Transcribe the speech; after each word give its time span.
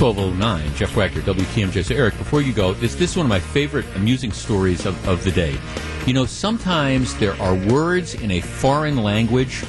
1209. 0.00 0.74
Jeff 0.74 0.94
Wagner, 0.94 1.22
WTMJ. 1.22 1.82
So, 1.82 1.94
Eric, 1.94 2.18
before 2.18 2.42
you 2.42 2.52
go, 2.52 2.74
this, 2.74 2.94
this 2.94 3.12
is 3.12 3.16
one 3.16 3.24
of 3.24 3.30
my 3.30 3.40
favorite 3.40 3.86
amusing 3.96 4.30
stories 4.30 4.84
of, 4.84 5.08
of 5.08 5.24
the 5.24 5.30
day. 5.30 5.58
You 6.06 6.12
know, 6.12 6.26
sometimes 6.26 7.16
there 7.16 7.32
are 7.40 7.54
words 7.54 8.14
in 8.14 8.30
a 8.30 8.42
foreign 8.42 8.98
language 8.98 9.64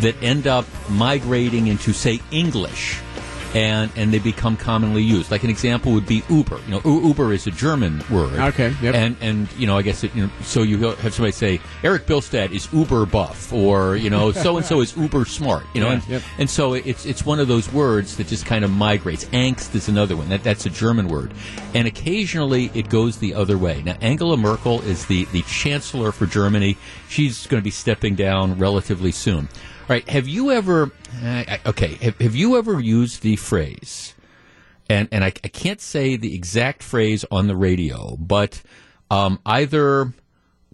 that 0.00 0.16
end 0.20 0.48
up 0.48 0.66
migrating 0.90 1.68
into, 1.68 1.92
say, 1.92 2.20
English 2.32 2.98
and 3.54 3.90
and 3.96 4.12
they 4.12 4.18
become 4.18 4.56
commonly 4.56 5.02
used. 5.02 5.30
Like 5.30 5.44
an 5.44 5.50
example 5.50 5.92
would 5.92 6.06
be 6.06 6.22
Uber. 6.28 6.58
You 6.66 6.70
know, 6.70 6.80
Uber 6.84 7.32
is 7.32 7.46
a 7.46 7.50
German 7.50 8.02
word. 8.10 8.38
Okay. 8.38 8.74
Yep. 8.82 8.94
And 8.94 9.16
and 9.20 9.52
you 9.58 9.66
know, 9.66 9.76
I 9.76 9.82
guess 9.82 10.04
it, 10.04 10.14
you 10.14 10.24
know, 10.26 10.30
so 10.42 10.62
you 10.62 10.78
have 10.78 11.14
somebody 11.14 11.32
say 11.32 11.60
Eric 11.82 12.06
Bilstead 12.06 12.52
is 12.52 12.72
Uber 12.72 13.06
buff, 13.06 13.52
or 13.52 13.96
you 13.96 14.10
know, 14.10 14.32
so 14.32 14.56
and 14.56 14.64
so 14.66 14.80
is 14.80 14.96
Uber 14.96 15.24
smart. 15.24 15.64
You 15.74 15.80
know, 15.82 15.88
Yeah, 15.88 15.92
and, 15.94 16.08
yep. 16.08 16.22
and 16.38 16.50
so 16.50 16.74
it's 16.74 17.06
it's 17.06 17.24
one 17.26 17.40
of 17.40 17.48
those 17.48 17.72
words 17.72 18.16
that 18.16 18.26
just 18.26 18.46
kind 18.46 18.64
of 18.64 18.70
migrates. 18.70 19.24
Angst 19.26 19.74
is 19.74 19.88
another 19.88 20.16
one. 20.16 20.28
That 20.28 20.42
that's 20.42 20.66
a 20.66 20.70
German 20.70 21.08
word, 21.08 21.32
and 21.74 21.86
occasionally 21.86 22.70
it 22.74 22.88
goes 22.88 23.18
the 23.18 23.34
other 23.34 23.58
way. 23.58 23.82
Now, 23.82 23.96
Angela 24.00 24.36
Merkel 24.36 24.80
is 24.82 25.06
the 25.06 25.26
the 25.26 25.42
chancellor 25.42 26.12
for 26.12 26.26
Germany. 26.26 26.76
She's 27.08 27.46
going 27.46 27.60
to 27.60 27.64
be 27.64 27.70
stepping 27.70 28.14
down 28.14 28.58
relatively 28.58 29.12
soon. 29.12 29.48
Right. 29.92 30.08
Have 30.08 30.26
you 30.26 30.52
ever? 30.52 30.90
Okay. 31.66 31.96
Have, 31.96 32.16
have 32.18 32.34
you 32.34 32.56
ever 32.56 32.80
used 32.80 33.20
the 33.20 33.36
phrase? 33.36 34.14
And 34.88 35.06
and 35.12 35.22
I, 35.22 35.26
I 35.26 35.48
can't 35.48 35.82
say 35.82 36.16
the 36.16 36.34
exact 36.34 36.82
phrase 36.82 37.26
on 37.30 37.46
the 37.46 37.54
radio, 37.54 38.16
but 38.16 38.62
um, 39.10 39.38
either 39.44 40.14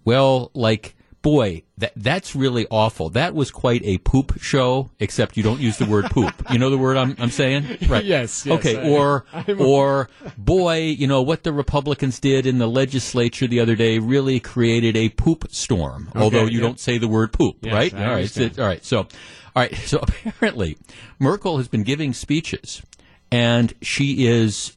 well, 0.05 0.51
like 0.53 0.95
boy, 1.21 1.63
that 1.77 1.91
that's 1.95 2.35
really 2.35 2.65
awful. 2.69 3.09
That 3.09 3.33
was 3.35 3.51
quite 3.51 3.81
a 3.83 3.97
poop 3.99 4.39
show. 4.41 4.89
Except 4.99 5.37
you 5.37 5.43
don't 5.43 5.59
use 5.59 5.77
the 5.77 5.85
word 5.85 6.05
poop. 6.05 6.33
You 6.51 6.59
know 6.59 6.69
the 6.69 6.77
word 6.77 6.97
I'm 6.97 7.15
I'm 7.19 7.29
saying, 7.29 7.65
right? 7.87 8.03
Yes, 8.09 8.45
yes, 8.45 8.59
okay. 8.59 8.77
I- 8.77 8.89
or 8.89 9.25
I'm- 9.33 9.61
or 9.61 10.09
boy, 10.37 10.77
you 10.97 11.07
know 11.07 11.21
what 11.21 11.43
the 11.43 11.53
Republicans 11.53 12.19
did 12.19 12.45
in 12.45 12.57
the 12.57 12.67
legislature 12.67 13.47
the 13.47 13.59
other 13.59 13.75
day 13.75 13.99
really 13.99 14.39
created 14.39 14.95
a 14.97 15.09
poop 15.09 15.45
storm. 15.51 16.11
although 16.15 16.45
you 16.45 16.59
yeah. 16.59 16.65
don't 16.65 16.79
say 16.79 16.97
the 16.97 17.07
word 17.07 17.31
poop, 17.33 17.57
Yes, 17.61 17.73
right? 17.73 17.93
I 17.93 18.05
all 18.05 18.13
right. 18.13 18.29
So, 18.29 18.49
all 18.57 18.65
right. 18.65 18.83
So, 18.85 18.97
all 18.99 19.07
right. 19.55 19.75
So 19.75 19.99
apparently, 20.25 20.77
Merkel 21.19 21.57
has 21.57 21.67
been 21.67 21.83
giving 21.83 22.13
speeches, 22.13 22.81
and 23.31 23.73
she 23.81 24.25
is 24.25 24.75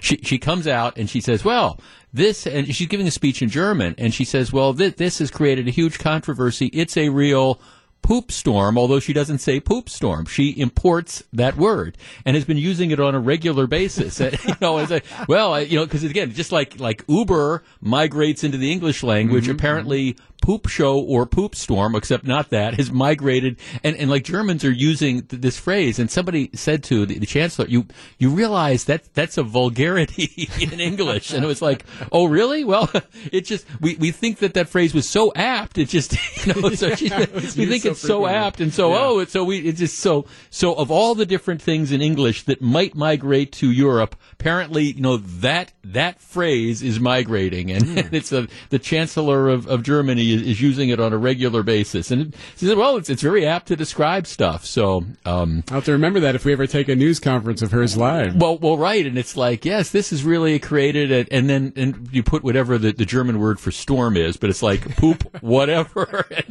she 0.00 0.16
she 0.22 0.38
comes 0.38 0.66
out 0.66 0.96
and 0.96 1.08
she 1.08 1.20
says, 1.20 1.44
"Well, 1.44 1.78
this," 2.12 2.46
and 2.46 2.74
she's 2.74 2.88
giving 2.88 3.06
a 3.06 3.10
speech 3.10 3.42
in 3.42 3.48
German, 3.48 3.94
and 3.98 4.12
she 4.12 4.24
says, 4.24 4.52
"Well, 4.52 4.74
th- 4.74 4.96
this 4.96 5.18
has 5.18 5.30
created 5.30 5.68
a 5.68 5.70
huge 5.70 5.98
controversy. 5.98 6.66
It's 6.66 6.96
a 6.96 7.08
real." 7.08 7.60
Poop 8.02 8.32
storm, 8.32 8.76
although 8.76 8.98
she 8.98 9.12
doesn't 9.12 9.38
say 9.38 9.60
poop 9.60 9.88
storm, 9.88 10.26
she 10.26 10.50
imports 10.50 11.22
that 11.32 11.56
word 11.56 11.96
and 12.26 12.34
has 12.34 12.44
been 12.44 12.58
using 12.58 12.90
it 12.90 12.98
on 12.98 13.14
a 13.14 13.20
regular 13.20 13.68
basis. 13.68 14.18
You 14.44 14.54
know, 14.60 14.78
as 14.78 14.90
a, 14.90 15.02
well, 15.28 15.62
you 15.62 15.78
know, 15.78 15.84
because 15.84 16.02
again, 16.02 16.32
just 16.32 16.50
like 16.50 16.80
like 16.80 17.04
Uber 17.06 17.62
migrates 17.80 18.42
into 18.42 18.58
the 18.58 18.72
English 18.72 19.04
language, 19.04 19.44
mm-hmm, 19.44 19.52
apparently 19.52 20.14
mm-hmm. 20.14 20.31
Poop 20.42 20.68
show 20.68 20.98
or 21.00 21.24
poop 21.24 21.54
storm, 21.54 21.94
except 21.94 22.26
not 22.26 22.50
that, 22.50 22.74
has 22.74 22.90
migrated. 22.92 23.56
And, 23.82 23.96
and 23.96 24.10
like 24.10 24.24
Germans 24.24 24.64
are 24.64 24.70
using 24.72 25.22
th- 25.22 25.40
this 25.40 25.58
phrase. 25.58 25.98
And 25.98 26.10
somebody 26.10 26.50
said 26.52 26.82
to 26.84 27.06
the, 27.06 27.18
the 27.18 27.26
chancellor, 27.26 27.66
you, 27.68 27.86
you 28.18 28.28
realize 28.28 28.84
that 28.84 29.14
that's 29.14 29.38
a 29.38 29.42
vulgarity 29.42 30.48
in 30.60 30.80
English. 30.80 31.32
And 31.32 31.42
it 31.44 31.46
was 31.46 31.62
like, 31.62 31.84
oh, 32.10 32.26
really? 32.26 32.64
Well, 32.64 32.90
it 33.32 33.42
just, 33.46 33.64
we, 33.80 33.94
we 33.96 34.10
think 34.10 34.38
that 34.40 34.54
that 34.54 34.68
phrase 34.68 34.92
was 34.92 35.08
so 35.08 35.32
apt. 35.34 35.78
It 35.78 35.88
just, 35.88 36.12
you 36.46 36.52
know, 36.52 36.70
so 36.70 36.94
she, 36.94 37.08
we 37.08 37.66
think 37.66 37.82
so 37.84 37.90
it's 37.92 38.00
so 38.00 38.26
apt. 38.26 38.60
And 38.60 38.74
so, 38.74 38.90
Yeah. 38.90 38.98
oh, 39.00 39.18
it's 39.20 39.32
so 39.32 39.44
we, 39.44 39.60
it's 39.60 39.78
just 39.78 39.98
so, 40.00 40.26
so 40.50 40.74
of 40.74 40.90
all 40.90 41.14
the 41.14 41.24
different 41.26 41.62
things 41.62 41.92
in 41.92 42.02
English 42.02 42.42
that 42.44 42.60
might 42.60 42.94
migrate 42.94 43.52
to 43.52 43.70
Europe, 43.70 44.16
apparently, 44.32 44.84
you 44.92 45.00
know, 45.00 45.16
that, 45.18 45.72
that 45.84 46.20
phrase 46.20 46.82
is 46.82 46.98
migrating. 46.98 47.70
And 47.70 47.82
Hmm. 47.82 48.14
it's 48.14 48.32
a, 48.32 48.48
the 48.70 48.78
chancellor 48.80 49.48
of, 49.48 49.66
of 49.68 49.82
Germany 49.84 50.31
is, 50.32 50.42
is 50.42 50.60
using 50.60 50.88
it 50.88 51.00
on 51.00 51.12
a 51.12 51.18
regular 51.18 51.62
basis. 51.62 52.10
And 52.10 52.34
she 52.56 52.66
said, 52.66 52.76
well, 52.78 52.96
it's, 52.96 53.10
it's 53.10 53.22
very 53.22 53.46
apt 53.46 53.68
to 53.68 53.76
describe 53.76 54.26
stuff. 54.26 54.64
So, 54.64 55.04
um, 55.24 55.64
I'll 55.68 55.76
have 55.76 55.84
to 55.84 55.92
remember 55.92 56.20
that 56.20 56.34
if 56.34 56.44
we 56.44 56.52
ever 56.52 56.66
take 56.66 56.88
a 56.88 56.96
news 56.96 57.20
conference 57.20 57.62
of 57.62 57.72
hers 57.72 57.96
live. 57.96 58.36
well, 58.40 58.58
well, 58.58 58.76
right, 58.76 59.04
and 59.06 59.18
it's 59.18 59.36
like, 59.36 59.64
yes, 59.64 59.90
this 59.90 60.12
is 60.12 60.24
really 60.24 60.58
created, 60.58 61.12
a, 61.12 61.32
and 61.32 61.48
then 61.48 61.72
and 61.76 62.08
you 62.12 62.22
put 62.22 62.42
whatever 62.42 62.78
the, 62.78 62.92
the 62.92 63.04
German 63.04 63.38
word 63.38 63.60
for 63.60 63.70
storm 63.70 64.16
is, 64.16 64.36
but 64.36 64.50
it's 64.50 64.62
like 64.62 64.96
poop, 64.96 65.24
whatever. 65.42 66.26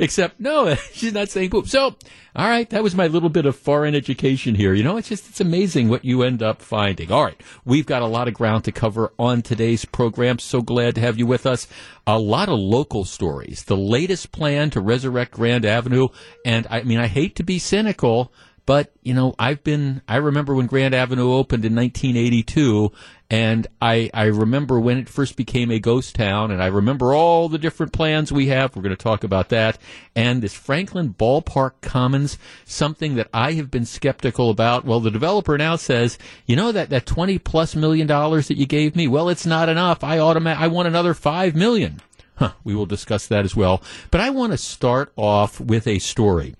Except, 0.00 0.40
no, 0.40 0.74
she's 0.92 1.12
not 1.12 1.28
saying 1.28 1.50
poop. 1.50 1.68
So, 1.68 1.96
all 2.36 2.48
right, 2.48 2.68
that 2.70 2.82
was 2.82 2.94
my 2.94 3.06
little 3.06 3.28
bit 3.28 3.46
of 3.46 3.56
foreign 3.56 3.94
education 3.94 4.54
here. 4.54 4.72
You 4.74 4.84
know, 4.84 4.96
it's 4.96 5.08
just 5.08 5.28
it's 5.28 5.40
amazing 5.40 5.88
what 5.88 6.04
you 6.04 6.22
end 6.22 6.42
up 6.42 6.62
finding. 6.62 7.10
All 7.10 7.24
right, 7.24 7.40
we've 7.64 7.86
got 7.86 8.02
a 8.02 8.06
lot 8.06 8.28
of 8.28 8.34
ground 8.34 8.64
to 8.64 8.72
cover 8.72 9.12
on 9.18 9.42
today's 9.42 9.84
program. 9.84 10.38
So 10.38 10.62
glad 10.62 10.94
to 10.96 11.00
have 11.00 11.18
you 11.18 11.26
with 11.26 11.46
us. 11.46 11.66
A 12.06 12.18
lot 12.18 12.48
of 12.48 12.58
local 12.58 13.04
stories, 13.18 13.64
the 13.64 13.76
latest 13.76 14.30
plan 14.30 14.70
to 14.70 14.80
resurrect 14.80 15.32
Grand 15.32 15.64
Avenue, 15.64 16.06
and 16.44 16.68
I 16.70 16.84
mean, 16.84 17.00
I 17.00 17.08
hate 17.08 17.34
to 17.36 17.42
be 17.42 17.58
cynical. 17.58 18.32
But, 18.64 18.92
you 19.02 19.14
know, 19.14 19.34
I've 19.38 19.64
been, 19.64 20.02
I 20.06 20.16
remember 20.16 20.54
when 20.54 20.66
Grand 20.66 20.94
Avenue 20.94 21.32
opened 21.32 21.64
in 21.64 21.74
1982, 21.74 22.92
and 23.30 23.66
I, 23.80 24.10
I 24.12 24.24
remember 24.24 24.78
when 24.78 24.98
it 24.98 25.08
first 25.08 25.36
became 25.36 25.70
a 25.70 25.78
ghost 25.78 26.14
town, 26.14 26.50
and 26.50 26.62
I 26.62 26.66
remember 26.66 27.14
all 27.14 27.48
the 27.48 27.56
different 27.56 27.94
plans 27.94 28.30
we 28.30 28.48
have. 28.48 28.76
We're 28.76 28.82
going 28.82 28.94
to 28.94 29.02
talk 29.02 29.24
about 29.24 29.48
that. 29.48 29.78
And 30.14 30.42
this 30.42 30.52
Franklin 30.52 31.14
Ballpark 31.14 31.80
Commons, 31.80 32.36
something 32.66 33.14
that 33.14 33.30
I 33.32 33.52
have 33.52 33.70
been 33.70 33.86
skeptical 33.86 34.50
about. 34.50 34.84
Well, 34.84 35.00
the 35.00 35.10
developer 35.10 35.56
now 35.56 35.76
says, 35.76 36.18
you 36.44 36.54
know, 36.54 36.70
that, 36.70 36.90
that 36.90 37.06
20 37.06 37.38
plus 37.38 37.74
million 37.74 38.06
dollars 38.06 38.48
that 38.48 38.58
you 38.58 38.66
gave 38.66 38.94
me, 38.94 39.08
well, 39.08 39.30
it's 39.30 39.46
not 39.46 39.70
enough. 39.70 40.04
I 40.04 40.18
automa- 40.18 40.58
I 40.58 40.68
want 40.68 40.88
another 40.88 41.14
5 41.14 41.56
million. 41.56 42.02
Huh, 42.38 42.52
we 42.62 42.74
will 42.74 42.86
discuss 42.86 43.26
that 43.26 43.44
as 43.44 43.56
well. 43.56 43.82
But 44.12 44.20
I 44.20 44.30
want 44.30 44.52
to 44.52 44.58
start 44.58 45.12
off 45.16 45.60
with 45.60 45.88
a 45.88 45.98
story. 45.98 46.54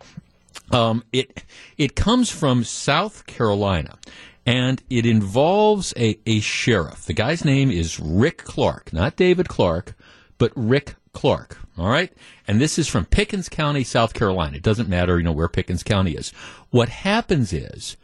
Um, 0.72 1.04
it 1.12 1.44
it 1.76 1.94
comes 1.94 2.30
from 2.30 2.64
South 2.64 3.26
Carolina, 3.26 3.96
and 4.44 4.82
it 4.90 5.06
involves 5.06 5.94
a, 5.96 6.18
a 6.26 6.40
sheriff. 6.40 7.04
The 7.06 7.12
guy's 7.12 7.44
name 7.44 7.70
is 7.70 8.00
Rick 8.00 8.38
Clark, 8.38 8.92
not 8.92 9.14
David 9.14 9.48
Clarke, 9.48 9.94
but 10.36 10.52
Rick 10.56 10.96
Clark. 11.12 11.58
All 11.78 11.88
right, 11.88 12.12
and 12.48 12.60
this 12.60 12.76
is 12.76 12.88
from 12.88 13.04
Pickens 13.04 13.48
County, 13.48 13.84
South 13.84 14.14
Carolina. 14.14 14.56
It 14.56 14.64
doesn't 14.64 14.88
matter, 14.88 15.16
you 15.16 15.22
know, 15.22 15.32
where 15.32 15.48
Pickens 15.48 15.84
County 15.84 16.12
is. 16.16 16.30
What 16.70 16.88
happens 16.88 17.52
is 17.52 17.96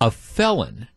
a 0.00 0.10
felon. 0.10 0.88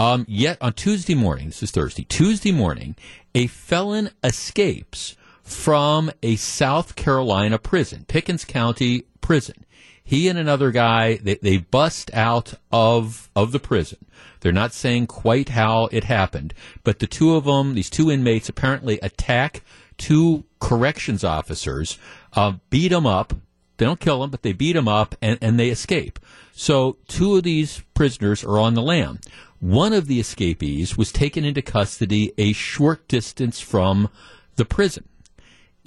Um, 0.00 0.26
yet 0.28 0.58
on 0.60 0.74
Tuesday 0.74 1.16
morning, 1.16 1.46
this 1.46 1.62
is 1.62 1.72
Thursday, 1.72 2.04
Tuesday 2.04 2.52
morning, 2.52 2.94
a 3.34 3.48
felon 3.48 4.10
escapes 4.22 5.16
from 5.48 6.10
a 6.22 6.36
South 6.36 6.96
Carolina 6.96 7.58
prison, 7.58 8.04
Pickens 8.08 8.44
County 8.44 9.04
prison. 9.20 9.64
He 10.02 10.28
and 10.28 10.38
another 10.38 10.70
guy, 10.70 11.16
they, 11.16 11.34
they 11.34 11.58
bust 11.58 12.10
out 12.14 12.54
of, 12.72 13.28
of 13.36 13.52
the 13.52 13.58
prison. 13.58 13.98
They're 14.40 14.52
not 14.52 14.72
saying 14.72 15.08
quite 15.08 15.50
how 15.50 15.88
it 15.92 16.04
happened, 16.04 16.54
but 16.82 16.98
the 16.98 17.06
two 17.06 17.34
of 17.34 17.44
them, 17.44 17.74
these 17.74 17.90
two 17.90 18.10
inmates 18.10 18.48
apparently 18.48 18.98
attack 19.00 19.62
two 19.98 20.44
corrections 20.60 21.24
officers, 21.24 21.98
uh, 22.32 22.54
beat 22.70 22.88
them 22.88 23.06
up, 23.06 23.34
they 23.76 23.84
don't 23.84 24.00
kill 24.00 24.20
them, 24.20 24.30
but 24.30 24.42
they 24.42 24.52
beat 24.52 24.72
them 24.74 24.88
up 24.88 25.14
and, 25.22 25.38
and 25.40 25.58
they 25.58 25.68
escape. 25.68 26.18
So 26.52 26.96
two 27.06 27.36
of 27.36 27.44
these 27.44 27.82
prisoners 27.94 28.42
are 28.44 28.58
on 28.58 28.74
the 28.74 28.82
lam. 28.82 29.20
One 29.60 29.92
of 29.92 30.06
the 30.06 30.20
escapees 30.20 30.96
was 30.96 31.12
taken 31.12 31.44
into 31.44 31.62
custody 31.62 32.32
a 32.38 32.52
short 32.52 33.08
distance 33.08 33.60
from 33.60 34.08
the 34.56 34.64
prison. 34.64 35.08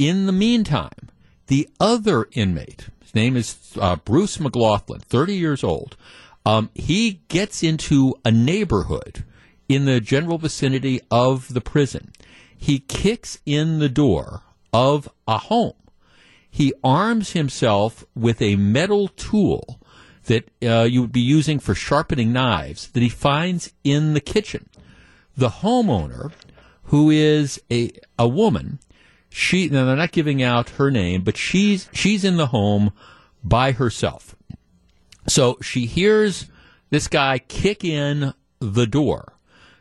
In 0.01 0.25
the 0.25 0.31
meantime, 0.31 1.09
the 1.47 1.69
other 1.79 2.27
inmate, 2.31 2.87
his 3.01 3.13
name 3.13 3.35
is 3.35 3.77
uh, 3.79 3.97
Bruce 3.97 4.39
McLaughlin, 4.39 5.01
30 5.01 5.35
years 5.35 5.63
old, 5.63 5.95
um, 6.45 6.69
he 6.73 7.21
gets 7.27 7.61
into 7.61 8.15
a 8.25 8.31
neighborhood 8.31 9.23
in 9.69 9.85
the 9.85 9.99
general 10.01 10.39
vicinity 10.39 11.01
of 11.11 11.53
the 11.53 11.61
prison. 11.61 12.11
He 12.57 12.79
kicks 12.79 13.37
in 13.45 13.79
the 13.79 13.89
door 13.89 14.41
of 14.73 15.07
a 15.27 15.37
home 15.37 15.73
he 16.51 16.73
arms 16.83 17.31
himself 17.31 18.03
with 18.13 18.41
a 18.41 18.57
metal 18.57 19.07
tool 19.07 19.79
that 20.25 20.49
uh, 20.61 20.83
you 20.83 21.01
would 21.01 21.13
be 21.13 21.21
using 21.21 21.59
for 21.59 21.73
sharpening 21.73 22.33
knives 22.33 22.89
that 22.89 23.01
he 23.01 23.09
finds 23.09 23.73
in 23.85 24.13
the 24.13 24.19
kitchen. 24.19 24.69
The 25.35 25.49
homeowner, 25.49 26.33
who 26.83 27.09
is 27.09 27.59
a 27.71 27.91
a 28.19 28.27
woman, 28.27 28.79
she 29.33 29.69
now 29.69 29.85
they're 29.85 29.95
not 29.95 30.11
giving 30.11 30.43
out 30.43 30.71
her 30.71 30.91
name, 30.91 31.23
but 31.23 31.37
she's 31.37 31.89
she's 31.93 32.23
in 32.25 32.35
the 32.35 32.47
home 32.47 32.91
by 33.43 33.71
herself. 33.71 34.35
So 35.27 35.57
she 35.61 35.85
hears 35.85 36.47
this 36.89 37.07
guy 37.07 37.39
kick 37.39 37.83
in 37.85 38.33
the 38.59 38.85
door. 38.85 39.33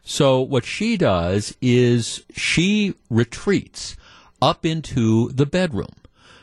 So 0.03 0.41
what 0.41 0.65
she 0.65 0.97
does 0.97 1.55
is 1.61 2.25
she 2.35 2.95
retreats 3.11 3.97
up 4.41 4.65
into 4.65 5.31
the 5.33 5.47
bedroom. 5.47 5.95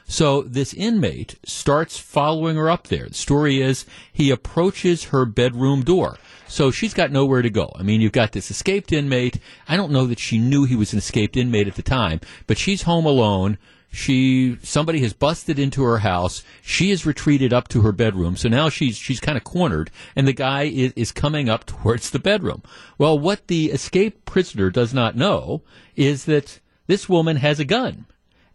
So 0.08 0.42
this 0.44 0.74
inmate 0.74 1.36
starts 1.46 2.00
following 2.00 2.56
her 2.56 2.70
up 2.70 2.88
there. 2.88 3.10
The 3.10 3.14
story 3.14 3.62
is 3.62 3.86
he 4.12 4.32
approaches 4.32 5.06
her 5.06 5.26
bedroom 5.26 5.84
door. 5.84 6.18
So 6.48 6.72
she's 6.72 6.94
got 6.94 7.12
nowhere 7.12 7.42
to 7.42 7.50
go. 7.50 7.74
I 7.76 7.84
mean, 7.84 8.00
you've 8.00 8.14
got 8.14 8.32
this 8.32 8.50
escaped 8.50 8.94
inmate. 8.94 9.38
I 9.68 9.76
don't 9.76 9.92
know 9.92 10.08
that 10.08 10.20
she 10.20 10.38
knew 10.40 10.64
he 10.64 10.78
was 10.78 10.94
an 10.94 11.00
escaped 11.00 11.36
inmate 11.36 11.68
at 11.68 11.76
the 11.76 11.82
time, 11.82 12.22
but 12.48 12.58
she's 12.58 12.84
home 12.84 13.06
alone. 13.06 13.58
She 13.92 14.58
somebody 14.64 15.00
has 15.02 15.12
busted 15.12 15.60
into 15.60 15.84
her 15.84 16.00
house. 16.00 16.44
She 16.62 16.90
has 16.92 17.06
retreated 17.06 17.52
up 17.52 17.68
to 17.70 17.82
her 17.82 17.92
bedroom. 17.92 18.38
So 18.38 18.48
now 18.48 18.70
she's 18.70 18.96
she's 18.96 19.20
kind 19.20 19.38
of 19.38 19.44
cornered, 19.44 19.92
and 20.16 20.28
the 20.28 20.34
guy 20.34 20.64
is, 20.64 20.94
is 20.96 21.12
coming 21.12 21.50
up 21.50 21.66
towards 21.66 22.12
the 22.12 22.20
bedroom. 22.20 22.64
Well, 22.98 23.20
what 23.20 23.48
the 23.48 23.72
escaped 23.72 24.26
prisoner 24.26 24.70
does 24.70 24.94
not 24.94 25.18
know 25.18 25.64
is 25.96 26.26
that 26.26 26.60
this 26.86 27.10
woman 27.10 27.38
has 27.38 27.60
a 27.60 27.66
gun, 27.66 28.06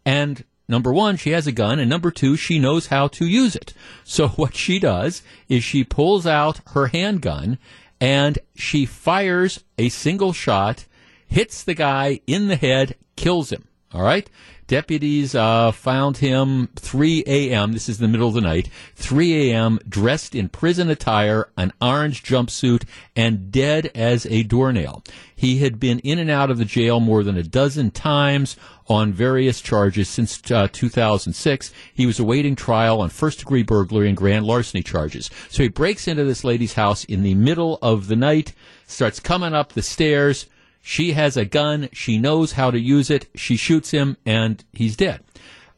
and 0.07 0.45
Number 0.69 0.93
one, 0.93 1.17
she 1.17 1.31
has 1.31 1.47
a 1.47 1.53
gun, 1.53 1.79
and 1.79 1.91
number 1.91 2.11
two, 2.11 2.37
she 2.37 2.59
knows 2.59 2.87
how 2.87 3.09
to 3.09 3.27
use 3.27 3.55
it. 3.57 3.75
So 4.05 4.29
what 4.37 4.55
she 4.55 4.79
does 4.79 5.23
is 5.49 5.65
she 5.65 5.85
pulls 5.85 6.27
out 6.27 6.61
her 6.69 6.89
handgun 6.89 7.59
and 8.01 8.39
she 8.55 8.85
fires 8.85 9.63
a 9.79 9.89
single 9.89 10.33
shot, 10.33 10.87
hits 11.27 11.63
the 11.63 11.75
guy 11.75 12.21
in 12.27 12.49
the 12.49 12.57
head, 12.57 12.97
kills 13.17 13.51
him. 13.53 13.69
All 13.93 14.03
right. 14.03 14.29
Deputies 14.73 15.35
uh, 15.35 15.71
found 15.71 16.17
him 16.17 16.71
3 16.77 17.25
a.m. 17.27 17.73
This 17.73 17.91
is 17.91 17.99
the 17.99 18.09
middle 18.09 18.29
of 18.29 18.33
the 18.33 18.41
night. 18.41 18.71
3 18.95 19.51
a.m. 19.51 19.79
dressed 19.87 20.35
in 20.35 20.49
prison 20.49 20.89
attire, 20.89 21.51
an 21.59 21.75
orange 21.83 22.23
jumpsuit, 22.23 22.85
and 23.15 23.53
dead 23.53 23.91
as 23.95 24.25
a 24.31 24.45
doornail. 24.45 25.05
He 25.37 25.59
had 25.59 25.79
been 25.79 25.99
in 25.99 26.19
and 26.19 26.31
out 26.31 26.51
of 26.51 26.57
the 26.57 26.65
jail 26.65 27.01
more 27.01 27.23
than 27.23 27.37
a 27.37 27.43
dozen 27.43 27.91
times 27.91 28.57
on 28.89 29.13
various 29.13 29.61
charges 29.61 30.09
since 30.09 30.51
uh, 30.51 30.69
2006. 30.73 31.71
He 31.93 32.07
was 32.07 32.19
awaiting 32.19 32.57
trial 32.57 33.03
on 33.03 33.11
first 33.11 33.41
degree 33.41 33.63
burglary 33.63 34.09
and 34.09 34.17
grand 34.17 34.47
larceny 34.47 34.83
charges. 34.83 35.29
So 35.51 35.63
he 35.63 35.69
breaks 35.69 36.09
into 36.09 36.25
this 36.25 36.45
lady's 36.45 36.73
house 36.73 37.05
in 37.05 37.23
the 37.23 37.35
middle 37.35 37.79
of 37.83 38.07
the 38.07 38.17
night, 38.17 38.55
starts 38.87 39.21
coming 39.21 39.53
up 39.53 39.75
the 39.75 39.83
stairs 39.83 40.47
she 40.83 41.13
has 41.13 41.37
a 41.37 41.45
gun. 41.45 41.89
She 41.93 42.19
knows 42.19 42.53
how 42.53 42.73
to 42.73 42.79
use 42.79 43.09
it. 43.09 43.29
She 43.37 43.57
shoots 43.57 43.93
him, 43.93 44.17
and 44.27 44.63
he's 44.73 44.97
dead. 44.97 45.23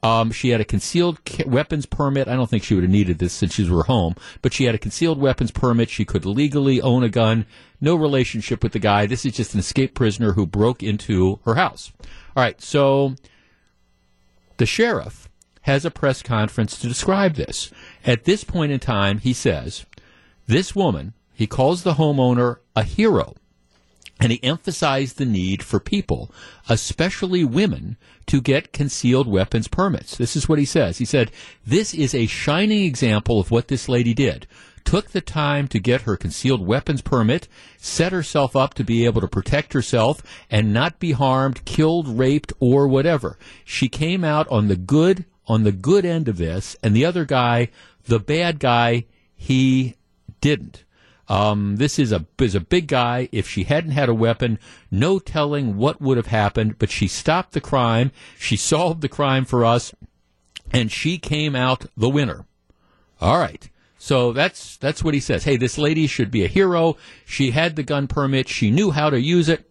Um, 0.03 0.33
she 0.33 0.51
had 0.51 0.61
a 0.61 0.65
concealed 0.65 1.19
weapons 1.47 1.87
permit. 1.87 2.27
I 2.27 2.37
don't 2.37 2.49
think 2.49 2.65
she 2.65 2.75
would 2.75 2.85
have 2.85 2.91
needed 2.91 3.19
this 3.19 3.33
since 3.33 3.55
she 3.55 3.69
was 3.69 3.87
home, 3.87 4.17
but 4.43 4.53
she 4.53 4.65
had 4.65 4.75
a 4.75 4.79
concealed 4.79 5.19
weapons 5.19 5.51
permit. 5.51 5.89
She 5.89 6.05
could 6.05 6.27
legally 6.27 6.81
own 6.81 7.05
a 7.05 7.09
gun. 7.09 7.47
No 7.81 7.95
relationship 7.95 8.63
with 8.63 8.73
the 8.73 8.79
guy. 8.79 9.07
This 9.07 9.25
is 9.25 9.35
just 9.35 9.55
an 9.55 9.61
escaped 9.61 9.95
prisoner 9.95 10.33
who 10.33 10.47
broke 10.47 10.83
into 10.83 11.39
her 11.45 11.55
house. 11.55 11.93
All 12.37 12.43
right, 12.43 12.61
so 12.61 13.15
the 14.57 14.67
sheriff 14.67 15.29
has 15.63 15.85
a 15.85 15.91
press 15.91 16.23
conference 16.23 16.79
to 16.79 16.89
describe 16.89 17.35
this. 17.35 17.71
At 18.05 18.25
this 18.25 18.45
point 18.45 18.73
in 18.73 18.81
time, 18.81 19.19
he 19.19 19.33
says, 19.33 19.87
This 20.47 20.75
woman, 20.75 21.15
he 21.35 21.47
calls 21.47 21.83
the 21.83 21.95
homeowner 21.95 22.59
a 22.77 22.83
hero 22.83 23.35
and 24.21 24.31
he 24.31 24.43
emphasized 24.45 25.19
the 25.19 25.27
need 25.27 25.63
for 25.63 25.81
people, 25.81 26.31
especially 26.69 27.45
women, 27.45 27.97
to 28.27 28.41
get 28.41 28.73
concealed 28.73 29.27
weapons 29.27 29.69
permits. 29.69 30.17
This 30.17 30.37
is 30.37 30.49
what 30.49 30.59
he 30.59 30.65
says. 30.65 30.99
He 30.99 31.05
said, 31.05 31.31
This 31.67 31.93
is 31.93 32.15
a 32.15 32.27
shining 32.27 32.85
example 32.85 33.41
of 33.41 33.51
what 33.51 33.69
this 33.69 33.89
lady 33.89 34.15
did. 34.15 34.47
Took 34.85 35.11
the 35.11 35.21
time 35.21 35.67
to 35.69 35.79
get 35.79 36.03
her 36.03 36.17
concealed 36.17 36.65
weapons 36.65 37.01
permit, 37.01 37.49
set 37.79 38.13
herself 38.13 38.55
up 38.55 38.75
to 38.75 38.85
be 38.85 39.05
able 39.05 39.23
to 39.23 39.29
protect 39.29 39.73
herself 39.73 40.23
and 40.51 40.73
not 40.73 41.01
be 41.01 41.13
harmed, 41.13 41.65
killed, 41.65 42.07
raped, 42.07 42.53
or 42.61 42.87
whatever. 42.87 43.39
She 43.65 43.89
came 43.89 44.25
out 44.25 44.47
on 44.49 44.69
the 44.69 44.77
good, 44.77 45.25
on 45.47 45.65
the 45.65 45.73
good 45.73 46.05
end 46.05 46.29
of 46.29 46.37
this, 46.37 46.77
and 46.83 46.95
the 46.95 47.05
other 47.05 47.25
guy, 47.25 47.71
the 48.05 48.21
bad 48.21 48.61
guy, 48.61 49.07
he 49.35 49.97
didn't. 50.41 50.84
Um, 51.29 51.77
this 51.77 51.99
is 51.99 52.13
a 52.13 52.27
is 52.39 52.55
a 52.55 52.61
big 52.61 52.87
guy. 52.87 53.29
If 53.33 53.49
she 53.49 53.65
hadn't 53.65 53.93
had 53.93 54.09
a 54.09 54.15
weapon, 54.15 54.59
no 54.91 55.19
telling 55.19 55.77
what 55.77 56.01
would 56.01 56.17
have 56.17 56.27
happened. 56.27 56.79
But 56.79 56.91
she 56.91 57.09
stopped 57.09 57.53
the 57.53 57.61
crime. 57.61 58.13
She 58.39 58.57
solved 58.57 59.01
the 59.01 59.09
crime 59.09 59.45
for 59.45 59.65
us, 59.65 59.95
and 60.71 60.93
she 60.93 61.19
came 61.19 61.57
out 61.57 61.87
the 61.97 62.11
winner. 62.11 62.47
All 63.21 63.39
right. 63.39 63.69
So 63.97 64.33
that's 64.33 64.77
that's 64.77 65.03
what 65.03 65.15
he 65.15 65.21
says. 65.21 65.45
Hey, 65.45 65.57
this 65.57 65.79
lady 65.79 66.07
should 66.07 66.31
be 66.31 66.45
a 66.45 66.49
hero. 66.49 66.99
She 67.25 67.53
had 67.53 67.75
the 67.75 67.83
gun 67.83 68.07
permit. 68.07 68.49
She 68.49 68.71
knew 68.71 68.91
how 68.91 69.09
to 69.09 69.19
use 69.19 69.49
it. 69.49 69.71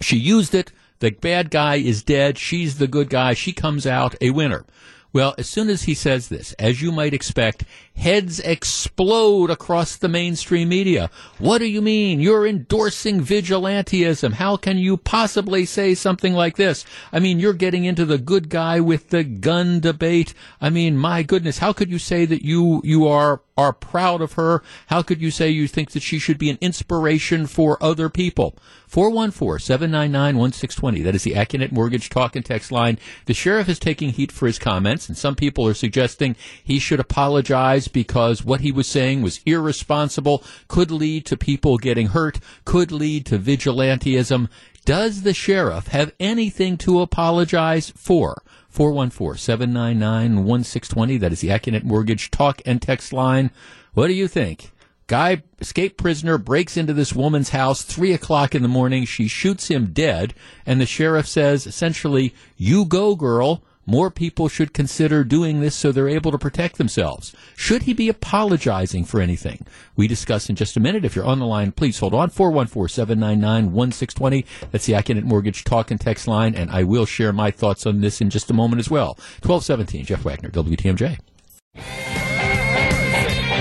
She 0.00 0.16
used 0.16 0.54
it. 0.54 0.70
The 1.00 1.10
bad 1.10 1.50
guy 1.50 1.76
is 1.76 2.04
dead. 2.04 2.38
She's 2.38 2.78
the 2.78 2.86
good 2.86 3.08
guy. 3.08 3.34
She 3.34 3.52
comes 3.52 3.84
out 3.84 4.14
a 4.20 4.30
winner. 4.30 4.64
Well, 5.12 5.34
as 5.38 5.48
soon 5.48 5.70
as 5.70 5.84
he 5.84 5.94
says 5.94 6.28
this, 6.28 6.52
as 6.54 6.82
you 6.82 6.92
might 6.92 7.14
expect, 7.14 7.64
heads 7.98 8.40
explode 8.40 9.50
across 9.50 9.96
the 9.96 10.08
mainstream 10.08 10.68
media. 10.68 11.10
What 11.38 11.58
do 11.58 11.66
you 11.66 11.82
mean? 11.82 12.20
You're 12.20 12.46
endorsing 12.46 13.20
vigilantism. 13.20 14.34
How 14.34 14.56
can 14.56 14.78
you 14.78 14.96
possibly 14.96 15.66
say 15.66 15.94
something 15.94 16.32
like 16.32 16.56
this? 16.56 16.84
I 17.12 17.18
mean, 17.18 17.40
you're 17.40 17.52
getting 17.52 17.84
into 17.84 18.04
the 18.04 18.18
good 18.18 18.48
guy 18.48 18.80
with 18.80 19.10
the 19.10 19.24
gun 19.24 19.80
debate. 19.80 20.32
I 20.60 20.70
mean, 20.70 20.96
my 20.96 21.22
goodness, 21.22 21.58
how 21.58 21.72
could 21.72 21.90
you 21.90 21.98
say 21.98 22.24
that 22.24 22.44
you, 22.44 22.80
you 22.84 23.06
are 23.06 23.42
are 23.58 23.72
proud 23.72 24.22
of 24.22 24.34
her. 24.34 24.62
How 24.86 25.02
could 25.02 25.20
you 25.20 25.32
say 25.32 25.50
you 25.50 25.66
think 25.66 25.90
that 25.90 26.02
she 26.02 26.20
should 26.20 26.38
be 26.38 26.48
an 26.48 26.58
inspiration 26.60 27.48
for 27.48 27.82
other 27.82 28.08
people? 28.08 28.54
414-799-1620. 28.88 31.02
That 31.02 31.16
is 31.16 31.24
the 31.24 31.32
Accunet 31.32 31.72
Mortgage 31.72 32.08
talk 32.08 32.36
and 32.36 32.44
text 32.44 32.70
line. 32.70 33.00
The 33.26 33.34
sheriff 33.34 33.68
is 33.68 33.80
taking 33.80 34.10
heat 34.10 34.30
for 34.30 34.46
his 34.46 34.60
comments, 34.60 35.08
and 35.08 35.18
some 35.18 35.34
people 35.34 35.66
are 35.66 35.74
suggesting 35.74 36.36
he 36.62 36.78
should 36.78 37.00
apologize 37.00 37.87
because 37.88 38.44
what 38.44 38.60
he 38.60 38.70
was 38.70 38.86
saying 38.86 39.22
was 39.22 39.40
irresponsible, 39.44 40.44
could 40.68 40.90
lead 40.90 41.24
to 41.26 41.36
people 41.36 41.78
getting 41.78 42.08
hurt, 42.08 42.38
could 42.64 42.92
lead 42.92 43.26
to 43.26 43.38
vigilantism. 43.38 44.48
Does 44.84 45.22
the 45.22 45.34
sheriff 45.34 45.88
have 45.88 46.14
anything 46.18 46.76
to 46.78 47.00
apologize 47.00 47.92
for? 47.96 48.42
414-799-1620. 48.74 51.20
That 51.20 51.32
is 51.32 51.40
the 51.40 51.48
Accunet 51.48 51.84
Mortgage 51.84 52.30
talk 52.30 52.62
and 52.64 52.80
text 52.80 53.12
line. 53.12 53.50
What 53.94 54.06
do 54.06 54.14
you 54.14 54.28
think? 54.28 54.70
Guy, 55.08 55.42
escaped 55.58 55.96
prisoner, 55.96 56.36
breaks 56.36 56.76
into 56.76 56.92
this 56.92 57.14
woman's 57.14 57.50
house, 57.50 57.82
three 57.82 58.12
o'clock 58.12 58.54
in 58.54 58.62
the 58.62 58.68
morning. 58.68 59.06
She 59.06 59.26
shoots 59.26 59.68
him 59.68 59.92
dead, 59.92 60.34
and 60.66 60.80
the 60.80 60.86
sheriff 60.86 61.26
says, 61.26 61.66
essentially, 61.66 62.34
you 62.56 62.84
go, 62.84 63.16
girl. 63.16 63.62
More 63.88 64.10
people 64.10 64.48
should 64.48 64.74
consider 64.74 65.24
doing 65.24 65.60
this 65.60 65.74
so 65.74 65.90
they're 65.90 66.10
able 66.10 66.30
to 66.30 66.36
protect 66.36 66.76
themselves. 66.76 67.34
Should 67.56 67.84
he 67.84 67.94
be 67.94 68.10
apologizing 68.10 69.06
for 69.06 69.18
anything? 69.18 69.64
We 69.96 70.06
discuss 70.06 70.50
in 70.50 70.56
just 70.56 70.76
a 70.76 70.80
minute. 70.80 71.06
If 71.06 71.16
you're 71.16 71.24
on 71.24 71.38
the 71.38 71.46
line, 71.46 71.72
please 71.72 71.98
hold 71.98 72.12
on. 72.12 72.28
414-799-1620. 72.28 74.44
That's 74.70 74.84
the 74.84 74.92
Accunet 74.92 75.22
Mortgage 75.22 75.64
talk 75.64 75.90
and 75.90 75.98
text 75.98 76.28
line, 76.28 76.54
and 76.54 76.70
I 76.70 76.82
will 76.82 77.06
share 77.06 77.32
my 77.32 77.50
thoughts 77.50 77.86
on 77.86 78.02
this 78.02 78.20
in 78.20 78.28
just 78.28 78.50
a 78.50 78.52
moment 78.52 78.80
as 78.80 78.90
well. 78.90 79.14
1217, 79.40 80.04
Jeff 80.04 80.22
Wagner, 80.22 80.50
WTMJ. 80.50 81.18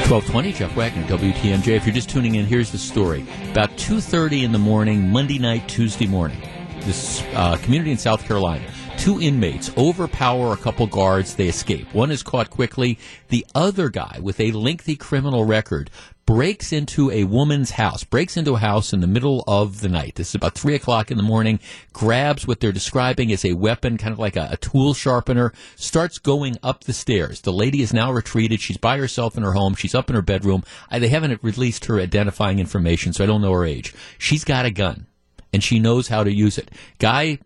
1220, 0.09 0.51
Jeff 0.51 0.75
Wagner, 0.75 1.03
WTMJ. 1.03 1.69
If 1.69 1.85
you're 1.85 1.95
just 1.95 2.09
tuning 2.09 2.35
in, 2.35 2.45
here's 2.45 2.73
the 2.73 2.77
story. 2.77 3.25
About 3.51 3.69
2.30 3.77 4.43
in 4.43 4.51
the 4.51 4.59
morning, 4.59 5.07
Monday 5.07 5.39
night, 5.39 5.69
Tuesday 5.69 6.05
morning, 6.05 6.41
this 6.81 7.23
uh, 7.33 7.55
community 7.55 7.91
in 7.91 7.97
South 7.97 8.25
Carolina, 8.25 8.69
Two 8.97 9.21
inmates 9.21 9.71
overpower 9.77 10.51
a 10.51 10.57
couple 10.57 10.87
guards. 10.87 11.35
They 11.35 11.47
escape. 11.47 11.93
One 11.93 12.11
is 12.11 12.23
caught 12.23 12.49
quickly. 12.49 12.97
The 13.29 13.45
other 13.55 13.89
guy, 13.89 14.19
with 14.21 14.39
a 14.39 14.51
lengthy 14.51 14.95
criminal 14.95 15.45
record, 15.45 15.89
breaks 16.25 16.73
into 16.73 17.09
a 17.11 17.23
woman's 17.23 17.71
house, 17.71 18.03
breaks 18.03 18.35
into 18.35 18.55
a 18.55 18.59
house 18.59 18.91
in 18.91 18.99
the 18.99 19.07
middle 19.07 19.45
of 19.47 19.79
the 19.79 19.87
night. 19.87 20.15
This 20.15 20.29
is 20.29 20.35
about 20.35 20.55
three 20.55 20.75
o'clock 20.75 21.09
in 21.09 21.15
the 21.15 21.23
morning, 21.23 21.61
grabs 21.93 22.45
what 22.45 22.59
they're 22.59 22.73
describing 22.73 23.31
as 23.31 23.45
a 23.45 23.53
weapon, 23.53 23.97
kind 23.97 24.11
of 24.11 24.19
like 24.19 24.35
a, 24.35 24.49
a, 24.51 24.57
tool 24.57 24.93
sharpener, 24.93 25.53
starts 25.77 26.19
going 26.19 26.57
up 26.61 26.83
the 26.83 26.91
stairs. 26.91 27.41
The 27.41 27.53
lady 27.53 27.81
is 27.81 27.93
now 27.93 28.11
retreated. 28.11 28.59
She's 28.59 28.77
by 28.77 28.97
herself 28.97 29.37
in 29.37 29.43
her 29.43 29.53
home. 29.53 29.75
She's 29.75 29.95
up 29.95 30.09
in 30.09 30.15
her 30.17 30.21
bedroom. 30.21 30.63
I, 30.91 30.99
they 30.99 31.07
haven't 31.07 31.41
released 31.41 31.85
her 31.85 31.99
identifying 31.99 32.59
information, 32.59 33.13
so 33.13 33.23
I 33.23 33.27
don't 33.27 33.41
know 33.41 33.53
her 33.53 33.65
age. 33.65 33.95
She's 34.17 34.43
got 34.43 34.65
a 34.65 34.71
gun, 34.71 35.07
and 35.53 35.63
she 35.63 35.79
knows 35.79 36.09
how 36.09 36.25
to 36.25 36.33
use 36.33 36.57
it. 36.57 36.71
Guy 36.99 37.39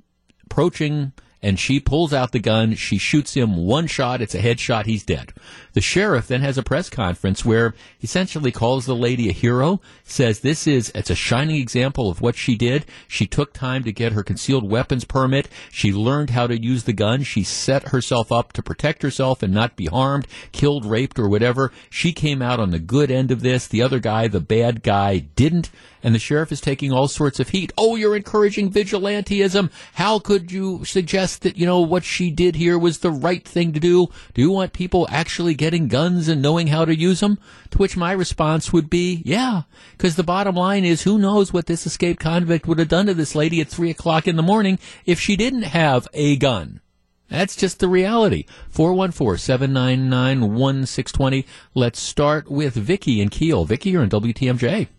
approaching 0.46 1.13
and 1.43 1.60
she 1.60 1.79
pulls 1.79 2.13
out 2.13 2.31
the 2.31 2.39
gun. 2.39 2.75
She 2.75 2.98
shoots 2.98 3.33
him 3.33 3.65
one 3.65 3.88
shot. 3.88 4.21
It's 4.21 4.36
a 4.36 4.41
headshot. 4.41 4.86
He's 4.86 5.03
dead. 5.03 5.33
The 5.74 5.81
sheriff 5.81 6.27
then 6.27 6.41
has 6.41 6.57
a 6.57 6.63
press 6.63 6.89
conference 6.89 7.43
where 7.45 7.74
he 7.98 8.05
essentially 8.05 8.51
calls 8.51 8.86
the 8.86 8.95
lady 8.95 9.29
a 9.29 9.33
hero, 9.33 9.79
says 10.03 10.41
this 10.41 10.67
is, 10.67 10.91
it's 10.93 11.10
a 11.10 11.15
shining 11.15 11.55
example 11.55 12.10
of 12.10 12.21
what 12.21 12.36
she 12.36 12.55
did. 12.55 12.86
She 13.07 13.25
took 13.25 13.53
time 13.53 13.83
to 13.83 13.91
get 13.91 14.12
her 14.12 14.24
concealed 14.24 14.69
weapons 14.69 15.05
permit. 15.05 15.48
She 15.71 15.93
learned 15.93 16.31
how 16.31 16.48
to 16.48 16.62
use 16.62 16.83
the 16.83 16.93
gun. 16.93 17.24
She 17.24 17.43
set 17.43 17.89
herself 17.89 18.31
up 18.31 18.53
to 18.53 18.62
protect 18.63 19.01
herself 19.01 19.41
and 19.41 19.53
not 19.53 19.75
be 19.75 19.86
harmed, 19.86 20.27
killed, 20.51 20.86
raped, 20.86 21.17
or 21.17 21.29
whatever. 21.29 21.71
She 21.89 22.12
came 22.12 22.41
out 22.41 22.60
on 22.60 22.71
the 22.71 22.79
good 22.79 23.10
end 23.10 23.31
of 23.31 23.41
this. 23.41 23.67
The 23.67 23.81
other 23.81 24.00
guy, 24.00 24.27
the 24.27 24.41
bad 24.41 24.83
guy, 24.83 25.19
didn't 25.19 25.71
and 26.03 26.15
the 26.15 26.20
sheriff 26.20 26.51
is 26.51 26.62
taking 26.62 26.91
all 26.91 27.08
sorts 27.08 27.39
of 27.39 27.50
heat. 27.50 27.72
Oh, 27.77 27.96
you're 27.96 28.15
encouraging 28.15 28.72
vigilantism. 28.72 29.72
How 29.93 30.20
could 30.20 30.51
you 30.51 30.86
suggest 30.86 31.41
that, 31.41 31.58
you 31.58 31.65
know, 31.65 31.81
what 31.81 32.03
she 32.03 32.31
did 32.31 32.55
here 32.55 32.77
was 32.77 33.00
the 33.00 33.12
right 33.12 33.48
thing 33.48 33.74
to 33.74 33.79
do? 33.79 34.08
Do 34.34 34.41
you 34.41 34.51
want 34.51 34.74
people 34.74 35.08
actually 35.10 35.53
getting 35.53 35.88
guns 35.88 36.27
and 36.27 36.41
knowing 36.41 36.67
how 36.67 36.86
to 36.86 36.96
use 36.96 37.20
them? 37.20 37.38
To 37.72 37.77
which 37.77 37.98
my 37.98 38.12
response 38.12 38.74
would 38.74 38.89
be, 38.89 39.22
yeah, 39.25 39.63
because 39.91 40.15
the 40.15 40.24
bottom 40.24 40.55
line 40.55 40.86
is 40.86 41.03
who 41.03 41.17
knows 41.17 41.53
what 41.53 41.67
this 41.67 41.86
escaped 41.86 42.20
convict 42.20 42.67
would 42.67 42.79
have 42.79 42.88
done 42.88 43.08
to 43.08 43.13
this 43.13 43.36
lady 43.36 43.62
at 43.62 43.67
three 43.67 43.89
o'clock 43.89 44.27
in 44.27 44.36
the 44.36 44.43
morning 44.43 44.79
if 45.05 45.20
she 45.20 45.36
didn't 45.36 45.63
have 45.63 46.08
a 46.13 46.38
gun. 46.38 46.81
That's 47.29 47.55
just 47.55 47.79
the 47.79 47.88
reality. 47.88 48.46
414-799-1620. 48.74 51.46
Let's 51.74 52.00
start 52.00 52.51
with 52.51 52.74
Vicky 52.74 53.22
and 53.22 53.31
Kiel. 53.31 53.63
Vicky, 53.63 53.91
you're 53.91 54.03
in 54.03 54.10
WTMJ. 54.10 54.89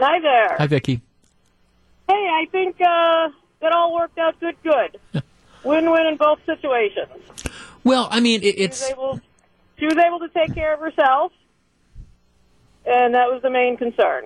Hi 0.00 0.18
there. 0.20 0.56
Hi, 0.58 0.66
Vicky. 0.66 1.00
Hey, 2.08 2.14
I 2.14 2.46
think 2.50 2.76
uh, 2.80 3.28
that 3.60 3.72
all 3.72 3.94
worked 3.94 4.18
out 4.18 4.38
good, 4.40 4.56
good. 4.62 5.22
Win-win 5.62 6.06
in 6.06 6.16
both 6.16 6.38
situations. 6.46 7.10
Well, 7.84 8.08
I 8.10 8.20
mean, 8.20 8.42
it, 8.42 8.54
She 8.56 8.62
was 8.62 8.64
it's 8.66 8.90
able, 8.90 9.20
she 9.78 9.84
was 9.84 9.96
able 9.96 10.18
to 10.20 10.28
take 10.30 10.54
care 10.54 10.72
of 10.74 10.80
herself, 10.80 11.32
and 12.86 13.14
that 13.14 13.30
was 13.30 13.42
the 13.42 13.50
main 13.50 13.76
concern. 13.76 14.24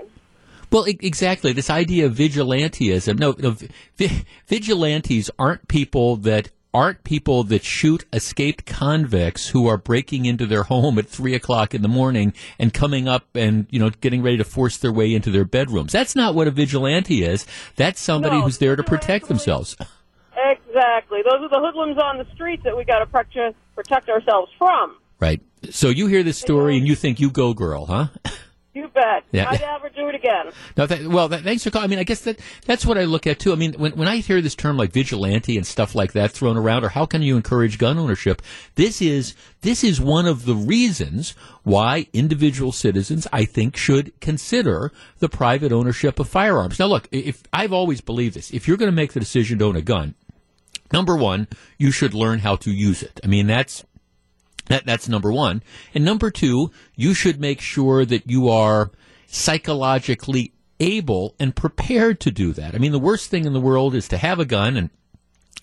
well, 0.71 0.85
exactly 0.85 1.53
this 1.53 1.71
idea 1.71 2.07
of 2.07 2.15
vigilantism. 2.15 3.19
No, 3.19 3.35
no 3.39 3.57
vi- 3.97 4.25
vigilantes 4.47 5.31
aren't 5.39 5.67
people 5.69 6.17
that 6.19 6.51
aren't 6.75 7.05
people 7.05 7.45
that 7.45 7.63
shoot 7.63 8.05
escaped 8.13 8.67
convicts 8.67 9.49
who 9.49 9.69
are 9.69 9.79
breaking 9.79 10.27
into 10.27 10.45
their 10.45 10.65
home 10.65 10.99
at 10.99 11.09
three 11.09 11.35
o'clock 11.35 11.73
in 11.73 11.83
the 11.83 11.89
morning 11.89 12.35
and 12.59 12.75
coming 12.75 13.07
up 13.07 13.25
and 13.35 13.67
you 13.71 13.79
know 13.79 13.91
getting 14.01 14.23
ready 14.23 14.37
to 14.37 14.45
force 14.45 14.77
their 14.79 14.93
way 14.93 15.15
into 15.15 15.31
their 15.31 15.45
bedrooms. 15.45 15.93
That's 15.93 16.17
not 16.17 16.35
what 16.35 16.49
a 16.49 16.51
vigilante 16.51 17.25
is. 17.25 17.47
That's 17.77 18.01
somebody 18.01 18.37
No, 18.37 18.43
who's 18.43 18.59
there 18.59 18.75
to 18.75 18.83
protect 18.83 19.29
themselves. 19.29 19.77
Exactly. 20.37 21.21
Those 21.23 21.41
are 21.43 21.49
the 21.49 21.61
hoodlums 21.61 21.97
on 21.99 22.19
the 22.19 22.27
streets 22.35 22.65
that 22.65 22.77
we 22.77 22.85
got 22.85 22.99
to 22.99 23.07
protect, 23.07 23.57
protect 23.77 24.09
ourselves 24.09 24.51
from. 24.59 24.97
Right. 25.21 25.41
So 25.71 25.89
you 25.89 26.09
hear 26.09 26.23
this 26.23 26.39
story 26.39 26.77
and 26.77 26.87
you 26.87 26.97
think 26.97 27.21
you 27.21 27.31
go 27.31 27.55
girl, 27.55 27.87
huh? 27.87 28.09
You 28.75 28.89
bet. 28.89 29.23
Yeah. 29.31 29.49
I'd 29.49 29.61
never 29.61 29.89
do 29.89 30.09
it 30.09 30.17
again. 30.17 30.51
No, 30.77 30.89
th- 30.89 31.07
well, 31.07 31.29
th- 31.29 31.43
thanks 31.43 31.63
for 31.63 31.71
calling. 31.71 31.85
I 31.85 31.89
mean, 31.89 32.01
I 32.01 32.03
guess 32.03 32.23
that 32.23 32.41
that's 32.67 32.85
what 32.85 32.99
I 32.99 33.05
look 33.05 33.25
at 33.25 33.39
too. 33.39 33.53
I 33.53 33.55
mean, 33.55 33.75
when 33.75 33.93
when 33.93 34.09
I 34.09 34.17
hear 34.17 34.41
this 34.41 34.57
term 34.57 34.77
like 34.77 34.91
vigilante 34.93 35.57
and 35.57 35.65
stuff 35.65 35.95
like 35.95 36.13
that 36.13 36.33
thrown 36.33 36.57
around, 36.57 36.85
or 36.85 36.89
how 36.89 37.07
can 37.07 37.23
you 37.23 37.37
encourage 37.37 37.79
gun 37.79 37.99
ownership? 37.99 38.43
This 38.75 39.01
is 39.01 39.37
this 39.61 39.85
is 39.85 40.01
one 40.01 40.27
of 40.27 40.45
the 40.45 40.57
reasons 40.57 41.35
why 41.63 42.09
individual 42.13 42.73
citizens, 42.73 43.29
I 43.33 43.45
think, 43.45 43.77
should 43.77 44.13
consider 44.21 44.91
the 45.21 45.29
private 45.29 45.71
ownership 45.71 46.19
of 46.19 46.29
firearms. 46.29 46.81
Now, 46.81 46.87
look, 46.87 47.09
if 47.13 47.45
I've 47.53 47.73
always 47.73 48.01
believed 48.01 48.35
this, 48.35 48.51
if 48.51 48.67
you're 48.67 48.77
going 48.77 48.91
to 48.91 48.97
make 48.97 49.13
the 49.13 49.21
decision 49.21 49.61
to 49.61 49.67
own 49.67 49.77
a 49.77 49.83
gun, 49.83 50.17
number 50.93 51.17
one, 51.17 51.47
you 51.79 51.93
should 51.93 52.13
learn 52.13 52.41
how 52.41 52.57
to 52.57 52.73
use 52.73 53.05
it. 53.05 53.21
I 53.23 53.29
mean, 53.29 53.47
that's 53.47 53.85
that, 54.67 54.87
that's 54.87 55.09
number 55.09 55.33
one. 55.33 55.63
And 55.95 56.05
number 56.05 56.31
two, 56.31 56.71
you 56.97 57.15
should 57.15 57.41
make 57.41 57.61
sure 57.61 58.05
that 58.05 58.31
you 58.31 58.49
are 58.49 58.91
psychologically 59.27 60.53
able 60.81 61.35
and 61.39 61.55
prepared 61.55 62.21
to 62.21 62.31
do 62.31 62.53
that. 62.53 62.75
I 62.75 62.79
mean, 62.79 62.93
the 62.93 62.99
worst 62.99 63.31
thing 63.31 63.45
in 63.45 63.53
the 63.53 63.61
world 63.61 63.95
is 63.95 64.09
to 64.09 64.17
have 64.17 64.39
a 64.39 64.45
gun 64.45 64.77
and 64.77 64.91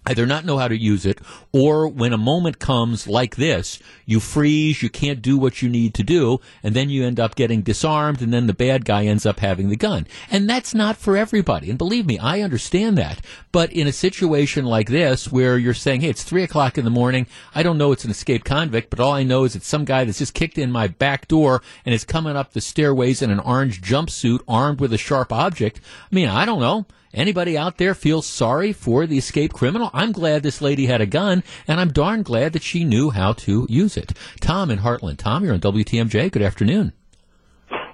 either 0.05 0.25
not 0.25 0.45
know 0.45 0.57
how 0.57 0.67
to 0.67 0.77
use 0.77 1.05
it 1.05 1.19
or 1.51 1.87
when 1.87 2.11
a 2.11 2.17
moment 2.17 2.59
comes 2.59 3.07
like 3.07 3.35
this, 3.35 3.79
you 4.05 4.19
freeze, 4.19 4.81
you 4.81 4.89
can't 4.89 5.21
do 5.21 5.37
what 5.37 5.61
you 5.61 5.69
need 5.69 5.93
to 5.93 6.03
do, 6.03 6.39
and 6.63 6.73
then 6.75 6.89
you 6.89 7.05
end 7.05 7.19
up 7.19 7.35
getting 7.35 7.61
disarmed 7.61 8.21
and 8.21 8.33
then 8.33 8.47
the 8.47 8.53
bad 8.53 8.83
guy 8.83 9.05
ends 9.05 9.25
up 9.25 9.39
having 9.39 9.69
the 9.69 9.75
gun. 9.75 10.07
And 10.31 10.49
that's 10.49 10.73
not 10.73 10.97
for 10.97 11.15
everybody. 11.15 11.69
And 11.69 11.77
believe 11.77 12.05
me, 12.05 12.17
I 12.17 12.41
understand 12.41 12.97
that. 12.97 13.21
But 13.51 13.71
in 13.71 13.87
a 13.87 13.91
situation 13.91 14.65
like 14.65 14.89
this 14.89 15.31
where 15.31 15.57
you're 15.57 15.73
saying, 15.73 16.01
hey, 16.01 16.09
it's 16.09 16.23
three 16.23 16.43
o'clock 16.43 16.77
in 16.77 16.85
the 16.85 16.89
morning, 16.89 17.27
I 17.53 17.61
don't 17.61 17.77
know 17.77 17.91
it's 17.91 18.05
an 18.05 18.11
escaped 18.11 18.45
convict, 18.45 18.89
but 18.89 18.99
all 18.99 19.13
I 19.13 19.23
know 19.23 19.43
is 19.43 19.55
it's 19.55 19.67
some 19.67 19.85
guy 19.85 20.03
that's 20.03 20.19
just 20.19 20.33
kicked 20.33 20.57
in 20.57 20.71
my 20.71 20.87
back 20.87 21.27
door 21.27 21.61
and 21.85 21.93
is 21.93 22.05
coming 22.05 22.35
up 22.35 22.53
the 22.53 22.61
stairways 22.61 23.21
in 23.21 23.29
an 23.29 23.39
orange 23.39 23.81
jumpsuit 23.81 24.39
armed 24.47 24.79
with 24.79 24.93
a 24.93 24.97
sharp 24.97 25.31
object. 25.31 25.79
I 26.11 26.15
mean, 26.15 26.27
I 26.27 26.45
don't 26.45 26.59
know. 26.59 26.85
Anybody 27.13 27.57
out 27.57 27.77
there 27.77 27.93
feel 27.93 28.21
sorry 28.21 28.71
for 28.73 29.05
the 29.05 29.17
escaped 29.17 29.53
criminal? 29.53 29.89
I'm 29.93 30.11
glad 30.11 30.43
this 30.43 30.61
lady 30.61 30.85
had 30.85 31.01
a 31.01 31.05
gun, 31.05 31.43
and 31.67 31.79
I'm 31.79 31.91
darn 31.91 32.23
glad 32.23 32.53
that 32.53 32.63
she 32.63 32.83
knew 32.85 33.09
how 33.09 33.33
to 33.33 33.65
use 33.69 33.97
it. 33.97 34.13
Tom 34.39 34.71
in 34.71 34.79
Hartland. 34.79 35.17
Tom, 35.17 35.43
you're 35.43 35.53
on 35.53 35.59
WTMJ. 35.59 36.31
Good 36.31 36.41
afternoon. 36.41 36.93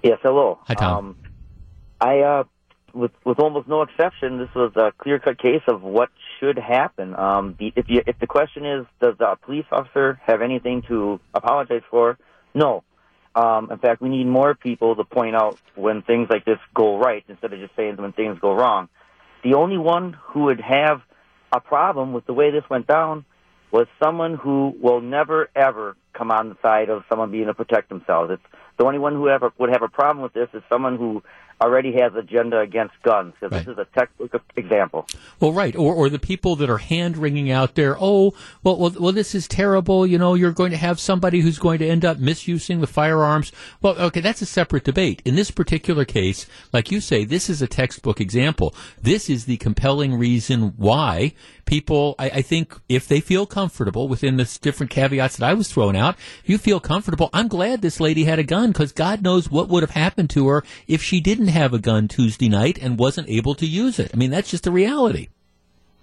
Yes, 0.04 0.20
hello. 0.22 0.60
Hi, 0.68 0.76
Tom. 0.76 0.98
Um, 0.98 1.16
I, 2.00 2.20
uh, 2.20 2.44
with 2.94 3.12
with 3.24 3.40
almost 3.40 3.68
no 3.68 3.82
exception, 3.82 4.38
this 4.38 4.54
was 4.56 4.72
a 4.76 4.92
clear 4.98 5.20
cut 5.20 5.40
case 5.40 5.64
of 5.68 5.82
what 5.82 6.10
should 6.40 6.58
happen. 6.58 7.16
Um, 7.16 7.56
the, 7.60 7.74
if 7.76 7.86
you 7.90 8.02
if 8.06 8.20
the 8.20 8.28
question 8.28 8.66
is, 8.66 8.86
does 9.02 9.16
the 9.18 9.36
police 9.42 9.66
officer 9.72 10.20
have 10.26 10.42
anything 10.42 10.84
to 10.84 11.20
apologize 11.34 11.84
for? 11.90 12.18
No. 12.54 12.84
Um, 13.36 13.72
in 13.72 13.78
fact, 13.78 14.02
we 14.02 14.10
need 14.10 14.26
more 14.26 14.56
people 14.56 14.96
to 14.96 15.04
point 15.04 15.36
out 15.36 15.60
when 15.76 16.02
things 16.02 16.28
like 16.30 16.44
this 16.44 16.58
go 16.74 16.98
right 16.98 17.24
instead 17.28 17.54
of 17.54 17.60
just 17.60 17.76
saying 17.76 17.98
when 17.98 18.12
things 18.12 18.40
go 18.40 18.54
wrong. 18.54 18.90
The 19.44 19.54
only 19.56 19.78
one 19.78 20.18
who 20.28 20.46
would 20.46 20.62
have 20.62 21.02
a 21.52 21.60
problem 21.60 22.14
with 22.14 22.26
the 22.26 22.34
way 22.34 22.52
this 22.52 22.64
went 22.70 22.88
down 22.88 23.26
was 23.72 23.88
someone 24.04 24.36
who 24.36 24.76
will 24.82 25.02
never 25.02 25.50
ever 25.56 25.96
come 26.14 26.32
on 26.32 26.50
the 26.50 26.58
side 26.62 26.90
of 26.90 27.04
someone 27.10 27.32
being 27.32 27.48
to 27.48 27.54
protect 27.54 27.90
themselves. 27.90 28.32
It's 28.32 28.44
the 28.78 28.86
only 28.86 29.00
one 29.00 29.14
who 29.14 29.30
ever 29.30 29.52
would 29.58 29.70
have 29.70 29.84
a 29.84 29.88
problem 29.88 30.24
with 30.24 30.34
this 30.34 30.50
is 30.54 30.64
someone 30.70 30.98
who 30.98 31.22
already 31.62 31.94
has 31.94 32.14
agenda 32.16 32.60
against 32.60 32.94
guns. 33.04 33.34
Because 33.40 33.52
Right. 33.52 33.66
this 33.66 33.74
is 33.74 33.80
a 33.80 33.88
textbook 33.98 34.42
example. 34.56 35.08
Well, 35.40 35.54
right, 35.54 35.76
or 35.76 35.94
or 35.94 36.10
the 36.10 36.20
people 36.20 36.56
that 36.58 36.70
are 36.70 36.78
hand 36.78 37.18
wringing 37.18 37.50
out 37.52 37.76
there. 37.76 37.96
Oh, 38.00 38.34
well, 38.64 38.78
well, 38.78 38.94
well, 39.00 39.12
this 39.12 39.34
is 39.34 39.48
terrible. 39.48 40.06
You 40.06 40.18
know, 40.18 40.34
you're 40.34 40.52
going 40.52 40.72
to 40.72 40.78
have 40.78 41.00
somebody 41.00 41.40
who's 41.42 41.58
going 41.60 41.80
to 41.80 41.88
end 41.88 42.06
up 42.06 42.20
misusing 42.20 42.82
the 42.82 42.88
firearms. 42.88 43.52
Well, 43.82 43.98
okay, 44.00 44.20
that's 44.22 44.42
a 44.42 44.46
separate 44.46 44.84
debate. 44.84 45.22
In 45.26 45.36
this 45.36 45.52
particular 45.52 46.06
case, 46.06 46.46
like 46.74 46.92
you 46.92 47.02
say, 47.02 47.26
this 47.26 47.50
is 47.50 47.62
a 47.62 47.68
textbook 47.68 48.22
example. 48.22 48.76
This 49.02 49.30
is 49.30 49.46
the 49.46 49.58
compelling 49.58 50.16
reason 50.16 50.74
why 50.78 51.34
people. 51.68 52.16
I, 52.18 52.30
I 52.30 52.42
think 52.42 52.76
if 52.90 53.08
they 53.08 53.20
feel 53.20 53.46
comfortable 53.46 54.08
within 54.08 54.38
the 54.38 54.58
different 54.62 54.90
caveats 54.90 55.38
that 55.38 55.46
I 55.46 55.54
was 55.54 55.72
throwing 55.72 55.96
out, 55.96 56.16
if 56.44 56.50
you 56.50 56.58
feel 56.58 56.80
comfortable. 56.80 57.30
I'm 57.34 57.48
glad 57.48 57.82
this 57.82 58.00
lady 58.00 58.24
had 58.24 58.40
a 58.40 58.44
gun 58.44 58.72
because 58.72 58.92
God 58.92 59.22
knows 59.22 59.52
what 59.52 59.70
would 59.70 59.84
have 59.84 59.92
happened 59.92 60.32
to 60.32 60.48
her 60.48 60.64
if 60.88 61.04
she 61.04 61.22
didn't 61.22 61.50
have 61.50 61.74
a 61.74 61.80
gun 61.80 62.08
Tuesday 62.08 62.50
night 62.50 62.80
and 62.82 62.98
wasn't 62.98 63.30
able 63.30 63.54
to 63.56 63.68
use 63.68 64.00
it. 64.00 64.12
I 64.14 64.18
mean, 64.18 64.32
that's 64.32 64.50
just 64.50 64.64
the 64.64 64.72
reality. 64.72 65.28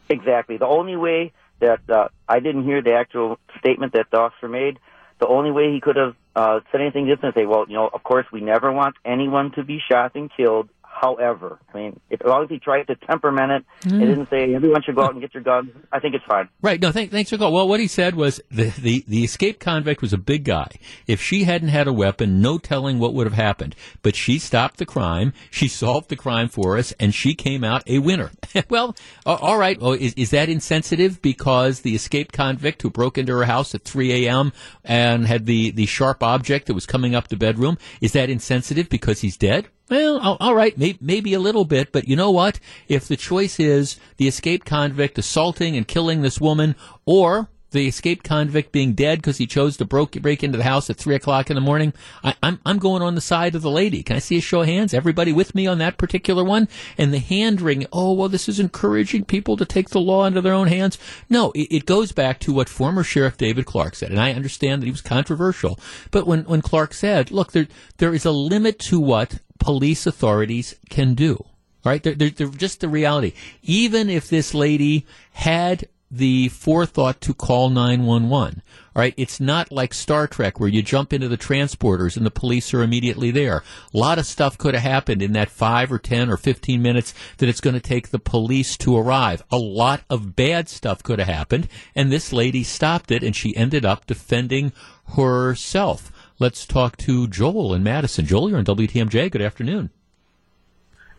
Exactly. 0.09 0.59
The 0.59 0.67
only 0.67 0.97
way 0.97 1.33
that 1.61 1.81
uh, 1.89 2.09
I 2.29 2.41
didn't 2.41 2.65
hear 2.65 2.83
the 2.83 2.93
actual 2.93 3.39
statement 3.59 3.95
that 3.95 4.07
the 4.11 4.19
officer 4.19 4.49
made. 4.49 4.79
The 5.21 5.27
only 5.27 5.51
way 5.51 5.73
he 5.73 5.81
could 5.81 5.97
have 5.97 6.15
uh, 6.37 6.61
said 6.71 6.81
anything 6.81 7.07
different, 7.07 7.37
is 7.37 7.41
say, 7.43 7.47
"Well, 7.47 7.65
you 7.69 7.75
know, 7.75 7.89
of 7.93 8.03
course, 8.03 8.27
we 8.33 8.41
never 8.41 8.73
want 8.73 8.97
anyone 9.05 9.53
to 9.53 9.65
be 9.65 9.81
shot 9.91 10.15
and 10.15 10.31
killed." 10.37 10.69
However, 11.01 11.59
I 11.75 11.77
mean, 11.77 12.01
if, 12.09 12.23
as 12.23 12.29
long 12.29 12.45
as 12.45 12.49
he 12.51 12.59
tried 12.59 12.85
to 12.85 12.95
temperament 12.95 13.51
it, 13.51 13.65
Mm. 13.89 14.01
it 14.03 14.07
didn't 14.07 14.31
say 14.31 14.55
everyone 14.55 14.83
should 14.83 14.95
go 14.95 15.03
out 15.03 15.13
and 15.13 15.21
get 15.21 15.35
your 15.35 15.43
guns. 15.43 15.71
I 15.93 15.99
think 16.01 16.15
it's 16.15 16.25
fine. 16.25 16.49
Right. 16.63 16.81
No, 16.81 16.93
thank, 16.93 17.11
thanks 17.11 17.29
for 17.31 17.37
calling. 17.37 17.53
Well, 17.53 17.69
what 17.69 17.81
he 17.81 17.87
said 17.89 18.15
was 18.15 18.41
the, 18.51 18.71
the, 18.81 19.05
the 19.09 19.25
escaped 19.25 19.61
convict 19.61 20.01
was 20.01 20.13
a 20.15 20.19
big 20.19 20.45
guy. 20.45 20.69
If 21.07 21.21
she 21.21 21.45
hadn't 21.45 21.69
had 21.69 21.87
a 21.89 21.93
weapon, 21.93 22.41
no 22.41 22.57
telling 22.59 22.99
what 22.99 23.13
would 23.13 23.27
have 23.27 23.35
happened. 23.35 23.75
But 24.03 24.15
she 24.17 24.39
stopped 24.39 24.79
the 24.79 24.87
crime. 24.87 25.33
She 25.51 25.69
solved 25.69 26.09
the 26.09 26.17
crime 26.17 26.49
for 26.49 26.79
us, 26.79 26.93
and 27.01 27.13
she 27.15 27.35
came 27.35 27.65
out 27.65 27.83
a 27.87 27.99
winner. 27.99 28.31
well, 28.71 28.97
a- 29.27 29.31
all 29.31 29.59
right. 29.59 29.79
Well, 29.81 29.93
is, 29.93 30.15
is 30.15 30.31
that 30.31 30.49
insensitive 30.49 31.21
because 31.21 31.81
the 31.81 31.95
escaped 31.95 32.33
convict 32.33 32.81
who 32.83 32.89
broke 32.91 33.19
into 33.19 33.33
her 33.37 33.45
house 33.45 33.75
at 33.75 33.85
3 33.85 34.27
a.m. 34.27 34.53
and 34.85 35.27
had 35.27 35.45
the, 35.47 35.71
the 35.73 35.87
sharp 35.87 36.23
object 36.23 36.67
that 36.69 36.75
was 36.75 36.87
coming 36.87 37.15
up 37.15 37.29
the 37.29 37.37
bedroom, 37.37 37.77
is 38.01 38.13
that 38.13 38.31
insensitive 38.31 38.89
because 38.89 39.21
he's 39.21 39.37
dead? 39.37 39.69
Well, 39.91 40.19
all- 40.41 40.55
right, 40.55 40.77
maybe 41.01 41.35
a 41.35 41.41
little 41.41 41.65
bit, 41.65 41.93
but 41.93 42.09
you 42.09 42.17
know 42.17 42.31
what? 42.31 42.59
If 42.89 43.07
the 43.07 43.17
choice 43.17 43.61
is 43.61 43.99
the 44.17 44.27
escaped 44.29 44.67
convict 44.67 45.19
assaulting 45.19 45.77
and 45.77 45.87
killing 45.87 46.23
this 46.23 46.41
woman, 46.41 46.75
or 47.05 47.49
the 47.75 47.89
escaped 47.89 48.25
convict 48.25 48.73
being 48.73 48.95
dead 48.95 49.19
because 49.19 49.37
he 49.37 49.47
chose 49.47 49.77
to 49.77 49.85
break 49.85 50.45
into 50.45 50.57
the 50.57 50.65
house 50.65 50.89
at 50.89 50.97
three 50.97 51.17
o'clock 51.17 51.51
in 51.51 51.57
the 51.57 51.61
morning, 51.61 51.93
I, 52.23 52.35
I'm 52.43 52.61
I'm 52.65 52.79
going 52.79 53.03
on 53.03 53.15
the 53.17 53.21
side 53.21 53.55
of 53.55 53.63
the 53.63 53.71
lady. 53.71 54.03
Can 54.03 54.17
I 54.17 54.21
see 54.21 54.39
a 54.39 54.41
show 54.41 54.63
of 54.63 54.69
hands? 54.69 54.95
Everybody 54.95 55.33
with 55.33 55.55
me 55.55 55.67
on 55.67 55.79
that 55.79 55.99
particular 55.99 56.45
one? 56.45 56.69
And 56.97 57.13
the 57.13 57.19
hand 57.19 57.61
wring. 57.61 57.85
Oh 57.93 58.13
well, 58.15 58.29
this 58.29 58.49
is 58.49 58.61
encouraging 58.61 59.25
people 59.25 59.57
to 59.57 59.67
take 59.67 59.91
the 59.91 60.01
law 60.01 60.25
into 60.25 60.41
their 60.41 60.55
own 60.55 60.69
hands. 60.69 60.99
No, 61.29 61.51
it, 61.51 61.69
it 61.71 61.87
goes 61.87 62.13
back 62.13 62.39
to 62.41 62.53
what 62.53 62.69
former 62.69 63.03
Sheriff 63.03 63.37
David 63.37 63.67
Clarke 63.67 63.97
said, 63.97 64.11
and 64.11 64.21
I 64.21 64.33
understand 64.33 64.81
that 64.81 64.87
he 64.87 64.93
was 64.93 65.03
controversial. 65.03 65.79
But 66.11 66.27
when 66.27 66.45
when 66.45 66.63
Clarke 66.63 66.95
said, 66.95 67.31
"Look, 67.33 67.53
there 67.53 67.67
there 67.99 68.15
is 68.15 68.25
a 68.25 68.31
limit 68.31 68.79
to 68.81 69.01
what 69.01 69.41
police 69.59 70.07
authorities 70.07 70.75
can 70.91 71.15
do." 71.15 71.45
Right? 71.85 72.03
They're, 72.03 72.15
they're, 72.15 72.31
they're 72.31 72.49
just 72.49 72.81
the 72.81 72.89
reality. 72.89 73.35
Even 73.63 74.09
if 74.09 74.29
this 74.29 74.55
lady 74.55 75.07
had 75.33 75.87
the 76.17 76.49
forethought 76.49 77.21
to 77.21 77.35
call 77.35 77.71
911. 77.71 78.63
All 78.95 79.01
right, 79.01 79.15
it's 79.17 79.41
not 79.41 79.73
like 79.73 79.93
Star 79.93 80.29
Trek 80.29 80.61
where 80.61 80.69
you 80.69 80.81
jump 80.81 81.13
into 81.13 81.27
the 81.27 81.37
transporters 81.37 82.17
and 82.17 82.25
the 82.25 82.31
police 82.31 82.73
are 82.73 82.83
immediately 82.83 83.33
there. 83.33 83.65
A 83.93 83.99
lot 83.99 84.21
of 84.21 84.27
stuff 84.27 84.57
could 84.57 84.75
have 84.75 84.85
happened 84.85 85.23
in 85.23 85.33
that 85.33 85.51
5 85.51 85.91
or 85.91 85.99
10 85.99 86.31
or 86.31 86.37
15 86.37 86.81
minutes 86.81 87.15
that 87.39 87.49
it's 87.49 87.61
going 87.61 87.75
to 87.75 87.81
take 87.81 88.11
the 88.11 88.21
police 88.21 88.77
to 88.79 88.97
arrive. 88.97 89.43
A 89.51 89.59
lot 89.59 90.03
of 90.09 90.37
bad 90.37 90.69
stuff 90.69 91.03
could 91.03 91.19
have 91.19 91.27
happened 91.27 91.69
and 91.97 92.13
this 92.13 92.33
lady 92.33 92.63
stopped 92.63 93.11
it 93.11 93.25
and 93.25 93.35
she 93.35 93.57
ended 93.57 93.85
up 93.85 94.07
defending 94.07 94.73
herself. 95.17 96.13
Let's 96.39 96.67
talk 96.67 96.97
to 96.99 97.29
Joel 97.29 97.75
in 97.75 97.83
Madison. 97.83 98.27
Joel, 98.27 98.51
you're 98.51 98.59
on 98.59 98.65
WTMJ. 98.65 99.31
Good 99.31 99.43
afternoon. 99.43 99.91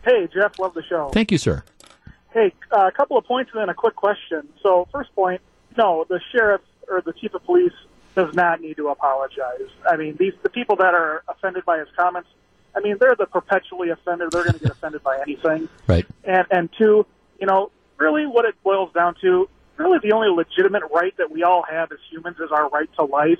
Hey, 0.04 0.28
Jeff, 0.32 0.58
love 0.58 0.74
the 0.74 0.82
show. 0.82 1.08
Thank 1.08 1.32
you, 1.32 1.38
sir. 1.38 1.64
Hey, 2.32 2.52
uh, 2.70 2.86
a 2.86 2.92
couple 2.92 3.16
of 3.16 3.24
points 3.24 3.50
and 3.54 3.62
then 3.62 3.70
a 3.70 3.74
quick 3.74 3.96
question. 3.96 4.46
So, 4.62 4.86
first 4.92 5.14
point, 5.14 5.40
no, 5.78 6.04
the 6.08 6.20
sheriff 6.32 6.60
or 6.88 7.00
the 7.00 7.14
chief 7.14 7.32
of 7.34 7.42
police 7.44 7.72
does 8.14 8.34
not 8.34 8.60
need 8.60 8.76
to 8.76 8.88
apologize. 8.88 9.68
I 9.90 9.96
mean, 9.96 10.16
these 10.18 10.34
the 10.42 10.50
people 10.50 10.76
that 10.76 10.94
are 10.94 11.22
offended 11.28 11.64
by 11.64 11.78
his 11.78 11.88
comments. 11.96 12.28
I 12.74 12.80
mean, 12.80 12.98
they're 13.00 13.16
the 13.16 13.24
perpetually 13.24 13.88
offended. 13.88 14.32
They're 14.32 14.44
going 14.44 14.58
to 14.58 14.60
get 14.60 14.72
offended 14.72 15.02
by 15.02 15.18
anything. 15.20 15.68
Right. 15.86 16.04
And 16.24 16.46
and 16.50 16.68
two, 16.76 17.06
you 17.40 17.46
know, 17.46 17.70
really, 17.96 18.26
what 18.26 18.44
it 18.44 18.54
boils 18.62 18.92
down 18.92 19.14
to, 19.22 19.48
really, 19.76 19.98
the 20.02 20.12
only 20.12 20.28
legitimate 20.28 20.82
right 20.92 21.16
that 21.16 21.30
we 21.30 21.42
all 21.42 21.64
have 21.68 21.90
as 21.90 21.98
humans 22.10 22.36
is 22.38 22.50
our 22.50 22.68
right 22.68 22.88
to 22.96 23.04
life, 23.04 23.38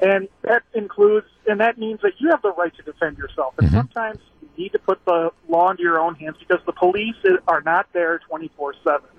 and 0.00 0.28
that 0.42 0.62
includes, 0.74 1.26
and 1.46 1.60
that 1.60 1.78
means 1.78 2.00
that 2.02 2.12
you 2.18 2.30
have 2.30 2.42
the 2.42 2.52
right 2.52 2.74
to 2.76 2.82
defend 2.82 3.18
yourself. 3.18 3.54
And 3.58 3.68
mm-hmm. 3.68 3.76
sometimes 3.76 4.18
you 4.42 4.48
need 4.56 4.72
to 4.72 4.78
put 4.78 5.04
the 5.04 5.30
law 5.48 5.70
into 5.70 5.82
your 5.82 6.00
own 6.00 6.14
hands 6.14 6.36
because 6.38 6.60
the 6.66 6.72
police 6.72 7.16
are 7.46 7.60
not 7.60 7.86
there 7.92 8.18
twenty 8.28 8.50
four 8.56 8.74
seven. 8.84 9.10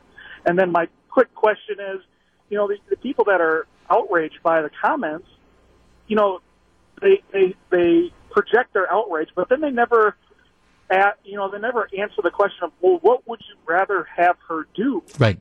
And 0.46 0.58
then 0.58 0.72
my 0.72 0.88
quick 1.10 1.34
question 1.36 1.78
is, 1.80 2.02
you 2.50 2.58
know, 2.58 2.68
the, 2.68 2.78
the 2.90 2.98
people 2.98 3.26
that 3.26 3.42
are 3.42 3.68
outraged 3.90 4.40
by 4.44 4.62
the 4.62 4.72
comments, 4.82 5.28
you 6.08 6.16
know, 6.16 6.40
they 7.02 7.22
they 7.32 7.56
they 7.70 8.14
project 8.32 8.74
their 8.74 8.92
outrage, 8.92 9.30
but 9.36 9.50
then 9.50 9.62
they 9.62 9.72
never, 9.72 10.16
at, 10.90 11.20
you 11.26 11.36
know, 11.36 11.52
they 11.52 11.60
never 11.60 11.90
answer 11.98 12.22
the 12.24 12.32
question 12.32 12.64
of, 12.64 12.72
well, 12.80 12.98
what 13.02 13.28
would 13.28 13.42
you 13.42 13.56
rather 13.66 14.08
have 14.16 14.38
her 14.48 14.68
do? 14.74 15.04
Right. 15.20 15.38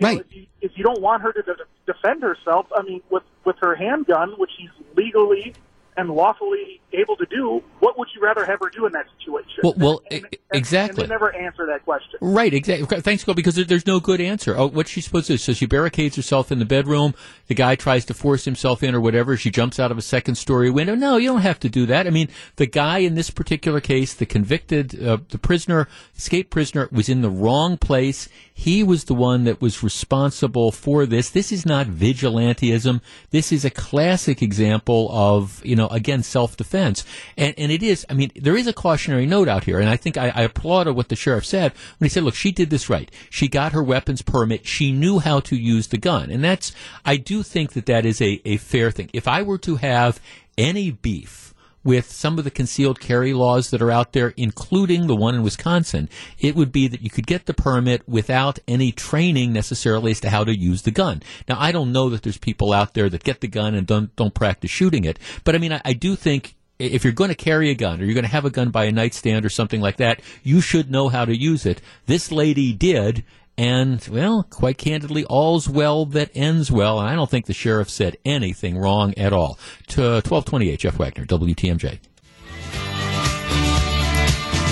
You 0.00 0.06
know, 0.06 0.12
Right. 0.14 0.20
if, 0.20 0.34
you, 0.34 0.46
if 0.60 0.72
you 0.76 0.84
don't 0.84 1.00
want 1.00 1.22
her 1.22 1.32
to 1.32 1.42
de- 1.42 1.56
defend 1.86 2.22
herself, 2.22 2.66
I 2.76 2.82
mean, 2.82 3.02
with 3.10 3.24
with 3.44 3.56
her 3.60 3.74
handgun, 3.74 4.32
which 4.38 4.50
she's 4.56 4.70
legally 4.96 5.54
and 5.98 6.08
lawfully 6.10 6.80
able 6.94 7.16
to 7.16 7.26
do, 7.26 7.62
what 7.80 7.98
would 7.98 8.08
you 8.14 8.22
rather 8.22 8.46
have 8.46 8.60
her 8.60 8.70
do 8.74 8.86
in 8.86 8.92
that 8.92 9.04
situation? 9.18 9.60
Well- 9.62 9.74
well, 9.76 10.00
And- 10.10 10.24
and- 10.24 10.36
exactly. 10.52 11.02
And 11.02 11.10
they 11.10 11.14
never 11.14 11.34
answer 11.36 11.66
that 11.66 11.84
question. 11.84 12.18
Right, 12.22 12.54
exactly. 12.54 13.00
Thanks, 13.02 13.24
Go, 13.24 13.34
because 13.34 13.56
there's 13.56 13.86
no 13.86 14.00
good 14.00 14.20
answer. 14.22 14.56
Oh, 14.56 14.68
what's 14.68 14.90
she 14.90 15.02
supposed 15.02 15.26
to 15.26 15.34
do? 15.34 15.36
So 15.38 15.52
she 15.52 15.66
barricades 15.66 16.16
herself 16.16 16.50
in 16.50 16.58
the 16.60 16.64
bedroom. 16.64 17.14
The 17.48 17.54
guy 17.54 17.74
tries 17.74 18.06
to 18.06 18.14
force 18.14 18.46
himself 18.46 18.82
in 18.82 18.94
or 18.94 19.00
whatever. 19.00 19.36
She 19.36 19.50
jumps 19.50 19.78
out 19.78 19.90
of 19.90 19.98
a 19.98 20.02
second 20.02 20.36
story 20.36 20.70
window. 20.70 20.94
No, 20.94 21.18
you 21.18 21.28
don't 21.28 21.42
have 21.42 21.60
to 21.60 21.68
do 21.68 21.84
that. 21.86 22.06
I 22.06 22.10
mean, 22.10 22.28
the 22.56 22.66
guy 22.66 22.98
in 22.98 23.16
this 23.16 23.28
particular 23.30 23.80
case, 23.80 24.14
the 24.14 24.24
convicted, 24.26 25.02
uh, 25.04 25.18
the 25.28 25.38
prisoner, 25.38 25.88
escaped 26.16 26.50
prisoner, 26.50 26.88
was 26.90 27.08
in 27.10 27.20
the 27.20 27.30
wrong 27.30 27.76
place. 27.76 28.28
He 28.54 28.82
was 28.82 29.04
the 29.04 29.14
one 29.14 29.44
that 29.44 29.60
was 29.60 29.82
responsible 29.82 30.72
for 30.72 31.04
this. 31.06 31.28
This 31.30 31.52
is 31.52 31.66
not 31.66 31.86
vigilantism. 31.86 33.00
This 33.30 33.52
is 33.52 33.64
a 33.64 33.70
classic 33.70 34.42
example 34.42 35.08
of, 35.12 35.60
you 35.64 35.76
know, 35.76 35.87
again, 35.90 36.22
self-defense. 36.22 37.04
And, 37.36 37.54
and 37.58 37.72
it 37.72 37.82
is, 37.82 38.06
I 38.08 38.14
mean, 38.14 38.30
there 38.34 38.56
is 38.56 38.66
a 38.66 38.72
cautionary 38.72 39.26
note 39.26 39.48
out 39.48 39.64
here. 39.64 39.80
And 39.80 39.88
I 39.88 39.96
think 39.96 40.16
I, 40.16 40.28
I 40.28 40.42
applaud 40.42 40.88
what 40.88 41.08
the 41.08 41.16
sheriff 41.16 41.44
said 41.44 41.72
when 41.98 42.06
he 42.06 42.08
said, 42.08 42.22
look, 42.22 42.34
she 42.34 42.52
did 42.52 42.70
this 42.70 42.88
right. 42.88 43.10
She 43.30 43.48
got 43.48 43.72
her 43.72 43.82
weapons 43.82 44.22
permit. 44.22 44.66
She 44.66 44.92
knew 44.92 45.18
how 45.18 45.40
to 45.40 45.56
use 45.56 45.88
the 45.88 45.98
gun. 45.98 46.30
And 46.30 46.42
that's, 46.42 46.72
I 47.04 47.16
do 47.16 47.42
think 47.42 47.72
that 47.72 47.86
that 47.86 48.06
is 48.06 48.20
a, 48.20 48.40
a 48.44 48.56
fair 48.56 48.90
thing. 48.90 49.10
If 49.12 49.28
I 49.28 49.42
were 49.42 49.58
to 49.58 49.76
have 49.76 50.20
any 50.56 50.90
beef, 50.90 51.54
with 51.84 52.10
some 52.10 52.38
of 52.38 52.44
the 52.44 52.50
concealed 52.50 53.00
carry 53.00 53.32
laws 53.32 53.70
that 53.70 53.82
are 53.82 53.90
out 53.90 54.12
there, 54.12 54.34
including 54.36 55.06
the 55.06 55.16
one 55.16 55.34
in 55.34 55.42
Wisconsin, 55.42 56.08
it 56.38 56.54
would 56.54 56.72
be 56.72 56.88
that 56.88 57.02
you 57.02 57.10
could 57.10 57.26
get 57.26 57.46
the 57.46 57.54
permit 57.54 58.06
without 58.08 58.58
any 58.66 58.92
training 58.92 59.52
necessarily 59.52 60.10
as 60.10 60.20
to 60.20 60.30
how 60.30 60.44
to 60.44 60.56
use 60.56 60.82
the 60.82 60.90
gun. 60.90 61.22
Now, 61.48 61.56
I 61.58 61.72
don't 61.72 61.92
know 61.92 62.10
that 62.10 62.22
there's 62.22 62.38
people 62.38 62.72
out 62.72 62.94
there 62.94 63.08
that 63.08 63.24
get 63.24 63.40
the 63.40 63.48
gun 63.48 63.74
and 63.74 63.86
don't 63.86 64.14
don't 64.16 64.34
practice 64.34 64.70
shooting 64.70 65.04
it, 65.04 65.18
but 65.44 65.54
I 65.54 65.58
mean, 65.58 65.72
I, 65.72 65.80
I 65.84 65.92
do 65.92 66.16
think 66.16 66.56
if 66.78 67.04
you're 67.04 67.12
going 67.12 67.28
to 67.30 67.34
carry 67.34 67.70
a 67.70 67.74
gun 67.74 68.00
or 68.00 68.04
you're 68.04 68.14
going 68.14 68.24
to 68.24 68.30
have 68.30 68.44
a 68.44 68.50
gun 68.50 68.70
by 68.70 68.84
a 68.84 68.92
nightstand 68.92 69.44
or 69.44 69.48
something 69.48 69.80
like 69.80 69.96
that, 69.96 70.20
you 70.42 70.60
should 70.60 70.90
know 70.90 71.08
how 71.08 71.24
to 71.24 71.36
use 71.36 71.66
it. 71.66 71.80
This 72.06 72.30
lady 72.30 72.72
did. 72.72 73.24
And, 73.58 74.06
well, 74.06 74.44
quite 74.44 74.78
candidly, 74.78 75.24
all's 75.24 75.68
well 75.68 76.06
that 76.06 76.30
ends 76.32 76.70
well. 76.70 77.00
And 77.00 77.10
I 77.10 77.16
don't 77.16 77.28
think 77.28 77.46
the 77.46 77.52
sheriff 77.52 77.90
said 77.90 78.16
anything 78.24 78.78
wrong 78.78 79.12
at 79.18 79.32
all. 79.32 79.58
To 79.88 80.00
1228, 80.22 80.78
Jeff 80.78 80.96
Wagner, 80.96 81.26
WTMJ. 81.26 81.98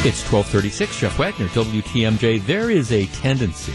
It's 0.07 0.23
1236, 0.31 1.01
Jeff 1.01 1.19
Wagner, 1.19 1.49
WTMJ. 1.49 2.47
There 2.47 2.71
is 2.71 2.93
a 2.93 3.07
tendency 3.07 3.75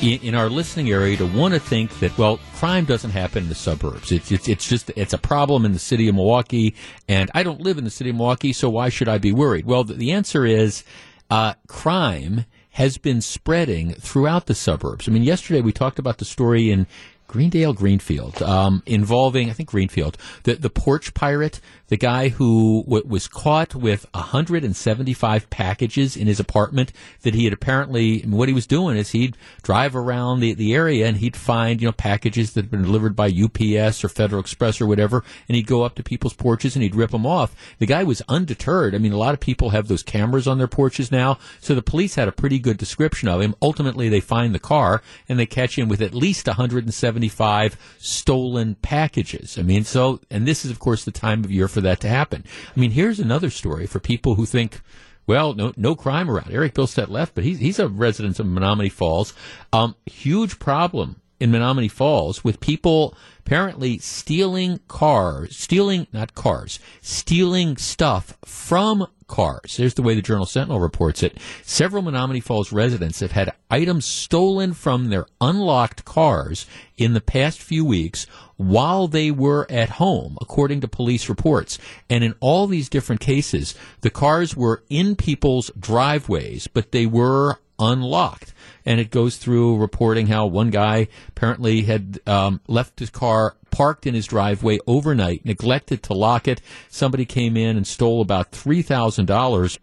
in, 0.00 0.36
our 0.36 0.48
listening 0.48 0.90
area 0.90 1.16
to 1.16 1.26
want 1.26 1.54
to 1.54 1.58
think 1.58 1.98
that, 1.98 2.16
well, 2.16 2.38
crime 2.54 2.84
doesn't 2.84 3.10
happen 3.10 3.42
in 3.42 3.48
the 3.48 3.56
suburbs. 3.56 4.12
It's, 4.12 4.30
it's, 4.30 4.48
it's 4.48 4.68
just, 4.68 4.90
it's 4.94 5.12
a 5.12 5.18
problem 5.18 5.64
in 5.64 5.72
the 5.72 5.80
city 5.80 6.06
of 6.06 6.14
Milwaukee, 6.14 6.76
and 7.08 7.32
I 7.34 7.42
don't 7.42 7.60
live 7.60 7.78
in 7.78 7.84
the 7.84 7.90
city 7.90 8.10
of 8.10 8.16
Milwaukee, 8.16 8.52
so 8.52 8.70
why 8.70 8.90
should 8.90 9.08
I 9.08 9.18
be 9.18 9.32
worried? 9.32 9.66
Well, 9.66 9.82
the, 9.82 9.94
the 9.94 10.12
answer 10.12 10.46
is, 10.46 10.84
uh, 11.30 11.54
crime 11.66 12.44
has 12.80 12.96
been 12.96 13.20
spreading 13.20 13.92
throughout 13.92 14.46
the 14.46 14.54
suburbs. 14.54 15.06
I 15.06 15.12
mean, 15.12 15.22
yesterday 15.22 15.60
we 15.60 15.70
talked 15.70 15.98
about 15.98 16.16
the 16.16 16.24
story 16.24 16.70
in 16.70 16.86
Greendale, 17.28 17.74
Greenfield, 17.74 18.42
um, 18.42 18.82
involving 18.86 19.50
I 19.50 19.52
think 19.52 19.68
Greenfield, 19.68 20.16
the 20.44 20.54
the 20.54 20.70
porch 20.70 21.12
pirate, 21.12 21.60
the 21.90 21.96
guy 21.96 22.28
who 22.28 22.84
w- 22.84 23.06
was 23.06 23.28
caught 23.28 23.74
with 23.74 24.06
175 24.14 25.50
packages 25.50 26.16
in 26.16 26.26
his 26.26 26.40
apartment 26.40 26.92
that 27.22 27.34
he 27.34 27.44
had 27.44 27.52
apparently. 27.52 28.20
What 28.20 28.48
he 28.48 28.54
was 28.54 28.66
doing 28.66 28.96
is 28.96 29.10
he'd 29.10 29.36
drive 29.62 29.94
around 29.94 30.40
the, 30.40 30.54
the 30.54 30.72
area 30.72 31.06
and 31.06 31.18
he'd 31.18 31.36
find 31.36 31.80
you 31.80 31.88
know 31.88 31.92
packages 31.92 32.54
that 32.54 32.62
had 32.62 32.70
been 32.70 32.82
delivered 32.82 33.16
by 33.16 33.26
UPS 33.26 34.04
or 34.04 34.08
Federal 34.08 34.40
Express 34.40 34.80
or 34.80 34.86
whatever, 34.86 35.24
and 35.48 35.56
he'd 35.56 35.66
go 35.66 35.82
up 35.82 35.96
to 35.96 36.02
people's 36.02 36.32
porches 36.32 36.76
and 36.76 36.82
he'd 36.82 36.94
rip 36.94 37.10
them 37.10 37.26
off. 37.26 37.54
The 37.78 37.86
guy 37.86 38.04
was 38.04 38.22
undeterred. 38.28 38.94
I 38.94 38.98
mean, 38.98 39.12
a 39.12 39.18
lot 39.18 39.34
of 39.34 39.40
people 39.40 39.70
have 39.70 39.88
those 39.88 40.02
cameras 40.02 40.46
on 40.46 40.58
their 40.58 40.68
porches 40.68 41.10
now, 41.10 41.38
so 41.60 41.74
the 41.74 41.82
police 41.82 42.14
had 42.14 42.28
a 42.28 42.32
pretty 42.32 42.60
good 42.60 42.78
description 42.78 43.28
of 43.28 43.40
him. 43.40 43.54
Ultimately, 43.60 44.08
they 44.08 44.20
find 44.20 44.54
the 44.54 44.60
car 44.60 45.02
and 45.28 45.38
they 45.38 45.46
catch 45.46 45.76
him 45.76 45.88
with 45.88 46.00
at 46.00 46.14
least 46.14 46.46
175 46.46 47.76
stolen 47.98 48.76
packages. 48.76 49.58
I 49.58 49.62
mean, 49.62 49.84
so 49.84 50.20
and 50.30 50.46
this 50.46 50.64
is 50.64 50.70
of 50.70 50.78
course 50.78 51.04
the 51.04 51.10
time 51.10 51.44
of 51.44 51.50
year 51.50 51.66
for 51.66 51.79
that 51.82 52.00
to 52.00 52.08
happen. 52.08 52.44
I 52.74 52.80
mean, 52.80 52.92
here's 52.92 53.20
another 53.20 53.50
story 53.50 53.86
for 53.86 54.00
people 54.00 54.34
who 54.34 54.46
think. 54.46 54.80
Well, 55.26 55.54
no, 55.54 55.72
no 55.76 55.94
crime 55.94 56.28
around. 56.28 56.50
Eric 56.50 56.74
Bilstead 56.74 57.08
left, 57.08 57.36
but 57.36 57.44
he's 57.44 57.60
he's 57.60 57.78
a 57.78 57.88
resident 57.88 58.40
of 58.40 58.46
Menomonee 58.46 58.90
Falls. 58.90 59.32
Um, 59.72 59.94
huge 60.06 60.58
problem 60.58 61.20
in 61.38 61.50
Menomonee 61.50 61.90
Falls 61.90 62.42
with 62.42 62.60
people 62.60 63.14
apparently 63.40 63.98
stealing 63.98 64.78
cars, 64.86 65.56
stealing, 65.56 66.06
not 66.12 66.34
cars, 66.34 66.78
stealing 67.00 67.76
stuff 67.76 68.36
from 68.44 69.06
cars. 69.26 69.76
There's 69.76 69.94
the 69.94 70.02
way 70.02 70.14
the 70.14 70.22
Journal 70.22 70.44
Sentinel 70.44 70.80
reports 70.80 71.22
it. 71.22 71.38
Several 71.62 72.02
Menomonee 72.02 72.42
Falls 72.42 72.72
residents 72.72 73.20
have 73.20 73.32
had 73.32 73.54
items 73.70 74.04
stolen 74.04 74.74
from 74.74 75.08
their 75.08 75.26
unlocked 75.40 76.04
cars 76.04 76.66
in 76.98 77.14
the 77.14 77.20
past 77.20 77.62
few 77.62 77.84
weeks 77.84 78.26
while 78.60 79.08
they 79.08 79.30
were 79.30 79.66
at 79.70 79.88
home, 79.88 80.36
according 80.38 80.82
to 80.82 80.86
police 80.86 81.30
reports. 81.30 81.78
And 82.10 82.22
in 82.22 82.34
all 82.40 82.66
these 82.66 82.90
different 82.90 83.22
cases, 83.22 83.74
the 84.02 84.10
cars 84.10 84.54
were 84.54 84.82
in 84.90 85.16
people's 85.16 85.70
driveways, 85.78 86.66
but 86.66 86.92
they 86.92 87.06
were 87.06 87.58
unlocked. 87.78 88.52
And 88.84 89.00
it 89.00 89.10
goes 89.10 89.38
through 89.38 89.78
reporting 89.78 90.26
how 90.26 90.44
one 90.44 90.68
guy 90.68 91.08
apparently 91.28 91.82
had 91.82 92.20
um, 92.26 92.60
left 92.68 93.00
his 93.00 93.08
car 93.08 93.56
parked 93.70 94.06
in 94.06 94.12
his 94.12 94.26
driveway 94.26 94.78
overnight, 94.86 95.46
neglected 95.46 96.02
to 96.02 96.12
lock 96.12 96.46
it. 96.46 96.60
Somebody 96.90 97.24
came 97.24 97.56
in 97.56 97.78
and 97.78 97.86
stole 97.86 98.20
about 98.20 98.52
three 98.52 98.82
thousand 98.82 99.24
dollars 99.24 99.78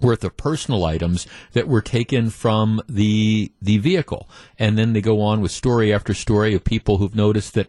worth 0.00 0.24
of 0.24 0.36
personal 0.38 0.84
items 0.86 1.26
that 1.52 1.68
were 1.68 1.82
taken 1.82 2.30
from 2.30 2.80
the 2.88 3.52
the 3.60 3.76
vehicle. 3.76 4.30
And 4.58 4.78
then 4.78 4.94
they 4.94 5.02
go 5.02 5.20
on 5.20 5.42
with 5.42 5.50
story 5.52 5.92
after 5.92 6.14
story 6.14 6.54
of 6.54 6.64
people 6.64 6.96
who've 6.96 7.14
noticed 7.14 7.52
that 7.54 7.68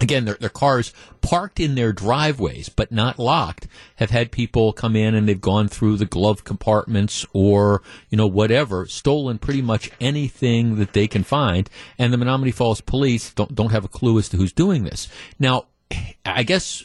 again, 0.00 0.24
their, 0.24 0.34
their 0.34 0.48
cars 0.48 0.92
parked 1.20 1.60
in 1.60 1.74
their 1.74 1.92
driveways 1.92 2.68
but 2.68 2.90
not 2.92 3.18
locked 3.18 3.68
have 3.96 4.10
had 4.10 4.32
people 4.32 4.72
come 4.72 4.96
in 4.96 5.14
and 5.14 5.28
they've 5.28 5.40
gone 5.40 5.68
through 5.68 5.96
the 5.96 6.06
glove 6.06 6.44
compartments 6.44 7.24
or, 7.32 7.82
you 8.10 8.16
know, 8.16 8.26
whatever, 8.26 8.86
stolen 8.86 9.38
pretty 9.38 9.62
much 9.62 9.90
anything 10.00 10.76
that 10.76 10.92
they 10.92 11.06
can 11.06 11.22
find. 11.22 11.68
And 11.98 12.12
the 12.12 12.16
Menomonee 12.16 12.54
Falls 12.54 12.80
police 12.80 13.32
don't, 13.32 13.54
don't 13.54 13.72
have 13.72 13.84
a 13.84 13.88
clue 13.88 14.18
as 14.18 14.28
to 14.30 14.36
who's 14.36 14.52
doing 14.52 14.84
this. 14.84 15.08
Now, 15.38 15.66
I 16.24 16.42
guess 16.42 16.84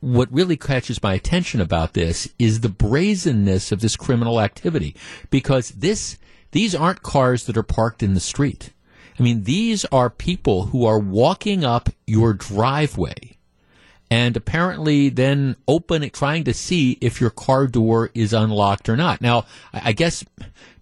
what 0.00 0.32
really 0.32 0.56
catches 0.56 1.02
my 1.02 1.14
attention 1.14 1.60
about 1.60 1.94
this 1.94 2.28
is 2.38 2.60
the 2.60 2.68
brazenness 2.68 3.72
of 3.72 3.80
this 3.80 3.96
criminal 3.96 4.40
activity 4.40 4.94
because 5.30 5.70
this, 5.70 6.18
these 6.52 6.74
aren't 6.74 7.02
cars 7.02 7.46
that 7.46 7.56
are 7.56 7.62
parked 7.62 8.02
in 8.02 8.14
the 8.14 8.20
street. 8.20 8.72
I 9.18 9.22
mean, 9.22 9.44
these 9.44 9.84
are 9.86 10.10
people 10.10 10.66
who 10.66 10.86
are 10.86 10.98
walking 10.98 11.64
up 11.64 11.88
your 12.06 12.32
driveway 12.32 13.36
and 14.10 14.36
apparently 14.36 15.10
then 15.10 15.56
open 15.66 16.02
it, 16.02 16.14
trying 16.14 16.44
to 16.44 16.54
see 16.54 16.96
if 17.00 17.20
your 17.20 17.30
car 17.30 17.66
door 17.66 18.10
is 18.14 18.32
unlocked 18.32 18.88
or 18.88 18.96
not. 18.96 19.20
Now, 19.20 19.44
I 19.72 19.92
guess 19.92 20.24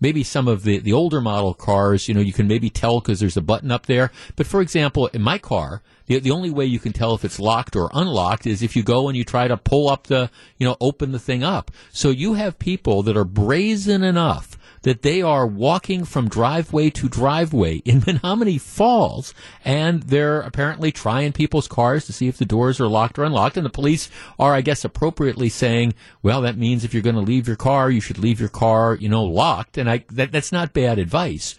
maybe 0.00 0.22
some 0.22 0.46
of 0.46 0.62
the, 0.62 0.78
the 0.78 0.92
older 0.92 1.20
model 1.20 1.52
cars, 1.54 2.06
you 2.06 2.14
know, 2.14 2.20
you 2.20 2.32
can 2.32 2.46
maybe 2.46 2.70
tell 2.70 3.00
because 3.00 3.18
there's 3.18 3.36
a 3.36 3.42
button 3.42 3.72
up 3.72 3.86
there. 3.86 4.12
But 4.36 4.46
for 4.46 4.60
example, 4.60 5.08
in 5.08 5.22
my 5.22 5.38
car, 5.38 5.82
the, 6.06 6.20
the 6.20 6.30
only 6.30 6.50
way 6.50 6.66
you 6.66 6.78
can 6.78 6.92
tell 6.92 7.14
if 7.14 7.24
it's 7.24 7.40
locked 7.40 7.74
or 7.74 7.90
unlocked 7.92 8.46
is 8.46 8.62
if 8.62 8.76
you 8.76 8.84
go 8.84 9.08
and 9.08 9.16
you 9.16 9.24
try 9.24 9.48
to 9.48 9.56
pull 9.56 9.88
up 9.88 10.06
the, 10.06 10.30
you 10.58 10.66
know, 10.66 10.76
open 10.80 11.10
the 11.10 11.18
thing 11.18 11.42
up. 11.42 11.72
So 11.90 12.10
you 12.10 12.34
have 12.34 12.60
people 12.60 13.02
that 13.04 13.16
are 13.16 13.24
brazen 13.24 14.04
enough 14.04 14.55
that 14.86 15.02
they 15.02 15.20
are 15.20 15.48
walking 15.48 16.04
from 16.04 16.28
driveway 16.28 16.88
to 16.88 17.08
driveway 17.08 17.74
in 17.84 18.00
Menomonee 18.02 18.60
Falls, 18.60 19.34
and 19.64 20.04
they're 20.04 20.40
apparently 20.40 20.92
trying 20.92 21.32
people's 21.32 21.66
cars 21.66 22.06
to 22.06 22.12
see 22.12 22.28
if 22.28 22.38
the 22.38 22.44
doors 22.44 22.78
are 22.78 22.86
locked 22.86 23.18
or 23.18 23.24
unlocked. 23.24 23.56
And 23.56 23.66
the 23.66 23.70
police 23.70 24.08
are, 24.38 24.54
I 24.54 24.60
guess, 24.60 24.84
appropriately 24.84 25.48
saying, 25.48 25.94
"Well, 26.22 26.40
that 26.42 26.56
means 26.56 26.84
if 26.84 26.94
you're 26.94 27.02
going 27.02 27.16
to 27.16 27.20
leave 27.20 27.48
your 27.48 27.56
car, 27.56 27.90
you 27.90 28.00
should 28.00 28.18
leave 28.18 28.38
your 28.38 28.48
car, 28.48 28.94
you 28.94 29.08
know, 29.08 29.24
locked." 29.24 29.76
And 29.76 29.90
I 29.90 30.04
that, 30.12 30.30
that's 30.30 30.52
not 30.52 30.72
bad 30.72 31.00
advice. 31.00 31.56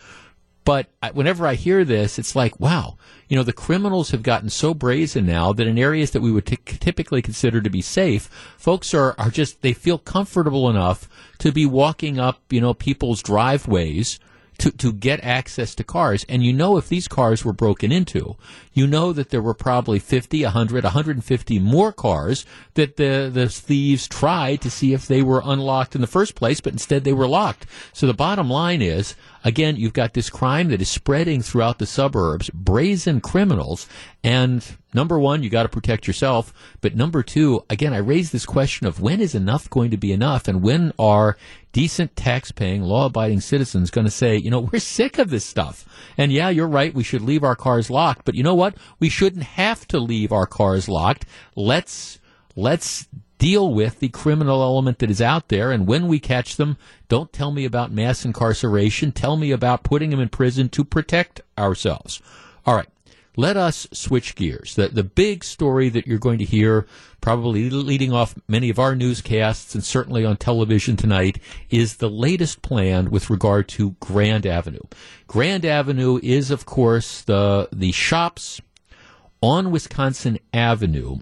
But 0.68 0.88
whenever 1.14 1.48
I 1.48 1.54
hear 1.54 1.86
this, 1.86 2.20
it's 2.20 2.36
like, 2.36 2.60
wow, 2.60 2.98
you 3.30 3.38
know, 3.38 3.44
the 3.44 3.54
criminals 3.54 4.12
have 4.12 4.22
gotten 4.22 4.50
so 4.50 4.74
brazen 4.74 5.26
now 5.26 5.54
that 5.54 5.66
in 5.66 5.78
areas 5.78 6.12
that 6.12 6.22
we 6.22 6.30
would 6.30 6.46
t- 6.46 6.58
typically 6.58 7.22
consider 7.22 7.62
to 7.62 7.70
be 7.70 7.82
safe, 7.82 8.24
folks 8.58 8.94
are, 8.94 9.16
are 9.18 9.30
just, 9.30 9.62
they 9.62 9.72
feel 9.72 9.98
comfortable 9.98 10.70
enough 10.70 11.08
to 11.38 11.54
be 11.54 11.66
walking 11.66 12.20
up, 12.20 12.42
you 12.50 12.60
know, 12.60 12.74
people's 12.74 13.24
driveways 13.24 14.20
to, 14.58 14.72
to 14.72 14.92
get 14.92 15.24
access 15.24 15.76
to 15.76 15.84
cars. 15.84 16.26
And 16.28 16.44
you 16.44 16.52
know, 16.52 16.78
if 16.78 16.90
these 16.90 17.08
cars 17.08 17.46
were 17.46 17.54
broken 17.54 17.92
into, 17.92 18.36
you 18.74 18.88
know 18.88 19.14
that 19.14 19.30
there 19.30 19.42
were 19.42 19.54
probably 19.54 20.00
50, 20.00 20.44
100, 20.44 20.84
150 20.84 21.60
more 21.60 21.92
cars 21.94 22.46
that 22.74 22.98
the, 22.98 23.30
the 23.32 23.50
thieves 23.50 24.08
tried 24.08 24.62
to 24.62 24.72
see 24.72 24.94
if 24.94 25.08
they 25.08 25.22
were 25.22 25.42
unlocked 25.46 25.96
in 25.96 26.02
the 26.02 26.08
first 26.08 26.36
place, 26.36 26.60
but 26.60 26.74
instead 26.74 27.04
they 27.04 27.14
were 27.14 27.28
locked. 27.28 27.66
So 27.94 28.08
the 28.08 28.14
bottom 28.14 28.50
line 28.50 28.82
is, 28.82 29.16
again, 29.48 29.78
you've 29.78 29.94
got 29.94 30.14
this 30.14 30.30
crime 30.30 30.68
that 30.68 30.82
is 30.82 30.90
spreading 30.90 31.42
throughout 31.42 31.80
the 31.80 31.86
suburbs, 31.86 32.50
brazen 32.50 33.22
criminals, 33.22 33.88
and 34.22 34.78
number 34.94 35.18
one, 35.18 35.42
you 35.42 35.50
got 35.50 35.64
to 35.64 35.70
protect 35.70 36.06
yourself. 36.06 36.54
But 36.82 36.98
number 36.98 37.24
two, 37.24 37.64
again, 37.70 37.94
I 37.94 38.00
raise 38.00 38.32
this 38.32 38.46
question 38.46 38.88
of 38.88 39.00
when 39.00 39.22
is 39.22 39.34
enough 39.34 39.70
going 39.70 39.92
to 39.92 39.98
be 39.98 40.12
enough, 40.12 40.50
and 40.50 40.62
when 40.62 40.92
are 41.00 41.38
decent 41.72 42.14
tax-paying, 42.18 42.82
law-abiding 42.82 43.40
citizens 43.40 43.90
going 43.90 44.04
to 44.04 44.12
say, 44.12 44.36
you 44.36 44.52
know, 44.52 44.60
we're 44.74 44.80
sick 44.80 45.18
of 45.18 45.30
this 45.30 45.46
stuff. 45.46 45.86
And 46.18 46.34
yeah, 46.34 46.50
you're 46.50 46.68
right, 46.68 46.94
we 46.94 47.04
should 47.04 47.22
leave 47.22 47.46
our 47.46 47.56
cars 47.56 47.90
locked, 47.90 48.26
but 48.26 48.36
you 48.36 48.44
know 48.44 48.56
what? 48.56 48.76
We 49.00 49.08
shouldn't 49.08 49.44
have 49.44 49.88
to 49.88 50.00
leave 50.00 50.34
our 50.34 50.46
cars 50.46 50.90
locked. 50.90 51.26
Let's 51.56 52.20
let's 52.58 53.08
deal 53.38 53.74
with 53.74 54.00
the 54.00 54.10
criminal 54.10 54.62
element 54.62 55.00
that 55.00 55.12
is 55.12 55.22
out 55.22 55.50
there. 55.50 55.72
And 55.72 55.88
when 55.88 56.08
we 56.08 56.20
catch 56.20 56.56
them, 56.56 56.78
don't 57.08 57.32
tell 57.32 57.52
me 57.52 57.66
about 57.66 57.92
mass 57.92 58.26
incarceration. 58.26 59.12
Tell 59.12 59.38
me 59.38 59.52
about 59.52 59.84
putting 59.84 60.10
them 60.10 60.20
in 60.20 60.30
prison 60.30 60.70
to 60.70 60.84
protect 60.84 61.42
ourselves. 61.58 62.22
All 62.66 62.76
right. 62.76 62.90
Let 63.40 63.56
us 63.56 63.88
switch 63.94 64.34
gears. 64.34 64.74
The, 64.74 64.88
the 64.88 65.04
big 65.04 65.44
story 65.44 65.90
that 65.90 66.08
you're 66.08 66.18
going 66.18 66.40
to 66.40 66.44
hear, 66.44 66.88
probably 67.22 67.70
leading 67.70 68.12
off 68.12 68.34
many 68.48 68.72
of 68.72 68.80
our 68.80 68.96
newscasts 68.96 69.76
and 69.76 69.84
certainly 69.84 70.26
on 70.26 70.38
television 70.38 70.98
tonight, 70.98 71.38
is 71.70 71.98
the 71.98 72.10
latest 72.10 72.64
plan 72.64 73.12
with 73.12 73.30
regard 73.30 73.68
to 73.70 73.96
Grand 74.00 74.48
Avenue. 74.48 74.82
Grand 75.28 75.66
Avenue 75.66 76.20
is, 76.24 76.50
of 76.50 76.66
course, 76.66 77.22
the, 77.22 77.70
the 77.72 77.92
shops 77.92 78.60
on 79.40 79.70
Wisconsin 79.70 80.40
Avenue 80.52 81.20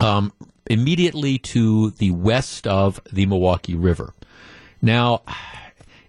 um, 0.00 0.32
immediately 0.68 1.38
to 1.38 1.90
the 1.90 2.10
west 2.12 2.66
of 2.66 3.00
the 3.12 3.26
Milwaukee 3.26 3.74
River. 3.74 4.14
Now, 4.80 5.22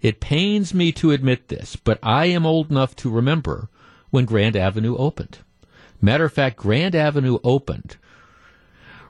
it 0.02 0.20
pains 0.20 0.74
me 0.74 0.92
to 0.94 1.12
admit 1.12 1.48
this, 1.48 1.76
but 1.76 2.00
I 2.04 2.28
am 2.28 2.46
old 2.46 2.70
enough 2.70 2.96
to 2.98 3.10
remember 3.10 3.70
when 4.12 4.26
Grand 4.26 4.56
Avenue 4.56 4.96
opened. 4.98 5.40
Matter 6.02 6.26
of 6.26 6.34
fact, 6.34 6.58
Grand 6.58 6.96
Avenue 6.96 7.40
opened 7.44 7.98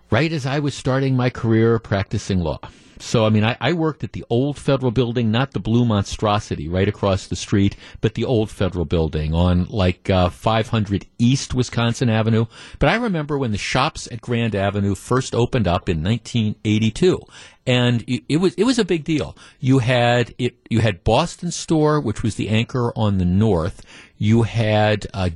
right 0.10 0.32
as 0.32 0.46
I 0.46 0.60
was 0.60 0.74
starting 0.74 1.16
my 1.16 1.30
career 1.30 1.78
practicing 1.80 2.40
law. 2.40 2.60
So, 3.00 3.26
I 3.26 3.30
mean, 3.30 3.44
I, 3.44 3.58
I 3.62 3.74
worked 3.74 4.04
at 4.04 4.14
the 4.14 4.26
old 4.30 4.58
federal 4.58 4.92
building, 4.92 5.32
not 5.32 5.52
the 5.52 5.60
blue 5.60 5.86
monstrosity 5.86 6.68
right 6.68 6.88
across 6.88 7.28
the 7.28 7.36
street, 7.36 7.76
but 8.02 8.14
the 8.14 8.26
old 8.26 8.52
federal 8.52 8.86
building 8.86 9.34
on 9.34 9.66
like 9.66 10.10
uh, 10.10 10.30
500 10.30 11.08
East 11.18 11.54
Wisconsin 11.54 12.10
Avenue. 12.10 12.46
But 12.78 12.90
I 12.90 12.96
remember 12.96 13.38
when 13.38 13.52
the 13.52 13.58
shops 13.58 14.08
at 14.12 14.22
Grand 14.22 14.54
Avenue 14.54 14.96
first 14.96 15.34
opened 15.34 15.68
up 15.68 15.88
in 15.88 16.04
1982 16.04 17.22
and 17.70 18.04
it 18.08 18.38
was 18.38 18.56
it 18.56 18.64
was 18.64 18.80
a 18.80 18.84
big 18.84 19.04
deal. 19.04 19.38
You 19.60 19.78
had 19.78 20.34
it 20.40 20.56
you 20.72 20.80
had 20.80 21.04
Boston 21.04 21.52
Store, 21.52 22.00
which 22.00 22.24
was 22.24 22.34
the 22.34 22.50
anchor 22.50 22.92
on 22.98 23.20
the 23.20 23.26
north. 23.26 23.86
You 24.18 24.42
had 24.42 25.06
uh, 25.14 25.30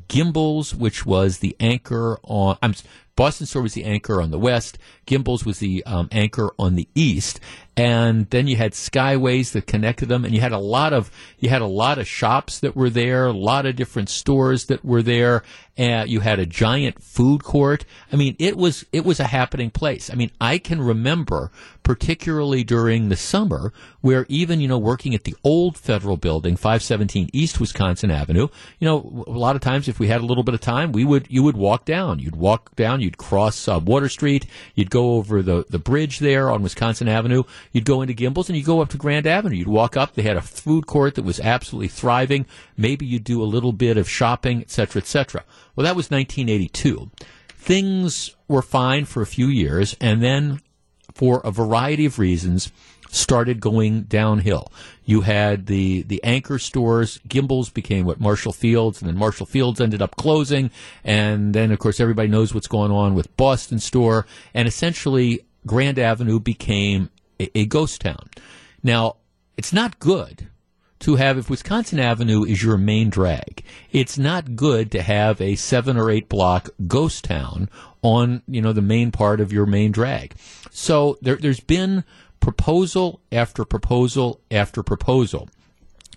which 0.76 1.06
was 1.06 1.38
the 1.40 1.56
anchor 1.60 2.20
on. 2.24 2.58
I'm 2.64 2.74
Boston 3.16 3.46
Store 3.46 3.62
was 3.62 3.76
the 3.76 3.84
anchor 3.84 4.20
on 4.20 4.32
the 4.32 4.40
west. 4.40 4.80
Gimbels 5.06 5.46
was 5.46 5.60
the 5.60 5.84
um, 5.86 6.08
anchor 6.12 6.52
on 6.58 6.76
the 6.76 6.88
east, 6.96 7.40
and 7.76 8.30
then 8.30 8.48
you 8.48 8.56
had 8.56 8.74
Skyways 8.74 9.52
that 9.54 9.66
connected 9.66 10.08
them, 10.08 10.26
and 10.26 10.34
you 10.34 10.42
had 10.42 10.52
a 10.52 10.60
lot 10.60 10.94
of 10.94 11.12
you 11.40 11.50
had 11.50 11.62
a 11.62 11.68
lot 11.68 11.98
of 11.98 12.08
shops 12.08 12.60
that 12.60 12.76
were 12.76 12.90
there, 12.90 13.26
a 13.26 13.34
lot 13.34 13.66
of 13.66 13.76
different 13.76 14.10
stores 14.10 14.66
that 14.66 14.86
were 14.86 15.02
there. 15.02 15.44
And 15.76 16.08
you 16.08 16.20
had 16.20 16.38
a 16.38 16.46
giant 16.46 17.02
food 17.02 17.44
court. 17.44 17.84
I 18.12 18.16
mean, 18.16 18.36
it 18.38 18.58
was 18.58 18.86
it 18.92 19.04
was 19.04 19.20
a 19.20 19.24
happening 19.24 19.72
place. 19.72 20.12
I 20.12 20.14
mean, 20.14 20.30
I 20.40 20.60
can 20.60 20.80
remember 20.80 21.52
particularly 21.84 22.64
during 22.64 23.10
the 23.10 23.16
summer 23.16 23.74
where 24.02 24.26
even 24.30 24.62
you 24.62 24.68
know 24.68 24.78
working 24.78 25.14
at 25.14 25.26
the 25.26 25.36
old 25.44 25.78
federal 25.78 26.16
building 26.16 26.56
517 26.56 27.30
east 27.34 27.60
wisconsin 27.60 28.10
avenue 28.10 28.48
you 28.80 28.88
know 28.88 29.26
a 29.28 29.32
lot 29.32 29.56
of 29.56 29.62
times 29.62 29.88
if 29.88 30.00
we 30.00 30.08
had 30.08 30.22
a 30.22 30.26
little 30.26 30.44
bit 30.44 30.56
of 30.56 30.62
time 30.62 30.94
we 30.94 31.04
would 31.04 31.28
you 31.30 31.44
would 31.44 31.58
walk 31.58 31.84
down 31.84 32.20
you'd 32.20 32.38
walk 32.38 32.74
down 32.76 33.02
you'd 33.02 33.18
cross 33.18 33.68
uh, 33.68 33.80
water 33.84 34.08
street 34.08 34.46
you'd 34.76 34.90
go 34.94 35.16
over 35.16 35.42
the, 35.42 35.66
the 35.70 35.80
bridge 35.80 36.20
there 36.20 36.50
on 36.50 36.64
wisconsin 36.64 37.08
avenue. 37.08 37.44
You'd 37.72 37.86
go 37.86 38.02
into 38.02 38.14
gimbels 38.14 38.48
and 38.48 38.56
you'd 38.56 38.66
go 38.66 38.82
up 38.82 38.90
to 38.90 38.98
grand 38.98 39.28
avenue. 39.28 39.58
You'd 39.58 39.68
walk 39.68 39.98
up. 39.98 40.14
They 40.14 40.22
had 40.22 40.38
a 40.38 40.42
food 40.42 40.88
court 40.88 41.16
that 41.16 41.26
was 41.26 41.40
absolutely 41.40 41.90
thriving. 41.90 42.46
Maybe 42.78 43.06
you'd 43.06 43.24
do 43.24 43.42
a 43.42 43.46
little 43.46 43.74
bit 43.74 43.98
of 43.98 44.10
shopping 44.10 44.62
etc 44.62 45.02
etc 45.02 45.44
well 45.76 45.84
that 45.84 45.96
was 45.96 46.12
1982 46.12 47.10
things 47.50 48.36
were 48.48 48.62
fine 48.62 49.06
for 49.06 49.22
a 49.22 49.26
few 49.26 49.48
years 49.48 49.96
and 50.00 50.22
then 50.22 50.62
for 51.14 51.42
a 51.44 51.52
variety 51.52 52.06
of 52.06 52.20
reasons, 52.20 52.72
started 53.14 53.60
going 53.60 54.04
downhill. 54.04 54.72
You 55.06 55.22
had 55.22 55.68
the, 55.68 56.02
the 56.04 56.24
anchor 56.24 56.58
stores. 56.58 57.20
Gimbels 57.28 57.74
became 57.74 58.06
what 58.06 58.20
Marshall 58.20 58.54
Fields, 58.54 59.02
and 59.02 59.08
then 59.08 59.18
Marshall 59.18 59.46
Fields 59.46 59.80
ended 59.80 60.02
up 60.02 60.16
closing. 60.16 60.72
And 61.04 61.54
then, 61.54 61.72
of 61.72 61.80
course, 61.80 62.00
everybody 62.00 62.28
knows 62.28 62.54
what's 62.54 62.68
going 62.68 62.92
on 62.92 63.14
with 63.14 63.36
Boston 63.38 63.80
Store. 63.80 64.26
And 64.54 64.68
essentially, 64.68 65.46
Grand 65.66 66.00
Avenue 66.00 66.40
became 66.40 67.10
a, 67.40 67.58
a 67.58 67.66
ghost 67.66 68.02
town. 68.02 68.30
Now, 68.82 69.18
it's 69.58 69.74
not 69.74 70.00
good 70.00 70.48
to 71.00 71.16
have 71.16 71.38
if 71.38 71.50
Wisconsin 71.50 72.00
Avenue 72.00 72.44
is 72.46 72.64
your 72.64 72.78
main 72.78 73.10
drag, 73.10 73.64
it's 73.92 74.18
not 74.18 74.56
good 74.56 74.90
to 74.92 75.02
have 75.02 75.42
a 75.42 75.56
seven 75.56 75.98
or 75.98 76.10
eight 76.10 76.30
block 76.30 76.70
ghost 76.88 77.26
town 77.26 77.70
on 78.02 78.42
you 78.48 78.62
know 78.62 78.74
the 78.74 78.82
main 78.82 79.12
part 79.12 79.42
of 79.42 79.52
your 79.52 79.66
main 79.66 79.92
drag. 79.92 80.34
So 80.72 81.18
there, 81.22 81.36
there's 81.36 81.60
been 81.60 82.06
proposal 82.44 83.22
after 83.32 83.64
proposal 83.64 84.42
after 84.52 84.84
proposal 84.84 85.48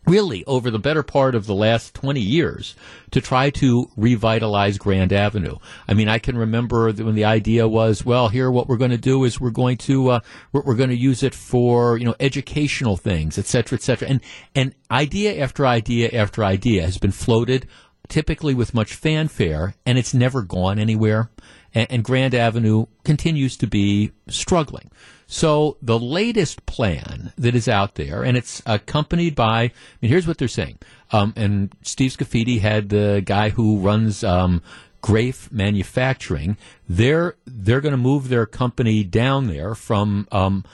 really 0.09 0.45
over 0.47 0.73
the 0.73 0.79
better 0.79 1.05
part 1.05 1.37
of 1.37 1.47
the 1.47 1.55
last 1.55 1.95
20 1.95 2.21
years 2.21 2.75
to 3.13 3.21
try 3.21 3.51
to 3.51 3.87
revitalize 3.97 4.77
Grand 4.77 5.13
Avenue. 5.13 5.57
I 5.87 5.95
mean, 5.95 6.09
I 6.09 6.19
can 6.19 6.37
remember 6.37 6.93
when 6.93 7.15
the 7.15 7.25
idea 7.25 7.69
was, 7.69 8.05
well, 8.05 8.29
here 8.29 8.51
what 8.51 8.69
we're 8.69 8.77
going 8.77 8.91
to 8.91 8.99
do 8.99 9.23
is 9.23 9.41
we're 9.41 9.51
going 9.51 9.79
to 9.79 10.11
uh, 10.11 10.21
we're, 10.53 10.75
going 10.75 10.91
to 10.91 10.97
use 10.97 11.23
it 11.23 11.35
for 11.35 11.97
you 11.97 12.05
know 12.05 12.17
educational 12.19 12.97
things, 12.97 13.39
et 13.39 13.47
cetera, 13.47 13.79
et 13.79 13.83
cetera, 13.83 14.09
and 14.09 14.21
and 14.55 14.75
idea 14.91 15.41
after 15.41 15.65
idea 15.65 16.11
after 16.13 16.45
idea 16.45 16.83
has 16.83 16.99
been 16.99 17.13
floated, 17.13 17.69
typically 18.09 18.55
with 18.55 18.75
much 18.75 18.95
fanfare, 18.95 19.75
and 19.85 19.97
it's 19.97 20.15
never 20.15 20.43
gone 20.43 20.79
anywhere. 20.81 21.31
And, 21.75 21.87
and 21.91 22.05
Grand 22.05 22.35
Avenue 22.35 22.87
continues 23.05 23.57
to 23.59 23.67
be 23.67 24.13
struggling. 24.29 24.91
So 25.27 25.77
the 25.83 25.99
latest 25.99 26.67
plan 26.67 27.33
that 27.37 27.55
is 27.55 27.69
out 27.69 27.97
there, 27.97 28.23
and 28.23 28.37
it's 28.37 28.63
accompanied 28.65 29.35
by, 29.35 29.63
I 29.63 29.73
mean, 30.01 30.11
here's 30.11 30.27
what 30.27 30.39
they're 30.39 30.47
saying. 30.47 30.79
Um, 31.13 31.33
and 31.37 31.75
Steve 31.83 32.13
Scafidi 32.13 32.61
had 32.61 32.89
the 32.91 33.23
guy 33.25 33.51
who 33.51 33.79
runs 33.79 34.23
um, 34.23 34.63
Graef 35.03 35.51
Manufacturing. 35.51 36.57
They're 36.89 37.37
they're 37.45 37.81
going 37.81 37.93
to 37.93 37.99
move 37.99 38.29
their 38.29 38.47
company 38.47 39.05
down 39.05 39.47
there 39.47 39.75
from 39.75 40.29
um, 40.33 40.65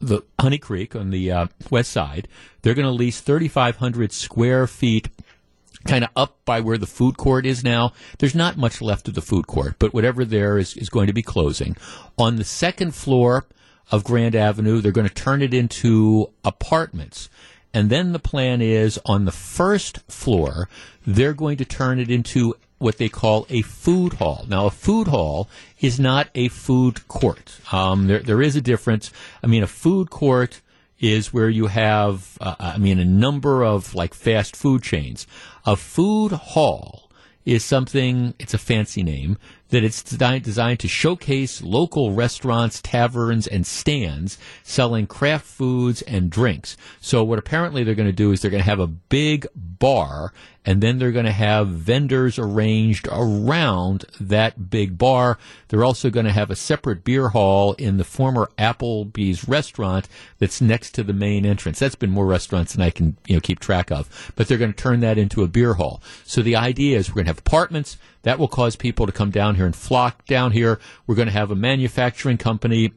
the 0.00 0.22
Honey 0.40 0.58
Creek 0.58 0.96
on 0.96 1.10
the 1.10 1.30
uh, 1.30 1.46
west 1.70 1.92
side. 1.92 2.28
They're 2.62 2.74
going 2.74 2.86
to 2.86 2.92
lease 2.92 3.20
3,500 3.20 4.12
square 4.12 4.66
feet 4.66 5.08
kind 5.84 6.04
of 6.04 6.10
up 6.14 6.38
by 6.44 6.60
where 6.60 6.78
the 6.78 6.86
food 6.86 7.16
court 7.16 7.44
is 7.44 7.64
now. 7.64 7.92
There's 8.18 8.34
not 8.34 8.56
much 8.56 8.80
left 8.80 9.08
of 9.08 9.14
the 9.14 9.22
food 9.22 9.46
court, 9.46 9.76
but 9.78 9.92
whatever 9.92 10.24
there 10.24 10.58
is 10.58 10.76
is 10.76 10.88
going 10.88 11.08
to 11.08 11.12
be 11.12 11.22
closing. 11.22 11.76
On 12.18 12.36
the 12.36 12.44
second 12.44 12.94
floor 12.94 13.46
of 13.92 14.02
Grand 14.02 14.34
Avenue, 14.34 14.80
they're 14.80 14.90
going 14.90 15.08
to 15.08 15.14
turn 15.14 15.42
it 15.42 15.54
into 15.54 16.30
apartments. 16.44 17.28
And 17.74 17.90
then 17.90 18.12
the 18.12 18.18
plan 18.18 18.60
is 18.60 18.98
on 19.06 19.24
the 19.24 19.32
first 19.32 19.98
floor, 20.10 20.68
they're 21.06 21.34
going 21.34 21.58
to 21.58 21.64
turn 21.64 22.00
it 22.00 22.10
into 22.10 22.54
what 22.78 22.98
they 22.98 23.08
call 23.08 23.46
a 23.48 23.62
food 23.62 24.14
hall. 24.14 24.44
Now, 24.48 24.66
a 24.66 24.70
food 24.70 25.06
hall 25.06 25.48
is 25.80 26.00
not 26.00 26.28
a 26.34 26.48
food 26.48 27.06
court. 27.06 27.60
Um, 27.70 28.08
there, 28.08 28.18
there 28.18 28.42
is 28.42 28.56
a 28.56 28.60
difference. 28.60 29.12
I 29.42 29.46
mean, 29.46 29.62
a 29.62 29.68
food 29.68 30.10
court 30.10 30.60
is 30.98 31.32
where 31.32 31.48
you 31.48 31.66
have, 31.66 32.36
uh, 32.40 32.56
I 32.58 32.78
mean, 32.78 32.98
a 32.98 33.04
number 33.04 33.62
of 33.62 33.94
like 33.94 34.14
fast 34.14 34.56
food 34.56 34.82
chains. 34.82 35.26
A 35.64 35.76
food 35.76 36.32
hall 36.32 37.10
is 37.44 37.64
something, 37.64 38.34
it's 38.38 38.54
a 38.54 38.58
fancy 38.58 39.02
name, 39.02 39.38
that 39.72 39.82
it's 39.82 40.02
designed, 40.02 40.78
to 40.78 40.86
showcase 40.88 41.62
local 41.62 42.12
restaurants, 42.12 42.82
taverns, 42.82 43.46
and 43.46 43.66
stands 43.66 44.36
selling 44.62 45.06
craft 45.06 45.46
foods 45.46 46.02
and 46.02 46.28
drinks. 46.28 46.76
So 47.00 47.24
what 47.24 47.38
apparently 47.38 47.82
they're 47.82 47.94
going 47.94 48.06
to 48.06 48.12
do 48.12 48.32
is 48.32 48.42
they're 48.42 48.50
going 48.50 48.62
to 48.62 48.68
have 48.68 48.80
a 48.80 48.86
big 48.86 49.46
bar 49.54 50.34
and 50.64 50.80
then 50.82 50.98
they're 50.98 51.10
going 51.10 51.24
to 51.24 51.32
have 51.32 51.68
vendors 51.68 52.38
arranged 52.38 53.08
around 53.10 54.04
that 54.20 54.70
big 54.70 54.96
bar. 54.96 55.38
They're 55.68 55.84
also 55.84 56.10
going 56.10 56.26
to 56.26 56.32
have 56.32 56.50
a 56.50 56.56
separate 56.56 57.02
beer 57.02 57.30
hall 57.30 57.72
in 57.74 57.96
the 57.96 58.04
former 58.04 58.50
Applebee's 58.58 59.48
restaurant 59.48 60.08
that's 60.38 60.60
next 60.60 60.92
to 60.92 61.02
the 61.02 61.12
main 61.12 61.44
entrance. 61.44 61.78
That's 61.78 61.94
been 61.94 62.10
more 62.10 62.26
restaurants 62.26 62.74
than 62.74 62.82
I 62.82 62.90
can 62.90 63.16
you 63.26 63.36
know 63.36 63.40
keep 63.40 63.58
track 63.58 63.90
of, 63.90 64.32
but 64.36 64.46
they're 64.46 64.58
going 64.58 64.72
to 64.72 64.82
turn 64.82 65.00
that 65.00 65.18
into 65.18 65.42
a 65.42 65.48
beer 65.48 65.74
hall. 65.74 66.02
So 66.24 66.42
the 66.42 66.56
idea 66.56 66.98
is 66.98 67.08
we're 67.08 67.14
going 67.14 67.24
to 67.24 67.30
have 67.30 67.38
apartments 67.38 67.96
that 68.22 68.38
will 68.38 68.48
cause 68.48 68.76
people 68.76 69.06
to 69.06 69.12
come 69.12 69.30
down 69.30 69.56
here 69.56 69.66
and 69.66 69.76
flock 69.76 70.24
down 70.26 70.52
here. 70.52 70.78
We're 71.06 71.14
going 71.14 71.28
to 71.28 71.32
have 71.32 71.50
a 71.50 71.56
manufacturing 71.56 72.38
company 72.38 72.92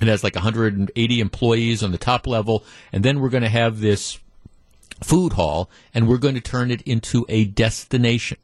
it 0.00 0.08
has 0.08 0.22
like 0.22 0.34
180 0.34 1.20
employees 1.20 1.82
on 1.82 1.90
the 1.90 1.98
top 1.98 2.26
level, 2.26 2.64
and 2.92 3.04
then 3.04 3.20
we're 3.20 3.30
going 3.30 3.42
to 3.42 3.48
have 3.48 3.80
this 3.80 4.18
food 5.02 5.34
hall, 5.34 5.70
and 5.94 6.06
we're 6.06 6.18
going 6.18 6.34
to 6.34 6.40
turn 6.40 6.70
it 6.70 6.82
into 6.82 7.24
a 7.28 7.44
destination. 7.44 8.38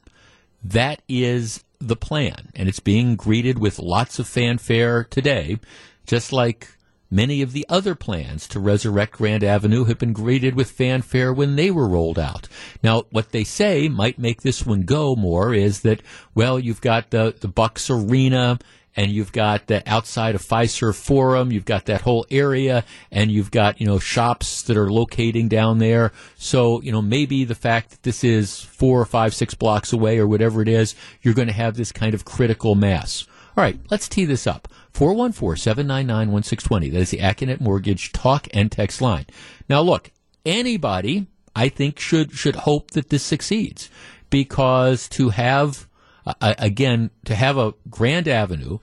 That 0.65 1.03
is 1.09 1.65
the 1.79 1.97
plan, 1.97 2.51
and 2.55 2.69
it's 2.69 2.81
being 2.81 3.17
greeted 3.17 3.59
with 3.59 3.79
lots 3.79 4.19
of 4.19 4.27
fanfare 4.27 5.05
today, 5.05 5.59
just 6.07 6.33
like 6.33 6.69
many 7.13 7.43
of 7.43 7.53
the 7.53 7.67
other 7.69 7.95
plans 7.95 8.49
to 8.49 8.59
resurrect 8.59 9.13
Grand 9.13 9.45
Avenue 9.45 9.85
have 9.85 9.99
been 9.99 10.15
greeted 10.15 10.55
with 10.55 10.71
fanfare 10.71 11.33
when 11.33 11.57
they 11.57 11.71
were 11.71 11.87
rolled 11.87 12.19
out. 12.19 12.49
Now, 12.83 13.05
what 13.11 13.31
they 13.31 13.45
say 13.45 13.89
might 13.89 14.19
make 14.19 14.41
this 14.41 14.65
one 14.65 14.83
go 14.83 15.15
more 15.15 15.53
is 15.53 15.81
that, 15.81 16.01
well, 16.35 16.59
you've 16.59 16.81
got 16.81 17.11
the, 17.11 17.35
the 17.39 17.49
Bucks 17.49 17.91
Arena 17.91 18.59
and 18.97 19.11
you've 19.11 19.33
got 19.33 19.67
the 19.67 19.83
outside 19.91 20.35
of 20.35 20.43
Fiserv 20.43 20.95
Forum, 20.95 21.51
you've 21.51 21.65
got 21.65 21.87
that 21.87 22.03
whole 22.03 22.27
area, 22.31 22.85
and 23.11 23.31
you've 23.31 23.51
got, 23.51 23.81
you 23.81 23.87
know, 23.87 23.99
shops 23.99 24.63
that 24.63 24.77
are 24.77 24.91
locating 24.91 25.49
down 25.49 25.79
there. 25.79 26.13
So, 26.37 26.83
you 26.83 26.93
know, 26.93 27.01
maybe 27.01 27.45
the 27.45 27.55
fact 27.55 27.91
that 27.91 28.03
this 28.03 28.23
is 28.23 28.61
four 28.61 29.01
or 29.01 29.07
five, 29.07 29.35
six 29.35 29.55
blocks 29.55 29.93
away 29.93 30.19
or 30.19 30.27
whatever 30.27 30.61
it 30.61 30.69
is, 30.69 30.95
you're 31.23 31.35
going 31.35 31.49
to 31.49 31.55
have 31.55 31.77
this 31.77 31.93
kind 31.93 32.13
of 32.15 32.25
critical 32.25 32.75
mass. 32.75 33.27
All 33.57 33.63
right, 33.63 33.79
let's 33.91 34.09
tee 34.09 34.25
this 34.25 34.47
up. 34.47 34.69
414-799-1620. 34.95 36.93
That 36.93 37.01
is 37.01 37.11
the 37.11 37.19
Accunet 37.19 37.61
Mortgage 37.61 38.13
talk 38.13 38.49
and 38.53 38.73
text 38.73 39.03
line. 39.03 39.27
Now 39.69 39.81
look, 39.83 40.11
anybody 40.47 41.27
I 41.55 41.69
think 41.69 41.99
should 41.99 42.33
should 42.33 42.57
hope 42.57 42.93
that 42.93 43.11
this 43.11 43.23
succeeds 43.23 43.91
because 44.31 45.09
to 45.11 45.29
have 45.31 45.87
uh, 46.25 46.55
again, 46.59 47.11
to 47.25 47.35
have 47.35 47.59
a 47.59 47.75
Grand 47.91 48.29
Avenue 48.29 48.79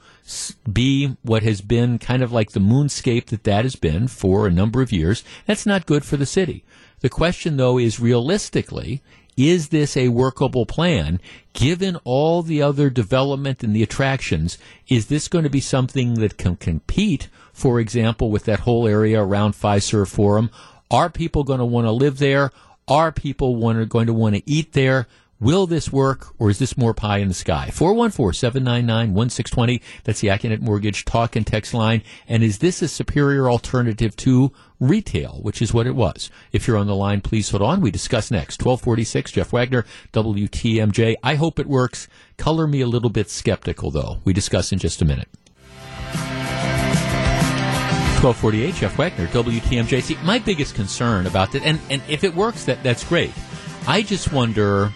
be 0.72 1.16
what 1.22 1.44
has 1.44 1.62
been 1.62 1.98
kind 1.98 2.22
of 2.22 2.32
like 2.32 2.52
the 2.52 2.60
moonscape 2.60 3.28
that 3.28 3.46
that 3.46 3.64
has 3.64 3.76
been 3.76 4.08
for 4.08 4.46
a 4.46 4.52
number 4.52 4.82
of 4.82 4.92
years, 4.92 5.24
that's 5.46 5.66
not 5.66 5.86
good 5.86 6.04
for 6.04 6.18
the 6.18 6.26
city. 6.26 6.64
The 7.00 7.10
question, 7.10 7.56
though, 7.56 7.78
is 7.78 8.00
realistically, 8.00 9.02
is 9.40 9.70
this 9.70 9.96
a 9.96 10.10
workable 10.10 10.66
plan 10.66 11.22
given 11.54 11.96
all 12.04 12.42
the 12.42 12.62
other 12.62 12.90
development 12.90 13.64
and 13.64 13.74
the 13.74 13.82
attractions? 13.82 14.58
Is 14.90 15.08
this 15.08 15.30
going 15.30 15.46
to 15.46 15.50
be 15.50 15.62
something 15.62 16.16
that 16.16 16.38
can 16.38 16.58
compete, 16.58 17.30
for 17.54 17.80
example, 17.80 18.32
with 18.32 18.44
that 18.46 18.62
whole 18.62 18.86
area 18.86 19.24
around 19.24 19.54
Fiserv 19.54 20.10
Forum? 20.10 20.52
Are 20.92 21.10
people 21.10 21.46
going 21.46 21.60
to 21.60 21.66
want 21.66 21.88
to 21.88 21.92
live 21.92 22.18
there? 22.18 22.52
Are 22.90 23.14
people 23.14 23.56
want 23.56 23.88
going 23.88 24.08
to 24.08 24.14
want 24.14 24.36
to 24.36 24.44
eat 24.46 24.74
there? 24.74 25.08
Will 25.42 25.68
this 25.68 25.90
work, 25.90 26.34
or 26.38 26.50
is 26.50 26.60
this 26.60 26.78
more 26.78 26.94
pie 26.94 27.20
in 27.20 27.30
the 27.30 27.34
sky? 27.34 27.70
414-799-1620. 27.72 29.82
That's 30.04 30.20
the 30.20 30.28
Accunet 30.28 30.60
Mortgage 30.60 31.06
talk 31.06 31.38
and 31.38 31.48
text 31.48 31.74
line. 31.74 32.04
And 32.28 32.44
is 32.44 32.58
this 32.58 32.82
a 32.82 32.90
superior 32.90 33.50
alternative 33.50 34.18
to 34.18 34.52
retail, 34.82 35.40
which 35.42 35.62
is 35.62 35.74
what 35.74 35.88
it 35.88 35.96
was? 35.96 36.30
If 36.52 36.68
you're 36.68 36.76
on 36.76 36.88
the 36.88 36.96
line, 36.96 37.22
please 37.22 37.50
hold 37.50 37.62
on. 37.62 37.80
We 37.80 37.90
discuss 37.90 38.30
next. 38.30 38.62
1246, 38.62 39.32
Jeff 39.32 39.54
Wagner, 39.54 39.86
WTMJ. 40.12 41.16
I 41.24 41.36
hope 41.36 41.58
it 41.58 41.68
works. 41.68 42.10
Color 42.36 42.68
me 42.68 42.82
a 42.82 42.88
little 42.88 43.10
bit 43.10 43.30
skeptical, 43.30 43.92
though. 43.92 44.18
We 44.26 44.34
discuss 44.34 44.74
in 44.74 44.80
just 44.80 45.02
a 45.02 45.06
minute. 45.06 45.30
1248, 48.22 48.76
Jeff 48.76 48.98
Wagner, 48.98 49.28
WTMJ. 49.28 50.04
See, 50.04 50.18
my 50.26 50.40
biggest 50.40 50.76
concern 50.76 51.28
about 51.28 51.54
that, 51.54 51.64
and, 51.64 51.80
and 51.90 52.02
if 52.10 52.26
it 52.26 52.36
works, 52.36 52.66
that, 52.66 52.84
that's 52.84 53.06
great. 53.06 53.32
I 53.88 54.02
just 54.02 54.34
wonder 54.34 54.92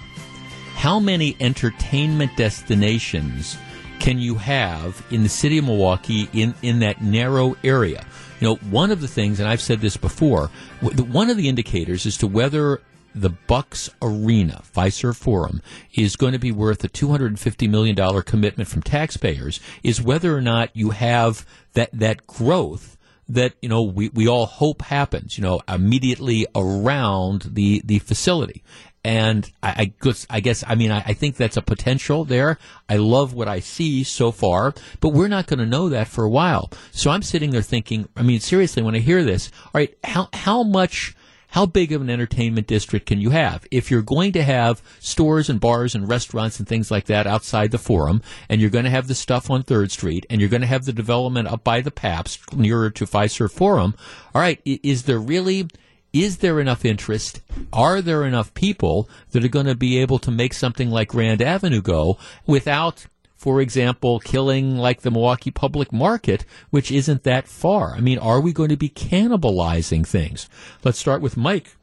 how 0.76 1.00
many 1.00 1.36
entertainment 1.40 2.36
destinations 2.36 3.58
can 4.00 4.20
you 4.20 4.36
have 4.36 5.06
in 5.12 5.24
the 5.24 5.30
city 5.30 5.58
of 5.58 5.66
Milwaukee 5.66 6.30
in, 6.34 6.54
in 6.62 6.80
that 6.80 7.02
narrow 7.02 7.56
area? 7.64 8.06
You 8.40 8.48
know, 8.48 8.56
one 8.70 8.92
of 8.92 9.00
the 9.00 9.08
things, 9.08 9.40
and 9.40 9.48
I've 9.48 9.62
said 9.62 9.80
this 9.80 9.96
before, 9.96 10.50
one 10.82 11.30
of 11.30 11.38
the 11.38 11.48
indicators 11.48 12.06
as 12.06 12.18
to 12.18 12.28
whether 12.28 12.82
the 13.16 13.30
Bucks 13.30 13.90
Arena, 14.02 14.62
Fiserv 14.76 15.16
Forum, 15.16 15.62
is 15.94 16.16
going 16.16 16.34
to 16.34 16.40
be 16.40 16.52
worth 16.52 16.84
a 16.84 16.90
$250 16.90 17.70
million 17.70 18.22
commitment 18.24 18.68
from 18.68 18.82
taxpayers 18.82 19.60
is 19.84 20.02
whether 20.02 20.36
or 20.36 20.42
not 20.42 20.76
you 20.76 20.90
have 20.90 21.46
that, 21.74 21.90
that 21.94 22.28
growth 22.28 22.98
that, 23.30 23.54
you 23.62 23.70
know, 23.70 23.82
we, 23.82 24.10
we 24.10 24.28
all 24.28 24.46
hope 24.46 24.82
happens, 24.82 25.38
you 25.38 25.44
know, 25.44 25.62
immediately 25.68 26.46
around 26.56 27.44
the, 27.54 27.82
the 27.86 28.00
facility. 28.00 28.64
And 29.04 29.50
I, 29.62 29.74
I 29.78 29.86
guess, 30.02 30.26
I 30.30 30.40
guess, 30.40 30.64
I 30.66 30.76
mean, 30.76 30.92
I, 30.92 31.00
I, 31.06 31.14
think 31.14 31.36
that's 31.36 31.58
a 31.58 31.62
potential 31.62 32.24
there. 32.24 32.58
I 32.88 32.96
love 32.96 33.34
what 33.34 33.50
I 33.50 33.60
see 33.60 34.04
so 34.04 34.32
far, 34.32 34.74
but 35.02 35.10
we're 35.10 35.28
not 35.28 35.48
going 35.48 35.60
to 35.60 35.66
know 35.66 35.90
that 35.90 36.08
for 36.08 36.24
a 36.24 36.30
while. 36.30 36.72
So 36.92 37.12
I'm 37.12 37.22
sitting 37.22 37.52
there 37.52 37.62
thinking, 37.62 38.08
I 38.16 38.24
mean, 38.24 38.40
seriously, 38.40 38.82
when 38.82 38.96
I 38.96 39.00
hear 39.00 39.24
this, 39.24 39.52
all 39.66 39.72
right, 39.74 39.94
how, 40.06 40.30
how 40.32 40.64
much, 40.64 41.16
how 41.50 41.66
big 41.66 41.92
of 41.92 42.02
an 42.02 42.10
entertainment 42.10 42.66
district 42.66 43.06
can 43.06 43.20
you 43.20 43.32
have? 43.32 43.68
If 43.72 43.92
you're 43.92 44.02
going 44.02 44.32
to 44.34 44.44
have 44.44 44.82
stores 45.00 45.50
and 45.50 45.60
bars 45.60 45.96
and 45.96 46.08
restaurants 46.08 46.60
and 46.60 46.68
things 46.68 46.90
like 46.90 47.06
that 47.06 47.28
outside 47.28 47.72
the 47.72 47.78
forum, 47.78 48.22
and 48.48 48.62
you're 48.62 48.70
going 48.70 48.86
to 48.86 48.90
have 48.90 49.08
the 49.08 49.16
stuff 49.16 49.52
on 49.52 49.64
Third 49.64 49.92
Street, 49.92 50.26
and 50.30 50.40
you're 50.40 50.50
going 50.50 50.62
to 50.62 50.68
have 50.68 50.86
the 50.86 50.94
development 50.94 51.50
up 51.50 51.66
by 51.66 51.82
the 51.82 51.92
Pabst 51.92 52.56
nearer 52.56 52.90
to 52.92 53.06
Fiserv 53.06 53.52
Forum, 53.52 53.96
all 54.34 54.42
right, 54.42 54.62
is 54.64 55.04
there 55.04 55.20
really 55.20 55.68
is 56.14 56.38
there 56.38 56.60
enough 56.60 56.86
interest? 56.86 57.42
Are 57.74 58.00
there 58.02 58.24
enough 58.24 58.54
people 58.54 59.10
that 59.32 59.44
are 59.44 59.50
going 59.50 59.66
to 59.66 59.76
be 59.76 59.98
able 59.98 60.20
to 60.20 60.32
make 60.32 60.54
something 60.54 60.92
like 60.92 61.10
Grand 61.10 61.42
Avenue 61.42 61.82
go 61.82 62.20
without, 62.46 63.08
for 63.36 63.60
example, 63.60 64.20
killing 64.20 64.78
like 64.78 65.02
the 65.02 65.10
Milwaukee 65.10 65.50
public 65.50 65.92
market, 65.92 66.46
which 66.70 66.92
isn't 66.92 67.24
that 67.24 67.48
far? 67.48 67.96
I 67.96 68.00
mean, 68.00 68.20
are 68.20 68.40
we 68.40 68.54
going 68.54 68.70
to 68.70 68.78
be 68.78 68.90
cannibalizing 68.90 70.06
things? 70.06 70.48
Let's 70.84 71.00
start 71.00 71.22
with 71.22 71.36
Mike 71.36 71.76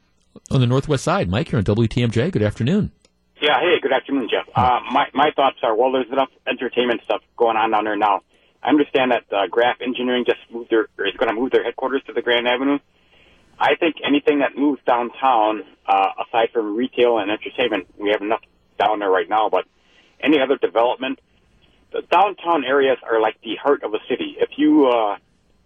on 0.49 0.61
the 0.61 0.67
Northwest 0.67 1.03
side. 1.03 1.29
Mike, 1.29 1.51
you're 1.51 1.59
on 1.59 1.65
WTMJ. 1.65 2.31
Good 2.31 2.43
afternoon. 2.43 2.93
Yeah, 3.43 3.59
hey, 3.59 3.81
good 3.83 3.93
afternoon, 3.93 4.29
Jeff. 4.31 4.47
Uh, 4.55 4.81
my, 4.93 5.07
my 5.13 5.31
thoughts 5.35 5.57
are, 5.63 5.75
well, 5.75 5.91
there's 5.91 6.11
enough 6.13 6.29
entertainment 6.47 7.01
stuff 7.05 7.23
going 7.37 7.57
on 7.57 7.73
down 7.73 7.85
there 7.85 7.97
now. 7.97 8.21
I 8.63 8.69
understand 8.69 9.13
that 9.13 9.25
uh, 9.33 9.49
Graef 9.49 9.81
Engineering 9.81 10.25
just 10.27 10.39
moved 10.53 10.71
their, 10.71 10.83
is 11.07 11.17
going 11.17 11.35
to 11.35 11.41
move 11.41 11.51
their 11.51 11.65
headquarters 11.65 12.03
to 12.07 12.13
the 12.13 12.21
Grand 12.21 12.47
Avenue. 12.47 12.79
I 13.61 13.75
think 13.75 13.97
anything 14.03 14.39
that 14.39 14.57
moves 14.57 14.81
downtown, 14.87 15.65
uh, 15.87 16.09
aside 16.27 16.49
from 16.53 16.75
retail 16.75 17.19
and 17.19 17.31
entertainment, 17.31 17.89
we 17.99 18.09
have 18.11 18.23
enough 18.23 18.41
down 18.79 19.01
there 19.01 19.11
right 19.11 19.29
now, 19.29 19.51
but 19.51 19.67
any 20.19 20.41
other 20.41 20.57
development, 20.57 21.21
the 21.93 22.03
downtown 22.11 22.65
areas 22.65 22.97
are 23.03 23.21
like 23.21 23.37
the 23.43 23.57
heart 23.57 23.83
of 23.83 23.93
a 23.93 23.99
city. 24.09 24.37
If 24.39 24.51
you 24.57 24.87
uh, 24.87 25.17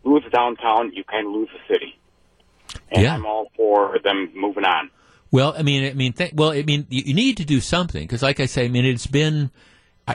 lose 0.03 0.25
downtown, 0.33 0.93
you 0.93 1.05
kind 1.05 1.27
of 1.27 1.33
lose 1.33 1.49
the 1.53 1.75
city. 1.75 1.97
And 2.91 3.05
yeah. 3.05 3.15
I'm 3.15 3.27
all 3.27 3.51
for 3.57 3.99
them 4.03 4.33
moving 4.35 4.65
on. 4.65 4.91
Well, 5.31 5.55
I 5.57 5.63
mean, 5.63 5.85
I 5.85 5.95
mean, 5.95 6.13
th- 6.13 6.33
well, 6.35 6.51
I 6.51 6.63
mean, 6.63 6.87
you, 6.91 7.03
you 7.07 7.15
need 7.15 7.37
to 7.37 7.45
do 7.45 7.61
something 7.61 8.03
because, 8.03 8.23
like 8.23 8.41
I 8.41 8.47
say, 8.47 8.65
I 8.65 8.69
mean, 8.69 8.85
it's 8.85 9.07
been 9.07 9.51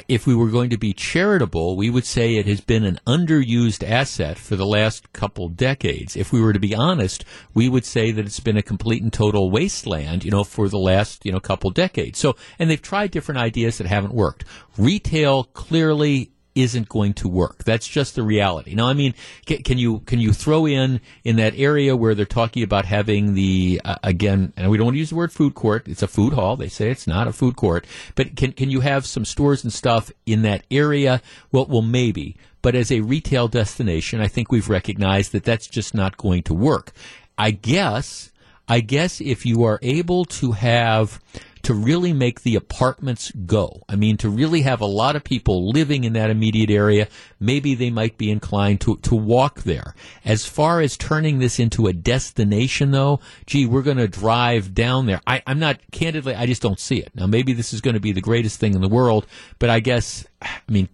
if 0.07 0.27
we 0.27 0.35
were 0.35 0.49
going 0.49 0.69
to 0.69 0.77
be 0.77 0.93
charitable, 0.93 1.75
we 1.75 1.89
would 1.89 2.05
say 2.05 2.35
it 2.35 2.45
has 2.45 2.61
been 2.61 2.83
an 2.83 2.99
underused 3.07 3.87
asset 3.87 4.37
for 4.37 4.55
the 4.55 4.65
last 4.65 5.11
couple 5.13 5.49
decades. 5.49 6.15
If 6.15 6.31
we 6.31 6.41
were 6.41 6.53
to 6.53 6.59
be 6.59 6.75
honest, 6.75 7.25
we 7.53 7.69
would 7.69 7.85
say 7.85 8.11
that 8.11 8.25
it's 8.25 8.39
been 8.39 8.57
a 8.57 8.61
complete 8.61 9.01
and 9.01 9.11
total 9.11 9.49
wasteland, 9.49 10.23
you 10.23 10.31
know, 10.31 10.43
for 10.43 10.69
the 10.69 10.77
last, 10.77 11.25
you 11.25 11.31
know, 11.31 11.39
couple 11.39 11.71
decades. 11.71 12.19
So, 12.19 12.35
and 12.59 12.69
they've 12.69 12.81
tried 12.81 13.11
different 13.11 13.41
ideas 13.41 13.77
that 13.77 13.87
haven't 13.87 14.13
worked. 14.13 14.45
Retail 14.77 15.45
clearly 15.45 16.31
isn't 16.55 16.89
going 16.89 17.13
to 17.13 17.27
work. 17.27 17.63
That's 17.63 17.87
just 17.87 18.15
the 18.15 18.23
reality. 18.23 18.75
Now, 18.75 18.87
I 18.87 18.93
mean, 18.93 19.13
can, 19.45 19.63
can 19.63 19.77
you 19.77 19.99
can 19.99 20.19
you 20.19 20.33
throw 20.33 20.65
in 20.65 21.01
in 21.23 21.37
that 21.37 21.53
area 21.55 21.95
where 21.95 22.15
they're 22.15 22.25
talking 22.25 22.63
about 22.63 22.85
having 22.85 23.33
the 23.33 23.81
uh, 23.85 23.95
again, 24.03 24.53
and 24.57 24.69
we 24.69 24.77
don't 24.77 24.85
want 24.85 24.95
to 24.95 24.99
use 24.99 25.09
the 25.09 25.15
word 25.15 25.31
food 25.31 25.55
court. 25.55 25.87
It's 25.87 26.03
a 26.03 26.07
food 26.07 26.33
hall. 26.33 26.55
They 26.55 26.67
say 26.69 26.89
it's 26.89 27.07
not 27.07 27.27
a 27.27 27.33
food 27.33 27.55
court, 27.55 27.85
but 28.15 28.35
can 28.35 28.51
can 28.51 28.69
you 28.69 28.81
have 28.81 29.05
some 29.05 29.25
stores 29.25 29.63
and 29.63 29.71
stuff 29.71 30.11
in 30.25 30.41
that 30.43 30.65
area? 30.69 31.21
Well, 31.51 31.65
well, 31.65 31.81
maybe. 31.81 32.35
But 32.61 32.75
as 32.75 32.91
a 32.91 33.01
retail 33.01 33.47
destination, 33.47 34.19
I 34.19 34.27
think 34.27 34.51
we've 34.51 34.67
recognized 34.67 35.31
that 35.31 35.45
that's 35.45 35.67
just 35.67 35.93
not 35.93 36.17
going 36.17 36.43
to 36.43 36.53
work. 36.53 36.91
I 37.37 37.51
guess. 37.51 38.31
I 38.71 38.81
guess 38.81 39.19
if 39.19 39.47
you 39.47 39.63
are 39.63 39.79
able 39.81 40.25
to 40.25 40.51
have 40.51 41.19
to 41.63 41.73
really 41.73 42.13
make 42.13 42.41
the 42.41 42.55
apartments 42.55 43.31
go. 43.45 43.83
I 43.89 43.95
mean, 43.95 44.17
to 44.17 44.29
really 44.29 44.61
have 44.61 44.81
a 44.81 44.85
lot 44.85 45.15
of 45.15 45.23
people 45.23 45.69
living 45.69 46.03
in 46.03 46.13
that 46.13 46.29
immediate 46.29 46.69
area, 46.69 47.07
maybe 47.39 47.75
they 47.75 47.89
might 47.89 48.17
be 48.17 48.31
inclined 48.31 48.81
to, 48.81 48.97
to 48.97 49.15
walk 49.15 49.63
there. 49.63 49.95
As 50.23 50.45
far 50.45 50.81
as 50.81 50.97
turning 50.97 51.39
this 51.39 51.59
into 51.59 51.87
a 51.87 51.93
destination, 51.93 52.91
though, 52.91 53.19
gee, 53.45 53.65
we're 53.65 53.81
going 53.81 53.97
to 53.97 54.07
drive 54.07 54.73
down 54.73 55.05
there. 55.05 55.21
I, 55.27 55.41
I'm 55.45 55.59
not, 55.59 55.79
candidly, 55.91 56.35
I 56.35 56.45
just 56.45 56.61
don't 56.61 56.79
see 56.79 56.97
it. 56.97 57.11
Now, 57.15 57.27
maybe 57.27 57.53
this 57.53 57.73
is 57.73 57.81
going 57.81 57.95
to 57.95 57.99
be 57.99 58.11
the 58.11 58.21
greatest 58.21 58.59
thing 58.59 58.73
in 58.73 58.81
the 58.81 58.87
world, 58.87 59.25
but 59.59 59.69
I 59.69 59.79
guess, 59.79 60.25
I 60.41 60.59
mean, 60.67 60.89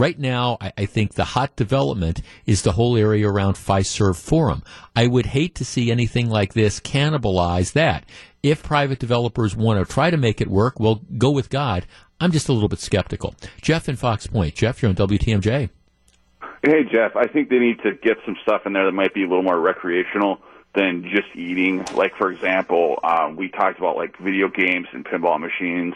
Right 0.00 0.18
now, 0.18 0.56
I, 0.62 0.72
I, 0.78 0.86
think 0.86 1.12
the 1.12 1.24
hot 1.24 1.56
development 1.56 2.22
is 2.46 2.62
the 2.62 2.72
whole 2.72 2.96
area 2.96 3.28
around 3.28 3.56
Fiserv 3.56 4.16
Forum. 4.16 4.62
I 4.96 5.06
would 5.06 5.26
hate 5.26 5.54
to 5.56 5.64
see 5.66 5.90
anything 5.90 6.30
like 6.30 6.54
this 6.54 6.80
cannibalize 6.80 7.74
that. 7.74 8.06
If 8.42 8.62
private 8.62 8.98
developers 8.98 9.54
want 9.54 9.78
to 9.78 9.92
try 9.92 10.08
to 10.08 10.16
make 10.16 10.40
it 10.40 10.48
work, 10.48 10.80
well, 10.80 11.02
go 11.18 11.30
with 11.30 11.50
God. 11.50 11.84
I'm 12.18 12.32
just 12.32 12.48
a 12.48 12.54
little 12.54 12.70
bit 12.70 12.78
skeptical. 12.78 13.34
Jeff 13.60 13.90
in 13.90 13.96
Fox 13.96 14.26
Point. 14.26 14.54
Jeff, 14.54 14.80
you're 14.80 14.88
on 14.88 14.94
WTMJ. 14.94 15.68
Hey, 16.62 16.84
Jeff. 16.90 17.14
I 17.14 17.26
think 17.26 17.50
they 17.50 17.58
need 17.58 17.80
to 17.82 17.92
get 17.92 18.16
some 18.24 18.36
stuff 18.42 18.62
in 18.64 18.72
there 18.72 18.86
that 18.86 18.92
might 18.92 19.12
be 19.12 19.24
a 19.24 19.28
little 19.28 19.42
more 19.42 19.60
recreational 19.60 20.40
than 20.74 21.02
just 21.14 21.28
eating. 21.34 21.84
Like, 21.94 22.16
for 22.16 22.32
example, 22.32 22.98
um, 23.04 23.36
we 23.36 23.50
talked 23.50 23.78
about 23.78 23.96
like 23.96 24.16
video 24.18 24.48
games 24.48 24.86
and 24.94 25.04
pinball 25.04 25.38
machines 25.38 25.94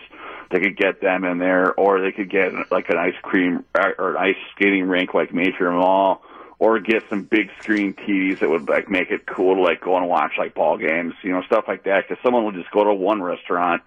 they 0.54 0.60
could 0.60 0.76
get 0.76 1.00
them 1.00 1.24
in 1.24 1.38
there, 1.38 1.74
or 1.74 2.00
they 2.00 2.12
could 2.12 2.30
get 2.30 2.52
like 2.70 2.88
an 2.88 2.96
ice 2.96 3.16
cream 3.22 3.64
or 3.76 4.10
an 4.10 4.16
ice 4.16 4.36
skating 4.54 4.86
rink 4.86 5.12
like 5.12 5.34
Mayfair 5.34 5.72
Mall, 5.72 6.22
or 6.60 6.78
get 6.78 7.02
some 7.10 7.24
big 7.24 7.50
screen 7.60 7.92
TVs 7.92 8.38
that 8.38 8.48
would 8.48 8.68
like 8.68 8.88
make 8.88 9.10
it 9.10 9.26
cool 9.26 9.56
to 9.56 9.60
like 9.60 9.80
go 9.80 9.96
and 9.96 10.08
watch 10.08 10.30
like 10.38 10.54
ball 10.54 10.78
games, 10.78 11.12
you 11.24 11.32
know, 11.32 11.42
stuff 11.42 11.64
like 11.66 11.82
that. 11.84 12.04
Because 12.08 12.22
someone 12.22 12.44
will 12.44 12.52
just 12.52 12.70
go 12.70 12.84
to 12.84 12.94
one 12.94 13.20
restaurant, 13.20 13.82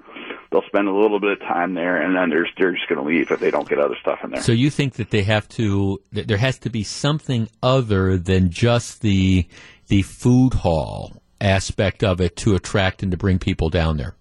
they'll 0.51 0.67
spend 0.67 0.89
a 0.89 0.93
little 0.93 1.21
bit 1.21 1.31
of 1.31 1.39
time 1.39 1.73
there, 1.73 2.01
and 2.01 2.13
then 2.17 2.29
they're 2.29 2.47
they're 2.57 2.73
just 2.73 2.89
going 2.89 2.99
to 3.01 3.07
leave 3.07 3.31
if 3.31 3.39
they 3.39 3.49
don't 3.49 3.69
get 3.69 3.79
other 3.79 3.95
stuff 4.01 4.19
in 4.25 4.31
there. 4.31 4.41
So 4.41 4.51
you 4.51 4.69
think 4.69 4.95
that 4.95 5.09
they 5.09 5.23
have 5.23 5.47
to, 5.49 6.01
that 6.11 6.27
there 6.27 6.35
has 6.35 6.59
to 6.59 6.69
be 6.69 6.83
something 6.83 7.47
other 7.63 8.17
than 8.17 8.49
just 8.49 8.99
the 8.99 9.47
the 9.87 10.01
food 10.01 10.53
hall 10.53 11.23
aspect 11.39 12.03
of 12.03 12.19
it 12.19 12.35
to 12.35 12.55
attract 12.55 13.03
and 13.03 13.11
to 13.11 13.17
bring 13.17 13.39
people 13.39 13.69
down 13.69 13.95
there. 13.95 14.17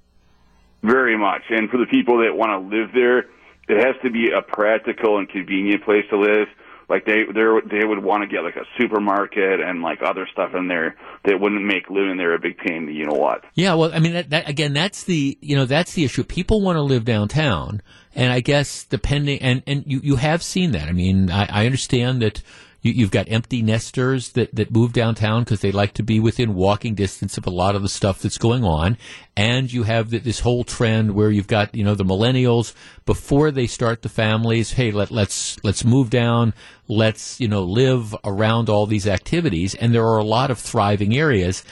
Very 0.86 1.18
much. 1.18 1.42
And 1.50 1.68
for 1.68 1.78
the 1.78 1.86
people 1.86 2.18
that 2.18 2.36
want 2.36 2.50
to 2.52 2.76
live 2.76 2.90
there, 2.94 3.26
it 3.68 3.84
has 3.84 3.96
to 4.04 4.10
be 4.10 4.30
a 4.30 4.42
practical 4.42 5.18
and 5.18 5.28
convenient 5.28 5.84
place 5.84 6.04
to 6.10 6.18
live. 6.18 6.48
Like 6.88 7.04
they 7.04 7.24
they 7.24 7.44
they 7.68 7.84
would 7.84 8.04
want 8.04 8.22
to 8.22 8.28
get 8.28 8.44
like 8.44 8.54
a 8.54 8.64
supermarket 8.78 9.60
and 9.60 9.82
like 9.82 10.02
other 10.02 10.28
stuff 10.30 10.54
in 10.54 10.68
there 10.68 10.94
that 11.24 11.40
wouldn't 11.40 11.64
make 11.64 11.90
living 11.90 12.16
there 12.16 12.32
a 12.32 12.38
big 12.38 12.58
pain. 12.58 12.86
You 12.86 13.06
know 13.06 13.18
what? 13.18 13.44
Yeah, 13.54 13.74
well, 13.74 13.92
I 13.92 13.98
mean, 13.98 14.12
that, 14.12 14.30
that, 14.30 14.48
again, 14.48 14.72
that's 14.72 15.02
the 15.02 15.36
you 15.40 15.56
know 15.56 15.64
that's 15.64 15.94
the 15.94 16.04
issue. 16.04 16.22
People 16.22 16.60
want 16.60 16.76
to 16.76 16.82
live 16.82 17.04
downtown, 17.04 17.82
and 18.14 18.32
I 18.32 18.38
guess 18.38 18.84
depending 18.84 19.40
and 19.40 19.64
and 19.66 19.82
you 19.84 19.98
you 20.00 20.14
have 20.14 20.44
seen 20.44 20.70
that. 20.72 20.88
I 20.88 20.92
mean, 20.92 21.28
I, 21.28 21.62
I 21.62 21.66
understand 21.66 22.22
that 22.22 22.40
you, 22.90 23.04
have 23.04 23.10
got 23.10 23.30
empty 23.30 23.62
nesters 23.62 24.30
that, 24.30 24.54
that 24.54 24.70
move 24.70 24.92
downtown 24.92 25.44
because 25.44 25.60
they 25.60 25.72
like 25.72 25.94
to 25.94 26.02
be 26.02 26.20
within 26.20 26.54
walking 26.54 26.94
distance 26.94 27.38
of 27.38 27.46
a 27.46 27.50
lot 27.50 27.74
of 27.74 27.82
the 27.82 27.88
stuff 27.88 28.20
that's 28.20 28.38
going 28.38 28.64
on. 28.64 28.96
And 29.36 29.72
you 29.72 29.82
have 29.84 30.10
this 30.10 30.40
whole 30.40 30.64
trend 30.64 31.14
where 31.14 31.30
you've 31.30 31.46
got, 31.46 31.74
you 31.74 31.84
know, 31.84 31.94
the 31.94 32.04
millennials 32.04 32.74
before 33.04 33.50
they 33.50 33.66
start 33.66 34.02
the 34.02 34.08
families. 34.08 34.72
Hey, 34.72 34.90
let, 34.90 35.10
let's, 35.10 35.62
let's 35.64 35.84
move 35.84 36.10
down. 36.10 36.54
Let's, 36.88 37.40
you 37.40 37.48
know, 37.48 37.64
live 37.64 38.14
around 38.24 38.68
all 38.68 38.86
these 38.86 39.06
activities. 39.06 39.74
And 39.74 39.94
there 39.94 40.06
are 40.06 40.18
a 40.18 40.24
lot 40.24 40.50
of 40.50 40.58
thriving 40.58 41.16
areas. 41.16 41.64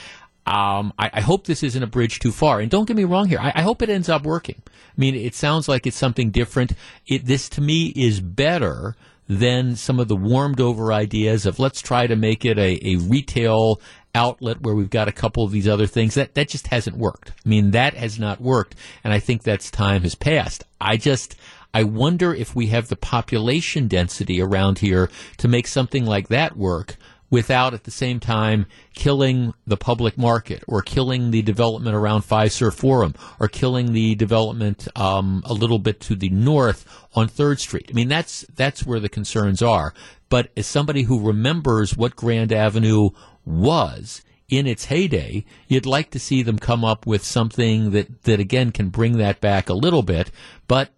Um, 0.46 0.92
I, 0.98 1.10
I, 1.14 1.20
hope 1.22 1.46
this 1.46 1.62
isn't 1.62 1.82
a 1.82 1.86
bridge 1.86 2.18
too 2.18 2.30
far. 2.30 2.60
And 2.60 2.70
don't 2.70 2.84
get 2.84 2.98
me 2.98 3.04
wrong 3.04 3.28
here. 3.28 3.38
I, 3.38 3.52
I, 3.54 3.62
hope 3.62 3.80
it 3.80 3.88
ends 3.88 4.10
up 4.10 4.24
working. 4.24 4.60
I 4.66 4.70
mean, 4.98 5.14
it 5.14 5.34
sounds 5.34 5.68
like 5.68 5.86
it's 5.86 5.96
something 5.96 6.30
different. 6.30 6.74
It, 7.06 7.24
this 7.24 7.48
to 7.50 7.62
me 7.62 7.86
is 7.96 8.20
better 8.20 8.94
than 9.28 9.76
some 9.76 9.98
of 9.98 10.08
the 10.08 10.16
warmed 10.16 10.60
over 10.60 10.92
ideas 10.92 11.46
of 11.46 11.58
let's 11.58 11.80
try 11.80 12.06
to 12.06 12.16
make 12.16 12.44
it 12.44 12.58
a, 12.58 12.78
a 12.86 12.96
retail 12.96 13.80
outlet 14.14 14.60
where 14.60 14.74
we've 14.74 14.90
got 14.90 15.08
a 15.08 15.12
couple 15.12 15.44
of 15.44 15.50
these 15.50 15.68
other 15.68 15.86
things. 15.86 16.14
That 16.14 16.34
that 16.34 16.48
just 16.48 16.68
hasn't 16.68 16.96
worked. 16.96 17.30
I 17.30 17.48
mean, 17.48 17.72
that 17.72 17.94
has 17.94 18.18
not 18.18 18.40
worked, 18.40 18.74
and 19.02 19.12
I 19.12 19.18
think 19.18 19.42
that's 19.42 19.70
time 19.70 20.02
has 20.02 20.14
passed. 20.14 20.64
I 20.80 20.96
just 20.96 21.36
I 21.72 21.82
wonder 21.82 22.32
if 22.32 22.54
we 22.54 22.68
have 22.68 22.88
the 22.88 22.96
population 22.96 23.88
density 23.88 24.40
around 24.40 24.78
here 24.78 25.10
to 25.38 25.48
make 25.48 25.66
something 25.66 26.04
like 26.04 26.28
that 26.28 26.56
work 26.56 26.96
without 27.34 27.74
at 27.74 27.82
the 27.82 27.90
same 27.90 28.20
time 28.20 28.64
killing 28.94 29.52
the 29.66 29.76
public 29.76 30.16
market 30.16 30.62
or 30.68 30.80
killing 30.80 31.32
the 31.32 31.42
development 31.42 31.96
around 31.96 32.22
Fiserv 32.22 32.74
Forum 32.74 33.12
or 33.40 33.48
killing 33.48 33.92
the 33.92 34.14
development 34.14 34.86
um, 34.94 35.42
a 35.44 35.52
little 35.52 35.80
bit 35.80 35.98
to 35.98 36.14
the 36.14 36.28
north 36.28 36.86
on 37.12 37.26
Third 37.26 37.58
Street. 37.58 37.88
I 37.90 37.92
mean, 37.92 38.06
that's 38.06 38.42
that's 38.54 38.86
where 38.86 39.00
the 39.00 39.08
concerns 39.08 39.62
are. 39.62 39.92
But 40.28 40.52
as 40.56 40.68
somebody 40.68 41.02
who 41.02 41.26
remembers 41.26 41.96
what 41.96 42.14
Grand 42.14 42.52
Avenue 42.52 43.10
was 43.44 44.22
in 44.48 44.68
its 44.68 44.84
heyday, 44.84 45.44
you'd 45.66 45.86
like 45.86 46.12
to 46.12 46.20
see 46.20 46.44
them 46.44 46.60
come 46.60 46.84
up 46.84 47.04
with 47.04 47.24
something 47.24 47.90
that, 47.90 48.22
that 48.22 48.38
again 48.38 48.70
can 48.70 48.90
bring 48.90 49.18
that 49.18 49.40
back 49.40 49.68
a 49.68 49.74
little 49.74 50.02
bit. 50.02 50.30
But 50.68 50.90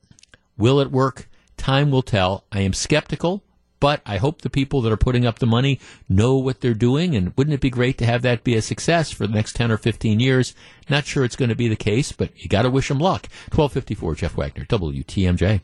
will 0.59 0.81
it 0.81 0.90
work? 0.90 1.31
Time 1.57 1.90
will 1.90 2.03
tell. 2.03 2.44
I 2.53 2.61
am 2.61 2.75
skeptical. 2.75 3.42
But 3.87 4.03
I 4.05 4.16
hope 4.16 4.42
the 4.42 4.51
people 4.51 4.81
that 4.81 4.90
are 4.90 4.96
putting 4.96 5.27
up 5.27 5.38
the 5.38 5.46
money 5.46 5.79
know 6.09 6.35
what 6.38 6.61
they're 6.61 6.75
doing. 6.75 7.14
And 7.14 7.33
wouldn't 7.37 7.55
it 7.55 7.61
be 7.61 7.70
great 7.70 7.99
to 7.99 8.05
have 8.05 8.22
that 8.22 8.42
be 8.42 8.57
a 8.57 8.61
success 8.61 9.12
for 9.12 9.29
the 9.29 9.33
next 9.33 9.55
10 9.55 9.70
or 9.70 9.77
15 9.77 10.18
years? 10.18 10.57
Not 10.90 11.07
sure 11.07 11.22
it's 11.22 11.37
going 11.37 11.51
to 11.51 11.55
be 11.55 11.68
the 11.68 11.77
case, 11.77 12.11
but 12.11 12.31
you 12.35 12.49
got 12.49 12.62
to 12.62 12.68
wish 12.68 12.88
them 12.88 12.99
luck. 12.99 13.29
1254, 13.55 14.16
Jeff 14.16 14.37
Wagner, 14.37 14.64
WTMJ. 14.64 15.61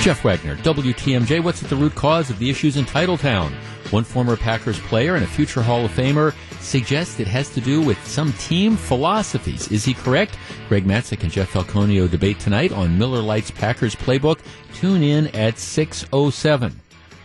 Jeff 0.00 0.22
Wagner, 0.22 0.54
WTMJ. 0.58 1.42
What's 1.42 1.64
at 1.64 1.70
the 1.70 1.74
root 1.74 1.96
cause 1.96 2.30
of 2.30 2.38
the 2.38 2.50
issues 2.50 2.76
in 2.76 2.84
Titletown? 2.84 3.52
One 3.94 4.02
former 4.02 4.36
Packers 4.36 4.80
player 4.80 5.14
and 5.14 5.22
a 5.22 5.28
future 5.28 5.62
Hall 5.62 5.84
of 5.84 5.92
Famer 5.92 6.34
suggests 6.58 7.20
it 7.20 7.28
has 7.28 7.48
to 7.50 7.60
do 7.60 7.80
with 7.80 8.04
some 8.04 8.32
team 8.32 8.74
philosophies. 8.74 9.70
Is 9.70 9.84
he 9.84 9.94
correct? 9.94 10.36
Greg 10.68 10.84
Matzek 10.84 11.22
and 11.22 11.30
Jeff 11.30 11.52
Falconio 11.52 12.10
debate 12.10 12.40
tonight 12.40 12.72
on 12.72 12.98
Miller 12.98 13.20
Lite's 13.20 13.52
Packers 13.52 13.94
Playbook. 13.94 14.40
Tune 14.74 15.04
in 15.04 15.28
at 15.28 15.54
6.07. 15.54 16.72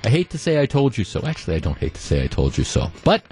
I 0.03 0.10
hate 0.10 0.29
to 0.29 0.38
say 0.38 0.62
I 0.62 0.67
told 0.67 0.95
you 0.95 1.03
so. 1.03 1.25
Actually, 1.25 1.55
I 1.55 1.60
don't 1.60 1.79
hate 1.79 1.95
to 1.95 2.01
say 2.01 2.23
I 2.23 2.27
told 2.27 2.55
you 2.55 2.63
so. 2.63 2.91
But 3.03 3.23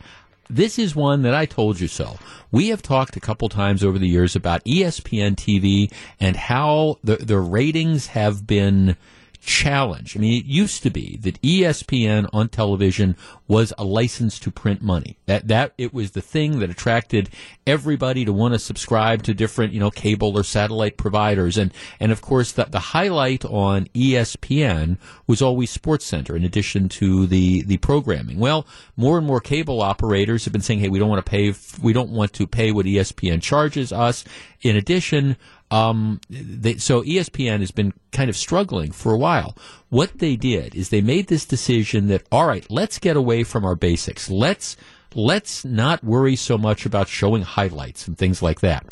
this 0.49 0.79
is 0.79 0.95
one 0.95 1.21
that 1.21 1.35
I 1.35 1.45
told 1.45 1.79
you 1.79 1.87
so. 1.87 2.17
We 2.51 2.69
have 2.69 2.81
talked 2.81 3.17
a 3.17 3.19
couple 3.19 3.49
times 3.49 3.83
over 3.83 3.99
the 3.99 4.07
years 4.07 4.35
about 4.35 4.65
ESPN 4.65 5.35
TV 5.35 5.93
and 6.19 6.35
how 6.35 6.97
the, 7.03 7.17
the 7.17 7.37
ratings 7.37 8.07
have 8.07 8.47
been– 8.47 8.97
challenge. 9.47 10.15
I 10.15 10.19
mean, 10.19 10.41
it 10.41 10.45
used 10.45 10.83
to 10.83 10.89
be 10.89 11.17
that 11.21 11.41
ESPN 11.41 12.27
on 12.33 12.49
television 12.49 13.15
was 13.47 13.71
a 13.77 13.85
license 13.85 14.39
to 14.39 14.51
print 14.51 14.81
money. 14.81 15.17
That 15.25 15.47
that 15.47 15.73
it 15.77 15.93
was 15.93 16.11
the 16.11 16.21
thing 16.21 16.59
that 16.59 16.69
attracted 16.69 17.29
everybody 17.65 18.25
to 18.25 18.33
want 18.33 18.53
to 18.53 18.59
subscribe 18.59 19.23
to 19.23 19.33
different, 19.33 19.71
you 19.71 19.79
know, 19.79 19.89
cable 19.89 20.37
or 20.37 20.43
satellite 20.43 20.97
providers. 20.97 21.57
And 21.57 21.73
and 21.99 22.11
of 22.11 22.21
course, 22.21 22.51
the 22.51 22.65
the 22.65 22.79
highlight 22.79 23.45
on 23.45 23.85
ESPN 23.95 24.97
was 25.27 25.41
always 25.41 25.71
Sports 25.71 26.05
Center, 26.05 26.35
in 26.35 26.43
addition 26.43 26.89
to 26.89 27.25
the 27.25 27.63
the 27.63 27.77
programming. 27.77 28.39
Well, 28.39 28.67
more 28.97 29.17
and 29.17 29.25
more 29.25 29.39
cable 29.39 29.81
operators 29.81 30.43
have 30.43 30.51
been 30.51 30.61
saying, 30.61 30.81
hey, 30.81 30.89
we 30.89 30.99
don't 30.99 31.09
want 31.09 31.25
to 31.25 31.29
pay, 31.29 31.53
we 31.81 31.93
don't 31.93 32.11
want 32.11 32.33
to 32.33 32.47
pay 32.47 32.73
what 32.73 32.85
ESPN 32.85 33.41
charges 33.41 33.93
us. 33.93 34.25
In 34.61 34.75
addition, 34.75 35.37
um, 35.69 36.21
they, 36.29 36.77
so 36.77 37.01
ESPN 37.03 37.59
has 37.59 37.71
been 37.71 37.93
kind 38.11 38.29
of 38.29 38.37
struggling 38.37 38.91
for 38.91 39.11
a 39.13 39.17
while. 39.17 39.55
What 39.89 40.19
they 40.19 40.35
did 40.35 40.75
is 40.75 40.89
they 40.89 41.01
made 41.01 41.27
this 41.27 41.45
decision 41.45 42.07
that 42.07 42.23
all 42.31 42.47
right, 42.47 42.65
let's 42.69 42.99
get 42.99 43.17
away 43.17 43.43
from 43.43 43.65
our 43.65 43.75
basics. 43.75 44.29
Let's 44.29 44.77
let's 45.15 45.65
not 45.65 46.03
worry 46.03 46.35
so 46.35 46.57
much 46.57 46.85
about 46.85 47.07
showing 47.07 47.41
highlights 47.43 48.07
and 48.07 48.17
things 48.17 48.41
like 48.41 48.59
that. 48.61 48.85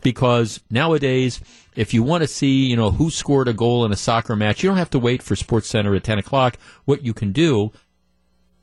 because 0.00 0.60
nowadays, 0.70 1.40
if 1.74 1.92
you 1.92 2.02
want 2.02 2.22
to 2.22 2.28
see, 2.28 2.66
you 2.66 2.76
know, 2.76 2.90
who 2.90 3.10
scored 3.10 3.48
a 3.48 3.52
goal 3.52 3.84
in 3.84 3.92
a 3.92 3.96
soccer 3.96 4.36
match, 4.36 4.62
you 4.62 4.68
don't 4.70 4.78
have 4.78 4.90
to 4.90 4.98
wait 4.98 5.22
for 5.22 5.36
Sports 5.36 5.68
Center 5.68 5.94
at 5.94 6.04
10 6.04 6.18
o'clock. 6.18 6.56
What 6.84 7.04
you 7.04 7.12
can 7.12 7.32
do 7.32 7.72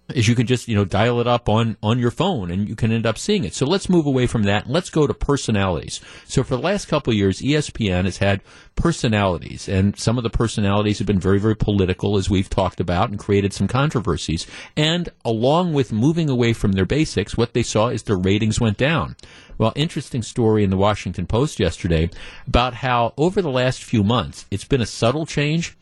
is 0.09 0.27
you 0.27 0.35
can 0.35 0.45
just 0.45 0.67
you 0.67 0.75
know 0.75 0.85
dial 0.85 1.19
it 1.19 1.27
up 1.27 1.49
on 1.49 1.77
on 1.81 1.97
your 1.97 2.11
phone 2.11 2.51
and 2.51 2.69
you 2.69 2.75
can 2.75 2.91
end 2.91 3.05
up 3.05 3.17
seeing 3.17 3.43
it. 3.43 3.53
So 3.53 3.65
let's 3.65 3.89
move 3.89 4.05
away 4.05 4.27
from 4.27 4.43
that 4.43 4.69
let's 4.69 4.89
go 4.89 5.07
to 5.07 5.13
personalities. 5.13 5.99
So 6.25 6.43
for 6.43 6.55
the 6.55 6.61
last 6.61 6.87
couple 6.87 7.11
of 7.11 7.17
years, 7.17 7.41
ESPN 7.41 8.05
has 8.05 8.17
had 8.17 8.41
personalities, 8.75 9.67
and 9.67 9.97
some 9.97 10.17
of 10.17 10.23
the 10.23 10.29
personalities 10.29 10.99
have 10.99 11.07
been 11.07 11.19
very 11.19 11.39
very 11.39 11.55
political, 11.55 12.17
as 12.17 12.29
we've 12.29 12.49
talked 12.49 12.79
about, 12.79 13.09
and 13.09 13.19
created 13.19 13.53
some 13.53 13.67
controversies. 13.67 14.45
And 14.77 15.09
along 15.23 15.73
with 15.73 15.91
moving 15.91 16.29
away 16.29 16.53
from 16.53 16.73
their 16.73 16.85
basics, 16.85 17.37
what 17.37 17.53
they 17.53 17.63
saw 17.63 17.87
is 17.87 18.03
their 18.03 18.17
ratings 18.17 18.59
went 18.59 18.77
down. 18.77 19.15
Well, 19.57 19.73
interesting 19.75 20.21
story 20.21 20.63
in 20.63 20.69
the 20.69 20.77
Washington 20.77 21.27
Post 21.27 21.59
yesterday 21.59 22.09
about 22.45 22.75
how 22.75 23.13
over 23.17 23.41
the 23.41 23.49
last 23.49 23.83
few 23.83 24.03
months 24.03 24.45
it's 24.51 24.65
been 24.65 24.81
a 24.81 24.85
subtle 24.85 25.25
change, 25.25 25.77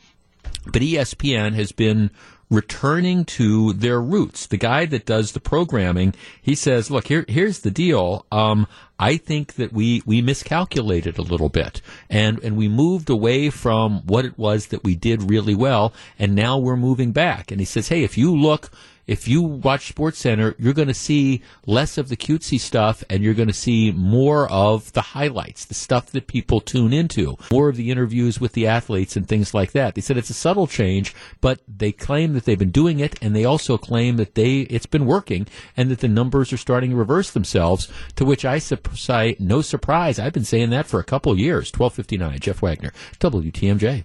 but 0.66 0.82
ESPN 0.82 1.54
has 1.56 1.72
been 1.72 2.12
returning 2.54 3.26
to 3.26 3.74
their 3.74 4.00
roots. 4.00 4.46
The 4.46 4.58
guy 4.58 4.86
that 4.86 5.06
does 5.06 5.32
the 5.32 5.40
programming, 5.40 6.14
he 6.42 6.54
says, 6.56 6.92
"Look, 6.92 7.08
here, 7.08 7.26
here's 7.28 7.60
the 7.60 7.72
deal. 7.72 8.26
Um, 8.32 8.68
I 9.00 9.18
think 9.18 9.56
that 9.56 9.74
we 9.74 10.04
we 10.06 10.22
miscalculated 10.22 11.18
a 11.18 11.24
little 11.24 11.50
bit, 11.50 11.82
and 12.10 12.40
and 12.44 12.56
we 12.56 12.68
moved 12.68 13.10
away 13.10 13.50
from 13.50 14.04
what 14.06 14.26
it 14.26 14.38
was 14.38 14.68
that 14.68 14.84
we 14.84 14.96
did 14.96 15.30
really 15.30 15.56
well, 15.56 15.94
and 16.20 16.36
now 16.36 16.58
we're 16.58 16.78
moving 16.78 17.12
back." 17.12 17.52
And 17.52 17.60
he 17.60 17.66
says, 17.66 17.90
"Hey, 17.90 18.04
if 18.04 18.18
you 18.18 18.36
look." 18.36 18.70
If 19.08 19.28
you 19.28 19.42
watch 19.42 19.90
Sports 19.90 20.20
Center, 20.20 20.56
you're 20.58 20.74
going 20.74 20.88
to 20.88 20.94
see 20.94 21.42
less 21.66 21.98
of 21.98 22.10
the 22.10 22.18
cutesy 22.18 22.60
stuff 22.60 23.04
and 23.10 23.24
you're 23.24 23.34
going 23.34 23.48
to 23.48 23.54
see 23.54 23.92
more 23.92 24.50
of 24.50 24.94
the 24.94 25.02
highlights, 25.02 25.66
the 25.66 25.74
stuff 25.74 26.08
that 26.12 26.28
people 26.28 26.62
tune 26.62 26.94
into, 26.94 27.38
more 27.52 27.70
of 27.70 27.76
the 27.76 27.92
interviews 27.92 28.40
with 28.40 28.54
the 28.54 28.68
athletes 28.68 29.16
and 29.16 29.28
things 29.28 29.54
like 29.54 29.72
that. 29.74 29.96
They 29.96 30.02
said 30.02 30.18
it's 30.18 30.30
a 30.30 30.34
subtle 30.34 30.68
change, 30.68 31.14
but 31.42 31.62
they 31.68 31.92
claim 31.92 32.34
that 32.34 32.46
they've 32.46 32.58
been 32.58 32.72
doing 32.72 33.00
it 33.00 33.22
and 33.22 33.36
they 33.36 33.46
also 33.46 33.78
claim 33.78 34.18
that 34.18 34.36
they 34.36 34.62
it's 34.62 34.86
been 34.86 35.06
working 35.06 35.48
and 35.76 35.90
that 35.92 36.00
the 36.00 36.08
numbers 36.08 36.54
are 36.54 36.58
starting 36.58 36.92
to 36.92 36.96
reverse 36.96 37.32
themselves, 37.32 37.90
to 38.16 38.26
which 38.26 38.46
I 38.46 38.60
say 38.60 39.36
no 39.40 39.62
surprise. 39.62 40.20
I've 40.20 40.34
been 40.34 40.46
saying 40.46 40.70
that 40.70 40.88
for 40.88 41.00
a 41.00 41.04
couple 41.04 41.32
of 41.32 41.40
years. 41.40 41.72
1259, 41.72 42.40
Jeff 42.40 42.62
Wagner, 42.62 42.94
WTMJ. 43.20 44.04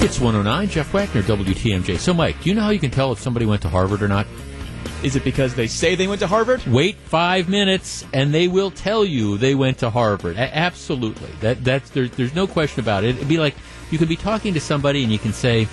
It's 0.00 0.20
109, 0.20 0.68
Jeff 0.68 0.94
Wagner, 0.94 1.22
WTMJ. 1.22 1.98
So, 1.98 2.14
Mike, 2.14 2.40
do 2.40 2.48
you 2.48 2.54
know 2.54 2.62
how 2.62 2.70
you 2.70 2.78
can 2.78 2.92
tell 2.92 3.10
if 3.10 3.18
somebody 3.18 3.46
went 3.46 3.62
to 3.62 3.68
Harvard 3.68 4.00
or 4.00 4.06
not? 4.06 4.28
Is 5.02 5.16
it 5.16 5.24
because 5.24 5.56
they 5.56 5.66
say 5.66 5.96
they 5.96 6.06
went 6.06 6.20
to 6.20 6.28
Harvard? 6.28 6.64
Wait 6.68 6.96
five 6.96 7.48
minutes, 7.48 8.06
and 8.12 8.32
they 8.32 8.46
will 8.46 8.70
tell 8.70 9.04
you 9.04 9.36
they 9.36 9.56
went 9.56 9.78
to 9.78 9.90
Harvard. 9.90 10.36
A- 10.36 10.56
absolutely, 10.56 11.28
that 11.40 11.64
that's 11.64 11.90
there's 11.90 12.12
there's 12.12 12.34
no 12.34 12.46
question 12.46 12.80
about 12.80 13.02
it. 13.02 13.16
It'd 13.16 13.28
be 13.28 13.38
like 13.38 13.56
you 13.90 13.98
could 13.98 14.08
be 14.08 14.16
talking 14.16 14.54
to 14.54 14.60
somebody 14.60 15.02
and 15.02 15.12
you 15.12 15.18
can 15.18 15.32
say, 15.32 15.66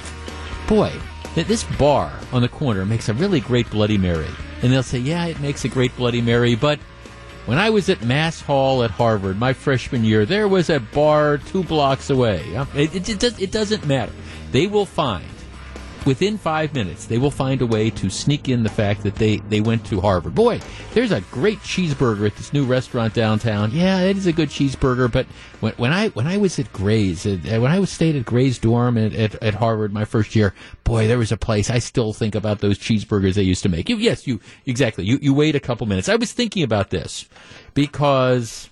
"Boy, 0.68 0.92
that 1.36 1.48
this 1.48 1.64
bar 1.78 2.12
on 2.34 2.42
the 2.42 2.50
corner 2.50 2.84
makes 2.84 3.10
a 3.10 3.14
really 3.14 3.40
great 3.40 3.70
Bloody 3.70 3.98
Mary," 3.98 4.30
and 4.64 4.74
they'll 4.74 4.84
say, 4.84 5.00
"Yeah, 5.00 5.26
it 5.26 5.40
makes 5.40 5.66
a 5.66 5.70
great 5.70 5.96
Bloody 5.98 6.22
Mary, 6.22 6.56
but." 6.56 6.80
When 7.46 7.60
I 7.60 7.70
was 7.70 7.90
at 7.90 8.02
Mass 8.04 8.42
Hall 8.42 8.82
at 8.82 8.90
Harvard, 8.90 9.38
my 9.38 9.54
freshman 9.54 10.04
year, 10.04 10.26
there 10.26 10.48
was 10.48 10.72
a 10.72 10.80
bar 10.80 11.38
two 11.38 11.64
blocks 11.64 12.10
away. 12.10 12.44
It, 12.74 12.96
it, 13.08 13.24
it, 13.24 13.40
it 13.40 13.52
doesn't 13.52 13.86
matter. 13.86 14.14
They 14.52 14.66
will 14.66 14.88
find 14.88 15.26
within 16.06 16.38
five 16.38 16.74
minutes, 16.74 17.06
they 17.06 17.18
will 17.18 17.32
find 17.32 17.62
a 17.62 17.66
way 17.66 17.90
to 17.90 18.10
sneak 18.10 18.48
in 18.48 18.64
the 18.64 18.70
fact 18.70 19.04
that 19.04 19.16
they, 19.16 19.38
they 19.38 19.62
went 19.62 19.86
to 19.88 20.00
Harvard. 20.00 20.36
Boy, 20.36 20.60
there's 20.94 21.12
a 21.12 21.22
great 21.22 21.60
cheeseburger 21.60 22.28
at 22.28 22.36
this 22.36 22.54
new 22.54 22.66
restaurant 22.66 23.14
downtown. 23.14 23.72
Yeah, 23.72 24.02
it 24.02 24.18
is 24.18 24.28
a 24.28 24.34
good 24.34 24.50
cheeseburger. 24.50 25.12
But 25.12 25.26
when, 25.60 25.74
when 25.74 25.94
I 25.94 26.10
when 26.10 26.28
I 26.28 26.38
was 26.38 26.60
at 26.60 26.72
Gray's, 26.72 27.26
when 27.26 27.66
I 27.66 27.80
was 27.80 27.90
stayed 27.90 28.16
at 28.16 28.26
Gray's 28.26 28.60
dorm 28.60 28.98
at, 28.98 29.14
at, 29.14 29.36
at, 29.44 29.56
Harvard 29.56 29.94
my 29.94 30.06
first 30.06 30.36
year, 30.36 30.54
boy, 30.84 31.08
there 31.08 31.18
was 31.18 31.32
a 31.32 31.38
place 31.38 31.70
I 31.70 31.80
still 31.80 32.14
think 32.14 32.36
about 32.36 32.60
those 32.60 32.78
cheeseburgers 32.78 33.34
they 33.34 33.44
used 33.44 33.64
to 33.64 33.70
make. 33.70 33.90
You, 33.90 33.98
yes, 33.98 34.28
you 34.28 34.40
exactly. 34.66 35.06
You 35.06 35.18
you 35.22 35.34
wait 35.34 35.56
a 35.56 35.60
couple 35.60 35.88
minutes. 35.88 36.10
I 36.10 36.16
was 36.16 36.32
thinking 36.32 36.64
about 36.64 36.90
this 36.90 37.28
because. 37.74 38.70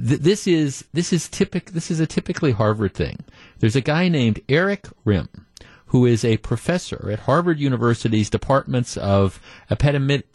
this 0.00 0.46
is 0.46 0.84
this 0.92 1.12
is 1.12 1.28
typic. 1.28 1.72
This 1.72 1.90
is 1.90 1.98
a 1.98 2.06
typically 2.06 2.52
Harvard 2.52 2.94
thing. 2.94 3.18
There's 3.58 3.74
a 3.74 3.80
guy 3.80 4.08
named 4.08 4.40
Eric 4.48 4.86
Rimm 5.04 5.28
who 5.88 6.06
is 6.06 6.24
a 6.24 6.36
professor 6.38 7.10
at 7.10 7.20
Harvard 7.20 7.58
University's 7.58 8.30
departments 8.30 8.96
of 8.96 9.40
epidemic 9.70 10.26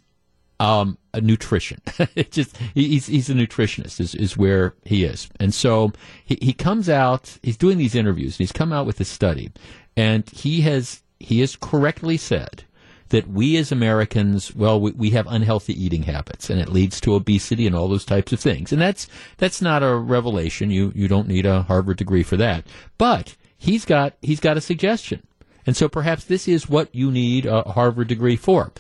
um, 0.59 0.97
nutrition. 1.21 1.81
just 2.31 2.57
he's 2.73 3.07
he's 3.07 3.29
a 3.29 3.33
nutritionist 3.33 3.99
is, 3.99 4.15
is 4.15 4.37
where 4.37 4.75
he 4.83 5.03
is, 5.03 5.29
and 5.39 5.53
so 5.53 5.91
he, 6.23 6.37
he 6.41 6.53
comes 6.53 6.89
out. 6.89 7.37
He's 7.43 7.57
doing 7.57 7.77
these 7.77 7.95
interviews, 7.95 8.33
and 8.33 8.39
he's 8.39 8.51
come 8.51 8.71
out 8.71 8.85
with 8.85 8.99
a 8.99 9.05
study, 9.05 9.51
and 9.97 10.29
he 10.29 10.61
has 10.61 11.01
he 11.19 11.39
has 11.39 11.55
correctly 11.55 12.17
said 12.17 12.63
that 13.09 13.29
we 13.29 13.57
as 13.57 13.71
Americans, 13.71 14.55
well, 14.55 14.81
we, 14.81 14.91
we, 14.93 15.09
have 15.11 15.27
unhealthy 15.27 15.73
eating 15.81 16.01
habits, 16.01 16.49
and 16.49 16.59
it 16.59 16.69
leads 16.69 16.99
to 16.99 17.13
obesity 17.13 17.67
and 17.67 17.75
all 17.75 17.87
those 17.87 18.05
types 18.05 18.33
of 18.33 18.39
things. 18.39 18.71
And 18.71 18.81
that's 18.81 19.07
that's 19.37 19.61
not 19.61 19.83
a 19.83 19.95
revelation. 19.95 20.71
You 20.71 20.91
you 20.95 21.07
don't 21.07 21.27
need 21.27 21.45
a 21.45 21.61
Harvard 21.63 21.97
degree 21.97 22.23
for 22.23 22.37
that. 22.37 22.65
But 22.97 23.35
he's 23.55 23.85
got 23.85 24.15
he's 24.21 24.39
got 24.39 24.57
a 24.57 24.61
suggestion. 24.61 25.21
And 25.66 25.76
so 25.76 25.88
perhaps 25.88 26.26
this 26.26 26.47
is 26.47 26.70
what 26.70 26.93
you 26.93 27.11
need 27.11 27.45
a 27.45 27.64
Harvard 27.64 28.07
degree 28.07 28.36
for. 28.36 28.72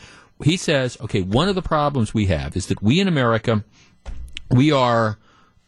He 0.43 0.57
says, 0.57 0.97
okay, 1.01 1.21
one 1.21 1.47
of 1.47 1.55
the 1.55 1.61
problems 1.61 2.13
we 2.13 2.25
have 2.25 2.57
is 2.57 2.67
that 2.67 2.81
we 2.81 2.99
in 2.99 3.07
America, 3.07 3.63
we 4.49 4.71
are, 4.71 5.17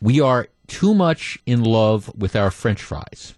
we 0.02 0.20
are 0.20 0.48
too 0.68 0.94
much 0.94 1.40
in 1.46 1.64
love 1.64 2.14
with 2.16 2.36
our 2.36 2.52
French 2.52 2.82
fries. 2.82 3.36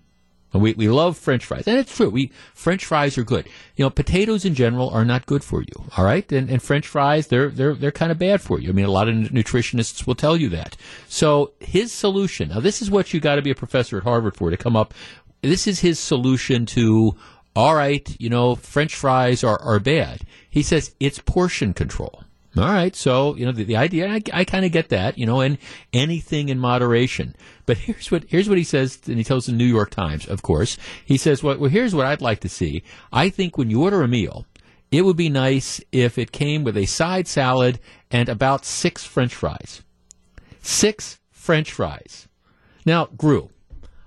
We, 0.54 0.74
we 0.74 0.90
love 0.90 1.18
French 1.18 1.46
fries, 1.46 1.68
and 1.68 1.78
it's 1.78 1.96
true. 1.96 2.10
We 2.10 2.32
French 2.54 2.86
fries 2.86 3.18
are 3.18 3.24
good. 3.24 3.48
You 3.76 3.86
know, 3.86 3.90
potatoes 3.90 4.46
in 4.46 4.56
general 4.56 4.90
are 4.90 5.06
not 5.06 5.26
good 5.26 5.44
for 5.44 5.62
you. 5.62 5.84
All 5.98 6.06
right, 6.06 6.30
and, 6.32 6.50
and 6.50 6.64
French 6.64 6.88
fries 6.88 7.28
they're 7.28 7.50
they're 7.50 7.76
they're 7.76 7.92
kind 7.92 8.12
of 8.12 8.18
bad 8.18 8.42
for 8.42 8.60
you. 8.60 8.70
I 8.70 8.72
mean, 8.72 8.86
a 8.86 8.92
lot 8.92 9.10
of 9.10 9.16
nutritionists 9.16 10.08
will 10.08 10.16
tell 10.16 10.38
you 10.38 10.50
that. 10.50 10.78
So 11.08 11.54
his 11.60 11.92
solution. 11.92 12.50
Now, 12.50 12.60
this 12.60 12.82
is 12.82 12.90
what 12.90 13.14
you 13.14 13.20
got 13.20 13.36
to 13.36 13.42
be 13.42 13.52
a 13.52 13.56
professor 13.56 13.98
at 13.98 14.04
Harvard 14.04 14.36
for 14.36 14.50
to 14.50 14.58
come 14.58 14.76
up. 14.76 14.94
This 15.42 15.68
is 15.68 15.82
his 15.82 16.00
solution 16.00 16.66
to 16.68 17.16
all 17.58 17.74
right, 17.74 18.16
you 18.20 18.30
know, 18.30 18.53
French 18.53 18.93
fries 18.93 19.43
are, 19.43 19.60
are 19.64 19.80
bad. 19.80 20.22
He 20.47 20.62
says 20.62 20.93
it's 20.99 21.18
portion 21.18 21.74
control. 21.74 22.24
All 22.55 22.72
right, 22.72 22.95
so 22.95 23.36
you 23.36 23.47
know 23.47 23.51
the, 23.51 23.64
the 23.64 23.76
idea. 23.76 24.08
I, 24.08 24.22
I 24.32 24.43
kind 24.43 24.64
of 24.64 24.72
get 24.72 24.89
that, 24.89 25.18
you 25.18 25.26
know, 25.26 25.41
and 25.41 25.58
anything 25.91 26.49
in 26.49 26.60
moderation. 26.60 27.36
But 27.66 27.78
here's 27.80 28.12
what 28.12 28.26
here's 28.28 28.47
what 28.47 28.60
he 28.60 28.64
says, 28.64 28.99
and 29.08 29.18
he 29.18 29.24
tells 29.24 29.47
the 29.47 29.53
New 29.53 29.66
York 29.66 29.89
Times, 29.89 30.28
of 30.28 30.43
course. 30.43 30.78
He 31.03 31.18
says, 31.18 31.41
"Well, 31.41 31.58
well 31.58 31.72
here's 31.72 31.95
what 31.95 32.05
I'd 32.05 32.22
like 32.22 32.41
to 32.41 32.49
see. 32.49 32.84
I 33.12 33.30
think 33.30 33.58
when 33.58 33.72
you 33.72 33.82
order 33.82 34.03
a 34.03 34.08
meal, 34.08 34.45
it 34.91 35.01
would 35.01 35.18
be 35.18 35.30
nice 35.30 35.82
if 35.91 36.20
it 36.20 36.32
came 36.32 36.64
with 36.64 36.78
a 36.78 36.86
side 36.86 37.28
salad 37.28 37.80
and 38.12 38.30
about 38.30 38.66
six 38.66 39.03
French 39.03 39.34
fries. 39.34 39.82
Six 40.62 41.20
French 41.32 41.72
fries. 41.72 42.28
Now, 42.86 43.08
Gru, 43.18 43.49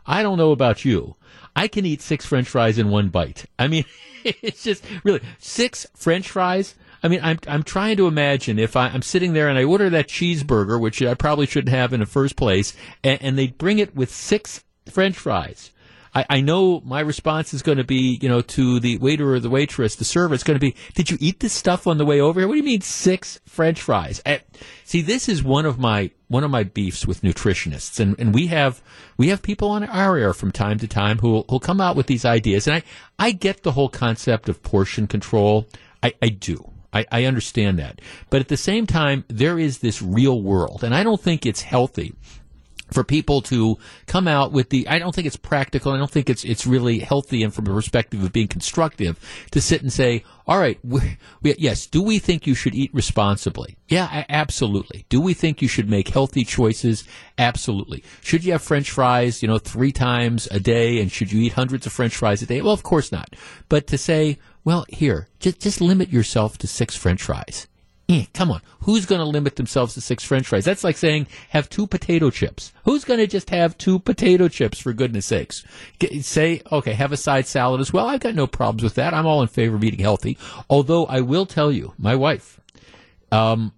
I 0.06 0.22
don't 0.22 0.38
know 0.38 0.52
about 0.52 0.84
you, 0.84 1.16
I 1.60 1.68
can 1.68 1.84
eat 1.84 2.00
six 2.00 2.24
French 2.24 2.48
fries 2.48 2.78
in 2.78 2.88
one 2.88 3.10
bite. 3.10 3.44
I 3.58 3.68
mean, 3.68 3.84
it's 4.24 4.62
just 4.62 4.82
really 5.04 5.20
six 5.38 5.86
French 5.94 6.26
fries. 6.26 6.74
I 7.02 7.08
mean, 7.08 7.20
I'm 7.22 7.38
I'm 7.46 7.62
trying 7.62 7.98
to 7.98 8.06
imagine 8.06 8.58
if 8.58 8.76
I, 8.76 8.88
am 8.88 9.02
sitting 9.02 9.34
there 9.34 9.46
and 9.46 9.58
I 9.58 9.64
order 9.64 9.90
that 9.90 10.08
cheeseburger, 10.08 10.80
which 10.80 11.02
I 11.02 11.12
probably 11.12 11.44
shouldn't 11.44 11.74
have 11.76 11.92
in 11.92 12.00
the 12.00 12.06
first 12.06 12.34
place, 12.34 12.74
and, 13.04 13.20
and 13.22 13.38
they 13.38 13.48
bring 13.48 13.78
it 13.78 13.94
with 13.94 14.10
six 14.10 14.64
French 14.90 15.18
fries. 15.18 15.70
I, 16.14 16.26
I 16.28 16.40
know 16.40 16.80
my 16.80 17.00
response 17.00 17.54
is 17.54 17.62
going 17.62 17.78
to 17.78 17.84
be, 17.84 18.18
you 18.20 18.28
know, 18.28 18.40
to 18.40 18.80
the 18.80 18.98
waiter 18.98 19.34
or 19.34 19.40
the 19.40 19.50
waitress, 19.50 19.96
the 19.96 20.04
server, 20.04 20.34
it's 20.34 20.42
going 20.42 20.58
to 20.58 20.60
be, 20.60 20.74
did 20.94 21.10
you 21.10 21.16
eat 21.20 21.40
this 21.40 21.52
stuff 21.52 21.86
on 21.86 21.98
the 21.98 22.04
way 22.04 22.20
over 22.20 22.40
here? 22.40 22.48
What 22.48 22.54
do 22.54 22.58
you 22.58 22.64
mean 22.64 22.80
six 22.80 23.40
French 23.46 23.80
fries? 23.80 24.20
Eh, 24.26 24.38
see, 24.84 25.02
this 25.02 25.28
is 25.28 25.42
one 25.42 25.66
of 25.66 25.78
my 25.78 26.10
one 26.28 26.44
of 26.44 26.50
my 26.50 26.62
beefs 26.62 27.06
with 27.06 27.22
nutritionists, 27.22 27.98
and, 27.98 28.14
and 28.20 28.32
we 28.32 28.46
have 28.46 28.80
we 29.16 29.28
have 29.28 29.42
people 29.42 29.70
on 29.70 29.82
our 29.84 30.16
air 30.16 30.32
from 30.32 30.52
time 30.52 30.78
to 30.78 30.86
time 30.86 31.18
who 31.18 31.44
who'll 31.48 31.58
come 31.58 31.80
out 31.80 31.96
with 31.96 32.06
these 32.06 32.24
ideas, 32.24 32.66
and 32.66 32.76
I 32.76 32.82
I 33.18 33.32
get 33.32 33.62
the 33.62 33.72
whole 33.72 33.88
concept 33.88 34.48
of 34.48 34.62
portion 34.62 35.06
control. 35.06 35.66
I, 36.02 36.14
I 36.22 36.28
do. 36.28 36.70
I, 36.92 37.06
I 37.12 37.24
understand 37.24 37.78
that. 37.78 38.00
But 38.30 38.40
at 38.40 38.48
the 38.48 38.56
same 38.56 38.86
time, 38.86 39.24
there 39.28 39.58
is 39.58 39.78
this 39.78 40.02
real 40.02 40.40
world, 40.42 40.82
and 40.82 40.94
I 40.94 41.02
don't 41.02 41.20
think 41.20 41.46
it's 41.46 41.62
healthy 41.62 42.14
for 42.92 43.04
people 43.04 43.40
to 43.42 43.78
come 44.06 44.28
out 44.28 44.52
with 44.52 44.70
the 44.70 44.86
I 44.88 44.98
don't 44.98 45.14
think 45.14 45.26
it's 45.26 45.36
practical. 45.36 45.92
I 45.92 45.98
don't 45.98 46.10
think 46.10 46.30
it's 46.30 46.44
it's 46.44 46.66
really 46.66 47.00
healthy 47.00 47.42
and 47.42 47.52
from 47.52 47.66
a 47.66 47.70
perspective 47.70 48.22
of 48.22 48.32
being 48.32 48.48
constructive 48.48 49.18
to 49.52 49.60
sit 49.60 49.82
and 49.82 49.92
say, 49.92 50.24
"All 50.46 50.58
right, 50.58 50.78
we, 50.84 51.18
we, 51.42 51.54
yes, 51.58 51.86
do 51.86 52.02
we 52.02 52.18
think 52.18 52.46
you 52.46 52.54
should 52.54 52.74
eat 52.74 52.92
responsibly?" 52.94 53.76
Yeah, 53.88 54.24
absolutely. 54.28 55.06
Do 55.08 55.20
we 55.20 55.34
think 55.34 55.62
you 55.62 55.68
should 55.68 55.88
make 55.88 56.08
healthy 56.08 56.44
choices? 56.44 57.04
Absolutely. 57.38 58.04
Should 58.22 58.44
you 58.44 58.52
have 58.52 58.62
french 58.62 58.90
fries, 58.90 59.42
you 59.42 59.48
know, 59.48 59.58
3 59.58 59.92
times 59.92 60.46
a 60.50 60.60
day 60.60 61.00
and 61.00 61.10
should 61.10 61.32
you 61.32 61.40
eat 61.40 61.54
hundreds 61.54 61.86
of 61.86 61.92
french 61.92 62.16
fries 62.16 62.42
a 62.42 62.46
day? 62.46 62.60
Well, 62.60 62.72
of 62.72 62.82
course 62.82 63.10
not. 63.10 63.34
But 63.68 63.86
to 63.88 63.98
say, 63.98 64.38
"Well, 64.64 64.84
here, 64.88 65.28
just 65.38 65.60
just 65.60 65.80
limit 65.80 66.10
yourself 66.10 66.58
to 66.58 66.66
6 66.66 66.96
french 66.96 67.22
fries." 67.22 67.66
Eh, 68.10 68.24
come 68.34 68.50
on, 68.50 68.60
who's 68.80 69.06
going 69.06 69.20
to 69.20 69.24
limit 69.24 69.54
themselves 69.54 69.94
to 69.94 70.00
six 70.00 70.24
French 70.24 70.48
fries? 70.48 70.64
That's 70.64 70.82
like 70.82 70.96
saying 70.96 71.28
have 71.50 71.70
two 71.70 71.86
potato 71.86 72.28
chips. 72.30 72.72
Who's 72.84 73.04
going 73.04 73.20
to 73.20 73.26
just 73.28 73.50
have 73.50 73.78
two 73.78 74.00
potato 74.00 74.48
chips 74.48 74.80
for 74.80 74.92
goodness 74.92 75.26
sakes? 75.26 75.64
Get, 76.00 76.24
say 76.24 76.60
okay, 76.72 76.92
have 76.94 77.12
a 77.12 77.16
side 77.16 77.46
salad 77.46 77.80
as 77.80 77.92
well. 77.92 78.08
I've 78.08 78.18
got 78.18 78.34
no 78.34 78.48
problems 78.48 78.82
with 78.82 78.96
that. 78.96 79.14
I'm 79.14 79.26
all 79.26 79.42
in 79.42 79.48
favor 79.48 79.76
of 79.76 79.84
eating 79.84 80.00
healthy. 80.00 80.36
Although 80.68 81.06
I 81.06 81.20
will 81.20 81.46
tell 81.46 81.70
you, 81.70 81.94
my 81.98 82.16
wife, 82.16 82.58
um, 83.30 83.72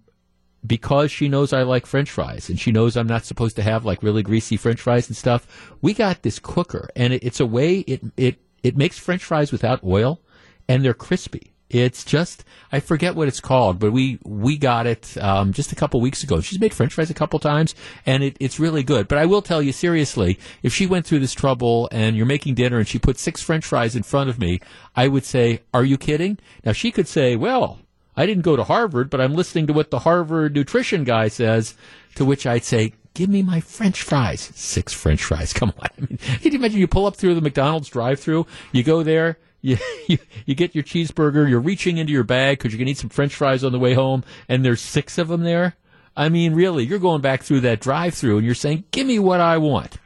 because 0.65 1.11
she 1.11 1.29
knows 1.29 1.53
I 1.53 1.61
like 1.61 1.85
French 1.85 2.09
fries 2.09 2.49
and 2.49 2.59
she 2.59 2.71
knows 2.71 2.97
I'm 2.97 3.05
not 3.05 3.25
supposed 3.25 3.55
to 3.57 3.61
have 3.61 3.85
like 3.85 4.01
really 4.01 4.23
greasy 4.23 4.57
French 4.57 4.81
fries 4.81 5.07
and 5.07 5.15
stuff. 5.15 5.75
We 5.79 5.93
got 5.93 6.23
this 6.23 6.39
cooker 6.39 6.89
and 6.95 7.13
it, 7.13 7.23
it's 7.23 7.39
a 7.39 7.45
way 7.45 7.79
it 7.81 8.01
it 8.17 8.39
it 8.63 8.77
makes 8.77 8.97
French 8.97 9.23
fries 9.23 9.51
without 9.51 9.83
oil 9.83 10.21
and 10.67 10.83
they're 10.83 10.95
crispy. 10.95 11.52
It's 11.69 12.03
just 12.03 12.43
I 12.71 12.79
forget 12.79 13.15
what 13.15 13.27
it's 13.27 13.39
called, 13.39 13.79
but 13.79 13.91
we 13.91 14.19
we 14.23 14.57
got 14.57 14.85
it 14.85 15.17
um, 15.17 15.53
just 15.53 15.71
a 15.71 15.75
couple 15.75 16.01
weeks 16.01 16.23
ago. 16.23 16.39
She's 16.41 16.59
made 16.59 16.73
French 16.73 16.93
fries 16.93 17.09
a 17.09 17.15
couple 17.15 17.39
times, 17.39 17.73
and 18.05 18.23
it, 18.23 18.37
it's 18.39 18.59
really 18.59 18.83
good. 18.83 19.07
But 19.07 19.17
I 19.17 19.25
will 19.25 19.41
tell 19.41 19.61
you 19.61 19.71
seriously, 19.71 20.39
if 20.61 20.73
she 20.73 20.85
went 20.85 21.05
through 21.05 21.19
this 21.19 21.33
trouble 21.33 21.89
and 21.91 22.15
you're 22.15 22.25
making 22.25 22.55
dinner 22.55 22.77
and 22.77 22.87
she 22.87 22.99
put 22.99 23.17
six 23.17 23.41
French 23.41 23.65
fries 23.65 23.95
in 23.95 24.03
front 24.03 24.29
of 24.29 24.39
me, 24.39 24.59
I 24.95 25.07
would 25.07 25.25
say, 25.25 25.61
"Are 25.73 25.83
you 25.83 25.97
kidding?" 25.97 26.37
Now 26.63 26.73
she 26.73 26.91
could 26.91 27.07
say, 27.07 27.35
"Well, 27.35 27.79
I 28.15 28.25
didn't 28.25 28.43
go 28.43 28.55
to 28.55 28.63
Harvard, 28.63 29.09
but 29.09 29.21
I'm 29.21 29.33
listening 29.33 29.67
to 29.67 29.73
what 29.73 29.89
the 29.89 29.99
Harvard 29.99 30.53
nutrition 30.53 31.03
guy 31.03 31.27
says." 31.27 31.75
To 32.15 32.25
which 32.25 32.45
I'd 32.45 32.63
say, 32.63 32.93
give 33.15 33.29
me 33.29 33.41
my 33.41 33.59
French 33.59 34.03
fries. 34.03 34.51
Six 34.53 34.93
French 34.93 35.23
fries. 35.23 35.51
Come 35.59 35.73
on. 35.79 35.89
I 35.97 36.01
mean, 36.01 36.17
can 36.17 36.51
you 36.51 36.59
imagine 36.59 36.79
you 36.79 36.87
pull 36.87 37.05
up 37.05 37.15
through 37.15 37.35
the 37.35 37.41
McDonald's 37.41 37.89
drive-through, 37.89 38.45
you 38.71 38.83
go 38.83 39.01
there, 39.01 39.37
you, 39.63 39.77
you, 40.07 40.19
you 40.45 40.53
get 40.53 40.75
your 40.75 40.83
cheeseburger, 40.83 41.49
you're 41.49 41.59
reaching 41.59 41.97
into 41.97 42.13
your 42.13 42.23
bag 42.23 42.59
because 42.59 42.71
you're 42.71 42.77
going 42.77 42.85
to 42.85 42.91
eat 42.91 42.99
some 42.99 43.09
French 43.09 43.33
fries 43.33 43.63
on 43.63 43.71
the 43.71 43.79
way 43.79 43.95
home, 43.95 44.23
and 44.47 44.63
there's 44.63 44.81
six 44.81 45.17
of 45.17 45.29
them 45.29 45.41
there. 45.41 45.75
I 46.15 46.29
mean, 46.29 46.53
really, 46.53 46.85
you're 46.85 46.99
going 46.99 47.21
back 47.21 47.41
through 47.41 47.61
that 47.61 47.79
drive-through 47.79 48.37
and 48.37 48.45
you're 48.45 48.53
saying, 48.53 48.83
give 48.91 49.07
me 49.07 49.17
what 49.17 49.39
I 49.39 49.57
want. 49.57 49.97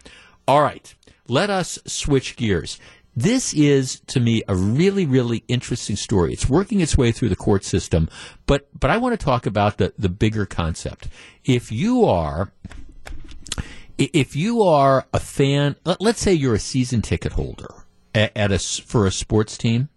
All 0.47 0.61
right. 0.61 0.95
Let 1.27 1.49
us 1.49 1.77
switch 1.85 2.37
gears. 2.37 2.79
This 3.13 3.53
is, 3.53 3.99
to 4.07 4.21
me, 4.21 4.43
a 4.47 4.55
really, 4.55 5.05
really 5.05 5.43
interesting 5.49 5.97
story. 5.97 6.31
It's 6.31 6.47
working 6.47 6.79
its 6.79 6.97
way 6.97 7.11
through 7.11 7.29
the 7.29 7.35
court 7.35 7.65
system, 7.65 8.07
but, 8.45 8.69
but 8.79 8.89
I 8.89 8.97
want 8.97 9.19
to 9.19 9.25
talk 9.25 9.45
about 9.45 9.77
the, 9.77 9.91
the 9.97 10.07
bigger 10.07 10.45
concept. 10.45 11.09
If 11.43 11.69
you 11.69 12.05
are, 12.05 12.53
if 13.97 14.35
you 14.35 14.61
are 14.61 15.07
a 15.11 15.19
fan, 15.19 15.75
let, 15.83 15.99
us 15.99 16.19
say 16.19 16.31
you're 16.31 16.53
a 16.53 16.59
season 16.59 17.01
ticket 17.01 17.33
holder 17.33 17.86
at, 18.17 18.35
at 18.35 18.51
a, 18.51 18.59
for 18.59 19.05
a 19.05 19.11
sports 19.11 19.57
team, 19.57 19.89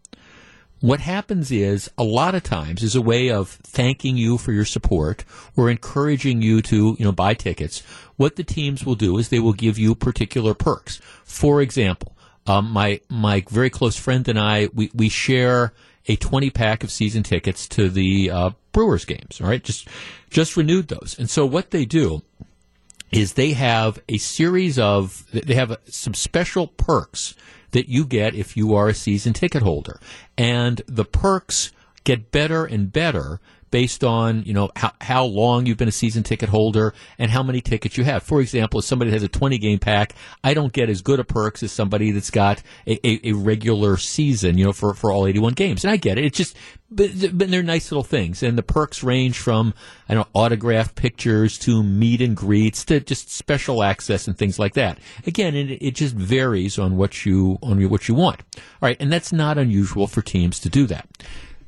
what 0.81 1.01
happens 1.01 1.51
is 1.51 1.91
a 1.99 2.05
lot 2.05 2.35
of 2.35 2.43
times 2.43 2.83
is 2.83 2.95
a 2.95 3.03
way 3.03 3.31
of 3.31 3.49
thanking 3.49 4.17
you 4.17 4.39
for 4.39 4.53
your 4.53 4.65
support 4.65 5.25
or 5.57 5.69
encouraging 5.69 6.41
you 6.41 6.63
to 6.63 6.97
you 6.99 7.05
know 7.05 7.13
buy 7.13 7.35
tickets. 7.35 7.81
What 8.17 8.37
the 8.37 8.45
teams 8.45 8.85
will 8.85 8.95
do 8.95 9.19
is 9.19 9.29
they 9.29 9.41
will 9.41 9.53
give 9.53 9.79
you 9.79 9.95
particular 9.95 10.55
perks. 10.55 11.01
For 11.25 11.61
example 11.61 12.17
um, 12.47 12.71
my 12.71 13.01
my 13.09 13.45
very 13.51 13.69
close 13.69 13.97
friend 13.97 14.27
and 14.27 14.39
I 14.39 14.71
we, 14.73 14.91
we 14.95 15.11
share 15.11 15.75
a 16.07 16.17
20 16.17 16.49
pack 16.51 16.83
of 16.83 16.91
season 16.91 17.23
tickets 17.23 17.69
to 17.69 17.91
the 17.91 18.31
uh, 18.31 18.51
Brewers 18.73 19.05
games 19.05 19.41
all 19.41 19.49
right? 19.49 19.63
Just 19.63 19.87
just 20.31 20.57
renewed 20.57 20.89
those. 20.89 21.15
And 21.19 21.29
so 21.29 21.45
what 21.45 21.73
they 21.73 21.85
do 21.85 22.23
is 23.13 23.35
they 23.35 23.53
have 23.53 24.01
a 24.09 24.17
series 24.17 24.79
of 24.79 25.27
they 25.33 25.55
have 25.55 25.77
some 25.87 26.15
special 26.15 26.69
perks 26.69 27.35
that 27.73 27.89
you 27.89 28.05
get 28.05 28.35
if 28.35 28.57
you 28.57 28.75
are 28.75 28.89
a 28.89 28.95
season 28.95 29.33
ticket 29.33 29.63
holder. 29.63 30.01
And 30.37 30.83
the 30.87 31.05
perks 31.05 31.73
get 32.05 32.31
better 32.31 32.65
and 32.65 32.93
better 32.93 33.41
based 33.71 34.05
on 34.05 34.43
you 34.45 34.53
know 34.53 34.71
how, 34.77 34.93
how 35.01 35.25
long 35.25 35.67
you've 35.67 35.79
been 35.79 35.89
a 35.89 35.93
season 35.93 36.23
ticket 36.23 36.49
holder 36.49 36.95
and 37.19 37.31
how 37.31 37.43
many 37.43 37.61
tickets 37.61 37.97
you 37.97 38.05
have. 38.05 38.23
For 38.23 38.41
example, 38.41 38.81
if 38.81 38.87
somebody 38.87 39.11
has 39.13 39.23
a 39.23 39.29
20 39.29 39.59
game 39.59 39.79
pack, 39.79 40.15
I 40.43 40.55
don't 40.55 40.73
get 40.73 40.91
as 40.91 41.03
good 41.03 41.21
a 41.21 41.25
perks 41.25 41.63
as 41.63 41.73
somebody 41.73 42.11
that's 42.11 42.31
got 42.31 42.63
a, 42.87 43.07
a, 43.07 43.31
a 43.31 43.33
regular 43.33 43.97
season, 43.97 44.59
you 44.59 44.65
know, 44.65 44.73
for, 44.73 44.95
for 44.95 45.13
all 45.13 45.27
81 45.27 45.55
games. 45.55 45.85
And 45.85 45.93
I 45.93 45.97
get 45.97 46.19
it. 46.19 46.25
It's 46.25 46.37
just, 46.37 46.57
but, 46.91 47.11
but 47.33 47.51
they're 47.51 47.63
nice 47.63 47.91
little 47.91 48.05
things. 48.05 48.43
And 48.43 48.59
the 48.59 48.63
perks 48.63 49.03
range 49.03 49.39
from, 49.39 49.75
I 50.09 50.15
don't 50.15 50.27
know, 50.27 50.41
autographed 50.41 50.97
pictures 50.97 51.59
to 51.61 51.83
meet 51.83 52.21
and 52.21 52.37
greets 52.37 52.85
to 52.87 53.01
just 53.01 53.31
special 53.31 53.83
access 53.83 54.27
and 54.27 54.37
things 54.37 54.59
like 54.59 54.75
that. 54.75 54.99
Again, 55.27 55.55
it, 55.55 55.83
it 55.83 55.95
just 55.95 56.15
varies 56.15 56.79
on 56.79 56.97
what 56.97 57.25
you, 57.25 57.59
on 57.63 57.89
what 57.89 58.09
you 58.09 58.15
want. 58.15 58.41
All 58.57 58.63
right. 58.83 58.97
And 59.01 59.13
that's 59.13 59.33
not 59.33 59.59
unusual 59.59 60.07
for 60.07 60.23
teams 60.23 60.59
to 60.61 60.69
do 60.69 60.87
that. 60.87 61.09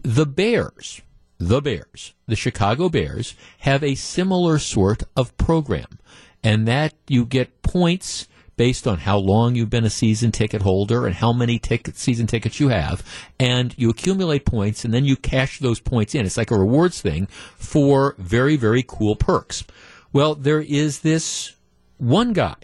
The 0.02 0.26
Bears, 0.26 1.00
the 1.48 1.60
Bears, 1.60 2.14
the 2.26 2.36
Chicago 2.36 2.88
Bears, 2.88 3.34
have 3.60 3.82
a 3.82 3.94
similar 3.94 4.58
sort 4.58 5.02
of 5.16 5.36
program, 5.36 5.98
and 6.42 6.66
that 6.68 6.94
you 7.08 7.24
get 7.24 7.62
points 7.62 8.28
based 8.56 8.86
on 8.86 8.98
how 8.98 9.18
long 9.18 9.54
you've 9.54 9.70
been 9.70 9.84
a 9.84 9.90
season 9.90 10.30
ticket 10.30 10.62
holder 10.62 11.06
and 11.06 11.16
how 11.16 11.32
many 11.32 11.58
ticket, 11.58 11.96
season 11.96 12.26
tickets 12.26 12.60
you 12.60 12.68
have, 12.68 13.02
and 13.40 13.74
you 13.76 13.90
accumulate 13.90 14.44
points, 14.44 14.84
and 14.84 14.94
then 14.94 15.04
you 15.04 15.16
cash 15.16 15.58
those 15.58 15.80
points 15.80 16.14
in. 16.14 16.24
It's 16.24 16.36
like 16.36 16.50
a 16.50 16.58
rewards 16.58 17.00
thing 17.00 17.26
for 17.56 18.14
very, 18.18 18.56
very 18.56 18.84
cool 18.86 19.16
perks. 19.16 19.64
Well, 20.12 20.34
there 20.34 20.60
is 20.60 21.00
this 21.00 21.56
one 21.98 22.34
guy 22.34 22.56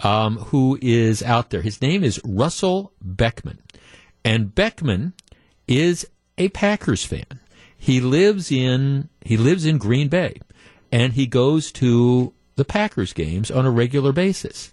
um, 0.00 0.36
who 0.36 0.78
is 0.82 1.22
out 1.22 1.50
there. 1.50 1.62
His 1.62 1.80
name 1.80 2.04
is 2.04 2.20
Russell 2.24 2.92
Beckman, 3.00 3.60
and 4.24 4.54
Beckman 4.54 5.14
is 5.66 6.06
a 6.36 6.48
Packers 6.50 7.04
fan. 7.04 7.40
He 7.78 8.00
lives 8.00 8.50
in 8.50 9.08
he 9.24 9.36
lives 9.36 9.64
in 9.64 9.78
Green 9.78 10.08
Bay, 10.08 10.40
and 10.90 11.12
he 11.12 11.26
goes 11.26 11.70
to 11.72 12.34
the 12.56 12.64
Packers 12.64 13.12
games 13.12 13.50
on 13.50 13.64
a 13.64 13.70
regular 13.70 14.12
basis. 14.12 14.72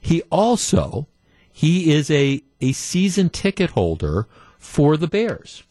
He 0.00 0.22
also 0.30 1.08
he 1.52 1.92
is 1.92 2.10
a 2.10 2.42
a 2.60 2.72
season 2.72 3.28
ticket 3.28 3.70
holder 3.70 4.28
for 4.58 4.96
the 4.96 5.08
Bears. 5.08 5.64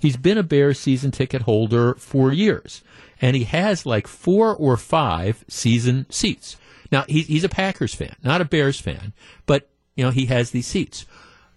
He's 0.00 0.16
been 0.16 0.38
a 0.38 0.42
Bears 0.42 0.80
season 0.80 1.12
ticket 1.12 1.42
holder 1.42 1.94
for 1.94 2.32
years, 2.32 2.82
and 3.20 3.36
he 3.36 3.44
has 3.44 3.86
like 3.86 4.08
four 4.08 4.56
or 4.56 4.76
five 4.76 5.44
season 5.48 6.06
seats. 6.10 6.56
Now 6.90 7.04
he, 7.08 7.22
he's 7.22 7.44
a 7.44 7.48
Packers 7.48 7.94
fan, 7.94 8.16
not 8.24 8.40
a 8.40 8.46
Bears 8.46 8.80
fan, 8.80 9.12
but 9.46 9.68
you 9.94 10.04
know 10.04 10.10
he 10.10 10.26
has 10.26 10.50
these 10.50 10.66
seats. 10.66 11.04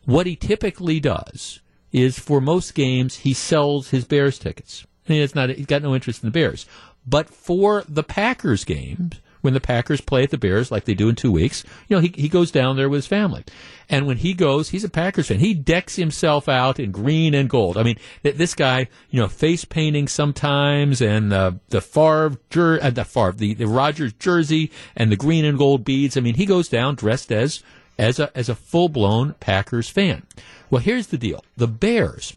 What 0.04 0.28
he 0.28 0.36
typically 0.36 1.00
does 1.00 1.62
is 1.96 2.20
for 2.20 2.42
most 2.42 2.76
games 2.76 3.20
he 3.20 3.34
sells 3.34 3.90
his 3.90 4.04
Bears 4.04 4.38
tickets. 4.38 4.86
He's 5.06 5.34
not 5.34 5.50
he's 5.50 5.66
got 5.66 5.82
no 5.82 5.96
interest 5.96 6.22
in 6.22 6.28
the 6.28 6.34
Bears. 6.34 6.66
But 7.08 7.30
for 7.30 7.84
the 7.88 8.04
Packers 8.04 8.66
games, 8.66 9.22
when 9.40 9.54
the 9.54 9.62
Packers 9.62 10.02
play 10.02 10.24
at 10.24 10.32
the 10.32 10.38
Bears 10.38 10.72
like 10.72 10.84
they 10.84 10.94
do 10.96 11.08
in 11.08 11.16
two 11.16 11.32
weeks, 11.32 11.64
you 11.88 11.96
know, 11.96 12.02
he, 12.02 12.12
he 12.16 12.28
goes 12.28 12.52
down 12.52 12.76
there 12.76 12.90
with 12.90 12.98
his 12.98 13.08
family. 13.08 13.46
And 13.88 14.08
when 14.08 14.18
he 14.18 14.34
goes, 14.34 14.70
he's 14.70 14.84
a 14.84 14.90
Packers 14.90 15.28
fan. 15.28 15.40
He 15.40 15.54
decks 15.54 15.96
himself 15.96 16.50
out 16.50 16.80
in 16.80 16.92
green 16.92 17.34
and 17.36 17.48
gold. 17.48 17.78
I 17.78 17.84
mean, 17.84 17.98
this 18.24 18.56
guy, 18.56 18.88
you 19.12 19.22
know, 19.22 19.28
face 19.28 19.64
painting 19.64 20.08
sometimes 20.08 21.00
and 21.00 21.32
uh, 21.32 21.52
the 21.70 21.80
Favre, 21.80 22.38
jer- 22.50 22.84
uh, 22.84 22.90
the 22.90 23.06
Favre, 23.06 23.34
the, 23.34 23.54
the 23.54 23.68
Rodgers 23.68 24.14
jersey 24.14 24.72
and 24.98 25.12
the 25.12 25.16
green 25.16 25.46
and 25.46 25.58
gold 25.58 25.86
beads. 25.86 26.18
I 26.18 26.22
mean, 26.22 26.36
he 26.36 26.48
goes 26.48 26.68
down 26.68 26.96
dressed 26.96 27.32
as, 27.32 27.62
as 28.00 28.20
a, 28.20 28.36
as 28.36 28.50
a 28.50 28.56
full 28.56 28.90
blown 28.90 29.36
Packers 29.40 29.88
fan. 29.88 30.24
Well, 30.70 30.82
here's 30.82 31.08
the 31.08 31.18
deal. 31.18 31.44
The 31.58 31.68
Bears 31.68 32.36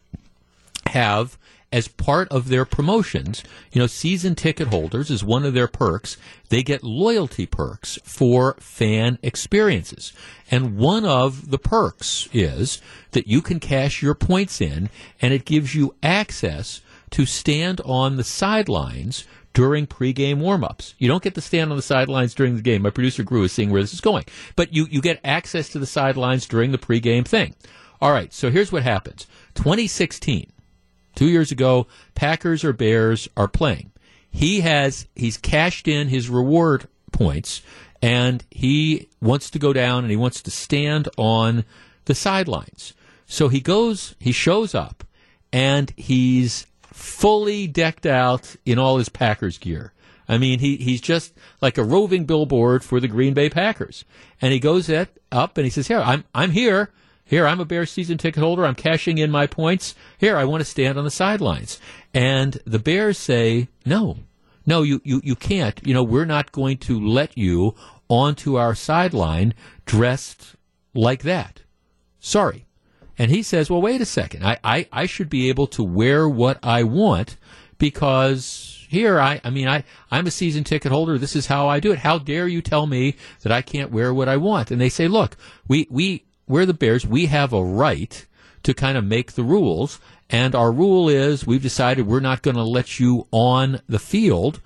have 0.89 1.39
as 1.71 1.87
part 1.87 2.29
of 2.29 2.49
their 2.49 2.65
promotions, 2.65 3.45
you 3.73 3.81
know, 3.81 3.87
season 3.87 4.35
ticket 4.35 4.69
holders 4.69 5.11
is 5.11 5.23
one 5.23 5.45
of 5.45 5.53
their 5.53 5.69
perks. 5.69 6.17
They 6.49 6.63
get 6.63 6.83
loyalty 6.83 7.45
perks 7.45 7.99
for 8.05 8.57
fan 8.59 9.19
experiences. 9.23 10.13
And 10.51 10.79
one 10.79 11.05
of 11.05 11.51
the 11.51 11.59
perks 11.59 12.29
is 12.33 12.81
that 13.11 13.29
you 13.29 13.43
can 13.43 13.61
cash 13.61 14.01
your 14.03 14.15
points 14.15 14.61
in 14.61 14.89
and 15.21 15.35
it 15.35 15.45
gives 15.45 15.75
you 15.75 15.95
access 16.03 16.81
to 17.11 17.27
stand 17.27 17.81
on 17.83 18.17
the 18.17 18.25
sidelines 18.25 19.25
during 19.53 19.87
pregame 19.87 20.39
warmups. 20.39 20.95
You 20.99 21.09
don't 21.09 21.23
get 21.23 21.35
to 21.35 21.41
stand 21.41 21.71
on 21.71 21.77
the 21.77 21.83
sidelines 21.83 22.35
during 22.35 22.57
the 22.57 22.63
game. 22.63 22.83
My 22.83 22.91
producer 22.91 23.23
Gru 23.23 23.43
is 23.43 23.53
seeing 23.53 23.71
where 23.71 23.83
this 23.83 23.95
is 23.95 24.01
going. 24.01 24.25
But 24.57 24.73
you, 24.73 24.87
you 24.91 25.01
get 25.01 25.21
access 25.25 25.69
to 25.71 25.79
the 25.79 25.87
sidelines 25.87 26.47
during 26.47 26.71
the 26.71 26.79
pregame 26.79 27.27
thing. 27.27 27.55
All 28.01 28.13
right, 28.13 28.33
so 28.33 28.51
here's 28.51 28.71
what 28.71 28.83
happens. 28.85 29.27
2016, 29.55 30.53
two 31.15 31.29
years 31.29 31.51
ago, 31.51 31.87
Packers 32.15 32.65
or 32.65 32.73
Bears 32.73 33.29
are 33.37 33.49
playing. 33.49 33.91
He 34.31 34.61
has 34.61 35.07
he's 35.17 35.37
cashed 35.37 35.89
in 35.89 36.09
his 36.09 36.29
reward 36.29 36.87
points, 37.13 37.63
and 38.01 38.45
he 38.51 39.09
wants 39.21 39.51
to 39.51 39.59
go 39.59 39.73
down 39.73 40.05
and 40.05 40.11
he 40.11 40.17
wants 40.17 40.43
to 40.43 40.51
stand 40.51 41.09
on 41.17 41.65
the 42.05 42.15
sidelines. 42.15 42.95
So 43.27 43.49
he 43.49 43.61
goes, 43.61 44.15
he 44.21 44.33
shows 44.33 44.75
up, 44.75 45.05
and 45.53 45.93
he's 45.97 46.67
fully 46.83 47.67
decked 47.67 48.07
out 48.07 48.57
in 48.65 48.79
all 48.79 48.99
his 48.99 49.09
Packers 49.09 49.59
gear. 49.59 49.93
I 50.29 50.39
mean, 50.39 50.59
he, 50.59 50.77
he's 50.77 51.01
just 51.01 51.33
like 51.61 51.79
a 51.79 51.85
roving 51.85 52.27
billboard 52.27 52.85
for 52.85 53.01
the 53.01 53.09
Green 53.09 53.35
Bay 53.35 53.49
Packers. 53.49 54.05
And 54.43 54.53
he 54.53 54.61
goes 54.61 54.91
up 54.91 55.57
and 55.57 55.65
he 55.65 55.71
says, 55.71 55.89
"Here, 55.89 56.01
I'm 56.01 56.25
I'm 56.35 56.51
here." 56.51 56.91
Here, 57.29 57.47
I'm 57.47 57.61
a 57.61 57.67
Bears 57.67 57.91
season 57.91 58.17
ticket 58.17 58.43
holder. 58.43 58.65
I'm 58.65 58.75
cashing 58.75 59.19
in 59.19 59.31
my 59.31 59.47
points. 59.47 59.95
Here, 60.17 60.39
I 60.39 60.45
want 60.45 60.63
to 60.63 60.65
stand 60.65 60.97
on 60.97 61.05
the 61.05 61.11
sidelines. 61.11 61.79
And 62.15 62.59
the 62.65 62.79
Bears 62.79 63.19
say, 63.19 63.69
no, 63.85 64.17
no, 64.65 64.81
you, 64.81 65.03
you, 65.05 65.21
you 65.23 65.37
can't. 65.37 65.79
You 65.87 65.93
know, 65.93 66.03
we're 66.03 66.25
not 66.25 66.53
going 66.53 66.79
to 66.79 66.99
let 66.99 67.37
you 67.37 67.75
onto 68.09 68.57
our 68.57 68.75
sideline 68.75 69.53
dressed 69.85 70.57
like 70.95 71.23
that. 71.25 71.61
Sorry. 72.19 72.65
And 73.19 73.31
he 73.31 73.43
says, 73.43 73.69
well, 73.69 73.83
wait 73.83 74.01
a 74.01 74.07
second. 74.07 74.47
I, 74.47 74.59
I, 74.65 74.89
I 74.91 75.05
should 75.05 75.29
be 75.29 75.51
able 75.51 75.67
to 75.67 75.83
wear 75.83 76.27
what 76.27 76.59
I 76.63 76.83
want 76.85 77.37
because 77.77 78.87
here 78.89 79.21
I, 79.21 79.39
I 79.45 79.51
mean, 79.51 79.69
I, 79.69 79.85
I'm 80.11 80.27
a 80.27 80.31
season 80.31 80.65
ticket 80.65 80.93
holder. 80.93 81.19
This 81.19 81.37
is 81.37 81.47
how 81.47 81.69
I 81.69 81.79
do 81.79 81.93
it. 81.93 81.99
How 81.99 82.17
dare 82.17 82.49
you 82.49 82.63
tell 82.63 82.87
me 82.87 83.17
that 83.43 83.53
I 83.53 83.61
can't 83.61 83.91
wear 83.91 84.15
what 84.15 84.31
I 84.31 84.39
want? 84.39 84.71
And 84.71 84.81
they 84.81 84.89
say, 84.89 85.09
look, 85.09 85.37
we, 85.69 85.87
we, 85.91 86.25
we're 86.49 86.67
the 86.67 86.75
Bears. 86.75 87.07
We 87.07 87.27
have 87.27 87.53
a 87.53 87.63
right 87.63 88.27
to 88.63 88.75
kind 88.75 88.99
of 88.99 89.05
make 89.05 89.33
the 89.33 89.45
rules. 89.45 90.01
And 90.31 90.55
our 90.55 90.73
rule 90.73 91.09
is 91.09 91.47
we've 91.47 91.63
decided 91.63 92.07
we're 92.07 92.21
not 92.21 92.43
going 92.43 92.57
to 92.57 92.63
let 92.63 93.01
you 93.01 93.27
on 93.31 93.81
the 93.89 93.99
field 93.99 94.61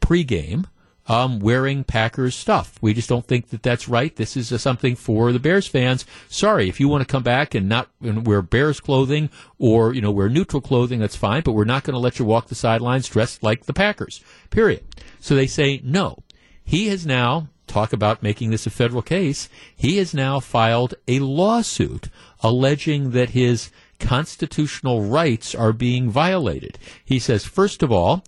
pregame 0.00 0.66
um, 1.08 1.40
wearing 1.40 1.84
Packers 1.84 2.34
stuff. 2.34 2.78
We 2.82 2.92
just 2.92 3.08
don't 3.08 3.26
think 3.26 3.48
that 3.48 3.62
that's 3.62 3.88
right. 3.88 4.14
This 4.14 4.36
is 4.36 4.52
uh, 4.52 4.58
something 4.58 4.94
for 4.94 5.32
the 5.32 5.38
Bears 5.38 5.66
fans. 5.66 6.04
Sorry, 6.28 6.68
if 6.68 6.78
you 6.78 6.88
want 6.88 7.06
to 7.06 7.10
come 7.10 7.22
back 7.22 7.54
and 7.54 7.68
not 7.68 7.88
and 8.02 8.26
wear 8.26 8.42
Bears 8.42 8.78
clothing 8.78 9.30
or 9.58 9.94
you 9.94 10.02
know 10.02 10.10
wear 10.10 10.28
neutral 10.28 10.60
clothing, 10.60 11.00
that's 11.00 11.16
fine. 11.16 11.42
But 11.42 11.52
we're 11.52 11.64
not 11.64 11.84
going 11.84 11.94
to 11.94 12.00
let 12.00 12.18
you 12.18 12.24
walk 12.26 12.48
the 12.48 12.54
sidelines 12.54 13.08
dressed 13.08 13.42
like 13.42 13.64
the 13.64 13.72
Packers. 13.72 14.22
Period. 14.50 14.84
So 15.18 15.34
they 15.34 15.46
say 15.46 15.80
no. 15.82 16.22
He 16.62 16.88
has 16.88 17.06
now 17.06 17.48
talk 17.68 17.92
about 17.92 18.22
making 18.22 18.50
this 18.50 18.66
a 18.66 18.70
federal 18.70 19.02
case. 19.02 19.48
He 19.76 19.98
has 19.98 20.14
now 20.14 20.40
filed 20.40 20.94
a 21.06 21.20
lawsuit 21.20 22.08
alleging 22.40 23.10
that 23.12 23.30
his 23.30 23.70
constitutional 24.00 25.02
rights 25.02 25.54
are 25.54 25.72
being 25.72 26.10
violated. 26.10 26.78
He 27.04 27.18
says, 27.18 27.44
first 27.44 27.82
of 27.82 27.92
all, 27.92 28.24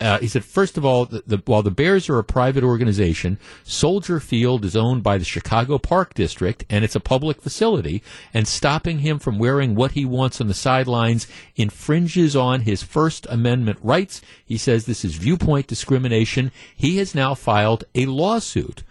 uh, 0.00 0.18
he 0.18 0.28
said, 0.28 0.44
first 0.44 0.76
of 0.76 0.84
all, 0.84 1.06
the, 1.06 1.22
the, 1.26 1.42
while 1.44 1.62
the 1.62 1.70
Bears 1.70 2.08
are 2.08 2.18
a 2.18 2.24
private 2.24 2.64
organization, 2.64 3.38
Soldier 3.64 4.20
Field 4.20 4.64
is 4.64 4.76
owned 4.76 5.02
by 5.02 5.18
the 5.18 5.24
Chicago 5.24 5.78
Park 5.78 6.14
District, 6.14 6.64
and 6.68 6.84
it's 6.84 6.96
a 6.96 7.00
public 7.00 7.40
facility, 7.40 8.02
and 8.34 8.46
stopping 8.46 8.98
him 8.98 9.18
from 9.18 9.38
wearing 9.38 9.74
what 9.74 9.92
he 9.92 10.04
wants 10.04 10.40
on 10.40 10.48
the 10.48 10.54
sidelines 10.54 11.26
infringes 11.54 12.34
on 12.34 12.62
his 12.62 12.82
First 12.82 13.26
Amendment 13.30 13.78
rights. 13.82 14.20
He 14.44 14.58
says 14.58 14.84
this 14.84 15.04
is 15.04 15.14
viewpoint 15.14 15.68
discrimination. 15.68 16.50
He 16.74 16.98
has 16.98 17.14
now 17.14 17.34
filed 17.34 17.84
a 17.94 18.06
lawsuit 18.06 18.82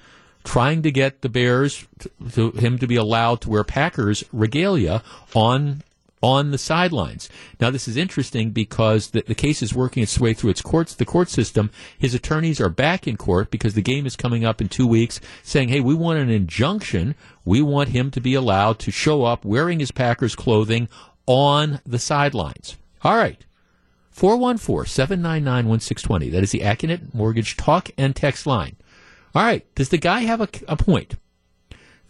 trying 0.46 0.84
to 0.84 0.92
get 0.92 1.22
the 1.22 1.30
Bears 1.30 1.86
to, 2.00 2.10
to 2.32 2.52
him 2.52 2.78
to 2.78 2.88
be 2.88 2.96
allowed 2.96 3.42
to 3.42 3.50
wear 3.50 3.64
Packers 3.64 4.24
regalia 4.32 5.04
on 5.34 5.84
on 6.26 6.50
the 6.50 6.58
sidelines. 6.58 7.30
Now, 7.62 7.70
this 7.70 7.88
is 7.88 7.96
interesting 7.96 8.50
because 8.50 9.12
the, 9.12 9.22
the 9.22 9.36
case 9.36 9.62
is 9.62 9.76
working 9.76 10.02
its 10.02 10.20
way 10.20 10.34
through 10.34 10.50
its 10.50 10.64
courts, 10.64 10.96
the 10.96 11.06
court 11.06 11.30
system. 11.30 11.70
His 12.00 12.16
attorneys 12.16 12.60
are 12.60 12.70
back 12.70 13.08
in 13.08 13.16
court 13.16 13.52
because 13.52 13.76
the 13.76 13.84
game 13.84 14.08
is 14.08 14.16
coming 14.16 14.44
up 14.44 14.60
in 14.60 14.68
two 14.68 14.88
weeks, 14.88 15.22
saying, 15.44 15.70
"Hey, 15.70 15.82
we 15.82 15.94
want 15.94 16.18
an 16.18 16.32
injunction. 16.32 17.14
We 17.46 17.62
want 17.62 17.90
him 17.90 18.10
to 18.10 18.20
be 18.20 18.34
allowed 18.34 18.80
to 18.80 18.90
show 18.90 19.24
up 19.24 19.46
wearing 19.46 19.80
his 19.80 19.92
Packers 19.92 20.36
clothing 20.36 20.90
on 21.28 21.80
the 21.86 22.00
sidelines." 22.00 22.76
All 23.04 23.16
right. 23.16 23.46
414-799-1620. 24.16 26.32
That 26.32 26.42
is 26.42 26.50
the 26.50 26.62
Accunet 26.62 27.14
Mortgage 27.14 27.56
talk 27.56 27.92
and 28.00 28.16
text 28.16 28.48
line. 28.48 28.78
All 29.36 29.44
right. 29.44 29.64
Does 29.76 29.90
the 29.90 30.00
guy 30.00 30.22
have 30.22 30.42
a, 30.42 30.50
a 30.68 30.76
point? 30.76 31.18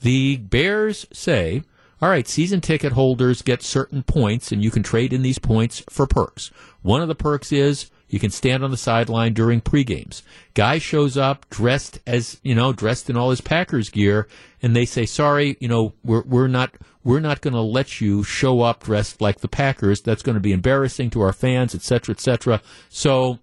The 0.02 0.38
Bears 0.38 1.06
say 1.12 1.64
all 2.02 2.10
right, 2.10 2.28
season 2.28 2.62
ticket 2.62 2.94
holders 2.94 3.42
get 3.42 3.62
certain 3.64 4.04
points, 4.04 4.52
and 4.52 4.64
you 4.64 4.72
can 4.72 4.84
trade 4.84 5.14
in 5.14 5.22
these 5.22 5.40
points 5.40 5.84
for 5.90 6.06
perks. 6.06 6.52
One 6.82 7.02
of 7.02 7.08
the 7.08 7.16
perks 7.16 7.52
is 7.52 7.90
you 8.10 8.20
can 8.20 8.32
stand 8.32 8.64
on 8.64 8.72
the 8.72 8.78
sideline 8.78 9.34
during 9.34 9.62
pregames. 9.62 10.22
Guy 10.54 10.78
shows 10.78 11.18
up 11.18 11.50
dressed 11.50 12.00
as 12.06 12.40
you 12.44 12.54
know, 12.54 12.74
dressed 12.74 13.10
in 13.10 13.18
all 13.18 13.30
his 13.30 13.42
Packers 13.42 13.90
gear, 13.90 14.28
and 14.62 14.76
they 14.76 14.86
say, 14.86 15.06
"Sorry, 15.06 15.58
you 15.60 15.68
know, 15.68 15.94
we're 16.04 16.24
we're 16.24 16.48
not 16.48 16.76
we're 17.04 17.20
not 17.20 17.42
going 17.42 17.54
to 17.54 17.62
let 17.62 18.02
you 18.02 18.24
show 18.24 18.62
up 18.62 18.84
dressed 18.84 19.22
like 19.22 19.40
the 19.40 19.48
Packers. 19.48 20.02
That's 20.02 20.24
going 20.24 20.36
to 20.36 20.42
be 20.42 20.54
embarrassing 20.54 21.12
to 21.12 21.22
our 21.22 21.34
fans, 21.34 21.74
etc., 21.74 22.14
etc." 22.14 22.62
So 22.90 23.40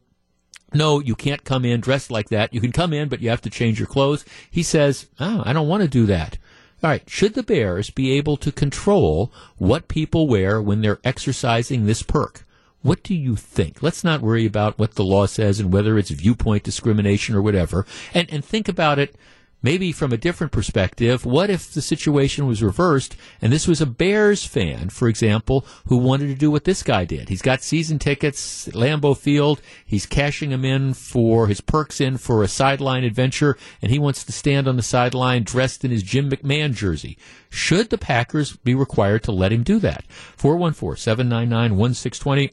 no, 0.75 1.01
you 1.01 1.15
can't 1.15 1.45
come 1.45 1.65
in 1.65 1.81
dressed 1.81 2.11
like 2.11 2.29
that. 2.31 2.53
You 2.55 2.61
can 2.61 2.73
come 2.73 2.93
in, 2.93 3.09
but 3.09 3.21
you 3.21 3.31
have 3.31 3.43
to 3.43 3.51
change 3.51 3.79
your 3.79 3.87
clothes. 3.87 4.25
He 4.51 4.63
says, 4.63 5.07
oh, 5.21 5.43
I 5.45 5.53
don't 5.53 5.69
want 5.69 5.83
to 5.83 5.89
do 5.89 6.07
that. 6.07 6.39
All 6.83 6.91
right. 6.91 7.09
Should 7.09 7.35
the 7.35 7.45
Bears 7.45 7.91
be 7.91 8.13
able 8.13 8.37
to 8.39 8.51
control 8.51 9.33
what 9.57 9.87
people 9.87 10.27
wear 10.27 10.61
when 10.61 10.81
they're 10.81 11.01
exercising 11.05 11.87
this 11.87 12.03
perk? 12.03 12.45
What 12.83 13.05
do 13.05 13.15
you 13.15 13.37
think? 13.37 13.83
Let's 13.83 14.03
not 14.03 14.21
worry 14.21 14.45
about 14.45 14.79
what 14.79 14.97
the 14.97 15.05
law 15.05 15.27
says 15.27 15.61
and 15.61 15.73
whether 15.73 15.97
it's 15.97 16.11
viewpoint 16.11 16.65
discrimination 16.65 17.37
or 17.37 17.43
whatever. 17.43 17.87
And, 18.13 18.29
and 18.33 18.45
think 18.45 18.69
about 18.69 18.99
it 18.99 19.15
maybe 19.63 19.93
from 19.93 20.13
a 20.13 20.17
different 20.17 20.53
perspective, 20.53 21.25
what 21.25 21.51
if 21.51 21.73
the 21.73 21.83
situation 21.83 22.47
was 22.47 22.63
reversed 22.63 23.17
and 23.41 23.53
this 23.53 23.67
was 23.67 23.81
a 23.81 23.87
Bears 23.87 24.45
fan, 24.45 24.91
for 24.91 25.09
example, 25.09 25.65
who 25.87 25.97
wanted 25.97 26.29
to 26.29 26.35
do 26.35 26.51
what 26.51 26.65
this 26.65 26.83
guy 26.83 27.05
did? 27.05 27.29
He's 27.29 27.43
got 27.43 27.63
season 27.63 27.99
tickets 27.99 28.69
Lambeau 28.69 29.17
Field. 29.17 29.61
He's 29.85 30.07
cashing 30.07 30.51
them 30.51 30.65
in 30.65 30.95
for 30.95 31.47
his 31.47 31.61
perks 31.61 32.01
in 32.01 32.19
for 32.19 32.43
a 32.43 32.49
sideline 32.49 33.05
adventure, 33.05 33.57
and 33.81 33.91
he 33.91 33.99
wants 33.99 34.25
to 34.25 34.33
stand 34.33 34.69
on 34.69 34.77
the 34.77 34.83
sideline 34.83 35.45
dressed 35.45 35.85
in 35.85 35.91
his 35.91 36.03
Jim 36.03 36.31
McMahon 36.31 36.75
jersey. 36.75 37.17
Should 37.51 37.91
the 37.91 37.99
Packers 37.99 38.57
be 38.57 38.75
required 38.75 39.23
to 39.25 39.33
let 39.33 39.53
him 39.53 39.63
do 39.63 39.79
that? 39.81 40.05
414 40.09 40.97
799 40.97 41.77
1620. 41.79 42.51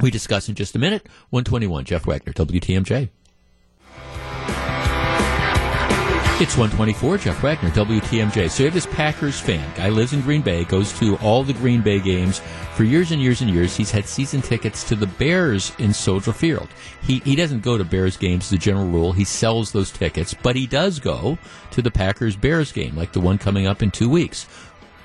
We 0.00 0.10
discuss 0.10 0.48
in 0.48 0.54
just 0.54 0.76
a 0.76 0.78
minute. 0.78 1.06
121, 1.30 1.84
Jeff 1.84 2.06
Wagner, 2.06 2.32
WTMJ. 2.32 3.08
It's 6.38 6.54
124, 6.54 7.16
Jeff 7.16 7.42
Wagner, 7.42 7.70
WTMJ. 7.70 8.50
So 8.50 8.62
you 8.62 8.66
have 8.66 8.74
this 8.74 8.84
Packers 8.84 9.40
fan. 9.40 9.66
Guy 9.74 9.88
lives 9.88 10.12
in 10.12 10.20
Green 10.20 10.42
Bay, 10.42 10.64
goes 10.64 10.92
to 10.98 11.16
all 11.16 11.42
the 11.42 11.54
Green 11.54 11.80
Bay 11.80 11.98
games 11.98 12.42
for 12.74 12.84
years 12.84 13.10
and 13.10 13.22
years 13.22 13.40
and 13.40 13.48
years. 13.48 13.74
He's 13.74 13.90
had 13.90 14.06
season 14.06 14.42
tickets 14.42 14.84
to 14.84 14.94
the 14.96 15.06
Bears 15.06 15.72
in 15.78 15.94
Soldier 15.94 16.34
Field. 16.34 16.68
He, 17.00 17.20
he 17.20 17.36
doesn't 17.36 17.62
go 17.62 17.78
to 17.78 17.84
Bears 17.84 18.18
games 18.18 18.52
as 18.52 18.52
a 18.52 18.58
general 18.58 18.84
rule. 18.84 19.12
He 19.12 19.24
sells 19.24 19.72
those 19.72 19.90
tickets, 19.90 20.34
but 20.34 20.56
he 20.56 20.66
does 20.66 20.98
go 20.98 21.38
to 21.70 21.80
the 21.80 21.90
Packers 21.90 22.36
Bears 22.36 22.70
game, 22.70 22.94
like 22.96 23.12
the 23.12 23.20
one 23.20 23.38
coming 23.38 23.66
up 23.66 23.82
in 23.82 23.90
two 23.90 24.10
weeks. 24.10 24.46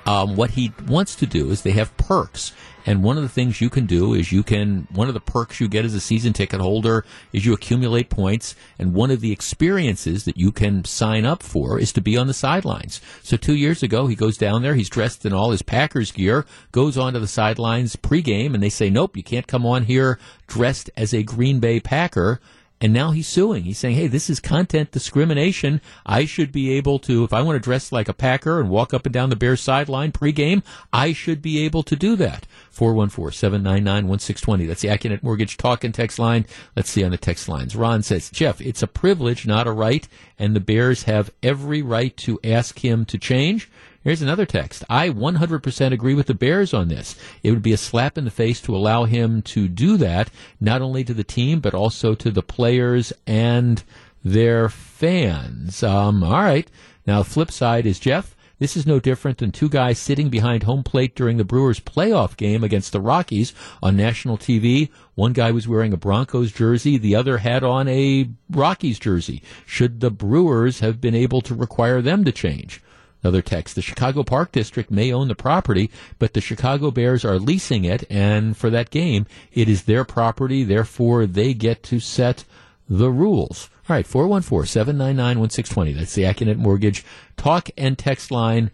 Um, 0.04 0.36
what 0.36 0.50
he 0.50 0.74
wants 0.86 1.14
to 1.16 1.26
do 1.26 1.50
is 1.50 1.62
they 1.62 1.70
have 1.70 1.96
perks. 1.96 2.52
And 2.84 3.02
one 3.02 3.16
of 3.16 3.22
the 3.22 3.28
things 3.28 3.60
you 3.60 3.70
can 3.70 3.86
do 3.86 4.14
is 4.14 4.32
you 4.32 4.42
can, 4.42 4.86
one 4.90 5.08
of 5.08 5.14
the 5.14 5.20
perks 5.20 5.60
you 5.60 5.68
get 5.68 5.84
as 5.84 5.94
a 5.94 6.00
season 6.00 6.32
ticket 6.32 6.60
holder 6.60 7.04
is 7.32 7.44
you 7.44 7.52
accumulate 7.52 8.10
points. 8.10 8.54
And 8.78 8.94
one 8.94 9.10
of 9.10 9.20
the 9.20 9.32
experiences 9.32 10.24
that 10.24 10.36
you 10.36 10.52
can 10.52 10.84
sign 10.84 11.24
up 11.24 11.42
for 11.42 11.78
is 11.78 11.92
to 11.92 12.00
be 12.00 12.16
on 12.16 12.26
the 12.26 12.34
sidelines. 12.34 13.00
So 13.22 13.36
two 13.36 13.54
years 13.54 13.82
ago, 13.82 14.06
he 14.06 14.14
goes 14.14 14.36
down 14.36 14.62
there, 14.62 14.74
he's 14.74 14.90
dressed 14.90 15.24
in 15.24 15.32
all 15.32 15.50
his 15.50 15.62
Packers 15.62 16.12
gear, 16.12 16.44
goes 16.72 16.98
onto 16.98 17.18
the 17.18 17.26
sidelines 17.26 17.96
pregame, 17.96 18.54
and 18.54 18.62
they 18.62 18.68
say, 18.68 18.90
nope, 18.90 19.16
you 19.16 19.22
can't 19.22 19.46
come 19.46 19.66
on 19.66 19.84
here 19.84 20.18
dressed 20.46 20.90
as 20.96 21.14
a 21.14 21.22
Green 21.22 21.60
Bay 21.60 21.80
Packer 21.80 22.40
and 22.82 22.92
now 22.92 23.12
he's 23.12 23.28
suing. 23.28 23.62
He's 23.62 23.78
saying, 23.78 23.94
hey, 23.94 24.08
this 24.08 24.28
is 24.28 24.40
content 24.40 24.90
discrimination. 24.90 25.80
I 26.04 26.24
should 26.24 26.50
be 26.50 26.72
able 26.72 26.98
to, 27.00 27.22
if 27.22 27.32
I 27.32 27.40
want 27.40 27.54
to 27.54 27.60
dress 27.60 27.92
like 27.92 28.08
a 28.08 28.12
Packer 28.12 28.58
and 28.58 28.68
walk 28.68 28.92
up 28.92 29.06
and 29.06 29.12
down 29.12 29.30
the 29.30 29.36
Bears 29.36 29.60
sideline 29.60 30.10
pregame, 30.10 30.64
I 30.92 31.12
should 31.12 31.40
be 31.40 31.64
able 31.64 31.84
to 31.84 31.94
do 31.94 32.16
that. 32.16 32.44
414-799-1620. 32.74 34.66
That's 34.66 34.82
the 34.82 34.88
Accunet 34.88 35.22
Mortgage 35.22 35.56
talk 35.56 35.84
and 35.84 35.94
text 35.94 36.18
line. 36.18 36.44
Let's 36.74 36.90
see 36.90 37.04
on 37.04 37.12
the 37.12 37.18
text 37.18 37.48
lines. 37.48 37.76
Ron 37.76 38.02
says, 38.02 38.30
Jeff, 38.30 38.60
it's 38.60 38.82
a 38.82 38.88
privilege, 38.88 39.46
not 39.46 39.68
a 39.68 39.72
right, 39.72 40.08
and 40.36 40.56
the 40.56 40.60
Bears 40.60 41.04
have 41.04 41.30
every 41.40 41.82
right 41.82 42.16
to 42.16 42.40
ask 42.42 42.84
him 42.84 43.04
to 43.04 43.16
change. 43.16 43.70
Here's 44.04 44.22
another 44.22 44.46
text. 44.46 44.82
I 44.90 45.10
100% 45.10 45.92
agree 45.92 46.14
with 46.14 46.26
the 46.26 46.34
Bears 46.34 46.74
on 46.74 46.88
this. 46.88 47.14
It 47.44 47.52
would 47.52 47.62
be 47.62 47.72
a 47.72 47.76
slap 47.76 48.18
in 48.18 48.24
the 48.24 48.32
face 48.32 48.60
to 48.62 48.74
allow 48.74 49.04
him 49.04 49.42
to 49.42 49.68
do 49.68 49.96
that, 49.98 50.28
not 50.60 50.82
only 50.82 51.04
to 51.04 51.14
the 51.14 51.22
team, 51.22 51.60
but 51.60 51.72
also 51.72 52.14
to 52.16 52.30
the 52.32 52.42
players 52.42 53.12
and 53.28 53.82
their 54.24 54.68
fans. 54.68 55.84
Um, 55.84 56.24
all 56.24 56.42
right. 56.42 56.68
Now, 57.06 57.22
flip 57.22 57.52
side 57.52 57.86
is 57.86 58.00
Jeff. 58.00 58.34
This 58.58 58.76
is 58.76 58.86
no 58.86 59.00
different 59.00 59.38
than 59.38 59.50
two 59.50 59.68
guys 59.68 59.98
sitting 59.98 60.30
behind 60.30 60.62
home 60.62 60.84
plate 60.84 61.16
during 61.16 61.36
the 61.36 61.44
Brewers 61.44 61.80
playoff 61.80 62.36
game 62.36 62.62
against 62.62 62.92
the 62.92 63.00
Rockies 63.00 63.52
on 63.82 63.96
national 63.96 64.38
TV. 64.38 64.88
One 65.14 65.32
guy 65.32 65.50
was 65.50 65.66
wearing 65.66 65.92
a 65.92 65.96
Broncos 65.96 66.52
jersey, 66.52 66.96
the 66.96 67.16
other 67.16 67.38
had 67.38 67.64
on 67.64 67.88
a 67.88 68.30
Rockies 68.50 69.00
jersey. 69.00 69.42
Should 69.66 70.00
the 70.00 70.12
Brewers 70.12 70.78
have 70.78 71.00
been 71.00 71.14
able 71.14 71.40
to 71.40 71.54
require 71.56 72.00
them 72.00 72.24
to 72.24 72.30
change? 72.30 72.80
Another 73.22 73.42
text. 73.42 73.76
The 73.76 73.82
Chicago 73.82 74.24
Park 74.24 74.50
District 74.50 74.90
may 74.90 75.12
own 75.12 75.28
the 75.28 75.34
property, 75.36 75.90
but 76.18 76.34
the 76.34 76.40
Chicago 76.40 76.90
Bears 76.90 77.24
are 77.24 77.38
leasing 77.38 77.84
it, 77.84 78.04
and 78.10 78.56
for 78.56 78.68
that 78.70 78.90
game, 78.90 79.26
it 79.52 79.68
is 79.68 79.84
their 79.84 80.04
property, 80.04 80.64
therefore 80.64 81.26
they 81.26 81.54
get 81.54 81.82
to 81.84 82.00
set 82.00 82.44
the 82.88 83.10
rules. 83.10 83.70
All 83.88 83.96
right, 83.96 84.06
414 84.06 84.66
799 84.66 85.38
1620. 85.38 85.92
That's 85.92 86.14
the 86.14 86.22
Accunet 86.22 86.56
Mortgage 86.56 87.04
talk 87.36 87.70
and 87.76 87.96
text 87.96 88.30
line. 88.30 88.70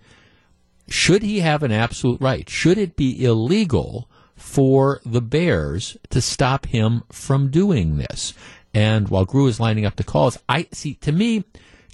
should 0.88 1.22
he 1.22 1.40
have 1.40 1.62
an 1.62 1.72
absolute 1.72 2.20
right? 2.20 2.48
Should 2.48 2.78
it 2.78 2.96
be 2.96 3.22
illegal 3.22 4.08
for 4.34 5.00
the 5.04 5.20
Bears 5.20 5.98
to 6.10 6.22
stop 6.22 6.66
him 6.66 7.02
from 7.10 7.50
doing 7.50 7.98
this? 7.98 8.32
And 8.72 9.08
while 9.08 9.24
Gru 9.24 9.46
is 9.46 9.60
lining 9.60 9.84
up 9.84 9.96
the 9.96 10.04
calls, 10.04 10.38
I 10.48 10.68
see 10.72 10.94
to 10.96 11.12
me, 11.12 11.44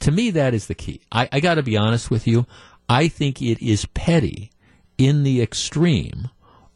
to 0.01 0.11
me 0.11 0.31
that 0.31 0.55
is 0.55 0.67
the 0.67 0.75
key. 0.75 1.01
I, 1.11 1.29
I 1.33 1.41
got 1.41 1.55
to 1.55 1.63
be 1.63 1.77
honest 1.77 2.11
with 2.11 2.27
you. 2.27 2.47
I 2.89 3.09
think 3.09 3.41
it 3.41 3.63
is 3.63 3.87
petty 3.87 4.51
in 4.99 5.23
the 5.23 5.41
extreme 5.43 6.31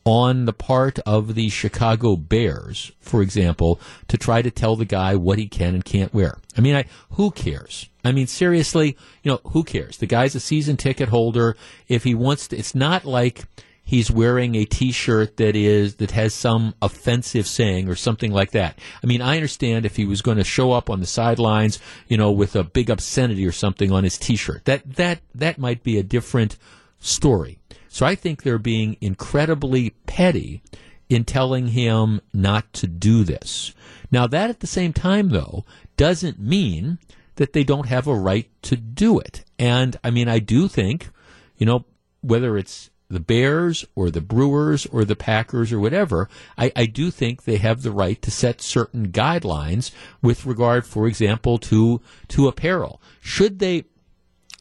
on 0.05 0.47
the 0.47 0.53
part 0.55 0.99
of 1.01 1.35
the 1.35 1.51
Chicago 1.51 2.16
Bears, 2.16 2.93
for 2.99 3.21
example, 3.21 3.79
to 4.09 4.16
try 4.16 4.41
to 4.41 4.51
tell 4.51 4.75
the 4.75 4.87
guy 4.87 5.14
what 5.14 5.39
he 5.39 5.47
can 5.47 5.75
and 5.75 5.85
can't 5.85 6.14
wear. 6.14 6.39
I 6.57 6.62
mean, 6.62 6.75
I, 6.75 6.87
who 7.11 7.31
cares? 7.31 7.91
I 8.05 8.12
mean, 8.12 8.27
seriously, 8.27 8.97
you 9.23 9.31
know, 9.31 9.41
who 9.49 9.64
cares? 9.64 9.99
The 9.99 10.07
guy's 10.07 10.35
a 10.35 10.41
season 10.41 10.79
ticket 10.79 11.11
holder. 11.11 11.57
If 11.89 12.05
he 12.05 12.14
wants 12.14 12.49
to, 12.49 12.57
it's 12.57 12.75
not 12.75 13.05
like 13.05 13.45
he's 13.89 14.11
wearing 14.11 14.55
a 14.55 14.66
t-shirt 14.66 15.39
that 15.39 15.57
is 15.57 15.95
that 15.95 16.11
has 16.11 16.34
some 16.34 16.74
offensive 16.82 17.47
saying 17.47 17.89
or 17.89 17.95
something 17.95 18.30
like 18.30 18.51
that. 18.51 18.78
I 19.03 19.07
mean, 19.07 19.22
I 19.22 19.36
understand 19.36 19.86
if 19.86 19.97
he 19.97 20.05
was 20.05 20.20
going 20.20 20.36
to 20.36 20.45
show 20.45 20.72
up 20.72 20.91
on 20.91 21.01
the 21.01 21.07
sidelines, 21.07 21.78
you 22.07 22.18
know, 22.18 22.30
with 22.30 22.55
a 22.55 22.64
big 22.64 22.91
obscenity 22.91 23.47
or 23.47 23.53
something 23.53 23.91
on 23.91 24.05
his 24.05 24.18
t-shirt. 24.18 24.66
That 24.66 24.97
that 24.97 25.20
that 25.34 25.59
might 25.59 25.82
be 25.82 25.97
a 25.97 26.03
different 26.03 26.59
story. 26.99 27.61
So 27.89 28.05
I 28.05 28.14
think 28.14 28.43
they're 28.43 28.59
being 28.59 28.99
incredibly 29.01 29.91
petty 30.07 30.62
in 31.09 31.24
telling 31.24 31.68
him 31.68 32.20
not 32.34 32.70
to 32.74 32.86
do 32.86 33.24
this. 33.24 33.72
Now, 34.11 34.26
that 34.26 34.51
at 34.51 34.61
the 34.61 34.66
same 34.66 34.93
time, 34.93 35.30
though, 35.30 35.64
doesn't 35.97 36.39
mean 36.39 36.99
that 37.36 37.55
they 37.55 37.64
don't 37.64 37.86
have 37.86 38.07
a 38.07 38.14
right 38.14 38.51
to 38.62 38.76
do 38.76 39.18
it. 39.18 39.45
And 39.59 39.97
I 40.05 40.11
mean, 40.11 40.28
I 40.28 40.41
do 40.41 40.68
think, 40.68 41.09
you 41.57 41.64
know, 41.64 41.86
whether 42.20 42.59
it's 42.59 42.91
the 43.11 43.21
Bears 43.21 43.85
or 43.95 44.11
the 44.11 44.21
Brewers 44.21 44.87
or 44.87 45.05
the 45.05 45.17
Packers 45.17 45.73
or 45.73 45.81
whatever, 45.81 46.29
I, 46.59 46.71
I, 46.77 46.87
do 46.87 47.11
think 47.11 47.45
they 47.45 47.57
have 47.57 47.83
the 47.83 47.91
right 47.91 48.21
to 48.21 48.31
set 48.31 48.61
certain 48.61 49.09
guidelines 49.09 49.91
with 50.21 50.45
regard, 50.45 50.87
for 50.87 51.07
example, 51.07 51.59
to 51.59 52.03
to 52.29 52.49
apparel. 52.49 53.01
Should 53.21 53.61
they 53.61 53.85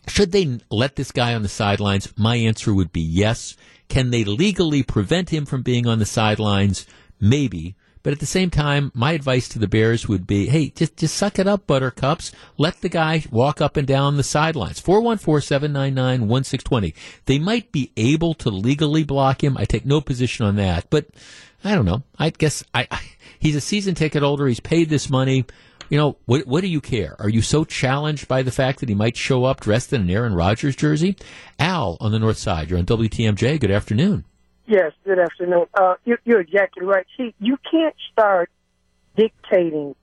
should 0.07 0.31
they 0.31 0.59
let 0.71 0.95
this 0.95 1.11
guy 1.11 1.33
on 1.33 1.43
the 1.43 1.49
sidelines? 1.49 2.13
My 2.17 2.37
answer 2.37 2.73
would 2.73 2.93
be 2.93 3.01
yes. 3.01 3.57
Can 3.89 4.11
they 4.11 4.23
legally 4.23 4.83
prevent 4.83 5.29
him 5.29 5.45
from 5.45 5.61
being 5.61 5.85
on 5.85 5.99
the 5.99 6.05
sidelines? 6.05 6.85
Maybe. 7.19 7.75
But 8.03 8.13
at 8.13 8.19
the 8.19 8.25
same 8.25 8.49
time, 8.49 8.91
my 8.93 9.13
advice 9.13 9.47
to 9.49 9.59
the 9.59 9.67
Bears 9.67 10.07
would 10.07 10.25
be, 10.25 10.47
hey, 10.47 10.69
just, 10.69 10.95
just 10.97 11.15
suck 11.15 11.37
it 11.39 11.47
up, 11.47 11.67
Buttercups. 11.67 12.31
Let 12.57 12.81
the 12.81 12.89
guy 12.89 13.23
walk 13.31 13.61
up 13.61 13.77
and 13.77 13.87
down 13.87 14.17
the 14.17 14.23
sidelines. 14.23 14.81
414-799-1620. 14.81 16.93
They 17.25 17.39
might 17.39 17.71
be 17.71 17.91
able 17.97 18.33
to 18.35 18.49
legally 18.49 19.03
block 19.03 19.43
him. 19.43 19.57
I 19.57 19.65
take 19.65 19.85
no 19.85 20.01
position 20.01 20.45
on 20.45 20.55
that. 20.57 20.89
But 20.89 21.07
I 21.63 21.75
don't 21.75 21.85
know. 21.85 22.03
I 22.17 22.29
guess 22.29 22.63
I, 22.73 22.87
I 22.91 23.01
he's 23.39 23.55
a 23.55 23.61
season 23.61 23.95
ticket 23.95 24.23
holder. 24.23 24.47
He's 24.47 24.59
paid 24.59 24.89
this 24.89 25.09
money 25.09 25.45
you 25.89 25.97
know, 25.97 26.17
what, 26.25 26.47
what 26.47 26.61
do 26.61 26.67
you 26.67 26.81
care? 26.81 27.15
Are 27.19 27.29
you 27.29 27.41
so 27.41 27.63
challenged 27.63 28.27
by 28.27 28.41
the 28.41 28.51
fact 28.51 28.79
that 28.79 28.89
he 28.89 28.95
might 28.95 29.15
show 29.15 29.45
up 29.45 29.61
dressed 29.61 29.93
in 29.93 30.01
an 30.01 30.09
Aaron 30.09 30.33
Rodgers 30.33 30.75
jersey? 30.75 31.15
Al 31.59 31.97
on 32.01 32.11
the 32.11 32.19
north 32.19 32.37
side, 32.37 32.69
you're 32.69 32.79
on 32.79 32.85
WTMJ. 32.85 33.59
Good 33.59 33.71
afternoon. 33.71 34.25
Yes, 34.67 34.91
good 35.05 35.17
afternoon. 35.17 35.65
Uh, 35.73 35.95
you're, 36.03 36.19
you're 36.25 36.41
exactly 36.41 36.85
right. 36.85 37.05
See, 37.15 37.33
you 37.39 37.57
can't 37.71 37.95
start 38.11 38.49
dictating 39.15 39.95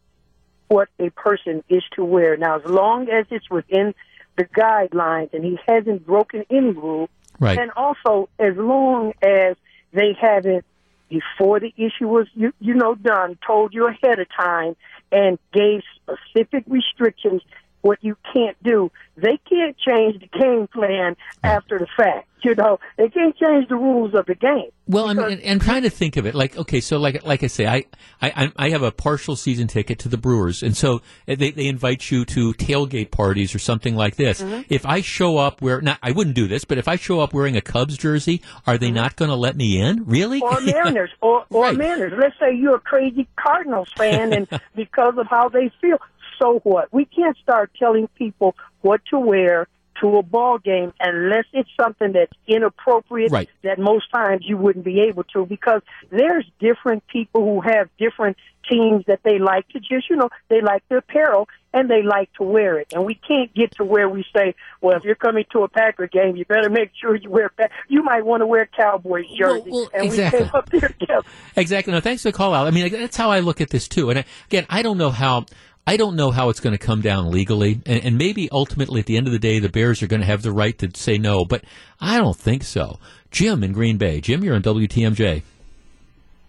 what 0.69 0.89
a 0.99 1.11
person 1.11 1.63
is 1.69 1.83
to 1.97 2.05
wear. 2.05 2.39
Now, 2.39 2.57
as 2.57 2.65
long 2.65 3.11
as 3.11 3.27
it's 3.31 3.49
within 3.51 3.95
the 4.37 4.45
guidelines 4.45 5.35
and 5.35 5.45
he 5.45 5.59
hasn't 5.69 6.07
broken 6.07 6.47
any 6.51 6.71
rule, 6.71 7.11
right. 7.39 7.59
and 7.59 7.73
also 7.77 8.31
as 8.39 8.57
long 8.57 9.13
as 9.23 9.57
they 9.93 10.17
haven't, 10.19 10.65
before 11.11 11.61
the 11.61 11.73
issue 11.77 12.09
was 12.09 12.27
you, 12.35 12.53
you 12.59 12.75
know 12.75 12.95
done, 12.95 13.39
told 13.47 13.75
you 13.75 13.87
ahead 13.87 14.19
of 14.19 14.27
time 14.35 14.75
and 15.13 15.39
gave 15.53 15.83
specific 16.03 16.65
restrictions 16.67 17.43
what 17.85 18.03
you 18.03 18.17
can't 18.33 18.57
do. 18.63 18.91
They 19.17 19.39
can't 19.49 19.77
change 19.77 20.19
the 20.21 20.39
game 20.39 20.67
plan 20.69 21.17
after 21.43 21.79
the 21.79 21.87
fact. 21.97 22.29
You 22.43 22.55
know, 22.55 22.79
they 22.99 23.09
can't 23.09 23.37
change 23.37 23.69
the 23.69 23.77
rules 23.77 24.15
of 24.15 24.27
the 24.27 24.35
game. 24.35 24.71
Well, 24.87 25.09
I'm, 25.09 25.19
and, 25.19 25.41
and 25.41 25.63
trying 25.63 25.83
to 25.83 25.91
think 25.91 26.19
of 26.19 26.27
it 26.27 26.35
like 26.35 26.59
okay, 26.59 26.81
so 26.81 26.99
like 26.99 27.25
like 27.25 27.43
I 27.43 27.47
say, 27.47 27.67
I, 27.67 27.85
I 28.21 28.53
I 28.57 28.69
have 28.71 28.83
a 28.83 28.91
partial 28.91 29.35
season 29.35 29.67
ticket 29.67 29.99
to 30.01 30.11
the 30.11 30.19
Brewers, 30.19 30.63
and 30.63 30.77
so 30.77 31.01
they 31.27 31.53
they 31.53 31.67
invite 31.67 32.11
you 32.11 32.27
to 32.27 32.53
tailgate 32.53 33.11
parties 33.11 33.55
or 33.55 33.59
something 33.59 33.97
like 33.97 34.17
this. 34.17 34.43
Mm-hmm. 34.43 34.63
If 34.69 34.85
I 34.85 35.01
show 35.01 35.39
up 35.39 35.63
where 35.63 35.81
not, 35.81 35.99
I 36.03 36.13
wouldn't 36.13 36.37
do 36.37 36.47
this, 36.47 36.67
but 36.67 36.77
if 36.77 36.87
I 36.87 36.97
show 36.97 37.21
up 37.21 37.33
wearing 37.33 37.57
a 37.57 37.63
Cubs 37.63 37.97
jersey, 37.97 38.43
are 38.67 38.77
they 38.77 38.89
mm-hmm. 38.89 38.97
not 38.97 39.17
going 39.17 39.31
to 39.31 39.37
let 39.37 39.57
me 39.57 39.81
in? 39.81 40.05
Really? 40.05 40.43
Or 40.43 40.61
Mariners, 40.65 41.11
or 41.23 41.47
or 41.49 41.63
right. 41.63 41.77
Mariners. 41.77 42.13
Let's 42.19 42.39
say 42.39 42.55
you're 42.55 42.77
a 42.77 42.81
crazy 42.81 43.27
Cardinals 43.37 43.89
fan, 43.97 44.35
and 44.35 44.49
because 44.75 45.15
of 45.17 45.29
how 45.29 45.49
they 45.49 45.71
feel, 45.81 45.97
so 46.39 46.61
what? 46.65 46.93
We 46.93 47.05
can't 47.05 47.37
start 47.39 47.71
telling 47.79 48.09
people 48.09 48.55
what 48.83 49.01
to 49.11 49.19
wear 49.19 49.69
to 50.01 50.17
a 50.17 50.23
ball 50.23 50.59
game 50.59 50.93
unless 51.01 51.45
it's 51.53 51.69
something 51.81 52.13
that's 52.13 52.33
inappropriate 52.47 53.31
right. 53.31 53.49
that 53.63 53.79
most 53.79 54.11
times 54.13 54.45
you 54.47 54.57
wouldn't 54.57 54.85
be 54.85 55.01
able 55.01 55.25
to 55.25 55.47
because 55.47 55.83
there's 56.11 56.45
different 56.59 57.07
people 57.07 57.43
who 57.43 57.61
have 57.61 57.89
different 57.99 58.37
teams 58.69 59.05
that 59.07 59.21
they 59.23 59.39
like 59.39 59.69
to 59.69 59.79
just 59.79 60.09
you 60.09 60.17
know 60.17 60.29
they 60.49 60.61
like 60.61 60.83
the 60.89 60.97
apparel 60.97 61.47
and 61.75 61.91
they 61.91 62.03
like 62.03 62.33
to 62.33 62.43
wear 62.43 62.79
it 62.79 62.93
and 62.95 63.05
we 63.05 63.15
can't 63.15 63.53
get 63.55 63.71
to 63.73 63.85
where 63.85 64.09
we 64.09 64.25
say 64.35 64.55
well 64.81 64.97
if 64.97 65.05
you're 65.05 65.15
coming 65.15 65.45
to 65.53 65.61
a 65.61 65.69
packer 65.69 66.07
game 66.07 66.35
you 66.35 66.45
better 66.47 66.71
make 66.71 66.91
sure 66.99 67.15
you 67.15 67.31
wear 67.31 67.51
you 67.89 68.03
might 68.03 68.25
want 68.25 68.41
to 68.41 68.47
wear 68.47 68.67
cowboys 68.67 69.27
jersey 69.37 69.71
well, 69.71 69.83
well, 69.83 69.91
and 69.93 70.07
exactly. 70.07 70.41
we 70.41 70.45
came 70.47 70.55
up 70.55 70.71
there 70.71 70.89
together. 70.99 71.29
exactly 71.57 71.93
no 71.93 72.01
thanks 72.01 72.23
for 72.23 72.31
the 72.31 72.37
call 72.37 72.55
out 72.55 72.67
i 72.67 72.71
mean 72.71 72.91
that's 72.91 73.17
how 73.17 73.31
i 73.31 73.41
look 73.41 73.61
at 73.61 73.69
this 73.69 73.87
too 73.87 74.09
and 74.09 74.21
uh, 74.21 74.23
again 74.47 74.67
i 74.71 74.81
don't 74.81 74.97
know 74.99 75.11
how 75.11 75.45
I 75.87 75.99
don't 75.99 76.17
know 76.17 76.31
how 76.31 76.49
it's 76.49 76.61
going 76.61 76.77
to 76.77 76.79
come 76.79 77.03
down 77.03 77.31
legally, 77.31 77.81
and, 77.85 78.05
and, 78.05 78.19
maybe 78.19 78.49
ultimately 78.51 79.01
at 79.01 79.07
the 79.07 79.19
end 79.19 79.27
of 79.27 79.35
the 79.35 79.39
day, 79.39 79.59
the 79.59 79.69
Bears 79.69 80.03
are 80.03 80.07
going 80.07 80.21
to 80.21 80.27
have 80.27 80.41
the 80.41 80.53
right 80.53 80.77
to 80.79 80.91
say 80.95 81.19
no, 81.19 81.45
but 81.45 81.63
I 82.01 82.17
don't 82.19 82.37
think 82.37 82.65
so. 82.65 82.99
Jim 83.31 83.63
in 83.63 83.73
Green 83.73 83.99
Bay. 83.99 84.21
Jim, 84.23 84.43
you're 84.43 84.55
on 84.55 84.63
WTMJ. 84.63 85.43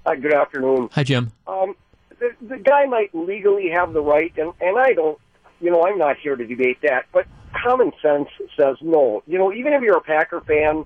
Hi, 0.06 0.16
good 0.16 0.34
afternoon. 0.34 0.88
Hi, 0.94 1.04
Jim. 1.04 1.32
Um, 1.48 1.76
the, 2.20 2.30
the 2.48 2.58
guy 2.58 2.86
might 2.86 3.14
legally 3.14 3.70
have 3.74 3.92
the 3.92 4.02
right, 4.02 4.32
and, 4.38 4.54
and 4.62 4.80
I 4.80 4.94
don't, 4.94 5.20
you 5.60 5.70
know, 5.70 5.84
I'm 5.84 5.98
not 5.98 6.18
here 6.18 6.38
to 6.38 6.46
debate 6.46 6.78
that, 6.84 7.06
but 7.12 7.26
common 7.62 7.92
sense 8.02 8.30
says 8.58 8.78
no. 8.82 9.22
You 9.28 9.38
know, 9.38 9.52
even 9.52 9.74
if 9.74 9.82
you're 9.82 9.98
a 9.98 10.02
Packer 10.02 10.42
fan, 10.42 10.86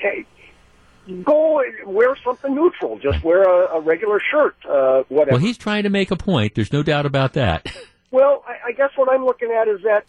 hey, 0.00 0.26
go 1.24 1.62
wear 1.84 2.16
something 2.24 2.54
neutral. 2.54 2.98
Just 2.98 3.22
wear 3.22 3.42
a, 3.42 3.76
a 3.76 3.80
regular 3.80 4.20
shirt, 4.20 4.56
uh, 4.68 5.02
whatever. 5.08 5.32
Well, 5.32 5.40
he's 5.40 5.58
trying 5.58 5.84
to 5.84 5.90
make 5.90 6.10
a 6.10 6.16
point. 6.16 6.54
There's 6.54 6.72
no 6.72 6.82
doubt 6.82 7.06
about 7.06 7.34
that. 7.34 7.66
well, 8.10 8.44
I, 8.46 8.68
I 8.68 8.72
guess 8.72 8.90
what 8.96 9.10
I'm 9.10 9.24
looking 9.24 9.50
at 9.50 9.68
is 9.68 9.82
that 9.82 10.04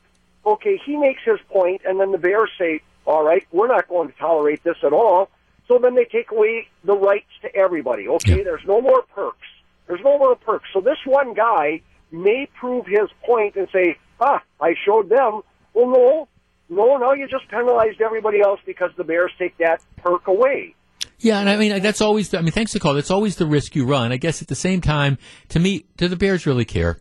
okay, 0.45 0.80
he 0.86 0.95
makes 0.95 1.22
his 1.26 1.39
point, 1.50 1.82
and 1.86 2.00
then 2.00 2.12
the 2.12 2.18
Bears 2.18 2.50
say, 2.58 2.82
"All 3.06 3.24
right, 3.24 3.45
we're 3.52 3.68
not 3.68 3.88
going 3.88 4.10
to 4.10 4.18
tolerate 4.18 4.64
this 4.64 4.78
at 4.84 4.93
all." 4.93 5.30
So 5.68 5.78
then 5.78 5.95
they 5.95 6.06
take 6.06 6.32
away 6.32 6.68
the 6.84 6.93
rights 6.93 7.32
to 7.41 7.54
everybody. 7.54 8.08
Okay, 8.08 8.38
yeah. 8.38 8.43
there's 8.43 8.66
no 8.66 8.82
more 8.82 9.04
perks. 9.14 9.48
There's 9.88 10.04
no 10.04 10.18
more 10.18 10.36
perks. 10.36 10.70
So 10.74 10.82
this 10.82 10.98
one 11.06 11.34
guy 11.34 11.82
may 12.12 12.48
prove 12.60 12.86
his 12.88 13.10
point 13.26 13.56
and 13.56 13.68
say, 13.72 13.98
"Ah, 14.20 14.41
I 14.62 14.76
showed 14.86 15.10
them." 15.10 15.41
Well, 15.74 15.88
no, 15.88 16.28
no, 16.70 16.98
now 16.98 17.14
you 17.14 17.28
just 17.28 17.48
penalized 17.50 18.02
everybody 18.02 18.41
else 18.41 18.60
because 18.66 18.91
the 18.98 19.04
Bears 19.04 19.32
take 19.38 19.58
that 19.58 19.82
perk 19.98 20.28
away. 20.28 20.74
Yeah, 21.20 21.39
and 21.39 21.49
I 21.49 21.57
mean 21.57 21.82
that's 21.82 22.01
always. 22.01 22.30
The, 22.30 22.38
I 22.38 22.41
mean, 22.41 22.51
thanks 22.51 22.74
to 22.74 22.80
call. 22.80 22.93
That's 22.93 23.11
always 23.11 23.38
the 23.38 23.47
risk 23.47 23.76
you 23.76 23.86
run. 23.86 24.11
I 24.11 24.18
guess 24.18 24.41
at 24.41 24.47
the 24.47 24.55
same 24.55 24.82
time, 24.82 25.18
to 25.49 25.59
me, 25.59 25.86
do 25.97 26.07
the 26.07 26.15
Bears 26.15 26.45
really 26.45 26.65
care? 26.65 26.99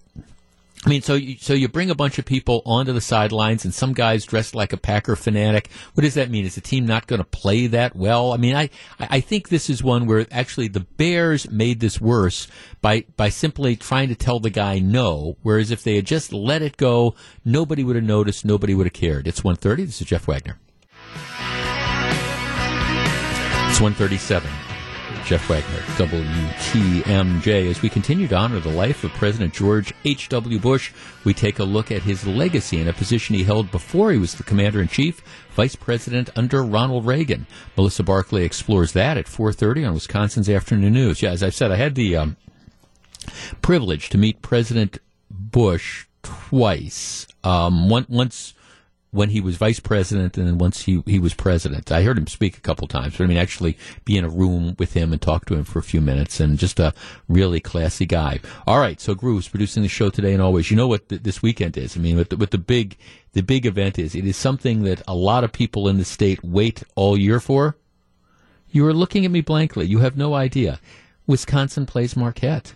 I 0.84 0.88
mean, 0.88 1.02
so 1.02 1.14
you, 1.14 1.36
so 1.38 1.52
you 1.52 1.66
bring 1.68 1.90
a 1.90 1.96
bunch 1.96 2.18
of 2.18 2.24
people 2.24 2.62
onto 2.64 2.92
the 2.92 3.00
sidelines, 3.00 3.64
and 3.64 3.74
some 3.74 3.92
guys 3.92 4.24
dressed 4.24 4.54
like 4.54 4.72
a 4.72 4.76
Packer 4.76 5.16
fanatic. 5.16 5.68
What 5.94 6.02
does 6.02 6.14
that 6.14 6.30
mean? 6.30 6.44
Is 6.44 6.54
the 6.54 6.60
team 6.60 6.86
not 6.86 7.08
going 7.08 7.18
to 7.18 7.24
play 7.24 7.66
that 7.66 7.96
well? 7.96 8.32
I 8.32 8.36
mean, 8.36 8.54
I 8.54 8.70
I 8.98 9.20
think 9.20 9.48
this 9.48 9.68
is 9.68 9.82
one 9.82 10.06
where 10.06 10.26
actually 10.30 10.68
the 10.68 10.80
Bears 10.80 11.50
made 11.50 11.80
this 11.80 12.00
worse 12.00 12.46
by 12.80 13.04
by 13.16 13.28
simply 13.28 13.76
trying 13.76 14.08
to 14.08 14.14
tell 14.14 14.38
the 14.38 14.48
guy 14.48 14.78
no. 14.78 15.36
Whereas 15.42 15.70
if 15.70 15.82
they 15.82 15.96
had 15.96 16.06
just 16.06 16.32
let 16.32 16.62
it 16.62 16.76
go, 16.76 17.14
nobody 17.44 17.82
would 17.82 17.96
have 17.96 18.04
noticed, 18.04 18.44
nobody 18.44 18.74
would 18.74 18.86
have 18.86 18.92
cared. 18.94 19.26
It's 19.26 19.44
one 19.44 19.56
thirty. 19.56 19.84
This 19.84 20.00
is 20.00 20.06
Jeff 20.06 20.28
Wagner. 20.28 20.58
It's 23.76 23.82
137. 23.82 24.50
Jeff 25.26 25.50
Wagner, 25.50 25.80
WTMJ. 25.98 27.68
As 27.68 27.82
we 27.82 27.90
continue 27.90 28.26
to 28.26 28.34
honor 28.34 28.58
the 28.58 28.70
life 28.70 29.04
of 29.04 29.10
President 29.10 29.52
George 29.52 29.92
H.W. 30.02 30.58
Bush, 30.58 30.94
we 31.24 31.34
take 31.34 31.58
a 31.58 31.64
look 31.64 31.92
at 31.92 32.00
his 32.00 32.26
legacy 32.26 32.80
in 32.80 32.88
a 32.88 32.94
position 32.94 33.34
he 33.36 33.44
held 33.44 33.70
before 33.70 34.12
he 34.12 34.16
was 34.16 34.32
the 34.32 34.44
commander 34.44 34.80
in 34.80 34.88
chief, 34.88 35.20
vice 35.50 35.76
president 35.76 36.30
under 36.34 36.62
Ronald 36.62 37.04
Reagan. 37.04 37.46
Melissa 37.76 38.02
Barclay 38.02 38.46
explores 38.46 38.92
that 38.92 39.18
at 39.18 39.26
4:30 39.26 39.88
on 39.88 39.92
Wisconsin's 39.92 40.48
Afternoon 40.48 40.94
News. 40.94 41.20
Yeah, 41.20 41.32
as 41.32 41.42
I 41.42 41.50
said, 41.50 41.70
I 41.70 41.76
had 41.76 41.96
the 41.96 42.16
um, 42.16 42.38
privilege 43.60 44.08
to 44.08 44.16
meet 44.16 44.40
President 44.40 45.00
Bush 45.30 46.06
twice. 46.22 47.26
Um, 47.44 47.90
one, 47.90 48.06
once 48.08 48.54
when 49.16 49.30
he 49.30 49.40
was 49.40 49.56
vice 49.56 49.80
president 49.80 50.36
and 50.36 50.46
then 50.46 50.58
once 50.58 50.82
he, 50.82 51.02
he 51.06 51.18
was 51.18 51.32
president. 51.32 51.90
I 51.90 52.02
heard 52.02 52.18
him 52.18 52.26
speak 52.26 52.58
a 52.58 52.60
couple 52.60 52.86
times, 52.86 53.16
but 53.16 53.24
I 53.24 53.26
mean, 53.26 53.38
actually 53.38 53.78
be 54.04 54.18
in 54.18 54.24
a 54.24 54.28
room 54.28 54.76
with 54.78 54.92
him 54.92 55.12
and 55.12 55.20
talk 55.20 55.46
to 55.46 55.54
him 55.54 55.64
for 55.64 55.78
a 55.78 55.82
few 55.82 56.00
minutes 56.00 56.38
and 56.38 56.58
just 56.58 56.78
a 56.78 56.92
really 57.26 57.58
classy 57.58 58.04
guy. 58.04 58.40
All 58.66 58.78
right. 58.78 59.00
So 59.00 59.14
Groove's 59.14 59.48
producing 59.48 59.82
the 59.82 59.88
show 59.88 60.10
today 60.10 60.34
and 60.34 60.42
always. 60.42 60.70
You 60.70 60.76
know 60.76 60.86
what 60.86 61.08
th- 61.08 61.22
this 61.22 61.42
weekend 61.42 61.78
is? 61.78 61.96
I 61.96 62.00
mean, 62.00 62.16
what 62.18 62.30
the, 62.30 62.36
the 62.36 62.58
big, 62.58 62.96
the 63.32 63.42
big 63.42 63.64
event 63.64 63.98
is. 63.98 64.14
It 64.14 64.26
is 64.26 64.36
something 64.36 64.82
that 64.84 65.02
a 65.08 65.14
lot 65.14 65.44
of 65.44 65.52
people 65.52 65.88
in 65.88 65.96
the 65.96 66.04
state 66.04 66.44
wait 66.44 66.82
all 66.94 67.16
year 67.16 67.40
for. 67.40 67.76
You 68.68 68.86
are 68.86 68.94
looking 68.94 69.24
at 69.24 69.30
me 69.30 69.40
blankly. 69.40 69.86
You 69.86 70.00
have 70.00 70.16
no 70.16 70.34
idea. 70.34 70.78
Wisconsin 71.26 71.86
plays 71.86 72.16
Marquette. 72.16 72.74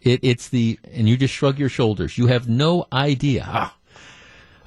It, 0.00 0.20
it's 0.22 0.48
the, 0.48 0.78
and 0.92 1.08
you 1.08 1.16
just 1.16 1.34
shrug 1.34 1.58
your 1.58 1.68
shoulders. 1.68 2.18
You 2.18 2.26
have 2.28 2.48
no 2.48 2.86
idea. 2.92 3.44
Ah, 3.46 3.76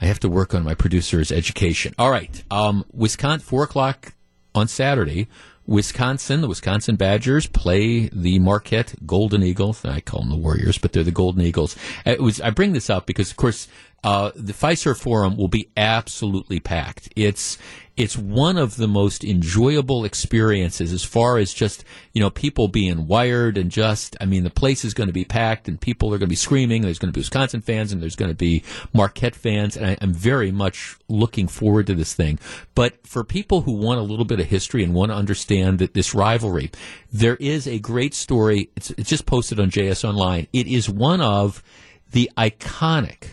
I 0.01 0.05
have 0.05 0.19
to 0.21 0.29
work 0.29 0.53
on 0.53 0.63
my 0.63 0.75
producer's 0.75 1.31
education. 1.31 1.93
All 1.97 2.11
right. 2.11 2.43
Um, 2.51 2.85
Wisconsin, 2.91 3.45
four 3.45 3.63
o'clock 3.63 4.13
on 4.53 4.67
Saturday. 4.67 5.27
Wisconsin, 5.67 6.41
the 6.41 6.47
Wisconsin 6.47 6.95
Badgers 6.95 7.47
play 7.47 8.07
the 8.09 8.37
Marquette 8.39 8.93
Golden 9.05 9.41
Eagles. 9.41 9.83
I 9.83 9.99
call 9.99 10.19
them 10.21 10.29
the 10.29 10.35
Warriors, 10.35 10.77
but 10.77 10.93
they're 10.93 11.03
the 11.03 11.11
Golden 11.11 11.41
Eagles. 11.41 11.75
It 12.05 12.21
was, 12.21 12.39
I 12.39 12.51
bring 12.51 12.73
this 12.73 12.89
up 12.89 13.07
because, 13.07 13.31
of 13.31 13.37
course, 13.37 13.67
uh, 14.03 14.29
the 14.35 14.53
Fiserv 14.53 14.97
Forum 14.97 15.35
will 15.37 15.47
be 15.47 15.69
absolutely 15.75 16.59
packed. 16.59 17.09
It's 17.15 17.57
it's 17.97 18.17
one 18.17 18.57
of 18.57 18.75
the 18.75 18.87
most 18.87 19.23
enjoyable 19.23 20.03
experiences 20.03 20.91
as 20.91 21.03
far 21.03 21.37
as 21.37 21.53
just 21.53 21.85
you 22.11 22.21
know 22.21 22.29
people 22.29 22.67
being 22.67 23.07
wired 23.07 23.57
and 23.57 23.71
just 23.71 24.17
I 24.19 24.25
mean 24.25 24.43
the 24.43 24.49
place 24.49 24.83
is 24.83 24.93
going 24.93 25.07
to 25.07 25.13
be 25.13 25.23
packed 25.23 25.67
and 25.67 25.79
people 25.79 26.09
are 26.09 26.17
going 26.17 26.27
to 26.27 26.27
be 26.27 26.35
screaming. 26.35 26.81
There's 26.81 26.99
going 26.99 27.11
to 27.11 27.17
be 27.17 27.21
Wisconsin 27.21 27.61
fans 27.61 27.93
and 27.93 28.01
there's 28.01 28.17
going 28.17 28.31
to 28.31 28.35
be 28.35 28.63
Marquette 28.93 29.35
fans, 29.35 29.77
and 29.77 29.85
I, 29.85 29.97
am 30.01 30.13
very 30.13 30.51
much 30.51 30.97
looking 31.07 31.47
forward 31.47 31.87
to 31.87 31.95
this 31.95 32.13
thing. 32.13 32.37
But 32.73 33.07
for 33.07 33.23
people 33.23 33.61
who 33.61 33.73
want 33.73 33.99
a 33.99 34.03
little 34.03 34.25
bit 34.25 34.39
of 34.39 34.47
history 34.47 34.83
and 34.83 34.93
want 34.93 35.11
to 35.11 35.15
understand 35.15 35.79
that 35.79 35.93
this 35.93 36.13
rivalry, 36.13 36.71
there 37.11 37.37
is 37.37 37.67
a 37.67 37.79
great 37.79 38.13
story. 38.13 38.69
It's, 38.75 38.91
it's 38.91 39.09
just 39.09 39.25
posted 39.25 39.59
on 39.59 39.69
JS 39.71 40.03
Online. 40.07 40.47
It 40.51 40.67
is 40.67 40.89
one 40.89 41.21
of 41.21 41.63
the 42.11 42.29
iconic 42.37 43.27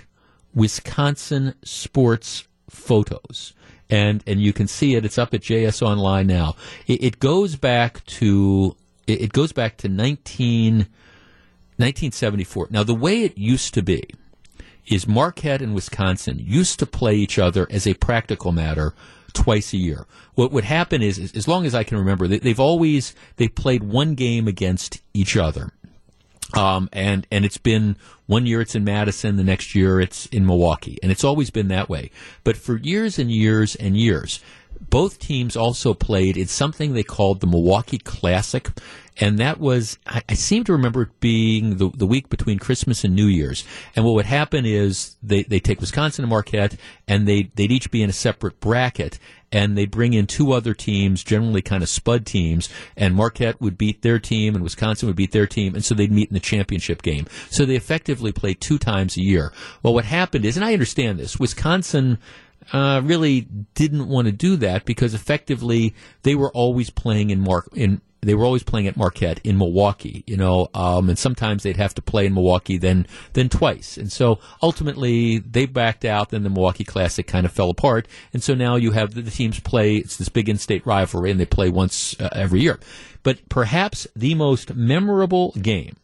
Wisconsin 0.54 1.54
sports 1.64 2.46
photos. 2.68 3.54
And, 3.93 4.24
and 4.26 4.40
you 4.40 4.55
can 4.55 4.68
see 4.68 4.95
it. 4.95 5.05
It's 5.05 5.18
up 5.18 5.34
at 5.34 5.43
JS 5.43 5.82
Online 5.82 6.26
now. 6.26 6.57
It, 6.86 7.05
it 7.05 7.18
goes 7.18 7.57
back 7.57 8.03
to, 8.07 8.74
it, 9.07 9.20
it 9.20 9.32
goes 9.32 9.53
back 9.53 9.76
to 9.78 9.88
19, 9.88 10.76
1974. 10.76 12.68
Now, 12.70 12.84
the 12.84 12.95
way 12.95 13.22
it 13.22 13.36
used 13.36 13.74
to 13.74 13.82
be 13.82 14.05
is 14.86 15.07
Marquette 15.07 15.61
and 15.61 15.74
Wisconsin 15.74 16.38
used 16.38 16.78
to 16.78 16.86
play 16.86 17.16
each 17.16 17.38
other 17.38 17.66
as 17.70 17.86
a 17.86 17.95
practical 17.95 18.53
matter 18.53 18.95
twice 19.32 19.72
a 19.72 19.76
year. 19.76 20.07
What 20.34 20.53
would 20.53 20.64
happen 20.64 21.03
is, 21.03 21.18
as 21.18 21.49
long 21.49 21.66
as 21.66 21.74
I 21.74 21.84
can 21.84 21.99
remember, 21.99 22.26
they, 22.26 22.49
have 22.49 22.61
always 22.61 23.14
they 23.36 23.49
played 23.49 23.82
one 23.82 24.14
game 24.14 24.49
against 24.49 25.03
each 25.14 25.36
other. 25.36 25.70
Um, 26.55 26.88
and 26.92 27.26
and 27.30 27.44
it's 27.44 27.59
been 27.59 27.96
one 28.26 28.46
year 28.46 28.61
it's 28.61 28.74
in 28.74 28.84
Madison, 28.84 29.36
the 29.36 29.44
next 29.44 29.74
year 29.74 30.00
it's 30.00 30.26
in 30.26 30.46
Milwaukee, 30.46 30.98
and 31.03 31.11
it's 31.11 31.24
always 31.24 31.50
been 31.50 31.68
that 31.68 31.88
way. 31.88 32.11
But 32.44 32.57
for 32.57 32.76
years 32.76 33.18
and 33.18 33.30
years 33.30 33.74
and 33.74 33.96
years, 33.96 34.40
both 34.90 35.18
teams 35.18 35.57
also 35.57 35.94
played 35.94 36.36
in 36.36 36.46
something 36.46 36.92
they 36.92 37.03
called 37.03 37.40
the 37.40 37.46
Milwaukee 37.46 37.98
Classic, 37.98 38.68
and 39.18 39.38
that 39.38 39.61
was 39.61 39.98
I, 40.07 40.22
I, 40.28 40.34
seem 40.34 40.64
to 40.64 40.72
remember 40.72 41.03
it 41.03 41.20
being 41.20 41.76
the 41.76 41.90
the 41.90 42.07
week 42.07 42.28
between 42.28 42.59
Christmas 42.59 43.05
and 43.05 43.14
New 43.14 43.26
Year's. 43.26 43.64
And 43.96 44.05
what 44.05 44.14
would 44.14 44.26
happen 44.26 44.66
is 44.66 45.16
they 45.22 45.44
they 45.44 45.61
take 45.61 45.80
Wisconsin 45.80 46.24
and 46.24 46.30
Marquette, 46.30 46.76
and 47.09 47.26
they 47.26 47.50
they'd 47.55 47.72
each 47.72 47.90
be 47.90 48.03
in 48.03 48.11
a 48.11 48.14
separate 48.14 48.61
bracket, 48.61 49.18
and 49.53 49.76
they'd 49.76 49.90
bring 49.90 50.14
in 50.14 50.26
two 50.26 50.53
other 50.53 50.74
teams, 50.74 51.22
generally 51.22 51.62
kind 51.62 51.82
of 51.82 51.88
spud 51.88 52.26
teams, 52.26 52.68
and 52.96 53.14
Marquette 53.14 53.61
would 53.61 53.76
beat 53.76 54.03
their 54.03 54.18
team 54.18 54.55
and 54.55 54.64
Wisconsin 54.64 55.07
would 55.07 55.16
beat 55.16 55.32
their 55.32 55.46
team, 55.46 55.74
and 55.74 55.84
so 55.84 55.94
they'd 55.94 56.11
meet 56.11 56.30
in 56.30 56.34
the 56.34 56.40
championship 56.40 57.03
game. 57.03 57.26
So 57.50 57.64
they 57.64 57.76
effectively 57.76 58.32
play 58.32 58.55
two 58.55 58.78
times 58.78 59.16
a 59.16 59.22
year. 59.22 59.53
Well, 59.82 59.94
what 59.94 60.07
happened 60.07 60.44
is, 60.44 60.57
and 60.57 60.64
I 60.64 60.72
understand 60.72 61.18
this, 61.18 61.38
Wisconsin 61.38 62.18
uh, 62.72 63.03
really 63.05 63.42
didn't 63.74 64.09
want 64.09 64.26
to 64.26 64.32
do 64.32 64.57
that 64.57 64.84
because 64.84 65.14
effectively 65.14 65.94
they 66.22 66.34
were 66.34 66.50
always 66.53 66.90
playing 66.90 67.30
in 67.30 67.40
Mark 67.40 67.68
in 67.74 68.00
they 68.23 68.35
were 68.35 68.45
always 68.45 68.62
playing 68.62 68.87
at 68.87 68.97
Marquette 68.97 69.41
in 69.43 69.59
Milwaukee, 69.59 70.23
you 70.27 70.37
know, 70.37 70.68
um, 70.75 71.09
and 71.09 71.18
sometimes 71.18 71.62
they'd 71.62 71.77
have 71.77 71.95
to 71.95 72.03
play 72.03 72.27
in 72.27 72.35
Milwaukee 72.35 72.79
then 72.79 73.07
then 73.33 73.49
twice, 73.49 73.97
and 73.97 74.11
so 74.11 74.39
ultimately 74.62 75.39
they 75.39 75.66
backed 75.66 76.05
out. 76.05 76.31
Then 76.31 76.45
the 76.45 76.51
Milwaukee 76.51 76.85
Classic 76.85 77.27
kind 77.27 77.45
of 77.45 77.53
fell 77.53 77.70
apart, 77.70 78.07
and 78.33 78.43
so 78.43 78.55
now 78.55 78.77
you 78.77 78.93
have 78.93 79.14
the, 79.14 79.23
the 79.23 79.31
teams 79.31 79.59
play. 79.61 79.97
It's 79.97 80.16
this 80.16 80.29
big 80.29 80.49
in-state 80.49 80.87
rivalry, 80.87 81.31
and 81.31 81.41
they 81.41 81.47
play 81.47 81.68
once 81.68 82.18
uh, 82.20 82.29
every 82.33 82.61
year. 82.61 82.79
But 83.23 83.49
perhaps 83.49 84.07
the 84.14 84.35
most 84.35 84.75
memorable 84.75 85.53
game 85.53 85.97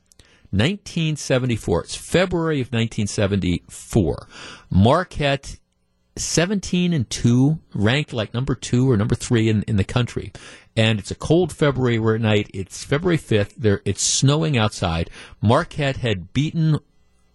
1974. 0.50 1.84
It's 1.84 1.94
February 1.94 2.60
of 2.60 2.68
1974. 2.68 4.28
Marquette 4.70 5.58
17 6.18 6.92
and 6.92 7.08
2, 7.08 7.58
ranked 7.74 8.12
like 8.12 8.34
number 8.34 8.54
2 8.54 8.90
or 8.90 8.96
number 8.96 9.14
3 9.14 9.48
in, 9.48 9.62
in 9.62 9.76
the 9.76 9.84
country 9.84 10.32
and 10.78 11.00
it's 11.00 11.10
a 11.10 11.16
cold 11.16 11.52
February 11.52 11.98
night. 12.20 12.48
It's 12.54 12.84
February 12.84 13.18
5th. 13.18 13.56
There, 13.56 13.82
it's 13.84 14.00
snowing 14.00 14.56
outside. 14.56 15.10
Marquette 15.42 15.96
had 15.96 16.32
beaten 16.32 16.78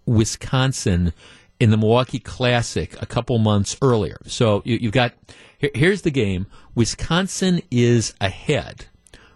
Wisconsin 0.06 1.12
in 1.60 1.70
the 1.70 1.76
Milwaukee 1.76 2.20
Classic 2.20 2.96
a 3.02 3.06
couple 3.06 3.38
months 3.40 3.76
earlier. 3.82 4.18
So 4.28 4.62
you, 4.64 4.80
have 4.80 4.92
got 4.94 5.14
here, 5.58 5.72
here's 5.76 6.04
the 6.04 6.12
game. 6.12 6.48
Wisconsin 6.74 7.62
is 7.70 8.14
ahead 8.22 8.86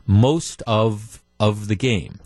most 0.05 0.63
of 0.65 1.21
of 1.37 1.67
the 1.67 1.75
game. 1.75 2.19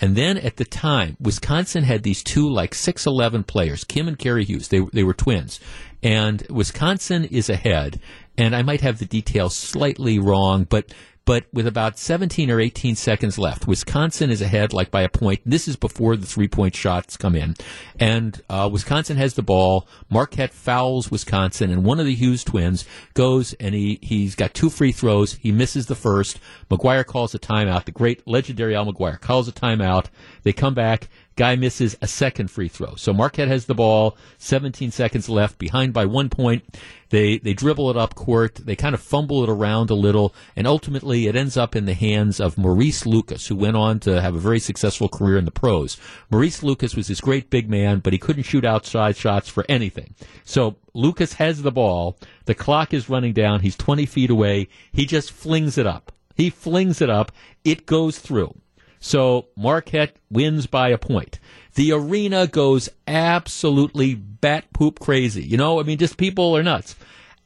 And 0.00 0.16
then 0.16 0.38
at 0.38 0.56
the 0.56 0.64
time, 0.64 1.16
Wisconsin 1.20 1.84
had 1.84 2.02
these 2.02 2.22
two 2.22 2.48
like 2.48 2.72
6'11 2.72 3.46
players, 3.46 3.84
Kim 3.84 4.06
and 4.06 4.18
Kerry 4.18 4.44
Hughes. 4.44 4.68
They, 4.68 4.80
they 4.92 5.02
were 5.02 5.14
twins. 5.14 5.58
And 6.02 6.46
Wisconsin 6.48 7.24
is 7.24 7.48
ahead. 7.48 8.00
And 8.36 8.54
I 8.54 8.62
might 8.62 8.82
have 8.82 8.98
the 8.98 9.04
details 9.04 9.56
slightly 9.56 10.18
wrong, 10.18 10.64
but 10.64 10.92
but 11.28 11.44
with 11.52 11.66
about 11.66 11.98
17 11.98 12.50
or 12.50 12.58
18 12.58 12.96
seconds 12.96 13.38
left, 13.38 13.66
Wisconsin 13.66 14.30
is 14.30 14.40
ahead 14.40 14.72
like 14.72 14.90
by 14.90 15.02
a 15.02 15.10
point. 15.10 15.42
This 15.44 15.68
is 15.68 15.76
before 15.76 16.16
the 16.16 16.24
three 16.24 16.48
point 16.48 16.74
shots 16.74 17.18
come 17.18 17.36
in. 17.36 17.54
And 18.00 18.40
uh, 18.48 18.70
Wisconsin 18.72 19.18
has 19.18 19.34
the 19.34 19.42
ball. 19.42 19.86
Marquette 20.08 20.54
fouls 20.54 21.10
Wisconsin, 21.10 21.70
and 21.70 21.84
one 21.84 22.00
of 22.00 22.06
the 22.06 22.14
Hughes 22.14 22.44
twins 22.44 22.86
goes 23.12 23.52
and 23.60 23.74
he, 23.74 23.98
he's 24.00 24.36
got 24.36 24.54
two 24.54 24.70
free 24.70 24.90
throws. 24.90 25.34
He 25.34 25.52
misses 25.52 25.84
the 25.84 25.94
first. 25.94 26.40
McGuire 26.70 27.04
calls 27.04 27.34
a 27.34 27.38
timeout. 27.38 27.84
The 27.84 27.92
great 27.92 28.26
legendary 28.26 28.74
Al 28.74 28.90
McGuire 28.90 29.20
calls 29.20 29.48
a 29.48 29.52
timeout. 29.52 30.06
They 30.44 30.54
come 30.54 30.72
back. 30.72 31.10
Guy 31.38 31.54
misses 31.54 31.96
a 32.02 32.08
second 32.08 32.50
free 32.50 32.66
throw. 32.66 32.96
So 32.96 33.12
Marquette 33.12 33.46
has 33.46 33.66
the 33.66 33.74
ball, 33.74 34.16
17 34.38 34.90
seconds 34.90 35.28
left, 35.28 35.56
behind 35.56 35.92
by 35.92 36.04
one 36.04 36.30
point. 36.30 36.76
They 37.10 37.38
they 37.38 37.54
dribble 37.54 37.90
it 37.90 37.96
up 37.96 38.16
court. 38.16 38.56
They 38.56 38.74
kind 38.74 38.92
of 38.92 39.00
fumble 39.00 39.44
it 39.44 39.48
around 39.48 39.88
a 39.88 39.94
little, 39.94 40.34
and 40.56 40.66
ultimately 40.66 41.28
it 41.28 41.36
ends 41.36 41.56
up 41.56 41.76
in 41.76 41.84
the 41.84 41.94
hands 41.94 42.40
of 42.40 42.58
Maurice 42.58 43.06
Lucas, 43.06 43.46
who 43.46 43.54
went 43.54 43.76
on 43.76 44.00
to 44.00 44.20
have 44.20 44.34
a 44.34 44.40
very 44.40 44.58
successful 44.58 45.08
career 45.08 45.38
in 45.38 45.44
the 45.44 45.52
pros. 45.52 45.96
Maurice 46.28 46.64
Lucas 46.64 46.96
was 46.96 47.06
this 47.06 47.20
great 47.20 47.50
big 47.50 47.70
man, 47.70 48.00
but 48.00 48.12
he 48.12 48.18
couldn't 48.18 48.42
shoot 48.42 48.64
outside 48.64 49.16
shots 49.16 49.48
for 49.48 49.64
anything. 49.68 50.16
So 50.42 50.74
Lucas 50.92 51.34
has 51.34 51.62
the 51.62 51.70
ball. 51.70 52.18
The 52.46 52.54
clock 52.56 52.92
is 52.92 53.08
running 53.08 53.32
down. 53.32 53.60
He's 53.60 53.76
20 53.76 54.06
feet 54.06 54.30
away. 54.30 54.66
He 54.90 55.06
just 55.06 55.30
flings 55.30 55.78
it 55.78 55.86
up. 55.86 56.10
He 56.34 56.50
flings 56.50 57.00
it 57.00 57.08
up. 57.08 57.30
It 57.64 57.86
goes 57.86 58.18
through. 58.18 58.56
So 59.00 59.46
Marquette 59.56 60.16
wins 60.30 60.66
by 60.66 60.88
a 60.88 60.98
point. 60.98 61.38
The 61.74 61.92
arena 61.92 62.46
goes 62.46 62.88
absolutely 63.06 64.14
bat 64.14 64.72
poop 64.72 64.98
crazy. 64.98 65.44
You 65.44 65.56
know, 65.56 65.80
I 65.80 65.84
mean, 65.84 65.98
just 65.98 66.16
people 66.16 66.56
are 66.56 66.62
nuts. 66.62 66.96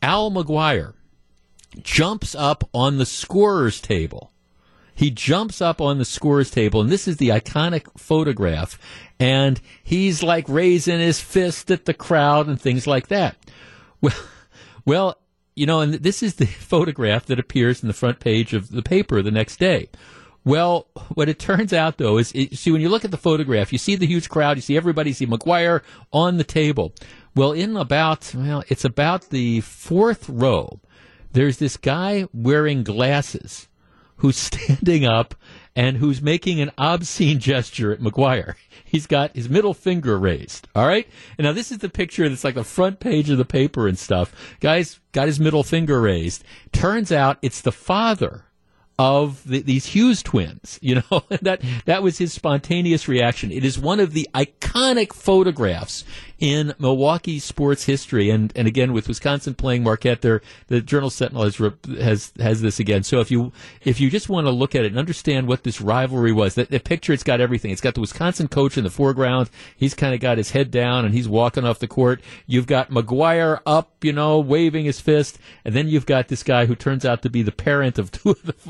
Al 0.00 0.30
McGuire 0.30 0.94
jumps 1.82 2.34
up 2.34 2.68
on 2.72 2.98
the 2.98 3.06
scorer's 3.06 3.80
table. 3.80 4.32
He 4.94 5.10
jumps 5.10 5.60
up 5.60 5.80
on 5.80 5.98
the 5.98 6.04
scorer's 6.04 6.50
table, 6.50 6.80
and 6.80 6.90
this 6.90 7.08
is 7.08 7.16
the 7.16 7.30
iconic 7.30 7.86
photograph. 7.98 8.78
And 9.18 9.60
he's 9.82 10.22
like 10.22 10.48
raising 10.48 10.98
his 10.98 11.20
fist 11.20 11.70
at 11.70 11.86
the 11.86 11.94
crowd 11.94 12.46
and 12.46 12.60
things 12.60 12.86
like 12.86 13.08
that. 13.08 13.36
Well, 14.00 14.14
well, 14.84 15.18
you 15.54 15.66
know, 15.66 15.80
and 15.80 15.94
this 15.94 16.22
is 16.22 16.34
the 16.34 16.46
photograph 16.46 17.26
that 17.26 17.38
appears 17.38 17.82
in 17.82 17.88
the 17.88 17.94
front 17.94 18.20
page 18.20 18.52
of 18.52 18.70
the 18.70 18.82
paper 18.82 19.22
the 19.22 19.30
next 19.30 19.58
day. 19.58 19.88
Well, 20.44 20.88
what 21.14 21.28
it 21.28 21.38
turns 21.38 21.72
out 21.72 21.98
though 21.98 22.18
is, 22.18 22.32
it, 22.32 22.56
see, 22.56 22.70
when 22.70 22.80
you 22.80 22.88
look 22.88 23.04
at 23.04 23.10
the 23.10 23.16
photograph, 23.16 23.72
you 23.72 23.78
see 23.78 23.96
the 23.96 24.06
huge 24.06 24.28
crowd, 24.28 24.56
you 24.56 24.62
see 24.62 24.76
everybody, 24.76 25.10
you 25.10 25.14
see 25.14 25.26
McGuire 25.26 25.82
on 26.12 26.36
the 26.36 26.44
table. 26.44 26.92
Well, 27.34 27.52
in 27.52 27.76
about, 27.76 28.32
well, 28.34 28.64
it's 28.68 28.84
about 28.84 29.30
the 29.30 29.60
fourth 29.60 30.28
row. 30.28 30.80
There's 31.32 31.58
this 31.58 31.76
guy 31.76 32.26
wearing 32.34 32.82
glasses 32.82 33.68
who's 34.16 34.36
standing 34.36 35.04
up 35.04 35.34
and 35.74 35.96
who's 35.96 36.20
making 36.20 36.60
an 36.60 36.70
obscene 36.76 37.38
gesture 37.38 37.92
at 37.92 38.00
McGuire. 38.00 38.54
He's 38.84 39.06
got 39.06 39.34
his 39.34 39.48
middle 39.48 39.72
finger 39.72 40.18
raised. 40.18 40.68
All 40.74 40.86
right. 40.86 41.08
And 41.38 41.46
now 41.46 41.52
this 41.52 41.72
is 41.72 41.78
the 41.78 41.88
picture 41.88 42.28
that's 42.28 42.44
like 42.44 42.56
the 42.56 42.64
front 42.64 43.00
page 43.00 43.30
of 43.30 43.38
the 43.38 43.44
paper 43.44 43.88
and 43.88 43.98
stuff. 43.98 44.34
Guys 44.60 45.00
got 45.12 45.28
his 45.28 45.40
middle 45.40 45.62
finger 45.62 46.00
raised. 46.00 46.44
Turns 46.72 47.10
out 47.10 47.38
it's 47.40 47.62
the 47.62 47.72
father 47.72 48.44
of 49.02 49.42
the, 49.42 49.60
these 49.62 49.86
Hughes 49.86 50.22
twins. 50.22 50.78
You 50.92 50.96
know, 50.96 51.22
that 51.28 51.62
that 51.86 52.02
was 52.02 52.18
his 52.18 52.32
spontaneous 52.32 53.08
reaction. 53.08 53.50
It 53.50 53.64
is 53.64 53.78
one 53.78 54.00
of 54.00 54.12
the 54.12 54.28
iconic 54.34 55.14
photographs 55.14 56.04
in 56.42 56.74
Milwaukee 56.80 57.38
sports 57.38 57.84
history. 57.84 58.28
And, 58.28 58.52
and 58.56 58.66
again, 58.66 58.92
with 58.92 59.06
Wisconsin 59.06 59.54
playing 59.54 59.84
Marquette, 59.84 60.22
there, 60.22 60.42
the 60.66 60.80
Journal 60.80 61.08
Sentinel 61.08 61.44
has, 61.44 61.56
has, 62.00 62.32
has 62.40 62.60
this 62.60 62.80
again. 62.80 63.04
So 63.04 63.20
if 63.20 63.30
you, 63.30 63.52
if 63.84 64.00
you 64.00 64.10
just 64.10 64.28
want 64.28 64.48
to 64.48 64.50
look 64.50 64.74
at 64.74 64.82
it 64.84 64.88
and 64.88 64.98
understand 64.98 65.46
what 65.46 65.62
this 65.62 65.80
rivalry 65.80 66.32
was, 66.32 66.56
that 66.56 66.68
the 66.68 66.80
picture, 66.80 67.12
it's 67.12 67.22
got 67.22 67.40
everything. 67.40 67.70
It's 67.70 67.80
got 67.80 67.94
the 67.94 68.00
Wisconsin 68.00 68.48
coach 68.48 68.76
in 68.76 68.82
the 68.82 68.90
foreground. 68.90 69.50
He's 69.76 69.94
kind 69.94 70.14
of 70.14 70.20
got 70.20 70.36
his 70.36 70.50
head 70.50 70.72
down 70.72 71.04
and 71.04 71.14
he's 71.14 71.28
walking 71.28 71.64
off 71.64 71.78
the 71.78 71.86
court. 71.86 72.20
You've 72.48 72.66
got 72.66 72.90
McGuire 72.90 73.60
up, 73.64 74.02
you 74.02 74.12
know, 74.12 74.40
waving 74.40 74.86
his 74.86 74.98
fist. 74.98 75.38
And 75.64 75.76
then 75.76 75.86
you've 75.86 76.06
got 76.06 76.26
this 76.26 76.42
guy 76.42 76.66
who 76.66 76.74
turns 76.74 77.04
out 77.04 77.22
to 77.22 77.30
be 77.30 77.42
the 77.44 77.52
parent 77.52 78.00
of 78.00 78.10
two 78.10 78.30
of 78.30 78.42
the 78.42 78.52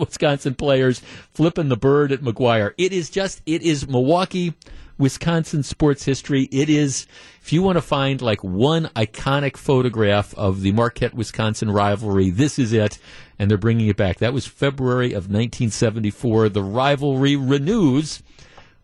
players 0.56 1.00
flipping 1.32 1.68
the 1.68 1.76
bird 1.76 2.12
at 2.12 2.20
McGuire. 2.20 2.74
It 2.78 2.92
is 2.92 3.10
just, 3.10 3.42
it 3.46 3.62
is 3.62 3.86
Milwaukee 3.88 4.54
Wisconsin 4.98 5.62
sports 5.62 6.04
history. 6.04 6.48
It 6.52 6.68
is, 6.68 7.06
if 7.40 7.52
you 7.52 7.62
want 7.62 7.76
to 7.76 7.82
find 7.82 8.22
like 8.22 8.42
one 8.44 8.86
iconic 8.94 9.56
photograph 9.56 10.34
of 10.34 10.62
the 10.62 10.72
Marquette 10.72 11.14
Wisconsin 11.14 11.70
rivalry, 11.70 12.30
this 12.30 12.58
is 12.58 12.72
it. 12.72 12.98
And 13.38 13.50
they're 13.50 13.58
bringing 13.58 13.88
it 13.88 13.96
back. 13.96 14.18
That 14.18 14.32
was 14.32 14.46
February 14.46 15.08
of 15.08 15.24
1974. 15.24 16.50
The 16.50 16.62
rivalry 16.62 17.34
renews 17.36 18.22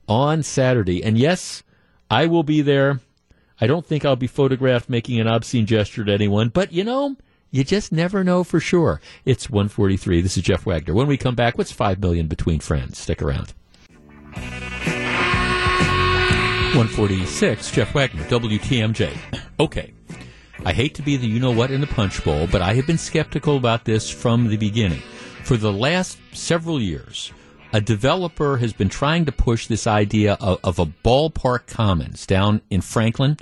on 0.09 0.43
Saturday. 0.43 1.05
And 1.05 1.17
yes, 1.17 1.63
I 2.11 2.27
will 2.27 2.43
be 2.43 2.63
there. 2.63 3.01
I 3.61 3.67
don't 3.67 3.87
think 3.87 4.05
I'll 4.05 4.17
be 4.17 4.27
photographed 4.27 4.89
making 4.89 5.21
an 5.21 5.27
obscene 5.27 5.67
gesture 5.67 6.05
to 6.05 6.13
anyone, 6.13 6.49
but 6.49 6.73
you 6.73 6.85
know, 6.85 7.17
you 7.51 7.65
just 7.65 7.93
never 7.93 8.23
know 8.23 8.45
for 8.45 8.61
sure. 8.61 9.01
It's 9.25 9.49
143. 9.49 10.21
This 10.21 10.37
is 10.37 10.43
Jeff 10.43 10.67
Wagner. 10.67 10.95
When 10.95 11.07
we 11.07 11.17
come 11.17 11.35
back, 11.35 11.57
what's 11.57 11.73
5 11.73 12.01
million 12.01 12.27
between 12.27 12.61
friends? 12.61 12.99
Stick 12.99 13.23
around. 13.23 13.55
146, 16.75 17.71
Jeff 17.71 17.95
Wagner, 17.95 18.25
WTMJ. 18.25 19.17
Okay. 19.61 19.93
I 20.65 20.73
hate 20.73 20.95
to 20.95 21.03
be 21.03 21.17
the 21.17 21.27
you 21.27 21.41
know 21.41 21.51
what 21.51 21.73
in 21.73 21.81
the 21.81 21.89
punch 21.89 22.23
bowl, 22.23 22.47
but 22.47 22.63
I 22.63 22.75
have 22.75 22.87
been 22.87 22.97
skeptical 22.97 23.57
about 23.57 23.85
this 23.85 24.09
from 24.09 24.47
the 24.47 24.57
beginning. 24.57 25.03
For 25.43 25.57
the 25.57 25.73
last 25.73 26.17
several 26.33 26.81
years, 26.81 27.33
a 27.73 27.81
developer 27.81 28.57
has 28.59 28.73
been 28.73 28.89
trying 28.89 29.25
to 29.25 29.33
push 29.33 29.67
this 29.67 29.89
idea 29.89 30.37
of, 30.41 30.61
of, 30.63 30.79
a 30.79 30.87
ballpark 30.87 31.67
commons 31.67 32.25
down 32.25 32.63
in 32.71 32.83
Franklin. 32.83 33.37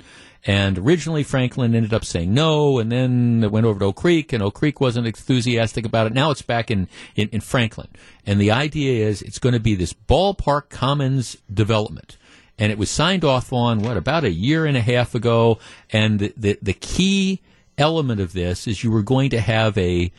And 0.47 0.79
originally 0.79 1.23
Franklin 1.23 1.75
ended 1.75 1.93
up 1.93 2.05
saying 2.05 2.33
no, 2.33 2.79
and 2.79 2.91
then 2.91 3.43
it 3.43 3.51
went 3.51 3.65
over 3.65 3.79
to 3.79 3.85
Oak 3.85 3.97
Creek, 3.97 4.33
and 4.33 4.41
Oak 4.41 4.55
Creek 4.55 4.81
wasn't 4.81 5.05
enthusiastic 5.05 5.85
about 5.85 6.07
it. 6.07 6.13
Now 6.13 6.31
it's 6.31 6.41
back 6.41 6.71
in, 6.71 6.87
in, 7.15 7.27
in 7.29 7.41
Franklin. 7.41 7.89
And 8.25 8.39
the 8.39 8.51
idea 8.51 9.05
is 9.05 9.21
it's 9.21 9.39
going 9.39 9.53
to 9.53 9.59
be 9.59 9.75
this 9.75 9.93
ballpark 9.93 10.69
commons 10.69 11.37
development 11.53 12.17
and 12.59 12.71
it 12.71 12.77
was 12.77 12.89
signed 12.89 13.23
off 13.23 13.53
on 13.53 13.81
what 13.81 13.97
about 13.97 14.23
a 14.23 14.31
year 14.31 14.65
and 14.65 14.75
a 14.75 14.81
half 14.81 15.15
ago. 15.15 15.59
And 15.91 16.19
the 16.19 16.33
the, 16.35 16.59
the 16.61 16.73
key 16.73 17.41
element 17.77 18.19
of 18.19 18.33
this 18.33 18.67
is 18.67 18.83
you 18.83 18.91
were 18.91 19.03
going 19.03 19.29
to 19.31 19.39
have 19.39 19.77
a 19.77 20.11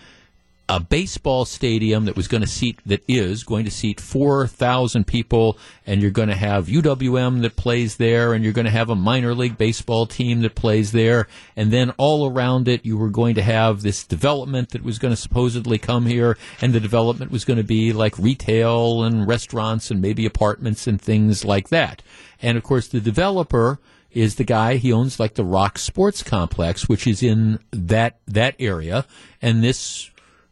a 0.68 0.78
baseball 0.78 1.46
stadium 1.46 2.04
that 2.04 2.16
was 2.16 2.28
going 2.28 2.42
to 2.42 2.46
seat 2.46 2.78
that 2.84 3.02
is 3.08 3.42
going 3.42 3.64
to 3.64 3.70
seat 3.70 4.00
4,000 4.00 5.06
people 5.06 5.58
and 5.86 6.02
you're 6.02 6.10
going 6.10 6.28
to 6.28 6.34
have 6.34 6.66
UWM 6.66 7.40
that 7.40 7.56
plays 7.56 7.96
there 7.96 8.34
and 8.34 8.44
you're 8.44 8.52
going 8.52 8.66
to 8.66 8.70
have 8.70 8.90
a 8.90 8.94
minor 8.94 9.34
league 9.34 9.56
baseball 9.56 10.06
team 10.06 10.40
that 10.40 10.54
plays 10.54 10.92
there 10.92 11.26
and 11.56 11.70
then 11.70 11.90
all 11.96 12.30
around 12.30 12.68
it 12.68 12.84
you 12.84 12.98
were 12.98 13.08
going 13.08 13.34
to 13.34 13.42
have 13.42 13.80
this 13.80 14.04
development 14.04 14.70
that 14.70 14.82
was 14.82 14.98
going 14.98 15.12
to 15.12 15.20
supposedly 15.20 15.78
come 15.78 16.04
here 16.04 16.36
and 16.60 16.74
the 16.74 16.80
development 16.80 17.30
was 17.30 17.46
going 17.46 17.56
to 17.56 17.64
be 17.64 17.92
like 17.92 18.18
retail 18.18 19.02
and 19.02 19.26
restaurants 19.26 19.90
and 19.90 20.02
maybe 20.02 20.26
apartments 20.26 20.86
and 20.86 21.00
things 21.00 21.44
like 21.44 21.70
that. 21.70 22.02
And 22.42 22.58
of 22.58 22.62
course, 22.62 22.88
the 22.88 23.00
developer 23.00 23.78
is 24.10 24.36
the 24.36 24.44
guy 24.44 24.76
he 24.76 24.92
owns 24.92 25.20
like 25.20 25.34
the 25.34 25.44
Rock 25.44 25.78
Sports 25.78 26.22
Complex, 26.22 26.88
which 26.88 27.06
is 27.06 27.22
in 27.22 27.58
that 27.70 28.18
that 28.26 28.54
area, 28.58 29.06
and 29.42 29.62
this 29.62 30.10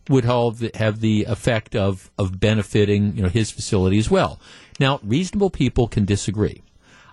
would 0.09 0.25
have 0.25 0.59
the, 0.59 0.71
have 0.75 1.01
the 1.01 1.25
effect 1.25 1.75
of 1.75 2.11
of 2.19 2.41
benefiting 2.41 3.17
you 3.17 3.23
know 3.23 3.29
his 3.29 3.51
facility 3.51 3.99
as 3.99 4.11
well. 4.11 4.41
Now, 4.79 5.01
reasonable 5.03 5.51
people 5.51 5.89
can 5.89 6.05
disagree. 6.05 6.63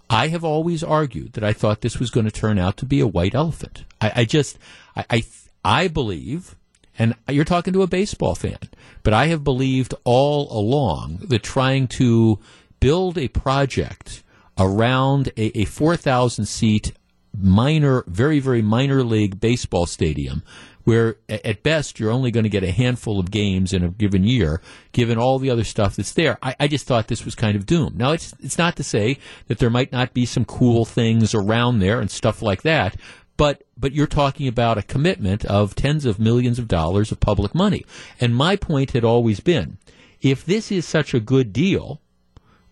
I 0.10 0.28
have 0.28 0.44
always 0.44 0.84
argued 0.84 1.34
that 1.34 1.44
I 1.44 1.54
thought 1.54 1.82
this 1.82 2.00
was 2.00 2.10
going 2.10 2.26
to 2.26 2.32
turn 2.32 2.60
out 2.60 2.78
to 2.78 2.86
be 2.86 3.00
a 3.00 3.08
white 3.08 3.34
elephant. 3.34 3.86
I, 4.02 4.12
I 4.18 4.26
just 4.26 4.58
I, 4.96 5.06
I 5.10 5.24
I 5.64 5.88
believe 5.88 6.56
and 6.98 7.16
you're 7.28 7.46
talking 7.46 7.74
to 7.74 7.82
a 7.82 7.88
baseball 7.88 8.36
fan, 8.36 8.70
but 9.02 9.14
I 9.14 9.28
have 9.28 9.44
believed 9.44 9.96
all 10.04 10.48
along 10.52 11.22
that 11.24 11.42
trying 11.42 11.88
to 11.88 12.40
build 12.80 13.18
a 13.18 13.30
project 13.30 14.24
around 14.60 15.30
a, 15.38 15.58
a 15.58 15.66
4,000 15.66 16.46
seat 16.46 16.94
minor, 17.36 18.04
very, 18.08 18.40
very 18.40 18.62
minor 18.62 19.04
league 19.04 19.40
baseball 19.40 19.86
stadium 19.86 20.44
where 20.84 21.16
at 21.30 21.64
best 21.64 22.00
you're 22.00 22.12
only 22.12 22.32
going 22.32 22.44
to 22.44 22.50
get 22.50 22.64
a 22.64 22.72
handful 22.72 23.20
of 23.20 23.32
games 23.32 23.74
in 23.74 23.84
a 23.84 23.90
given 23.90 24.24
year, 24.24 24.62
given 24.92 25.18
all 25.18 25.40
the 25.40 25.50
other 25.50 25.64
stuff 25.64 25.96
that's 25.96 26.14
there. 26.14 26.38
I, 26.42 26.56
I, 26.60 26.68
just 26.68 26.86
thought 26.86 27.08
this 27.08 27.26
was 27.26 27.36
kind 27.36 27.56
of 27.56 27.66
doomed. 27.66 27.98
Now 27.98 28.12
it's 28.12 28.34
it's 28.42 28.58
not 28.58 28.76
to 28.78 28.84
say 28.84 29.18
that 29.48 29.60
there 29.60 29.70
might 29.70 29.92
not 29.92 30.14
be 30.14 30.26
some 30.26 30.46
cool 30.46 30.86
things 30.86 31.34
around 31.34 31.80
there 31.80 32.00
and 32.00 32.12
stuff 32.12 32.42
like 32.42 32.64
that, 32.64 32.98
but 33.38 33.64
but 33.78 33.94
you're 33.94 34.08
talking 34.08 34.48
about 34.48 34.78
a 34.78 34.84
commitment 34.84 35.46
of 35.46 35.76
tens 35.76 36.06
of 36.06 36.20
millions 36.20 36.60
of 36.60 36.68
dollars 36.68 37.12
of 37.12 37.20
public 37.20 37.56
money. 37.56 37.86
And 38.20 38.36
my 38.36 38.56
point 38.56 38.92
had 38.92 39.04
always 39.04 39.40
been, 39.40 39.78
if 40.22 40.46
this 40.46 40.72
is 40.72 40.86
such 40.86 41.14
a 41.14 41.20
good 41.20 41.54
deal, 41.54 42.02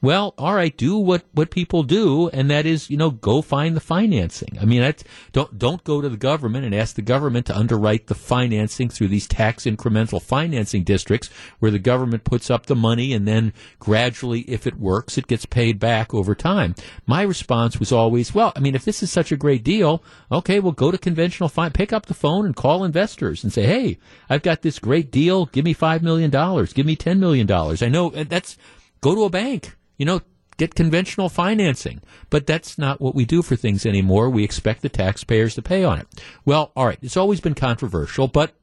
well, 0.02 0.34
all 0.38 0.56
right, 0.56 0.76
do 0.76 0.98
what, 0.98 1.24
what 1.34 1.52
people 1.52 1.84
do, 1.84 2.28
and 2.30 2.50
that 2.50 2.66
is, 2.66 2.90
you 2.90 2.98
know, 2.98 3.12
go 3.12 3.44
find 3.44 3.76
the 3.76 3.82
financing. 3.82 4.58
I 4.60 4.66
mean, 4.66 4.82
that's, 4.82 5.04
don't 5.32 5.60
don't 5.60 5.84
go 5.84 6.02
to 6.02 6.10
the 6.10 6.18
government 6.18 6.66
and 6.66 6.74
ask 6.74 6.96
the 6.96 7.04
government 7.04 7.46
to 7.46 7.58
underwrite 7.58 8.08
the 8.08 8.16
financing 8.16 8.90
through 8.90 9.10
these 9.10 9.28
tax 9.28 9.66
incremental 9.66 10.20
financing 10.20 10.84
districts, 10.84 11.30
where 11.60 11.70
the 11.70 11.78
government 11.80 12.24
puts 12.24 12.50
up 12.50 12.66
the 12.66 12.76
money 12.76 13.14
and 13.14 13.28
then 13.28 13.54
gradually, 13.78 14.42
if 14.42 14.66
it 14.66 14.80
works, 14.80 15.20
it 15.20 15.28
gets 15.28 15.46
paid 15.46 15.80
back 15.80 16.14
over 16.16 16.34
time. 16.34 16.74
My 17.06 17.22
response 17.22 17.80
was 17.80 17.92
always, 17.92 18.34
well, 18.34 18.54
I 18.56 18.60
mean, 18.60 18.74
if 18.74 18.86
this 18.86 19.04
is 19.04 19.12
such 19.12 19.32
a 19.32 19.38
great 19.38 19.64
deal, 19.64 20.04
okay, 20.32 20.60
well, 20.60 20.72
go 20.72 20.90
to 20.90 20.98
conventional 20.98 21.50
fine, 21.50 21.72
pick 21.72 21.94
up 21.94 22.08
the 22.08 22.16
phone 22.16 22.46
and 22.48 22.56
call 22.56 22.84
investors 22.84 23.44
and 23.44 23.54
say, 23.54 23.68
hey, 23.68 24.00
I've 24.30 24.42
got 24.42 24.64
this 24.64 24.80
great 24.80 25.12
deal. 25.12 25.46
Give 25.46 25.64
me 25.64 25.74
five 25.74 26.02
million 26.02 26.32
dollars. 26.32 26.74
Give 26.74 26.88
me 26.88 26.96
ten 26.96 27.20
million 27.20 27.46
dollars. 27.46 27.84
I 27.84 27.90
know 27.90 28.10
that's 28.10 28.58
go 29.02 29.14
to 29.14 29.26
a 29.26 29.30
bank 29.30 29.76
you 30.02 30.06
know, 30.06 30.20
get 30.58 30.74
conventional 30.74 31.30
financing. 31.30 32.02
But 32.32 32.48
that's 32.48 32.76
not 32.80 33.00
what 33.00 33.14
we 33.14 33.24
do 33.24 33.44
for 33.44 33.56
things 33.56 33.86
anymore. 33.86 34.32
We 34.32 34.44
expect 34.44 34.82
the 34.82 34.90
taxpayers 34.90 35.54
to 35.54 35.62
pay 35.62 35.84
on 35.84 36.00
it. 36.00 36.08
Well, 36.44 36.72
all 36.76 36.88
right, 36.88 36.98
it's 37.04 37.18
always 37.18 37.40
been 37.40 37.54
controversial, 37.54 38.28
but 38.28 38.56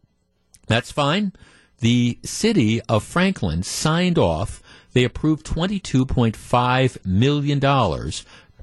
that's 0.66 0.90
fine. 0.90 1.32
The 1.78 2.18
city 2.24 2.80
of 2.88 3.04
Franklin 3.04 3.62
signed 3.62 4.18
off. 4.18 4.60
They 4.94 5.04
approved 5.04 5.46
$22.5 5.46 7.06
million 7.06 8.10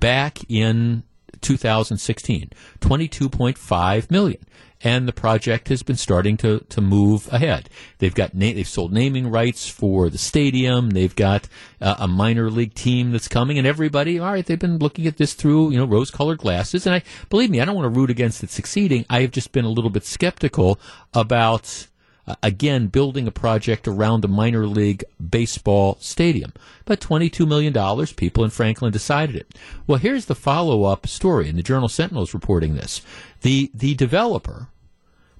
back 0.01 0.39
in 0.51 1.03
2016. 1.39 2.49
22.5 2.81 4.11
million 4.11 4.45
and 4.85 5.07
the 5.07 5.13
project 5.13 5.69
has 5.69 5.81
been 5.81 5.95
starting 5.95 6.37
to, 6.37 6.59
to 6.69 6.79
move 6.79 7.27
ahead. 7.33 7.69
They've 7.97 8.13
got 8.13 8.35
na- 8.35 8.53
they've 8.53 8.67
sold 8.67 8.93
naming 8.93 9.31
rights 9.31 9.67
for 9.67 10.11
the 10.11 10.19
stadium. 10.19 10.91
They've 10.91 11.15
got 11.15 11.49
uh, 11.81 11.95
a 11.97 12.07
minor 12.07 12.51
league 12.51 12.75
team 12.75 13.11
that's 13.11 13.27
coming, 13.27 13.57
and 13.57 13.65
everybody, 13.65 14.19
all 14.19 14.31
right, 14.31 14.45
they've 14.45 14.59
been 14.59 14.77
looking 14.77 15.07
at 15.07 15.17
this 15.17 15.33
through 15.33 15.71
you 15.71 15.79
know 15.79 15.85
rose 15.85 16.11
colored 16.11 16.37
glasses. 16.37 16.85
And 16.85 16.93
I 16.93 17.01
believe 17.29 17.49
me, 17.49 17.59
I 17.59 17.65
don't 17.65 17.75
want 17.75 17.91
to 17.91 17.99
root 17.99 18.11
against 18.11 18.43
it 18.43 18.51
succeeding. 18.51 19.05
I 19.09 19.21
have 19.21 19.31
just 19.31 19.51
been 19.51 19.65
a 19.65 19.69
little 19.69 19.89
bit 19.89 20.05
skeptical 20.05 20.79
about. 21.13 21.87
Uh, 22.27 22.33
again, 22.41 22.87
building 22.87 23.27
a 23.27 23.31
project 23.31 23.87
around 23.87 24.25
a 24.25 24.27
minor 24.27 24.65
league 24.65 25.03
baseball 25.29 25.95
stadium. 25.99 26.51
But 26.85 26.99
$22 26.99 27.47
million, 27.47 27.71
people 28.15 28.43
in 28.43 28.49
Franklin 28.49 28.91
decided 28.91 29.35
it. 29.35 29.53
Well, 29.85 29.99
here's 29.99 30.25
the 30.25 30.33
follow 30.33 30.85
up 30.85 31.05
story, 31.05 31.47
and 31.47 31.55
the 31.55 31.61
Journal 31.61 31.87
Sentinel 31.87 32.23
is 32.23 32.33
reporting 32.33 32.73
this. 32.73 33.03
The, 33.41 33.69
the 33.75 33.93
developer 33.93 34.69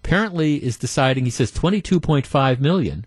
apparently 0.06 0.64
is 0.64 0.78
deciding 0.78 1.26
he 1.26 1.32
says 1.32 1.52
22.5 1.52 2.60
million 2.60 3.06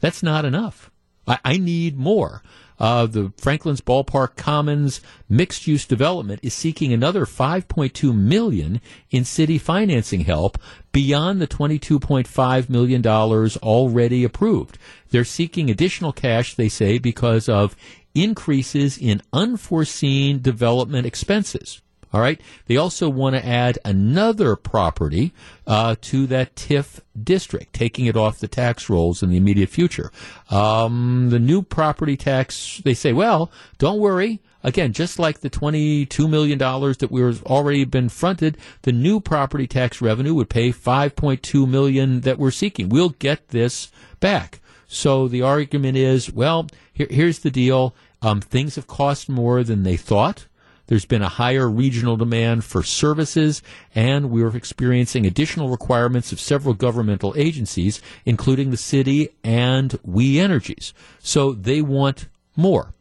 that's 0.00 0.22
not 0.22 0.44
enough 0.44 0.90
I, 1.26 1.38
I 1.44 1.56
need 1.58 1.98
more 1.98 2.42
Uh, 2.78 3.06
the 3.06 3.32
Franklin's 3.36 3.80
Ballpark 3.80 4.36
Commons 4.36 5.00
mixed 5.28 5.66
use 5.66 5.84
development 5.84 6.40
is 6.44 6.54
seeking 6.54 6.92
another 6.92 7.26
5.2 7.26 8.14
million 8.14 8.80
in 9.10 9.24
city 9.24 9.58
financing 9.58 10.20
help 10.20 10.58
beyond 10.92 11.40
the 11.40 11.48
22.5 11.48 12.68
million 12.68 13.02
dollars 13.02 13.56
already 13.56 14.22
approved. 14.24 14.78
They're 15.10 15.24
seeking 15.24 15.70
additional 15.70 16.12
cash, 16.12 16.54
they 16.54 16.68
say, 16.68 16.98
because 16.98 17.48
of 17.48 17.74
increases 18.14 18.96
in 18.96 19.22
unforeseen 19.32 20.40
development 20.40 21.06
expenses. 21.06 21.80
All 22.12 22.20
right. 22.20 22.40
They 22.66 22.76
also 22.76 23.08
want 23.08 23.36
to 23.36 23.46
add 23.46 23.78
another 23.84 24.56
property 24.56 25.32
uh, 25.66 25.96
to 26.02 26.26
that 26.28 26.54
TIF 26.54 27.00
district, 27.22 27.74
taking 27.74 28.06
it 28.06 28.16
off 28.16 28.38
the 28.38 28.48
tax 28.48 28.88
rolls 28.88 29.22
in 29.22 29.30
the 29.30 29.36
immediate 29.36 29.68
future. 29.68 30.10
Um, 30.50 31.28
the 31.30 31.38
new 31.38 31.62
property 31.62 32.16
tax, 32.16 32.80
they 32.84 32.94
say, 32.94 33.12
well, 33.12 33.50
don't 33.76 34.00
worry. 34.00 34.40
Again, 34.64 34.92
just 34.92 35.18
like 35.18 35.40
the 35.40 35.50
$22 35.50 36.28
million 36.28 36.58
that 36.58 37.08
we 37.10 37.20
have 37.20 37.44
already 37.44 37.84
been 37.84 38.08
fronted, 38.08 38.58
the 38.82 38.92
new 38.92 39.20
property 39.20 39.66
tax 39.66 40.00
revenue 40.00 40.34
would 40.34 40.50
pay 40.50 40.72
5.2 40.72 41.68
million 41.68 42.22
that 42.22 42.38
we're 42.38 42.50
seeking. 42.50 42.88
We'll 42.88 43.10
get 43.10 43.48
this 43.48 43.92
back. 44.18 44.60
So 44.88 45.28
the 45.28 45.42
argument 45.42 45.96
is, 45.96 46.32
well, 46.32 46.66
here, 46.92 47.06
here's 47.08 47.40
the 47.40 47.50
deal. 47.50 47.94
Um, 48.20 48.40
things 48.40 48.74
have 48.74 48.88
cost 48.88 49.28
more 49.28 49.62
than 49.62 49.84
they 49.84 49.96
thought. 49.96 50.46
There's 50.88 51.04
been 51.04 51.22
a 51.22 51.28
higher 51.28 51.70
regional 51.70 52.16
demand 52.16 52.64
for 52.64 52.82
services, 52.82 53.62
and 53.94 54.30
we're 54.30 54.56
experiencing 54.56 55.24
additional 55.24 55.68
requirements 55.68 56.32
of 56.32 56.40
several 56.40 56.74
governmental 56.74 57.32
agencies, 57.36 58.02
including 58.24 58.70
the 58.70 58.76
city 58.76 59.28
and 59.44 59.98
We 60.02 60.40
Energies. 60.40 60.92
So 61.20 61.52
they 61.52 61.80
want 61.80 62.26
more. 62.56 62.92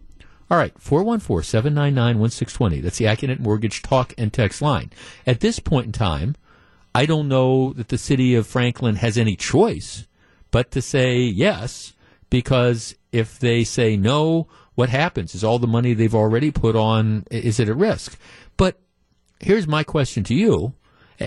All 0.50 0.58
right, 0.58 0.74
414 0.80 1.44
799 1.44 2.20
1620. 2.20 2.82
That's 2.82 3.00
the 3.00 3.06
Accunet 3.06 3.40
Mortgage 3.40 3.82
talk 3.82 4.14
and 4.18 4.32
text 4.32 4.62
line. 4.62 4.92
At 5.26 5.40
this 5.40 5.60
point 5.60 5.88
in 5.88 5.92
time, 5.92 6.36
I 6.94 7.06
don't 7.06 7.28
know 7.28 7.74
that 7.74 7.90
the 7.90 7.98
city 7.98 8.36
of 8.36 8.48
Franklin 8.48 8.96
has 8.98 9.18
any 9.18 9.36
choice 9.36 10.08
but 10.52 10.72
to 10.72 10.82
say 10.82 11.20
yes, 11.20 11.94
because 12.30 12.96
if 13.12 13.40
they 13.40 13.64
say 13.64 13.98
no, 13.98 14.48
what 14.78 14.90
happens? 14.90 15.34
Is 15.34 15.44
all 15.44 15.58
the 15.58 15.66
money 15.66 15.96
they've 15.96 16.14
already 16.14 16.52
put 16.52 16.76
on, 16.76 17.26
is 17.32 17.60
it 17.60 17.68
at 17.68 17.76
risk? 17.76 18.16
But 18.58 18.80
here's 19.40 19.68
my 19.68 19.84
question 19.84 20.24
to 20.26 20.36
you. 20.36 20.74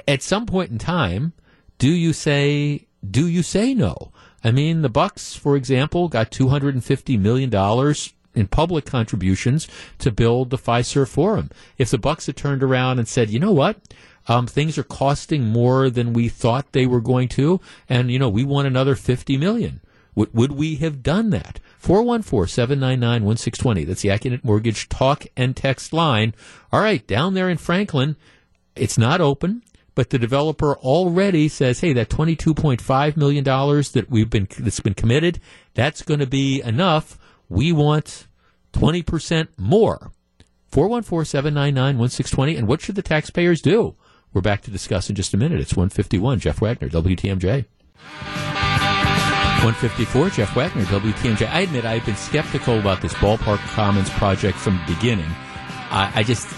At 0.06 0.22
some 0.22 0.46
point 0.46 0.70
in 0.70 0.78
time, 0.78 1.32
do 1.76 1.90
you 1.90 2.12
say, 2.12 2.86
do 3.04 3.26
you 3.26 3.42
say 3.42 3.74
no? 3.74 4.12
I 4.44 4.52
mean, 4.52 4.82
the 4.82 4.88
Bucks, 4.88 5.34
for 5.34 5.56
example, 5.56 6.06
got 6.06 6.30
$250 6.30 7.18
million 7.18 7.52
in 8.36 8.46
public 8.46 8.84
contributions 8.84 9.66
to 9.98 10.12
build 10.12 10.50
the 10.50 10.56
Fiserv 10.56 11.08
Forum. 11.08 11.50
If 11.76 11.90
the 11.90 11.98
Bucks 11.98 12.26
had 12.26 12.36
turned 12.36 12.62
around 12.62 13.00
and 13.00 13.08
said, 13.08 13.30
you 13.30 13.40
know 13.40 13.50
what? 13.50 13.80
Um, 14.28 14.46
things 14.46 14.78
are 14.78 14.84
costing 14.84 15.46
more 15.46 15.90
than 15.90 16.12
we 16.12 16.28
thought 16.28 16.70
they 16.70 16.86
were 16.86 17.00
going 17.00 17.26
to, 17.30 17.60
and 17.88 18.12
you 18.12 18.18
know 18.20 18.28
we 18.28 18.44
want 18.44 18.68
another 18.68 18.94
fifty 18.94 19.36
million. 19.36 19.80
Would, 20.14 20.34
would 20.34 20.52
we 20.52 20.76
have 20.76 21.02
done 21.02 21.30
that? 21.30 21.58
414-799-1620. 21.82 23.86
That's 23.86 24.02
the 24.02 24.10
Accunet 24.10 24.44
Mortgage 24.44 24.88
talk 24.88 25.26
and 25.36 25.56
text 25.56 25.92
line. 25.92 26.34
All 26.72 26.80
right, 26.80 27.04
down 27.06 27.34
there 27.34 27.48
in 27.48 27.56
Franklin, 27.56 28.16
it's 28.76 28.98
not 28.98 29.20
open, 29.20 29.62
but 29.94 30.10
the 30.10 30.18
developer 30.18 30.76
already 30.76 31.48
says, 31.48 31.80
"Hey, 31.80 31.92
that 31.94 32.08
$22.5 32.08 33.16
million 33.16 33.44
that 33.44 34.06
we've 34.08 34.30
been 34.30 34.48
that's 34.58 34.80
been 34.80 34.94
committed, 34.94 35.40
that's 35.74 36.02
going 36.02 36.20
to 36.20 36.26
be 36.26 36.62
enough. 36.62 37.18
We 37.48 37.72
want 37.72 38.26
20% 38.72 39.48
more." 39.56 40.12
414-799-1620. 40.72 42.58
And 42.58 42.68
what 42.68 42.80
should 42.80 42.94
the 42.94 43.02
taxpayers 43.02 43.60
do? 43.60 43.96
We're 44.32 44.40
back 44.40 44.62
to 44.62 44.70
discuss 44.70 45.10
in 45.10 45.16
just 45.16 45.34
a 45.34 45.36
minute. 45.36 45.60
It's 45.60 45.74
151. 45.74 46.38
Jeff 46.38 46.60
Wagner, 46.60 46.88
WTMJ. 46.88 47.64
154, 49.62 50.30
Jeff 50.30 50.56
Wagner, 50.56 50.84
WTMJ. 50.84 51.46
I 51.46 51.60
admit 51.60 51.84
I've 51.84 52.06
been 52.06 52.16
skeptical 52.16 52.78
about 52.78 53.02
this 53.02 53.12
ballpark 53.14 53.58
commons 53.68 54.08
project 54.08 54.56
from 54.56 54.78
the 54.78 54.94
beginning. 54.94 55.28
I, 55.90 56.10
I 56.14 56.22
just, 56.22 56.48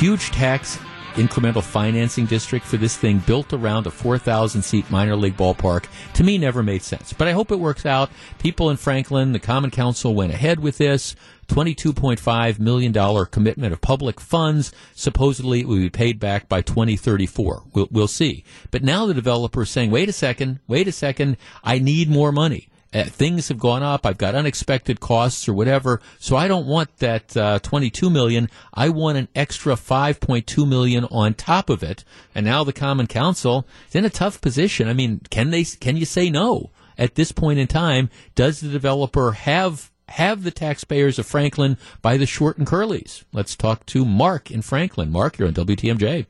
huge 0.00 0.32
tax 0.32 0.80
incremental 1.18 1.62
financing 1.62 2.26
district 2.26 2.64
for 2.64 2.76
this 2.76 2.96
thing 2.96 3.18
built 3.18 3.52
around 3.52 3.86
a 3.86 3.90
4,000 3.90 4.62
seat 4.62 4.90
minor 4.90 5.16
league 5.16 5.36
ballpark 5.36 5.86
to 6.14 6.24
me 6.24 6.38
never 6.38 6.62
made 6.62 6.82
sense. 6.82 7.12
But 7.12 7.28
I 7.28 7.32
hope 7.32 7.50
it 7.50 7.60
works 7.60 7.84
out. 7.84 8.10
People 8.38 8.70
in 8.70 8.76
Franklin, 8.76 9.32
the 9.32 9.38
Common 9.38 9.70
Council 9.70 10.14
went 10.14 10.32
ahead 10.32 10.60
with 10.60 10.78
this. 10.78 11.14
$22.5 11.48 12.58
million 12.58 13.26
commitment 13.26 13.72
of 13.72 13.80
public 13.80 14.20
funds. 14.20 14.72
Supposedly 14.94 15.60
it 15.60 15.68
will 15.68 15.76
be 15.76 15.90
paid 15.90 16.20
back 16.20 16.48
by 16.48 16.62
2034. 16.62 17.64
We'll, 17.72 17.88
we'll 17.90 18.08
see. 18.08 18.44
But 18.70 18.82
now 18.82 19.06
the 19.06 19.14
developer 19.14 19.62
is 19.62 19.70
saying, 19.70 19.90
wait 19.90 20.08
a 20.08 20.12
second, 20.12 20.60
wait 20.66 20.88
a 20.88 20.92
second, 20.92 21.36
I 21.64 21.78
need 21.78 22.10
more 22.10 22.32
money. 22.32 22.68
Uh, 22.92 23.04
things 23.04 23.48
have 23.48 23.58
gone 23.58 23.82
up. 23.82 24.06
I've 24.06 24.16
got 24.16 24.34
unexpected 24.34 24.98
costs 24.98 25.46
or 25.46 25.52
whatever. 25.52 26.00
So 26.18 26.36
I 26.36 26.48
don't 26.48 26.66
want 26.66 26.96
that 26.98 27.36
uh, 27.36 27.58
22 27.58 28.08
million. 28.08 28.48
I 28.72 28.88
want 28.88 29.18
an 29.18 29.28
extra 29.34 29.74
5.2 29.74 30.66
million 30.66 31.04
on 31.04 31.34
top 31.34 31.68
of 31.68 31.82
it. 31.82 32.04
And 32.34 32.46
now 32.46 32.64
the 32.64 32.72
Common 32.72 33.06
Council 33.06 33.66
is 33.88 33.94
in 33.94 34.06
a 34.06 34.10
tough 34.10 34.40
position. 34.40 34.88
I 34.88 34.94
mean, 34.94 35.20
can 35.30 35.50
they? 35.50 35.64
Can 35.64 35.96
you 35.96 36.06
say 36.06 36.30
no 36.30 36.70
at 36.96 37.14
this 37.14 37.30
point 37.30 37.58
in 37.58 37.66
time? 37.66 38.08
Does 38.34 38.60
the 38.60 38.70
developer 38.70 39.32
have 39.32 39.90
have 40.08 40.42
the 40.42 40.50
taxpayers 40.50 41.18
of 41.18 41.26
Franklin 41.26 41.76
by 42.00 42.16
the 42.16 42.26
short 42.26 42.56
and 42.56 42.66
curlies? 42.66 43.24
Let's 43.32 43.54
talk 43.54 43.84
to 43.86 44.06
Mark 44.06 44.50
in 44.50 44.62
Franklin. 44.62 45.12
Mark, 45.12 45.38
you're 45.38 45.48
on 45.48 45.54
WTMJ. 45.54 46.26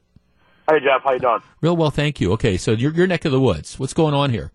Hey 0.71 0.81
Jeff, 0.81 1.03
how 1.05 1.13
you 1.13 1.21
doing? 1.21 1.41
Real 1.61 1.77
well, 1.77 1.91
thank 1.91 2.21
you. 2.21 2.33
Okay, 2.33 2.57
so 2.57 2.73
your 2.73 2.93
your 2.93 3.07
neck 3.07 3.25
of 3.25 3.31
the 3.31 3.41
woods. 3.41 3.79
What's 3.79 3.95
going 3.95 4.15
on 4.15 4.31
here? 4.31 4.51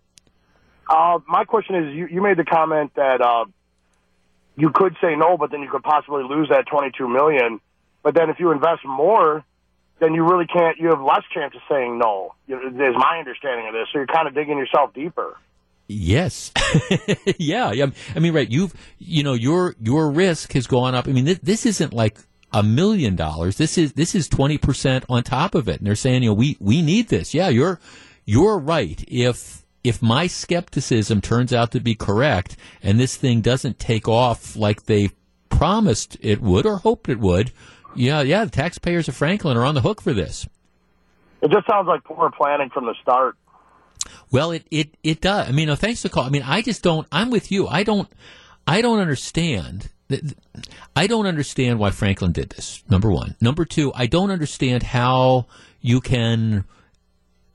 Uh, 0.88 1.18
my 1.26 1.44
question 1.44 1.76
is, 1.76 1.94
you, 1.94 2.06
you 2.06 2.22
made 2.22 2.36
the 2.36 2.44
comment 2.44 2.92
that 2.96 3.20
uh, 3.20 3.44
you 4.56 4.70
could 4.70 4.96
say 5.00 5.16
no, 5.16 5.36
but 5.36 5.50
then 5.50 5.60
you 5.60 5.70
could 5.70 5.82
possibly 5.82 6.22
lose 6.24 6.48
that 6.50 6.66
22 6.66 7.08
million. 7.08 7.60
But 8.02 8.14
then 8.14 8.30
if 8.30 8.38
you 8.38 8.50
invest 8.50 8.84
more, 8.84 9.44
then 9.98 10.14
you 10.14 10.24
really 10.24 10.46
can't. 10.46 10.78
You 10.78 10.88
have 10.88 11.00
less 11.00 11.22
chance 11.32 11.54
of 11.54 11.62
saying 11.68 11.98
no. 11.98 12.34
Is 12.48 12.94
my 12.96 13.18
understanding 13.18 13.66
of 13.66 13.72
this. 13.72 13.88
So 13.92 13.98
you're 13.98 14.06
kind 14.06 14.28
of 14.28 14.34
digging 14.34 14.58
yourself 14.58 14.92
deeper. 14.92 15.36
Yes, 15.86 16.50
yeah. 17.38 17.72
I 18.14 18.18
mean, 18.18 18.32
right? 18.32 18.50
You've, 18.50 18.74
you 18.98 19.22
know, 19.22 19.34
your 19.34 19.74
your 19.82 20.10
risk 20.10 20.52
has 20.54 20.66
gone 20.66 20.94
up. 20.94 21.06
I 21.06 21.12
mean, 21.12 21.26
this, 21.26 21.38
this 21.42 21.66
isn't 21.66 21.92
like 21.92 22.18
a 22.52 22.62
million 22.62 23.16
dollars. 23.16 23.58
This 23.58 23.76
is 23.76 23.92
this 23.92 24.14
is 24.14 24.26
twenty 24.26 24.56
percent 24.56 25.04
on 25.10 25.22
top 25.22 25.54
of 25.54 25.68
it, 25.68 25.78
and 25.78 25.86
they're 25.86 25.94
saying, 25.94 26.22
you 26.22 26.30
know, 26.30 26.34
we 26.34 26.56
we 26.58 26.80
need 26.80 27.08
this. 27.08 27.34
Yeah, 27.34 27.48
you're 27.48 27.80
you're 28.24 28.58
right. 28.58 29.04
If 29.08 29.63
if 29.84 30.02
my 30.02 30.26
skepticism 30.26 31.20
turns 31.20 31.52
out 31.52 31.70
to 31.72 31.80
be 31.80 31.94
correct 31.94 32.56
and 32.82 32.98
this 32.98 33.16
thing 33.16 33.42
doesn't 33.42 33.78
take 33.78 34.08
off 34.08 34.56
like 34.56 34.86
they 34.86 35.10
promised 35.50 36.16
it 36.20 36.40
would 36.40 36.64
or 36.64 36.78
hoped 36.78 37.10
it 37.10 37.20
would, 37.20 37.52
yeah, 37.94 38.22
yeah, 38.22 38.44
the 38.46 38.50
taxpayers 38.50 39.06
of 39.06 39.14
Franklin 39.14 39.56
are 39.56 39.64
on 39.64 39.74
the 39.74 39.82
hook 39.82 40.00
for 40.00 40.14
this. 40.14 40.48
It 41.42 41.50
just 41.50 41.66
sounds 41.66 41.86
like 41.86 42.02
poor 42.04 42.30
planning 42.30 42.70
from 42.70 42.86
the 42.86 42.94
start. 43.02 43.36
Well, 44.30 44.50
it, 44.50 44.66
it, 44.70 44.96
it 45.02 45.20
does. 45.20 45.48
I 45.48 45.52
mean, 45.52 45.68
no, 45.68 45.76
thanks 45.76 46.02
for 46.02 46.08
call. 46.08 46.24
I 46.24 46.30
mean, 46.30 46.42
I 46.42 46.62
just 46.62 46.82
don't, 46.82 47.06
I'm 47.12 47.30
with 47.30 47.52
you. 47.52 47.68
I 47.68 47.82
don't, 47.84 48.08
I 48.66 48.80
don't 48.80 48.98
understand. 48.98 49.90
I 50.96 51.06
don't 51.06 51.26
understand 51.26 51.78
why 51.78 51.90
Franklin 51.90 52.32
did 52.32 52.50
this. 52.50 52.82
Number 52.88 53.10
one. 53.10 53.36
Number 53.40 53.64
two, 53.64 53.92
I 53.94 54.06
don't 54.06 54.30
understand 54.30 54.82
how 54.82 55.46
you 55.80 56.00
can 56.00 56.64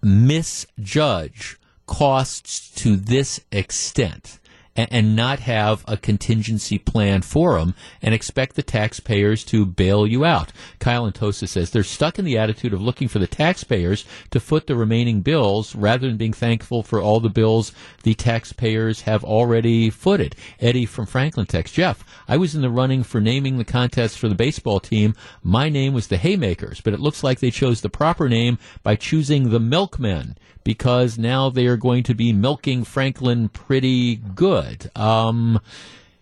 misjudge 0.01 1.58
costs 1.89 2.69
to 2.69 2.95
this 2.95 3.41
extent 3.51 4.39
and, 4.75 4.87
and 4.91 5.15
not 5.15 5.39
have 5.39 5.83
a 5.87 5.97
contingency 5.97 6.77
plan 6.77 7.23
for 7.23 7.57
them 7.57 7.73
and 7.99 8.13
expect 8.13 8.55
the 8.55 8.61
taxpayers 8.61 9.43
to 9.43 9.65
bail 9.65 10.05
you 10.05 10.23
out. 10.23 10.51
Kyle 10.77 11.05
and 11.05 11.15
Tosa 11.15 11.47
says 11.47 11.71
they're 11.71 11.83
stuck 11.83 12.19
in 12.19 12.25
the 12.25 12.37
attitude 12.37 12.73
of 12.73 12.81
looking 12.81 13.07
for 13.07 13.17
the 13.17 13.25
taxpayers 13.25 14.05
to 14.29 14.39
foot 14.39 14.67
the 14.67 14.75
remaining 14.75 15.21
bills 15.21 15.75
rather 15.75 16.07
than 16.07 16.17
being 16.17 16.31
thankful 16.31 16.83
for 16.83 17.01
all 17.01 17.19
the 17.19 17.27
bills 17.27 17.71
the 18.03 18.13
taxpayers 18.13 19.01
have 19.01 19.23
already 19.23 19.89
footed. 19.89 20.35
Eddie 20.59 20.85
from 20.85 21.07
Franklin 21.07 21.47
text, 21.47 21.73
Jeff, 21.73 22.05
I 22.27 22.37
was 22.37 22.53
in 22.53 22.61
the 22.61 22.69
running 22.69 23.01
for 23.01 23.19
naming 23.19 23.57
the 23.57 23.65
contest 23.65 24.19
for 24.19 24.29
the 24.29 24.35
baseball 24.35 24.79
team. 24.79 25.15
My 25.41 25.69
name 25.69 25.93
was 25.93 26.07
the 26.07 26.17
Haymakers, 26.17 26.81
but 26.81 26.93
it 26.93 26.99
looks 26.99 27.23
like 27.23 27.39
they 27.39 27.51
chose 27.51 27.81
the 27.81 27.89
proper 27.89 28.29
name 28.29 28.59
by 28.83 28.95
choosing 28.95 29.49
the 29.49 29.59
Milkmen 29.59 30.37
because 30.69 31.17
now 31.17 31.49
they 31.49 31.65
are 31.65 31.77
going 31.77 32.03
to 32.03 32.13
be 32.13 32.31
milking 32.31 32.83
Franklin 32.83 33.49
pretty 33.49 34.17
good. 34.17 34.91
Um, 34.95 35.59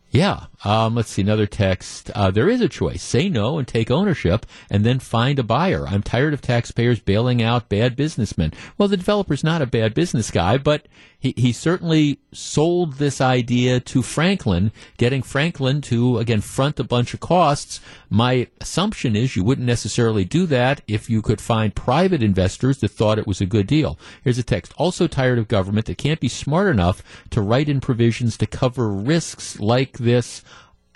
yeah, 0.10 0.46
Um, 0.64 0.96
let's 0.96 1.12
see 1.12 1.22
another 1.22 1.46
text. 1.46 2.10
Uh, 2.12 2.32
there 2.32 2.50
is 2.50 2.62
a 2.62 2.70
choice: 2.70 3.04
say 3.04 3.30
no 3.30 3.58
and 3.58 3.68
take 3.68 3.92
ownership, 3.92 4.46
and 4.70 4.86
then 4.86 5.00
find 5.00 5.38
a 5.40 5.44
buyer. 5.44 5.88
I'm 5.88 6.04
tired 6.04 6.34
of 6.34 6.42
taxpayers 6.42 7.00
bailing 7.00 7.42
out 7.42 7.70
bad 7.70 7.96
businessmen. 7.96 8.54
Well, 8.78 8.88
the 8.88 8.98
developer's 8.98 9.44
not 9.44 9.62
a 9.62 9.68
bad 9.68 9.94
business 9.94 10.32
guy, 10.32 10.58
but 10.58 10.88
he, 11.20 11.34
he 11.36 11.52
certainly 11.52 12.20
sold 12.32 12.94
this 12.94 13.20
idea 13.20 13.80
to 13.80 14.02
Franklin, 14.04 14.72
getting 14.98 15.24
Franklin 15.24 15.82
to 15.82 16.20
again 16.20 16.42
front 16.42 16.80
a 16.80 16.84
bunch 16.84 17.14
of 17.14 17.20
costs. 17.20 17.80
My 18.10 18.48
assumption 18.62 19.16
is 19.16 19.36
you 19.36 19.44
wouldn't 19.44 19.66
necessarily 19.68 20.26
do 20.26 20.46
that 20.48 20.82
if 20.88 21.10
you 21.10 21.22
could 21.22 21.42
find 21.42 21.74
private 21.74 22.22
investors 22.22 22.80
that 22.80 22.92
thought 22.92 23.20
it 23.20 23.28
was 23.28 23.42
a 23.42 23.46
good 23.46 23.68
deal. 23.68 23.98
Here's 24.24 24.38
a 24.38 24.44
text. 24.44 24.74
Also 24.78 25.08
tired 25.08 25.40
of 25.40 25.48
government 25.48 25.88
that 25.88 25.98
can't 25.98 26.20
be 26.20 26.30
smart 26.30 26.70
enough 26.70 27.04
to 27.32 27.42
write 27.42 27.70
in 27.70 27.82
provisions 27.82 28.38
to 28.38 28.46
cover 28.46 28.90
risks 28.90 29.60
like 29.60 29.98
this 29.98 30.44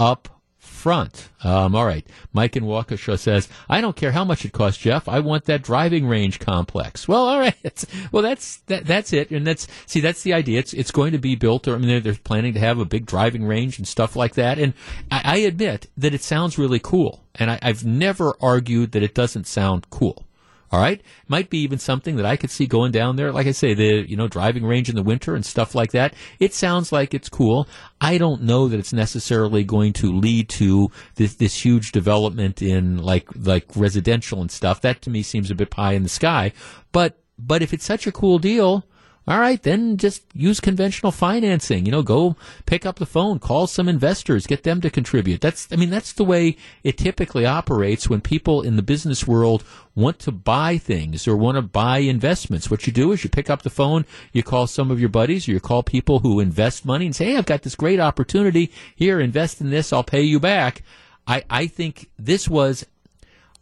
up 0.01 0.41
front. 0.57 1.29
Um, 1.43 1.75
all 1.75 1.85
right. 1.85 2.05
Mike 2.33 2.55
in 2.55 2.63
Waukesha 2.63 3.19
says, 3.19 3.47
I 3.69 3.81
don't 3.81 3.95
care 3.95 4.11
how 4.11 4.25
much 4.25 4.45
it 4.45 4.51
costs, 4.51 4.81
Jeff. 4.81 5.07
I 5.07 5.19
want 5.19 5.45
that 5.45 5.61
driving 5.61 6.07
range 6.07 6.39
complex. 6.39 7.07
Well, 7.07 7.27
all 7.27 7.39
right. 7.39 7.85
well, 8.11 8.23
that's, 8.23 8.57
that, 8.61 8.85
that's 8.85 9.13
it. 9.13 9.29
And 9.29 9.45
that's, 9.45 9.67
see, 9.85 9.99
that's 9.99 10.23
the 10.23 10.33
idea. 10.33 10.57
It's, 10.57 10.73
it's 10.73 10.89
going 10.89 11.11
to 11.11 11.19
be 11.19 11.35
built, 11.35 11.67
or 11.67 11.75
I 11.75 11.77
mean, 11.77 11.87
they're, 11.87 11.99
they're 11.99 12.15
planning 12.15 12.53
to 12.55 12.59
have 12.59 12.79
a 12.79 12.85
big 12.85 13.05
driving 13.05 13.45
range 13.45 13.77
and 13.77 13.87
stuff 13.87 14.15
like 14.15 14.33
that. 14.35 14.57
And 14.57 14.73
I, 15.11 15.21
I 15.23 15.37
admit 15.37 15.87
that 15.97 16.15
it 16.15 16.23
sounds 16.23 16.57
really 16.57 16.79
cool. 16.79 17.23
And 17.35 17.51
I, 17.51 17.59
I've 17.61 17.85
never 17.85 18.33
argued 18.41 18.93
that 18.93 19.03
it 19.03 19.13
doesn't 19.13 19.45
sound 19.45 19.87
cool. 19.91 20.25
All 20.71 20.79
right, 20.79 21.01
might 21.27 21.49
be 21.49 21.57
even 21.59 21.79
something 21.79 22.15
that 22.15 22.25
I 22.25 22.37
could 22.37 22.49
see 22.49 22.65
going 22.65 22.93
down 22.93 23.17
there. 23.17 23.33
Like 23.33 23.45
I 23.45 23.51
say, 23.51 23.73
the 23.73 24.09
you 24.09 24.15
know 24.15 24.29
driving 24.29 24.65
range 24.65 24.87
in 24.87 24.95
the 24.95 25.03
winter 25.03 25.35
and 25.35 25.45
stuff 25.45 25.75
like 25.75 25.91
that. 25.91 26.13
It 26.39 26.53
sounds 26.53 26.93
like 26.93 27.13
it's 27.13 27.27
cool. 27.27 27.67
I 27.99 28.17
don't 28.17 28.43
know 28.43 28.69
that 28.69 28.79
it's 28.79 28.93
necessarily 28.93 29.65
going 29.65 29.91
to 29.93 30.17
lead 30.17 30.47
to 30.49 30.89
this 31.15 31.35
this 31.35 31.65
huge 31.65 31.91
development 31.91 32.61
in 32.61 32.97
like 32.97 33.27
like 33.35 33.65
residential 33.75 34.39
and 34.39 34.49
stuff. 34.49 34.79
That 34.79 35.01
to 35.01 35.09
me 35.09 35.23
seems 35.23 35.51
a 35.51 35.55
bit 35.55 35.71
pie 35.71 35.91
in 35.91 36.03
the 36.03 36.09
sky. 36.09 36.53
But 36.93 37.19
but 37.37 37.61
if 37.61 37.73
it's 37.73 37.85
such 37.85 38.07
a 38.07 38.11
cool 38.11 38.39
deal, 38.39 38.85
all 39.27 39.39
right, 39.39 39.61
then 39.61 39.97
just 39.97 40.23
use 40.33 40.59
conventional 40.59 41.11
financing. 41.11 41.85
You 41.85 41.91
know, 41.91 42.01
go 42.01 42.35
pick 42.65 42.87
up 42.87 42.97
the 42.97 43.05
phone, 43.05 43.37
call 43.37 43.67
some 43.67 43.87
investors, 43.87 44.47
get 44.47 44.63
them 44.63 44.81
to 44.81 44.89
contribute. 44.89 45.41
That's, 45.41 45.67
I 45.71 45.75
mean, 45.75 45.91
that's 45.91 46.13
the 46.13 46.23
way 46.23 46.57
it 46.83 46.97
typically 46.97 47.45
operates 47.45 48.09
when 48.09 48.21
people 48.21 48.63
in 48.63 48.77
the 48.77 48.81
business 48.81 49.27
world 49.27 49.63
want 49.93 50.17
to 50.19 50.31
buy 50.31 50.79
things 50.79 51.27
or 51.27 51.37
want 51.37 51.55
to 51.55 51.61
buy 51.61 51.99
investments. 51.99 52.71
What 52.71 52.87
you 52.87 52.93
do 52.93 53.11
is 53.11 53.23
you 53.23 53.29
pick 53.29 53.49
up 53.49 53.61
the 53.61 53.69
phone, 53.69 54.05
you 54.33 54.41
call 54.41 54.65
some 54.65 54.89
of 54.89 54.99
your 54.99 55.09
buddies 55.09 55.47
or 55.47 55.51
you 55.51 55.59
call 55.59 55.83
people 55.83 56.19
who 56.19 56.39
invest 56.39 56.83
money 56.83 57.05
and 57.05 57.15
say, 57.15 57.25
Hey, 57.25 57.37
I've 57.37 57.45
got 57.45 57.61
this 57.61 57.75
great 57.75 57.99
opportunity 57.99 58.71
here. 58.95 59.19
Invest 59.19 59.61
in 59.61 59.69
this. 59.69 59.93
I'll 59.93 60.03
pay 60.03 60.23
you 60.23 60.39
back. 60.39 60.81
I, 61.27 61.43
I 61.47 61.67
think 61.67 62.09
this 62.17 62.49
was 62.49 62.85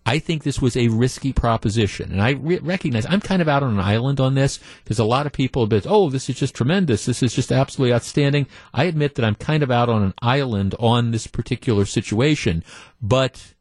I 0.09 0.17
think 0.17 0.41
this 0.41 0.59
was 0.59 0.75
a 0.75 0.87
risky 0.87 1.31
proposition. 1.31 2.11
And 2.11 2.19
I 2.19 2.31
re- 2.31 2.57
recognize 2.57 3.05
I'm 3.05 3.21
kind 3.21 3.43
of 3.43 3.47
out 3.47 3.61
on 3.61 3.73
an 3.73 3.79
island 3.79 4.19
on 4.19 4.33
this 4.33 4.59
because 4.83 4.97
a 4.97 5.03
lot 5.03 5.27
of 5.27 5.33
people 5.33 5.61
have 5.61 5.69
been, 5.69 5.83
oh, 5.85 6.09
this 6.09 6.27
is 6.31 6.35
just 6.35 6.55
tremendous. 6.55 7.05
This 7.05 7.21
is 7.21 7.31
just 7.31 7.51
absolutely 7.51 7.93
outstanding. 7.93 8.47
I 8.73 8.85
admit 8.85 9.13
that 9.15 9.23
I'm 9.23 9.35
kind 9.35 9.61
of 9.61 9.69
out 9.69 9.87
on 9.87 10.01
an 10.01 10.15
island 10.19 10.73
on 10.79 11.11
this 11.11 11.27
particular 11.27 11.85
situation. 11.85 12.63
But, 12.99 13.53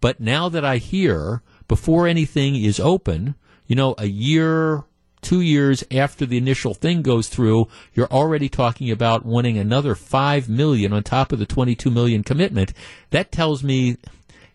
but 0.00 0.20
now 0.20 0.48
that 0.48 0.64
I 0.64 0.78
hear 0.78 1.42
before 1.68 2.06
anything 2.06 2.56
is 2.56 2.80
open, 2.80 3.34
you 3.66 3.76
know, 3.76 3.94
a 3.98 4.06
year, 4.06 4.84
two 5.20 5.42
years 5.42 5.84
after 5.90 6.24
the 6.24 6.38
initial 6.38 6.72
thing 6.72 7.02
goes 7.02 7.28
through, 7.28 7.68
you're 7.92 8.10
already 8.10 8.48
talking 8.48 8.90
about 8.90 9.26
wanting 9.26 9.58
another 9.58 9.94
five 9.94 10.48
million 10.48 10.94
on 10.94 11.02
top 11.02 11.30
of 11.30 11.38
the 11.38 11.44
22 11.44 11.90
million 11.90 12.22
commitment. 12.22 12.72
That 13.10 13.30
tells 13.30 13.62
me 13.62 13.98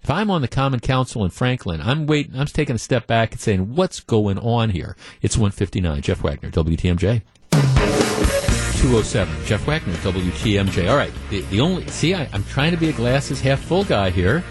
if 0.05 0.11
I'm 0.11 0.29
on 0.29 0.43
the 0.43 0.47
Common 0.47 0.81
Council 0.81 1.25
in 1.25 1.31
Franklin, 1.31 1.81
I'm 1.81 2.05
waiting. 2.05 2.39
I'm 2.39 2.45
taking 2.45 2.75
a 2.75 2.77
step 2.77 3.07
back 3.07 3.31
and 3.31 3.41
saying, 3.41 3.73
"What's 3.73 4.01
going 4.01 4.37
on 4.37 4.69
here?" 4.69 4.95
It's 5.23 5.35
159. 5.35 6.03
Jeff 6.03 6.21
Wagner, 6.21 6.51
WTMJ. 6.51 7.23
207. 7.49 9.45
Jeff 9.47 9.65
Wagner, 9.65 9.93
WTMJ. 9.93 10.87
All 10.91 10.95
right. 10.95 11.11
The, 11.31 11.41
the 11.41 11.59
only 11.59 11.87
see, 11.87 12.13
I, 12.13 12.29
I'm 12.33 12.43
trying 12.43 12.69
to 12.69 12.77
be 12.77 12.89
a 12.89 12.93
glasses 12.93 13.41
half 13.41 13.59
full 13.61 13.83
guy 13.83 14.11
here. 14.11 14.43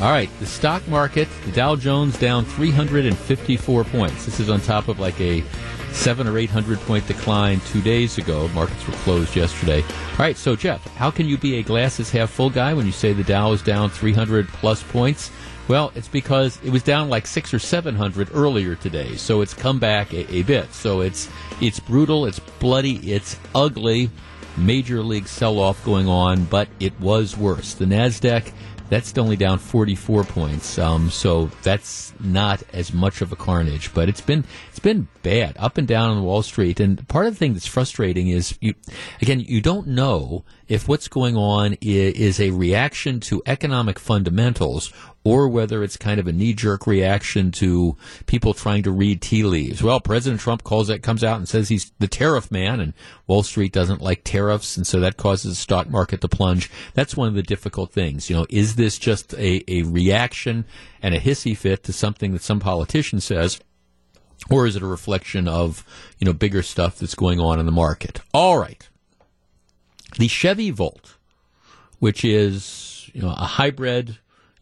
All 0.00 0.10
right, 0.10 0.28
the 0.40 0.46
stock 0.46 0.86
market, 0.88 1.28
the 1.44 1.52
Dow 1.52 1.76
Jones 1.76 2.18
down 2.18 2.44
354 2.44 3.84
points. 3.84 4.24
This 4.24 4.40
is 4.40 4.50
on 4.50 4.60
top 4.60 4.88
of 4.88 4.98
like 4.98 5.20
a 5.20 5.44
seven 5.98 6.28
or 6.28 6.38
eight 6.38 6.50
hundred 6.50 6.78
point 6.80 7.06
decline 7.06 7.60
two 7.60 7.82
days 7.82 8.18
ago. 8.18 8.48
Markets 8.48 8.86
were 8.86 8.94
closed 8.94 9.34
yesterday. 9.34 9.82
All 9.82 10.18
right, 10.18 10.36
so 10.36 10.54
Jeff, 10.56 10.84
how 10.94 11.10
can 11.10 11.26
you 11.26 11.36
be 11.36 11.56
a 11.56 11.62
glasses 11.62 12.10
half 12.10 12.30
full 12.30 12.50
guy 12.50 12.72
when 12.72 12.86
you 12.86 12.92
say 12.92 13.12
the 13.12 13.24
Dow 13.24 13.52
is 13.52 13.62
down 13.62 13.90
300 13.90 14.48
plus 14.48 14.82
points? 14.82 15.30
Well, 15.66 15.92
it's 15.94 16.08
because 16.08 16.58
it 16.64 16.70
was 16.70 16.82
down 16.82 17.10
like 17.10 17.26
six 17.26 17.52
or 17.52 17.58
seven 17.58 17.94
hundred 17.94 18.30
earlier 18.32 18.74
today, 18.74 19.16
so 19.16 19.42
it's 19.42 19.52
come 19.52 19.78
back 19.78 20.14
a, 20.14 20.34
a 20.34 20.42
bit. 20.42 20.72
So 20.72 21.02
it's 21.02 21.28
it's 21.60 21.78
brutal, 21.78 22.24
it's 22.24 22.38
bloody, 22.38 23.12
it's 23.12 23.38
ugly. 23.54 24.10
Major 24.56 25.02
league 25.02 25.28
sell 25.28 25.58
off 25.58 25.84
going 25.84 26.08
on, 26.08 26.44
but 26.44 26.68
it 26.80 26.98
was 27.00 27.36
worse. 27.36 27.74
The 27.74 27.84
Nasdaq 27.84 28.50
that's 28.88 29.16
only 29.18 29.36
down 29.36 29.58
44 29.58 30.24
points. 30.24 30.78
Um, 30.78 31.10
so 31.10 31.46
that's 31.62 32.12
not 32.20 32.62
as 32.72 32.92
much 32.92 33.20
of 33.20 33.32
a 33.32 33.36
carnage, 33.36 33.92
but 33.94 34.08
it's 34.08 34.20
been 34.20 34.44
it's 34.70 34.78
been 34.78 35.08
bad 35.22 35.56
up 35.58 35.78
and 35.78 35.86
down 35.86 36.10
on 36.10 36.22
Wall 36.22 36.42
Street. 36.42 36.80
And 36.80 37.06
part 37.08 37.26
of 37.26 37.34
the 37.34 37.38
thing 37.38 37.52
that's 37.52 37.66
frustrating 37.66 38.28
is 38.28 38.56
you 38.60 38.74
again 39.20 39.40
you 39.40 39.60
don't 39.60 39.86
know 39.86 40.44
if 40.68 40.86
what's 40.86 41.08
going 41.08 41.36
on 41.36 41.74
is, 41.80 42.14
is 42.14 42.40
a 42.40 42.50
reaction 42.50 43.20
to 43.20 43.42
economic 43.46 43.98
fundamentals 43.98 44.92
or 45.28 45.46
whether 45.46 45.84
it's 45.84 45.98
kind 45.98 46.18
of 46.18 46.26
a 46.26 46.32
knee 46.32 46.54
jerk 46.54 46.86
reaction 46.86 47.50
to 47.50 47.94
people 48.24 48.54
trying 48.54 48.82
to 48.82 48.90
read 48.90 49.20
tea 49.20 49.42
leaves. 49.42 49.82
Well, 49.82 50.00
President 50.00 50.40
Trump 50.40 50.64
calls 50.64 50.88
it, 50.88 51.02
comes 51.02 51.22
out 51.22 51.36
and 51.36 51.46
says 51.46 51.68
he's 51.68 51.92
the 51.98 52.08
tariff 52.08 52.50
man, 52.50 52.80
and 52.80 52.94
Wall 53.26 53.42
Street 53.42 53.70
doesn't 53.70 54.00
like 54.00 54.24
tariffs, 54.24 54.78
and 54.78 54.86
so 54.86 55.00
that 55.00 55.18
causes 55.18 55.52
the 55.52 55.60
stock 55.60 55.90
market 55.90 56.22
to 56.22 56.28
plunge. 56.28 56.70
That's 56.94 57.14
one 57.14 57.28
of 57.28 57.34
the 57.34 57.42
difficult 57.42 57.92
things. 57.92 58.30
You 58.30 58.36
know, 58.36 58.46
is 58.48 58.76
this 58.76 58.98
just 58.98 59.34
a, 59.34 59.62
a 59.70 59.82
reaction 59.82 60.64
and 61.02 61.14
a 61.14 61.20
hissy 61.20 61.54
fit 61.54 61.82
to 61.84 61.92
something 61.92 62.32
that 62.32 62.40
some 62.40 62.58
politician 62.58 63.20
says? 63.20 63.60
Or 64.50 64.66
is 64.66 64.76
it 64.76 64.82
a 64.82 64.86
reflection 64.86 65.46
of, 65.46 65.84
you 66.18 66.24
know, 66.24 66.32
bigger 66.32 66.62
stuff 66.62 66.98
that's 66.98 67.14
going 67.14 67.38
on 67.38 67.60
in 67.60 67.66
the 67.66 67.72
market? 67.72 68.22
All 68.32 68.58
right. 68.58 68.88
The 70.18 70.28
Chevy 70.28 70.70
Volt, 70.70 71.16
which 71.98 72.24
is, 72.24 73.10
you 73.12 73.20
know, 73.20 73.34
a 73.36 73.44
hybrid 73.44 74.16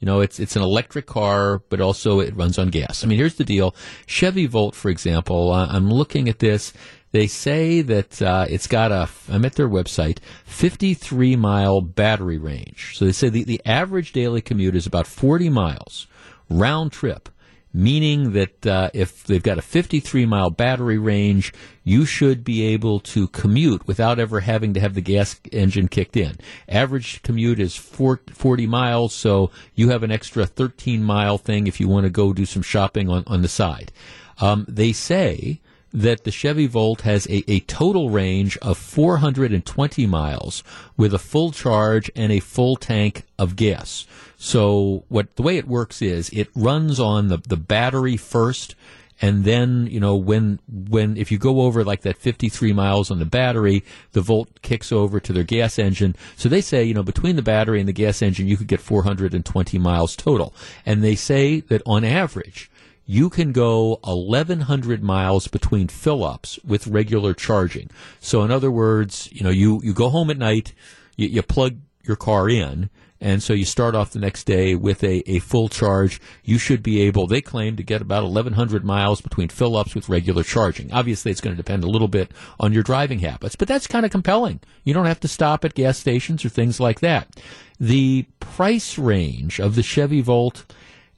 you 0.06 0.12
know, 0.12 0.20
it's 0.20 0.38
it's 0.38 0.54
an 0.54 0.62
electric 0.62 1.06
car, 1.06 1.58
but 1.68 1.80
also 1.80 2.20
it 2.20 2.36
runs 2.36 2.60
on 2.60 2.68
gas. 2.68 3.02
I 3.02 3.08
mean, 3.08 3.18
here's 3.18 3.34
the 3.34 3.44
deal: 3.44 3.74
Chevy 4.06 4.46
Volt, 4.46 4.76
for 4.76 4.88
example. 4.88 5.50
Uh, 5.50 5.66
I'm 5.68 5.90
looking 5.90 6.28
at 6.28 6.38
this. 6.38 6.72
They 7.10 7.26
say 7.26 7.82
that 7.82 8.22
uh, 8.22 8.46
it's 8.48 8.68
got 8.68 8.92
a. 8.92 9.08
I'm 9.28 9.44
at 9.44 9.54
their 9.54 9.68
website, 9.68 10.18
53 10.44 11.34
mile 11.34 11.80
battery 11.80 12.38
range. 12.38 12.96
So 12.96 13.04
they 13.04 13.10
say 13.10 13.30
the, 13.30 13.42
the 13.42 13.60
average 13.66 14.12
daily 14.12 14.40
commute 14.40 14.76
is 14.76 14.86
about 14.86 15.08
40 15.08 15.48
miles 15.48 16.06
round 16.48 16.92
trip 16.92 17.28
meaning 17.76 18.32
that 18.32 18.66
uh, 18.66 18.88
if 18.94 19.24
they've 19.24 19.42
got 19.42 19.58
a 19.58 19.62
53 19.62 20.24
mile 20.24 20.48
battery 20.48 20.96
range, 20.96 21.52
you 21.84 22.06
should 22.06 22.42
be 22.42 22.62
able 22.62 23.00
to 23.00 23.28
commute 23.28 23.86
without 23.86 24.18
ever 24.18 24.40
having 24.40 24.72
to 24.72 24.80
have 24.80 24.94
the 24.94 25.02
gas 25.02 25.38
engine 25.52 25.86
kicked 25.86 26.16
in. 26.16 26.38
Average 26.70 27.22
commute 27.22 27.60
is 27.60 27.76
40 27.76 28.66
miles, 28.66 29.14
so 29.14 29.50
you 29.74 29.90
have 29.90 30.02
an 30.02 30.10
extra 30.10 30.46
13 30.46 31.04
mile 31.04 31.36
thing 31.36 31.66
if 31.66 31.78
you 31.78 31.86
want 31.86 32.04
to 32.04 32.10
go 32.10 32.32
do 32.32 32.46
some 32.46 32.62
shopping 32.62 33.10
on, 33.10 33.24
on 33.26 33.42
the 33.42 33.48
side. 33.48 33.92
Um, 34.40 34.64
they 34.66 34.92
say 34.92 35.60
that 35.92 36.24
the 36.24 36.30
Chevy 36.30 36.66
Volt 36.66 37.02
has 37.02 37.26
a, 37.26 37.44
a 37.50 37.60
total 37.60 38.08
range 38.08 38.56
of 38.58 38.78
420 38.78 40.06
miles 40.06 40.62
with 40.96 41.12
a 41.12 41.18
full 41.18 41.52
charge 41.52 42.10
and 42.16 42.32
a 42.32 42.40
full 42.40 42.76
tank 42.76 43.24
of 43.38 43.54
gas. 43.54 44.06
So 44.36 45.04
what 45.08 45.34
the 45.36 45.42
way 45.42 45.56
it 45.56 45.66
works 45.66 46.02
is 46.02 46.30
it 46.30 46.48
runs 46.54 47.00
on 47.00 47.28
the, 47.28 47.38
the 47.38 47.56
battery 47.56 48.16
first 48.16 48.74
and 49.20 49.44
then 49.44 49.86
you 49.90 50.00
know 50.00 50.14
when 50.14 50.60
when 50.68 51.16
if 51.16 51.32
you 51.32 51.38
go 51.38 51.62
over 51.62 51.84
like 51.84 52.02
that 52.02 52.16
53 52.16 52.72
miles 52.72 53.10
on 53.10 53.18
the 53.18 53.24
battery 53.24 53.82
the 54.12 54.20
volt 54.20 54.60
kicks 54.62 54.92
over 54.92 55.20
to 55.20 55.32
their 55.32 55.44
gas 55.44 55.78
engine. 55.78 56.14
So 56.36 56.48
they 56.48 56.60
say 56.60 56.84
you 56.84 56.94
know 56.94 57.02
between 57.02 57.36
the 57.36 57.42
battery 57.42 57.80
and 57.80 57.88
the 57.88 57.92
gas 57.92 58.22
engine 58.22 58.46
you 58.46 58.56
could 58.56 58.66
get 58.66 58.80
420 58.80 59.78
miles 59.78 60.16
total. 60.16 60.54
And 60.84 61.02
they 61.02 61.14
say 61.14 61.60
that 61.60 61.82
on 61.86 62.04
average 62.04 62.70
you 63.08 63.30
can 63.30 63.52
go 63.52 64.00
1100 64.02 65.02
miles 65.02 65.46
between 65.46 65.86
fill 65.86 66.24
ups 66.24 66.58
with 66.64 66.88
regular 66.88 67.32
charging. 67.34 67.88
So 68.20 68.42
in 68.42 68.50
other 68.50 68.70
words 68.70 69.28
you 69.32 69.42
know 69.42 69.50
you 69.50 69.80
you 69.82 69.94
go 69.94 70.10
home 70.10 70.30
at 70.30 70.38
night 70.38 70.74
you, 71.16 71.28
you 71.28 71.42
plug 71.42 71.76
your 72.02 72.16
car 72.16 72.48
in 72.48 72.90
And 73.20 73.42
so 73.42 73.52
you 73.52 73.64
start 73.64 73.94
off 73.94 74.10
the 74.10 74.18
next 74.18 74.44
day 74.44 74.74
with 74.74 75.02
a, 75.02 75.28
a 75.30 75.38
full 75.38 75.68
charge. 75.68 76.20
You 76.44 76.58
should 76.58 76.82
be 76.82 77.00
able, 77.02 77.26
they 77.26 77.40
claim, 77.40 77.76
to 77.76 77.82
get 77.82 78.02
about 78.02 78.24
1,100 78.24 78.84
miles 78.84 79.20
between 79.20 79.48
fill 79.48 79.76
ups 79.76 79.94
with 79.94 80.08
regular 80.08 80.42
charging. 80.42 80.92
Obviously, 80.92 81.30
it's 81.30 81.40
going 81.40 81.54
to 81.54 81.62
depend 81.62 81.82
a 81.82 81.88
little 81.88 82.08
bit 82.08 82.32
on 82.60 82.72
your 82.72 82.82
driving 82.82 83.20
habits, 83.20 83.56
but 83.56 83.68
that's 83.68 83.86
kind 83.86 84.04
of 84.04 84.12
compelling. 84.12 84.60
You 84.84 84.92
don't 84.94 85.06
have 85.06 85.20
to 85.20 85.28
stop 85.28 85.64
at 85.64 85.74
gas 85.74 85.98
stations 85.98 86.44
or 86.44 86.50
things 86.50 86.78
like 86.78 87.00
that. 87.00 87.40
The 87.80 88.26
price 88.40 88.98
range 88.98 89.60
of 89.60 89.74
the 89.74 89.82
Chevy 89.82 90.20
Volt, 90.20 90.64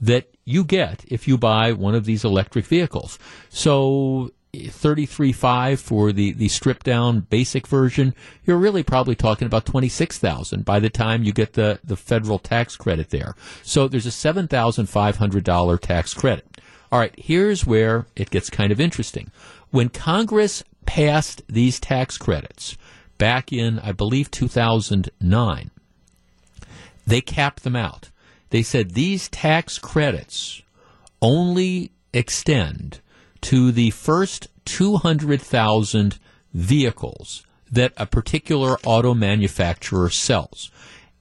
that 0.00 0.28
you 0.44 0.62
get 0.62 1.04
if 1.08 1.26
you 1.26 1.36
buy 1.36 1.72
one 1.72 1.96
of 1.96 2.04
these 2.04 2.24
electric 2.24 2.64
vehicles. 2.64 3.18
So 3.48 4.30
33.5 4.54 5.78
for 5.78 6.12
the, 6.12 6.32
the 6.32 6.48
stripped 6.48 6.84
down 6.86 7.20
basic 7.20 7.66
version, 7.66 8.14
you're 8.44 8.56
really 8.56 8.82
probably 8.82 9.14
talking 9.14 9.46
about 9.46 9.66
26,000 9.66 10.64
by 10.64 10.80
the 10.80 10.90
time 10.90 11.22
you 11.22 11.32
get 11.32 11.54
the, 11.54 11.78
the 11.84 11.96
federal 11.96 12.38
tax 12.38 12.76
credit 12.76 13.10
there. 13.10 13.34
So 13.62 13.88
there's 13.88 14.06
a 14.06 14.10
$7,500 14.10 15.80
tax 15.80 16.14
credit. 16.14 16.60
All 16.90 16.98
right, 16.98 17.14
here's 17.18 17.66
where 17.66 18.06
it 18.14 18.30
gets 18.30 18.50
kind 18.50 18.70
of 18.70 18.80
interesting. 18.80 19.30
When 19.70 19.88
Congress 19.88 20.62
passed 20.86 21.42
these 21.48 21.80
tax 21.80 22.16
credits 22.18 22.76
back 23.18 23.52
in, 23.52 23.78
I 23.80 23.92
believe, 23.92 24.30
2009, 24.30 25.70
they 27.06 27.20
capped 27.20 27.64
them 27.64 27.76
out. 27.76 28.10
They 28.50 28.62
said 28.62 28.90
these 28.90 29.28
tax 29.28 29.78
credits 29.78 30.62
only 31.20 31.90
extend 32.12 33.00
to 33.44 33.70
the 33.70 33.90
first 33.90 34.48
200,000 34.64 36.18
vehicles 36.54 37.46
that 37.70 37.92
a 37.98 38.06
particular 38.06 38.78
auto 38.84 39.12
manufacturer 39.12 40.08
sells. 40.08 40.70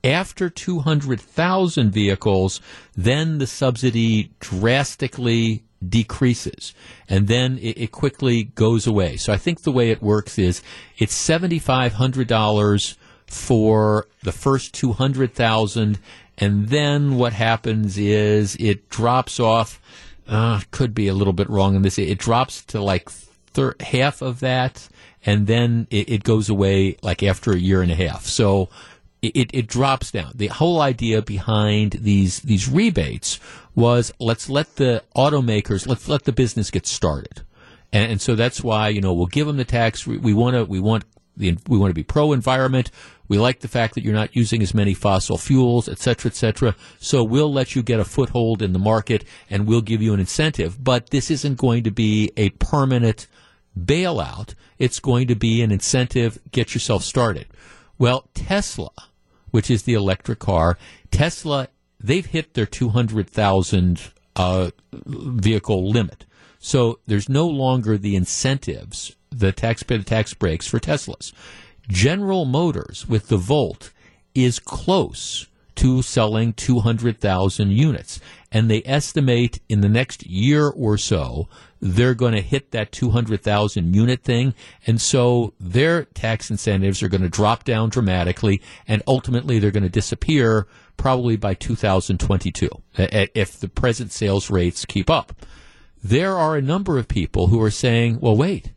After 0.05 0.49
200,000 0.49 1.91
vehicles, 1.91 2.61
then 2.95 3.39
the 3.39 3.47
subsidy 3.47 4.31
drastically 4.39 5.63
decreases 5.87 6.73
and 7.09 7.27
then 7.27 7.57
it, 7.57 7.77
it, 7.77 7.91
quickly 7.91 8.45
goes 8.45 8.87
away. 8.87 9.17
So 9.17 9.33
I 9.33 9.37
think 9.37 9.63
the 9.63 9.71
way 9.71 9.91
it 9.91 10.01
works 10.01 10.39
is 10.39 10.61
it's 10.97 11.13
$7,500 11.27 12.95
for 13.27 14.07
the 14.23 14.31
first 14.31 14.73
200,000 14.73 15.99
and 16.37 16.69
then 16.69 17.17
what 17.17 17.33
happens 17.33 17.97
is 17.97 18.55
it 18.61 18.89
drops 18.89 19.41
off 19.41 19.81
uh, 20.27 20.61
could 20.71 20.93
be 20.93 21.07
a 21.07 21.13
little 21.13 21.33
bit 21.33 21.49
wrong 21.49 21.75
in 21.75 21.81
this. 21.81 21.97
It, 21.97 22.17
drops 22.17 22.63
to 22.65 22.81
like 22.81 23.09
thir- 23.09 23.75
half 23.79 24.21
of 24.21 24.39
that, 24.39 24.87
and 25.25 25.47
then 25.47 25.87
it, 25.89 26.09
it, 26.09 26.23
goes 26.23 26.49
away 26.49 26.97
like 27.01 27.23
after 27.23 27.51
a 27.51 27.57
year 27.57 27.81
and 27.81 27.91
a 27.91 27.95
half. 27.95 28.25
So 28.25 28.69
it, 29.21 29.49
it 29.53 29.67
drops 29.67 30.11
down. 30.11 30.31
The 30.35 30.47
whole 30.47 30.81
idea 30.81 31.21
behind 31.21 31.93
these 31.93 32.39
these 32.41 32.69
rebates 32.69 33.39
was 33.75 34.13
let's 34.19 34.49
let 34.49 34.75
the 34.75 35.03
automakers 35.15 35.87
let's 35.87 36.07
let 36.07 36.23
the 36.23 36.31
business 36.31 36.71
get 36.71 36.85
started, 36.85 37.41
and, 37.91 38.13
and 38.13 38.21
so 38.21 38.35
that's 38.35 38.63
why 38.63 38.89
you 38.89 39.01
know 39.01 39.13
we'll 39.13 39.27
give 39.27 39.47
them 39.47 39.57
the 39.57 39.65
tax. 39.65 40.05
We 40.05 40.33
want 40.33 40.55
to 40.55 40.65
we 40.65 40.79
want 40.79 41.05
the, 41.35 41.57
we 41.67 41.77
want 41.77 41.89
to 41.89 41.95
be 41.95 42.03
pro 42.03 42.33
environment. 42.33 42.91
We 43.27 43.37
like 43.37 43.61
the 43.61 43.67
fact 43.67 43.95
that 43.95 44.03
you're 44.03 44.13
not 44.13 44.35
using 44.35 44.61
as 44.61 44.73
many 44.73 44.93
fossil 44.93 45.37
fuels, 45.37 45.87
et 45.89 45.99
cetera, 45.99 46.29
et 46.29 46.35
cetera. 46.35 46.75
So 46.99 47.23
we'll 47.23 47.51
let 47.51 47.75
you 47.75 47.81
get 47.81 47.99
a 47.99 48.05
foothold 48.05 48.61
in 48.61 48.73
the 48.73 48.79
market 48.79 49.23
and 49.49 49.65
we'll 49.65 49.81
give 49.81 50.01
you 50.01 50.13
an 50.13 50.19
incentive. 50.19 50.83
But 50.83 51.09
this 51.09 51.31
isn't 51.31 51.57
going 51.57 51.83
to 51.83 51.91
be 51.91 52.31
a 52.37 52.49
permanent 52.51 53.27
bailout. 53.79 54.53
It's 54.77 54.99
going 54.99 55.27
to 55.27 55.35
be 55.35 55.61
an 55.61 55.71
incentive. 55.71 56.37
Get 56.51 56.73
yourself 56.73 57.03
started. 57.03 57.47
Well, 57.97 58.29
Tesla, 58.33 58.91
which 59.51 59.71
is 59.71 59.83
the 59.83 59.93
electric 59.93 60.39
car, 60.39 60.77
Tesla, 61.11 61.69
they've 61.99 62.25
hit 62.25 62.53
their 62.53 62.65
200,000 62.65 64.01
uh, 64.35 64.71
vehicle 64.91 65.89
limit. 65.89 66.25
So 66.59 66.99
there's 67.07 67.29
no 67.29 67.47
longer 67.47 67.97
the 67.97 68.15
incentives, 68.15 69.15
the 69.39 69.51
tax 69.51 69.83
the 69.83 69.99
tax 69.99 70.33
breaks 70.33 70.67
for 70.67 70.79
Teslas. 70.79 71.33
General 71.87 72.45
Motors 72.45 73.07
with 73.07 73.27
the 73.27 73.37
Volt 73.37 73.91
is 74.33 74.59
close 74.59 75.47
to 75.75 76.01
selling 76.01 76.53
200,000 76.53 77.71
units. 77.71 78.19
And 78.51 78.69
they 78.69 78.83
estimate 78.85 79.59
in 79.67 79.81
the 79.81 79.89
next 79.89 80.25
year 80.25 80.69
or 80.69 80.97
so, 80.97 81.47
they're 81.79 82.13
going 82.13 82.33
to 82.33 82.41
hit 82.41 82.71
that 82.71 82.91
200,000 82.91 83.95
unit 83.95 84.23
thing. 84.23 84.53
And 84.85 85.01
so 85.01 85.53
their 85.59 86.05
tax 86.05 86.51
incentives 86.51 87.01
are 87.01 87.09
going 87.09 87.23
to 87.23 87.29
drop 87.29 87.63
down 87.63 87.89
dramatically. 87.89 88.61
And 88.87 89.01
ultimately, 89.07 89.59
they're 89.59 89.71
going 89.71 89.83
to 89.83 89.89
disappear 89.89 90.67
probably 90.95 91.35
by 91.35 91.55
2022 91.55 92.69
if 92.97 93.59
the 93.59 93.67
present 93.67 94.11
sales 94.11 94.49
rates 94.51 94.85
keep 94.85 95.09
up. 95.09 95.33
There 96.03 96.37
are 96.37 96.55
a 96.55 96.61
number 96.61 96.97
of 96.97 97.07
people 97.07 97.47
who 97.47 97.61
are 97.61 97.71
saying, 97.71 98.19
well, 98.19 98.35
wait, 98.37 98.72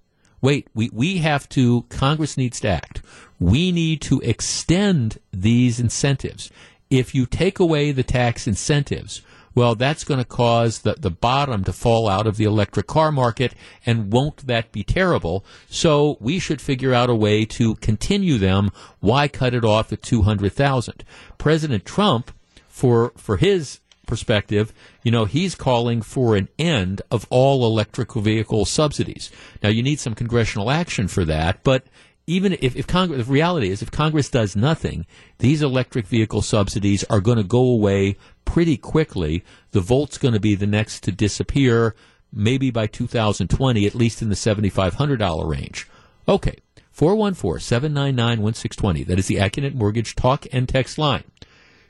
wait, 0.47 0.69
we, 0.75 0.89
we 0.93 1.19
have 1.19 1.49
to, 1.49 1.83
Congress 1.89 2.37
needs 2.37 2.61
to 2.61 2.69
act. 2.69 3.03
We 3.41 3.73
need 3.73 4.01
to 4.03 4.21
extend 4.21 5.19
these 5.33 5.81
incentives. 5.81 6.53
If 6.89 7.17
you 7.17 7.27
take 7.27 7.59
away 7.59 7.91
the 7.91 8.05
tax 8.05 8.47
incentives, 8.47 9.23
well, 9.57 9.75
that's 9.75 10.05
going 10.05 10.19
to 10.21 10.25
cause 10.25 10.83
the, 10.83 10.95
the 10.95 11.11
bottom 11.11 11.65
to 11.65 11.73
fall 11.73 12.09
out 12.09 12.29
of 12.29 12.37
the 12.37 12.45
electric 12.45 12.87
car 12.87 13.11
market, 13.11 13.55
and 13.85 14.13
won't 14.13 14.47
that 14.47 14.71
be 14.71 14.85
terrible? 14.85 15.45
So 15.69 16.17
we 16.21 16.39
should 16.39 16.61
figure 16.61 16.95
out 16.95 17.11
a 17.11 17.15
way 17.17 17.45
to 17.47 17.75
continue 17.77 18.39
them. 18.39 18.71
Why 19.01 19.27
cut 19.27 19.53
it 19.53 19.65
off 19.65 19.93
at 19.93 20.03
200,000? 20.03 21.03
President 21.39 21.85
Trump, 21.85 22.31
for, 22.69 23.13
for 23.17 23.39
his 23.39 23.81
perspective, 24.07 24.73
you 25.03 25.11
know, 25.11 25.25
he's 25.25 25.55
calling 25.55 26.03
for 26.03 26.37
an 26.37 26.49
end 26.59 27.03
of 27.11 27.27
all 27.31 27.67
electric 27.67 28.13
vehicle 28.15 28.65
subsidies. 28.65 29.31
Now, 29.63 29.69
you 29.69 29.83
need 29.83 30.01
some 30.01 30.15
congressional 30.15 30.71
action 30.71 31.09
for 31.09 31.25
that, 31.25 31.63
but 31.63 31.85
even 32.27 32.57
if, 32.61 32.75
if 32.75 32.87
Congress, 32.87 33.27
the 33.27 33.33
reality 33.33 33.71
is, 33.71 33.83
if 33.83 33.91
Congress 33.91 34.29
does 34.29 34.57
nothing, 34.57 35.07
these 35.39 35.63
electric 35.63 36.07
vehicle 36.07 36.43
subsidies 36.43 37.05
are 37.05 37.21
going 37.21 37.39
to 37.39 37.45
go 37.45 37.61
away 37.61 38.17
pretty 38.45 38.77
quickly. 38.77 39.45
The 39.71 39.81
Volt's 39.81 40.19
going 40.19 40.35
to 40.35 40.41
be 40.41 40.55
the 40.55 40.67
next 40.67 41.05
to 41.05 41.13
disappear, 41.13 41.95
maybe 42.33 42.71
by 42.71 42.87
2020, 42.89 43.87
at 43.87 43.95
least 43.95 44.23
in 44.23 44.29
the 44.29 44.35
$7,500 44.35 45.49
range. 45.49 45.89
Okay, 46.29 46.57
414 46.91 47.61
799 47.61 48.43
1620. 48.43 49.05
That 49.05 49.19
is 49.19 49.27
the 49.29 49.37
Accunet 49.37 49.75
Mortgage 49.75 50.17
talk 50.17 50.47
and 50.53 50.69
text 50.69 50.99
line. 50.99 51.25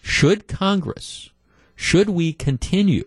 Should 0.02 0.48
Congress 0.48 1.30
should 1.76 2.08
we 2.08 2.32
continue 2.32 3.06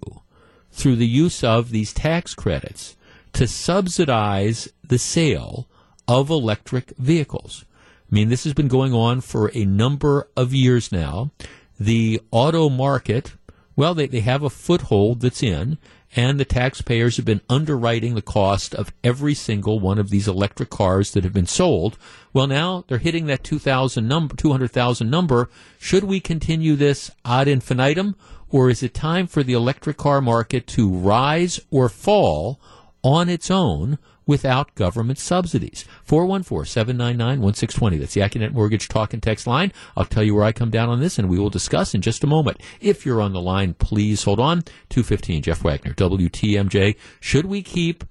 through 0.72 0.96
the 0.96 1.08
use 1.08 1.44
of 1.44 1.72
these 1.72 1.92
tax 1.92 2.34
credits 2.36 2.96
to 3.34 3.48
subsidize 3.48 4.70
the 4.88 5.00
sale 5.00 5.68
of 6.08 6.30
electric 6.30 6.92
vehicles? 6.98 7.66
I 8.10 8.16
mean, 8.16 8.30
this 8.30 8.44
has 8.44 8.54
been 8.54 8.68
going 8.68 8.94
on 8.94 9.22
for 9.22 9.52
a 9.54 9.66
number 9.66 10.30
of 10.38 10.54
years 10.54 10.92
now. 10.92 11.32
The 11.80 12.22
auto 12.32 12.70
market, 12.70 13.34
well, 13.76 13.94
they, 13.94 14.08
they 14.08 14.22
have 14.22 14.44
a 14.44 14.50
foothold 14.50 15.22
that's 15.22 15.44
in, 15.44 15.78
and 16.16 16.40
the 16.40 16.46
taxpayers 16.46 17.18
have 17.18 17.26
been 17.26 17.42
underwriting 17.50 18.16
the 18.16 18.22
cost 18.22 18.74
of 18.74 18.92
every 19.04 19.36
single 19.36 19.80
one 19.80 20.00
of 20.00 20.10
these 20.10 20.28
electric 20.28 20.72
cars 20.72 21.12
that 21.12 21.24
have 21.24 21.34
been 21.34 21.46
sold. 21.46 21.98
Well, 22.34 22.48
now 22.48 22.84
they're 22.88 22.98
hitting 22.98 23.28
that 23.28 23.44
2,000 23.44 24.08
number, 24.08 24.36
200,000 24.36 25.10
number. 25.10 25.50
Should 25.78 26.04
we 26.04 26.20
continue 26.20 26.76
this 26.76 27.12
ad 27.24 27.48
infinitum, 27.48 28.16
or 28.50 28.70
is 28.70 28.84
it 28.84 28.94
time 28.94 29.28
for 29.28 29.44
the 29.44 29.54
electric 29.54 29.98
car 29.98 30.22
market 30.22 30.68
to 30.68 30.90
rise 30.90 31.60
or 31.72 31.90
fall 31.90 32.60
on 33.04 33.30
its 33.30 33.50
own 33.50 33.98
without 34.30 34.76
government 34.76 35.18
subsidies. 35.18 35.86
414-799-1620. 36.08 38.00
That's 38.00 38.14
the 38.14 38.22
Accunet 38.22 38.54
Mortgage 38.54 38.88
Talk 38.88 39.12
and 39.12 39.24
Text 39.24 39.48
line. 39.48 39.74
I'll 39.98 40.06
tell 40.06 40.22
you 40.22 40.36
where 40.36 40.46
I 40.46 40.52
come 40.52 40.70
down 40.70 40.88
on 40.88 41.00
this, 41.00 41.18
and 41.18 41.28
we 41.28 41.40
will 41.40 41.50
discuss 41.50 41.96
in 41.96 42.02
just 42.02 42.24
a 42.24 42.28
moment. 42.28 42.62
If 42.80 43.08
you're 43.08 43.22
on 43.22 43.34
the 43.34 43.42
line, 43.42 43.74
please 43.74 44.24
hold 44.24 44.40
on. 44.40 44.62
215, 44.90 45.42
Jeff 45.42 45.64
Wagner, 45.64 45.94
WTMJ. 45.94 46.96
Should 47.20 47.48
we 47.48 47.64
keep 47.64 48.04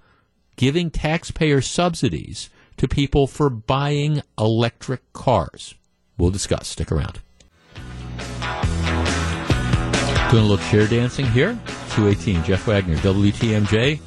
giving 0.57 0.91
taxpayer 0.91 1.61
subsidies 1.61 2.51
to 2.79 2.89
people 2.89 3.29
for 3.29 3.49
buying 3.49 4.23
electric 4.37 5.13
cars? 5.13 5.77
We'll 6.17 6.31
discuss. 6.31 6.67
Stick 6.67 6.91
around. 6.91 7.21
Doing 10.31 10.45
a 10.45 10.47
little 10.47 10.67
chair 10.67 10.87
dancing 10.87 11.25
here. 11.25 11.59
218, 11.93 12.45
Jeff 12.45 12.67
Wagner, 12.67 12.97
WTMJ. 12.97 13.99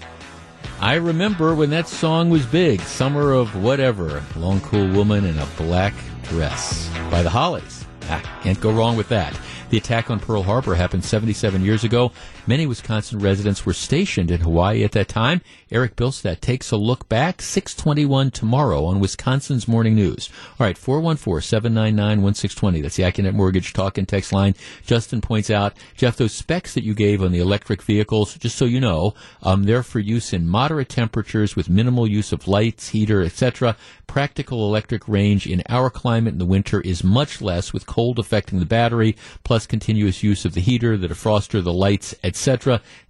I 0.80 0.94
remember 0.96 1.56
when 1.56 1.72
that 1.72 1.88
song 1.88 2.30
was 2.30 2.46
big, 2.46 2.80
Summer 2.82 3.32
of 3.32 3.56
Whatever, 3.56 4.24
Long 4.36 4.62
Cool 4.62 4.88
Woman 4.90 5.26
in 5.26 5.40
a 5.40 5.48
Black 5.58 5.96
Dress 6.24 6.92
by 7.10 7.24
the 7.24 7.30
Hollies. 7.32 7.86
Ah, 8.04 8.40
can't 8.44 8.62
go 8.62 8.72
wrong 8.72 8.96
with 8.98 9.10
that. 9.10 9.36
The 9.72 9.78
attack 9.78 10.12
on 10.12 10.20
Pearl 10.20 10.44
Harbor 10.44 10.76
happened 10.76 11.04
77 11.04 11.64
years 11.66 11.84
ago. 11.84 12.12
Many 12.48 12.66
Wisconsin 12.66 13.20
residents 13.20 13.68
were 13.68 13.74
stationed 13.74 14.32
in 14.32 14.42
Hawaii 14.42 14.84
at 14.84 14.94
that 14.94 15.08
time. 15.08 15.42
Eric 15.70 15.96
Bilstead 15.96 16.42
takes 16.42 16.72
a 16.72 16.78
look 16.78 17.08
back. 17.08 17.40
621 17.40 18.32
tomorrow 18.32 18.84
on 18.86 19.00
Wisconsin's 19.00 19.68
Morning 19.68 19.94
News. 19.94 20.28
All 20.60 20.66
right, 20.66 20.76
414-799-1620. 20.76 22.82
That's 22.82 22.96
the 22.96 23.04
Accunet 23.04 23.36
Mortgage 23.36 23.74
talk 23.74 24.00
and 24.00 24.08
text 24.08 24.34
line. 24.34 24.56
Justin 24.84 25.22
points 25.22 25.52
out, 25.52 25.76
Jeff, 25.96 26.18
those 26.18 26.34
specs 26.34 26.74
that 26.74 26.84
you 26.84 26.96
gave 26.96 27.22
on 27.22 27.32
the 27.32 27.40
electric 27.40 27.84
vehicles, 27.84 28.34
just 28.36 28.58
so 28.58 28.66
you 28.66 28.80
know, 28.80 29.14
um, 29.44 29.64
they're 29.64 29.84
for 29.84 30.00
use 30.00 30.34
in 30.34 30.48
moderate 30.48 30.90
temperatures 30.90 31.56
with 31.56 31.70
minimal 31.70 32.08
use 32.08 32.32
of 32.32 32.48
lights, 32.48 32.90
heater, 32.90 33.22
etc. 33.22 33.78
Practical 34.08 34.66
electric 34.66 35.08
range 35.08 35.46
in 35.46 35.62
our 35.70 35.90
climate 35.90 36.34
in 36.34 36.40
the 36.40 36.46
winter 36.46 36.82
is 36.82 37.04
much 37.04 37.40
less 37.40 37.72
with 37.72 37.86
cold 37.86 38.20
affecting 38.20 38.60
the 38.60 38.66
battery, 38.66 39.16
plus 39.44 39.68
continuous 39.68 40.24
use 40.24 40.44
of 40.44 40.54
the 40.54 40.60
heater, 40.60 40.98
the 40.98 41.08
defroster, 41.08 41.64
the 41.64 41.72
lights, 41.72 42.14
etc. 42.24 42.31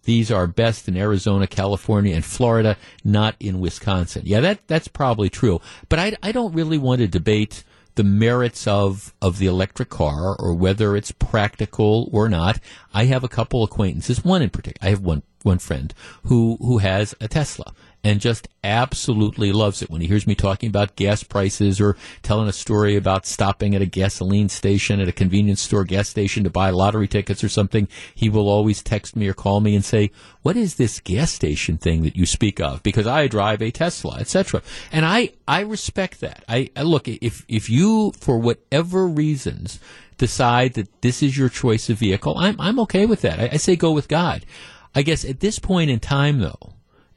These 0.03 0.31
are 0.31 0.48
best 0.48 0.88
in 0.88 0.98
Arizona, 0.98 1.48
California, 1.48 2.15
and 2.15 2.26
Florida, 2.26 2.77
not 3.03 3.35
in 3.39 3.60
Wisconsin. 3.60 4.23
Yeah, 4.26 4.39
that 4.41 4.68
that's 4.68 4.88
probably 4.88 5.30
true. 5.30 5.61
But 5.89 5.99
I, 5.99 6.18
I 6.23 6.31
don't 6.31 6.53
really 6.53 6.77
want 6.77 7.02
to 7.02 7.07
debate 7.07 7.64
the 7.95 8.03
merits 8.03 8.68
of, 8.68 9.14
of 9.22 9.38
the 9.38 9.48
electric 9.48 9.89
car 9.89 10.35
or 10.39 10.53
whether 10.53 10.95
it's 10.95 11.11
practical 11.11 12.10
or 12.11 12.30
not. 12.30 12.60
I 12.93 13.06
have 13.06 13.23
a 13.23 13.30
couple 13.30 13.64
acquaintances, 13.64 14.23
one 14.23 14.41
in 14.41 14.49
particular. 14.49 14.88
I 14.88 14.91
have 14.91 15.02
one 15.02 15.23
one 15.43 15.60
friend 15.60 15.93
who 16.26 16.57
who 16.61 16.77
has 16.77 17.15
a 17.19 17.27
Tesla 17.27 17.73
and 18.03 18.19
just 18.19 18.47
absolutely 18.63 19.51
loves 19.51 19.81
it. 19.81 19.89
When 19.89 20.01
he 20.01 20.07
hears 20.07 20.25
me 20.25 20.35
talking 20.35 20.69
about 20.69 20.95
gas 20.95 21.23
prices 21.23 21.79
or 21.79 21.97
telling 22.23 22.47
a 22.47 22.53
story 22.53 22.95
about 22.95 23.25
stopping 23.25 23.75
at 23.75 23.81
a 23.81 23.85
gasoline 23.85 24.49
station 24.49 24.99
at 24.99 25.07
a 25.07 25.13
convenience 25.13 25.61
store 25.61 25.83
gas 25.83 26.09
station 26.09 26.43
to 26.43 26.49
buy 26.49 26.69
lottery 26.69 27.07
tickets 27.07 27.43
or 27.43 27.49
something 27.49 27.87
he 28.13 28.29
will 28.29 28.49
always 28.49 28.81
text 28.81 29.15
me 29.15 29.27
or 29.27 29.33
call 29.33 29.59
me 29.59 29.75
and 29.75 29.85
say 29.85 30.11
what 30.41 30.57
is 30.57 30.75
this 30.75 30.99
gas 30.99 31.31
station 31.31 31.77
thing 31.77 32.03
that 32.03 32.15
you 32.15 32.25
speak 32.25 32.59
of? 32.59 32.81
Because 32.83 33.07
i 33.07 33.27
drive 33.27 33.61
a 33.61 33.71
tesla 33.71 34.17
etc 34.19 34.61
and 34.91 35.05
i 35.05 35.31
i 35.47 35.61
respect 35.61 36.19
that. 36.21 36.43
I, 36.47 36.69
I 36.75 36.83
look 36.83 37.07
if 37.07 37.45
if 37.47 37.69
you 37.69 38.13
for 38.19 38.37
whatever 38.37 39.07
reasons 39.07 39.79
decide 40.17 40.73
that 40.73 41.01
this 41.01 41.23
is 41.23 41.37
your 41.37 41.49
choice 41.49 41.89
of 41.89 41.97
vehicle 41.97 42.37
i'm 42.37 42.59
i'm 42.59 42.79
okay 42.79 43.05
with 43.05 43.21
that. 43.21 43.39
I, 43.39 43.49
I 43.53 43.57
say 43.57 43.75
go 43.75 43.91
with 43.91 44.07
god. 44.07 44.45
I 44.93 45.03
guess 45.03 45.23
at 45.23 45.39
this 45.39 45.57
point 45.57 45.89
in 45.89 45.99
time 45.99 46.39
though 46.39 46.70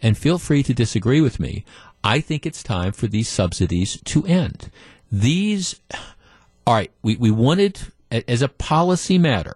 and 0.05 0.19
feel 0.19 0.39
free 0.39 0.63
to 0.63 0.75
disagree 0.75 1.23
with 1.23 1.41
me. 1.41 1.65
I 2.05 2.21
think 2.21 2.45
it's 2.45 2.63
time 2.63 2.93
for 2.93 3.07
these 3.07 3.27
subsidies 3.27 3.99
to 4.03 4.27
end. 4.27 4.71
These, 5.11 5.81
all 6.67 6.75
right, 6.75 6.93
we, 7.03 7.17
we 7.17 7.31
wanted, 7.31 7.81
as 8.11 8.43
a 8.43 8.49
policy 8.49 9.17
matter, 9.17 9.55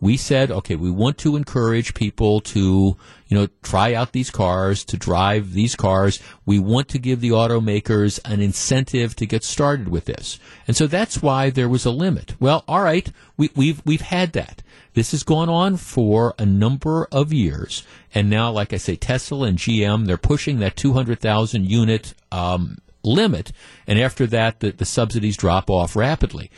we 0.00 0.16
said, 0.16 0.50
okay, 0.50 0.76
we 0.76 0.90
want 0.90 1.18
to 1.18 1.36
encourage 1.36 1.94
people 1.94 2.40
to, 2.40 2.96
you 3.28 3.36
know, 3.36 3.48
try 3.62 3.94
out 3.94 4.12
these 4.12 4.30
cars, 4.30 4.84
to 4.84 4.96
drive 4.96 5.52
these 5.52 5.74
cars. 5.74 6.20
We 6.44 6.58
want 6.58 6.88
to 6.88 6.98
give 6.98 7.20
the 7.20 7.30
automakers 7.30 8.20
an 8.24 8.40
incentive 8.40 9.16
to 9.16 9.26
get 9.26 9.42
started 9.42 9.88
with 9.88 10.04
this. 10.04 10.38
And 10.66 10.76
so 10.76 10.86
that's 10.86 11.22
why 11.22 11.50
there 11.50 11.68
was 11.68 11.86
a 11.86 11.90
limit. 11.90 12.34
Well, 12.38 12.64
all 12.68 12.82
right, 12.82 13.10
we, 13.36 13.50
we've, 13.54 13.80
we've 13.86 14.02
had 14.02 14.32
that. 14.32 14.62
This 14.92 15.10
has 15.10 15.22
gone 15.22 15.50
on 15.50 15.76
for 15.76 16.34
a 16.38 16.46
number 16.46 17.06
of 17.12 17.30
years, 17.30 17.82
and 18.14 18.30
now, 18.30 18.50
like 18.50 18.72
I 18.72 18.78
say, 18.78 18.96
Tesla 18.96 19.46
and 19.46 19.58
GM 19.58 20.06
they're 20.06 20.16
pushing 20.16 20.58
that 20.60 20.74
200,000 20.74 21.70
unit 21.70 22.14
um, 22.32 22.78
limit, 23.04 23.52
and 23.86 23.98
after 23.98 24.26
that, 24.28 24.60
the, 24.60 24.72
the 24.72 24.86
subsidies 24.86 25.36
drop 25.36 25.68
off 25.68 25.96
rapidly. 25.96 26.50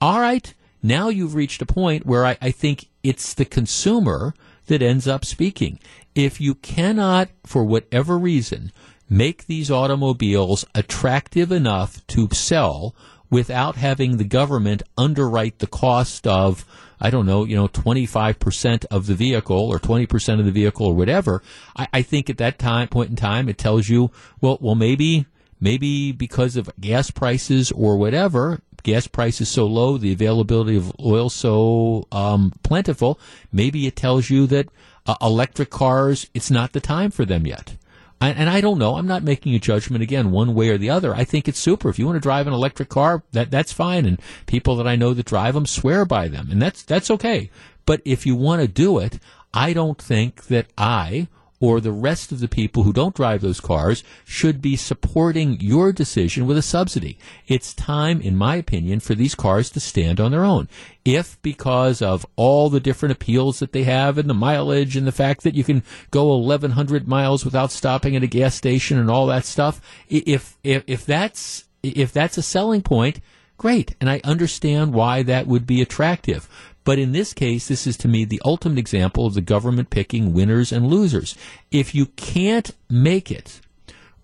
All 0.00 0.20
right, 0.20 0.54
now 0.82 1.08
you've 1.08 1.34
reached 1.34 1.62
a 1.62 1.66
point 1.66 2.06
where 2.06 2.24
I, 2.24 2.36
I 2.40 2.50
think 2.50 2.88
it's 3.02 3.34
the 3.34 3.44
consumer 3.44 4.34
that 4.66 4.82
ends 4.82 5.06
up 5.06 5.24
speaking. 5.24 5.78
If 6.14 6.40
you 6.40 6.54
cannot, 6.56 7.28
for 7.44 7.64
whatever 7.64 8.18
reason, 8.18 8.72
make 9.08 9.46
these 9.46 9.70
automobiles 9.70 10.64
attractive 10.74 11.52
enough 11.52 12.06
to 12.08 12.28
sell 12.32 12.94
without 13.30 13.76
having 13.76 14.16
the 14.16 14.24
government 14.24 14.82
underwrite 14.98 15.58
the 15.58 15.66
cost 15.66 16.26
of 16.26 16.66
I 17.04 17.10
don't 17.10 17.26
know, 17.26 17.44
you 17.44 17.56
know, 17.56 17.66
25% 17.66 18.84
of 18.88 19.06
the 19.06 19.14
vehicle 19.14 19.58
or 19.58 19.80
20% 19.80 20.38
of 20.38 20.44
the 20.44 20.52
vehicle 20.52 20.86
or 20.86 20.94
whatever, 20.94 21.42
I, 21.76 21.88
I 21.92 22.02
think 22.02 22.30
at 22.30 22.38
that 22.38 22.60
time, 22.60 22.86
point 22.86 23.10
in 23.10 23.16
time, 23.16 23.48
it 23.48 23.58
tells 23.58 23.88
you, 23.88 24.12
well, 24.40 24.56
well, 24.60 24.76
maybe, 24.76 25.26
maybe 25.60 26.12
because 26.12 26.54
of 26.54 26.70
gas 26.78 27.10
prices 27.10 27.72
or 27.72 27.96
whatever, 27.96 28.60
gas 28.82 29.06
prices 29.06 29.48
so 29.48 29.66
low, 29.66 29.96
the 29.96 30.12
availability 30.12 30.76
of 30.76 30.92
oil 31.00 31.30
so 31.30 32.06
um, 32.12 32.52
plentiful, 32.62 33.18
maybe 33.52 33.86
it 33.86 33.96
tells 33.96 34.30
you 34.30 34.46
that 34.48 34.68
uh, 35.06 35.14
electric 35.20 35.70
cars, 35.70 36.28
it's 36.34 36.50
not 36.50 36.72
the 36.72 36.80
time 36.80 37.10
for 37.10 37.24
them 37.24 37.46
yet. 37.46 37.76
And 38.20 38.48
I 38.48 38.60
don't 38.60 38.78
know. 38.78 38.98
I'm 38.98 39.08
not 39.08 39.24
making 39.24 39.52
a 39.56 39.58
judgment 39.58 40.00
again 40.00 40.30
one 40.30 40.54
way 40.54 40.68
or 40.68 40.78
the 40.78 40.90
other. 40.90 41.12
I 41.12 41.24
think 41.24 41.48
it's 41.48 41.58
super. 41.58 41.88
If 41.88 41.98
you 41.98 42.06
want 42.06 42.14
to 42.14 42.20
drive 42.20 42.46
an 42.46 42.52
electric 42.52 42.88
car, 42.88 43.24
that 43.32 43.50
that's 43.50 43.72
fine. 43.72 44.06
And 44.06 44.20
people 44.46 44.76
that 44.76 44.86
I 44.86 44.94
know 44.94 45.12
that 45.12 45.26
drive 45.26 45.54
them 45.54 45.66
swear 45.66 46.04
by 46.04 46.28
them, 46.28 46.48
and 46.48 46.62
that's 46.62 46.84
that's 46.84 47.10
okay. 47.10 47.50
But 47.84 48.00
if 48.04 48.24
you 48.24 48.36
want 48.36 48.62
to 48.62 48.68
do 48.68 49.00
it, 49.00 49.18
I 49.52 49.72
don't 49.72 50.00
think 50.00 50.44
that 50.44 50.66
I 50.78 51.26
or 51.62 51.80
the 51.80 51.92
rest 51.92 52.32
of 52.32 52.40
the 52.40 52.48
people 52.48 52.82
who 52.82 52.92
don't 52.92 53.14
drive 53.14 53.40
those 53.40 53.60
cars 53.60 54.02
should 54.24 54.60
be 54.60 54.74
supporting 54.74 55.60
your 55.60 55.92
decision 55.92 56.44
with 56.44 56.58
a 56.58 56.62
subsidy. 56.62 57.16
It's 57.46 57.72
time, 57.72 58.20
in 58.20 58.36
my 58.36 58.56
opinion, 58.56 58.98
for 58.98 59.14
these 59.14 59.36
cars 59.36 59.70
to 59.70 59.80
stand 59.80 60.18
on 60.18 60.32
their 60.32 60.44
own. 60.44 60.68
If 61.04 61.40
because 61.40 62.02
of 62.02 62.26
all 62.34 62.68
the 62.68 62.80
different 62.80 63.12
appeals 63.12 63.60
that 63.60 63.70
they 63.70 63.84
have 63.84 64.18
and 64.18 64.28
the 64.28 64.34
mileage 64.34 64.96
and 64.96 65.06
the 65.06 65.12
fact 65.12 65.44
that 65.44 65.54
you 65.54 65.62
can 65.62 65.84
go 66.10 66.36
1100 66.36 67.06
miles 67.06 67.44
without 67.44 67.70
stopping 67.70 68.16
at 68.16 68.24
a 68.24 68.26
gas 68.26 68.56
station 68.56 68.98
and 68.98 69.08
all 69.08 69.28
that 69.28 69.44
stuff, 69.44 69.80
if, 70.08 70.58
if, 70.64 70.82
if 70.88 71.06
that's, 71.06 71.66
if 71.84 72.12
that's 72.12 72.36
a 72.36 72.42
selling 72.42 72.82
point, 72.82 73.20
great. 73.56 73.94
And 74.00 74.10
I 74.10 74.20
understand 74.24 74.92
why 74.92 75.22
that 75.22 75.46
would 75.46 75.64
be 75.64 75.80
attractive. 75.80 76.48
But 76.84 76.98
in 76.98 77.12
this 77.12 77.32
case, 77.32 77.68
this 77.68 77.86
is 77.86 77.96
to 77.98 78.08
me 78.08 78.24
the 78.24 78.42
ultimate 78.44 78.78
example 78.78 79.26
of 79.26 79.34
the 79.34 79.40
government 79.40 79.90
picking 79.90 80.32
winners 80.32 80.72
and 80.72 80.88
losers. 80.88 81.36
If 81.70 81.94
you 81.94 82.06
can't 82.06 82.72
make 82.90 83.30
it 83.30 83.60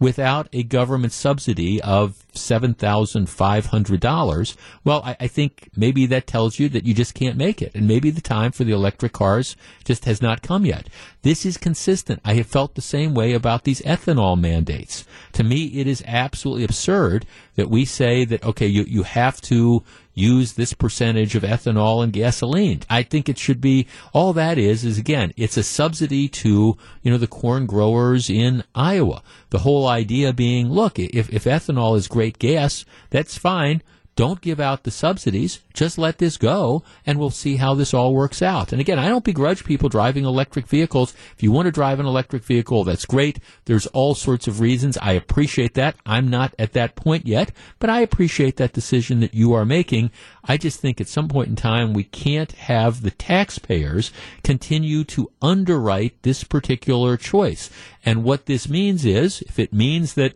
without 0.00 0.48
a 0.52 0.62
government 0.62 1.12
subsidy 1.12 1.82
of 1.82 2.24
$7,500, 2.32 4.56
well, 4.84 5.02
I, 5.04 5.16
I, 5.18 5.26
think 5.26 5.70
maybe 5.74 6.06
that 6.06 6.28
tells 6.28 6.60
you 6.60 6.68
that 6.68 6.84
you 6.84 6.94
just 6.94 7.14
can't 7.14 7.36
make 7.36 7.60
it. 7.60 7.74
And 7.74 7.88
maybe 7.88 8.10
the 8.10 8.20
time 8.20 8.52
for 8.52 8.62
the 8.62 8.70
electric 8.72 9.12
cars 9.12 9.56
just 9.84 10.04
has 10.04 10.22
not 10.22 10.42
come 10.42 10.64
yet. 10.64 10.88
This 11.22 11.44
is 11.44 11.56
consistent. 11.56 12.20
I 12.24 12.34
have 12.34 12.46
felt 12.46 12.76
the 12.76 12.80
same 12.80 13.12
way 13.12 13.32
about 13.32 13.64
these 13.64 13.82
ethanol 13.82 14.40
mandates. 14.40 15.04
To 15.32 15.42
me, 15.42 15.64
it 15.66 15.88
is 15.88 16.04
absolutely 16.06 16.62
absurd 16.64 17.26
that 17.56 17.68
we 17.68 17.84
say 17.84 18.24
that, 18.24 18.44
okay, 18.44 18.68
you, 18.68 18.84
you 18.84 19.02
have 19.02 19.40
to 19.42 19.82
use 20.18 20.52
this 20.52 20.72
percentage 20.74 21.34
of 21.34 21.42
ethanol 21.42 22.02
and 22.02 22.12
gasoline. 22.12 22.80
I 22.90 23.02
think 23.02 23.28
it 23.28 23.38
should 23.38 23.60
be 23.60 23.86
all 24.12 24.32
that 24.32 24.58
is 24.58 24.84
is 24.84 24.98
again, 24.98 25.32
it's 25.36 25.56
a 25.56 25.62
subsidy 25.62 26.28
to, 26.28 26.76
you 27.02 27.10
know, 27.10 27.18
the 27.18 27.26
corn 27.26 27.66
growers 27.66 28.28
in 28.28 28.64
Iowa. 28.74 29.22
The 29.50 29.60
whole 29.60 29.86
idea 29.86 30.32
being, 30.32 30.70
look, 30.70 30.98
if, 30.98 31.32
if 31.32 31.44
ethanol 31.44 31.96
is 31.96 32.08
great 32.08 32.38
gas, 32.38 32.84
that's 33.10 33.38
fine 33.38 33.82
don't 34.18 34.40
give 34.40 34.58
out 34.58 34.82
the 34.82 34.90
subsidies. 34.90 35.60
Just 35.72 35.96
let 35.96 36.18
this 36.18 36.36
go, 36.36 36.82
and 37.06 37.20
we'll 37.20 37.30
see 37.30 37.54
how 37.54 37.74
this 37.74 37.94
all 37.94 38.12
works 38.12 38.42
out. 38.42 38.72
And 38.72 38.80
again, 38.80 38.98
I 38.98 39.08
don't 39.08 39.22
begrudge 39.22 39.64
people 39.64 39.88
driving 39.88 40.24
electric 40.24 40.66
vehicles. 40.66 41.14
If 41.36 41.44
you 41.44 41.52
want 41.52 41.66
to 41.66 41.70
drive 41.70 42.00
an 42.00 42.06
electric 42.06 42.42
vehicle, 42.42 42.82
that's 42.82 43.06
great. 43.06 43.38
There's 43.66 43.86
all 43.86 44.16
sorts 44.16 44.48
of 44.48 44.58
reasons. 44.58 44.98
I 44.98 45.12
appreciate 45.12 45.74
that. 45.74 45.94
I'm 46.04 46.28
not 46.28 46.52
at 46.58 46.72
that 46.72 46.96
point 46.96 47.28
yet, 47.28 47.52
but 47.78 47.90
I 47.90 48.00
appreciate 48.00 48.56
that 48.56 48.72
decision 48.72 49.20
that 49.20 49.34
you 49.34 49.52
are 49.52 49.64
making. 49.64 50.10
I 50.42 50.56
just 50.56 50.80
think 50.80 51.00
at 51.00 51.06
some 51.06 51.28
point 51.28 51.50
in 51.50 51.54
time, 51.54 51.92
we 51.92 52.02
can't 52.02 52.50
have 52.50 53.02
the 53.02 53.12
taxpayers 53.12 54.10
continue 54.42 55.04
to 55.04 55.30
underwrite 55.40 56.24
this 56.24 56.42
particular 56.42 57.16
choice. 57.16 57.70
And 58.04 58.24
what 58.24 58.46
this 58.46 58.68
means 58.68 59.04
is, 59.04 59.42
if 59.42 59.60
it 59.60 59.72
means 59.72 60.14
that 60.14 60.34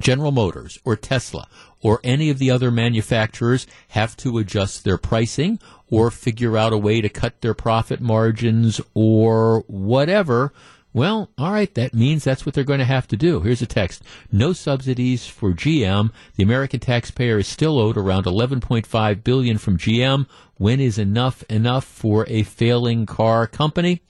General 0.00 0.32
Motors 0.32 0.78
or 0.84 0.96
Tesla 0.96 1.46
or 1.80 2.00
any 2.02 2.30
of 2.30 2.38
the 2.38 2.50
other 2.50 2.70
manufacturers 2.70 3.66
have 3.88 4.16
to 4.16 4.38
adjust 4.38 4.84
their 4.84 4.98
pricing 4.98 5.58
or 5.90 6.10
figure 6.10 6.56
out 6.56 6.72
a 6.72 6.78
way 6.78 7.00
to 7.00 7.08
cut 7.08 7.40
their 7.40 7.54
profit 7.54 8.00
margins 8.00 8.80
or 8.94 9.60
whatever. 9.66 10.52
Well, 10.94 11.28
all 11.36 11.52
right, 11.52 11.74
that 11.74 11.92
means 11.92 12.22
that's 12.22 12.46
what 12.46 12.54
they're 12.54 12.62
going 12.62 12.78
to 12.78 12.84
have 12.84 13.08
to 13.08 13.16
do. 13.16 13.40
Here's 13.40 13.60
a 13.60 13.66
text. 13.66 14.02
No 14.30 14.52
subsidies 14.52 15.26
for 15.26 15.50
GM. 15.52 16.10
The 16.36 16.44
American 16.44 16.78
taxpayer 16.78 17.38
is 17.38 17.48
still 17.48 17.80
owed 17.80 17.96
around 17.96 18.26
11.5 18.26 19.24
billion 19.24 19.58
from 19.58 19.76
GM. 19.76 20.26
When 20.56 20.78
is 20.78 20.96
enough 20.96 21.42
enough 21.50 21.84
for 21.84 22.24
a 22.28 22.44
failing 22.44 23.06
car 23.06 23.48
company? 23.48 24.02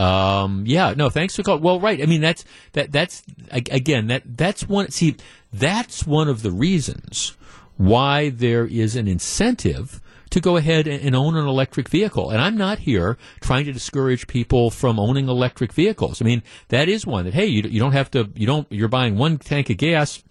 Um, 0.00 0.64
yeah, 0.66 0.94
no, 0.96 1.08
thanks 1.08 1.36
for 1.36 1.42
calling. 1.42 1.62
Well, 1.62 1.78
right. 1.78 2.02
I 2.02 2.06
mean, 2.06 2.20
that's 2.20 2.44
that. 2.72 2.90
That's 2.90 3.22
again 3.52 4.08
that 4.08 4.22
that's 4.26 4.68
one. 4.68 4.90
See, 4.90 5.16
that's 5.52 6.04
one 6.04 6.28
of 6.28 6.42
the 6.42 6.50
reasons 6.50 7.36
why 7.76 8.30
there 8.30 8.66
is 8.66 8.96
an 8.96 9.06
incentive 9.06 10.00
to 10.34 10.40
go 10.40 10.56
ahead 10.56 10.88
and, 10.88 11.14
own 11.14 11.36
an 11.36 11.46
electric 11.46 11.88
vehicle. 11.88 12.30
And 12.30 12.40
I'm 12.40 12.56
not 12.56 12.80
here 12.80 13.16
trying 13.40 13.66
to 13.66 13.72
discourage 13.72 14.26
people 14.26 14.68
from 14.68 14.98
owning 14.98 15.28
electric 15.28 15.72
vehicles. 15.72 16.20
I 16.20 16.24
mean, 16.24 16.42
that 16.68 16.88
is 16.88 17.06
one 17.06 17.24
that 17.24 17.34
hey, 17.34 17.46
you 17.46 17.62
you 17.62 17.78
don't 17.78 17.92
have 17.92 18.10
to. 18.12 18.28
You 18.34 18.46
don't. 18.46 18.66
You're 18.70 18.88
buying 18.88 19.16
one 19.16 19.38
tank 19.38 19.70
of 19.70 19.76
gas 19.76 20.24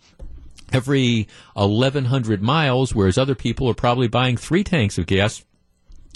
every 0.74 1.30
1100 1.54 2.42
miles, 2.42 2.94
whereas 2.94 3.18
other 3.18 3.34
people 3.34 3.70
are 3.70 3.74
probably 3.74 4.10
buying 4.10 4.36
three 4.36 4.64
tanks 4.64 4.98
of 4.98 5.06
gas 5.06 5.46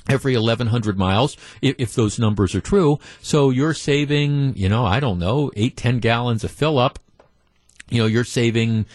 every 0.09 0.34
1100 0.34 0.97
miles 0.97 1.38
if, 1.61 1.76
if 1.77 1.93
those 1.93 2.18
numbers 2.18 2.55
are 2.55 2.61
true 2.61 2.97
so 3.22 3.49
you're 3.49 3.73
saving 3.73 4.55
you 4.55 4.69
know 4.69 4.85
i 4.85 5.01
don't 5.01 5.19
know 5.19 5.51
8 5.53 5.76
10 5.76 5.99
gallons 5.99 6.45
of 6.45 6.51
fill 6.51 6.80
up 6.80 6.97
you 7.89 7.97
know 7.97 8.05
you're 8.05 8.23
saving 8.23 8.85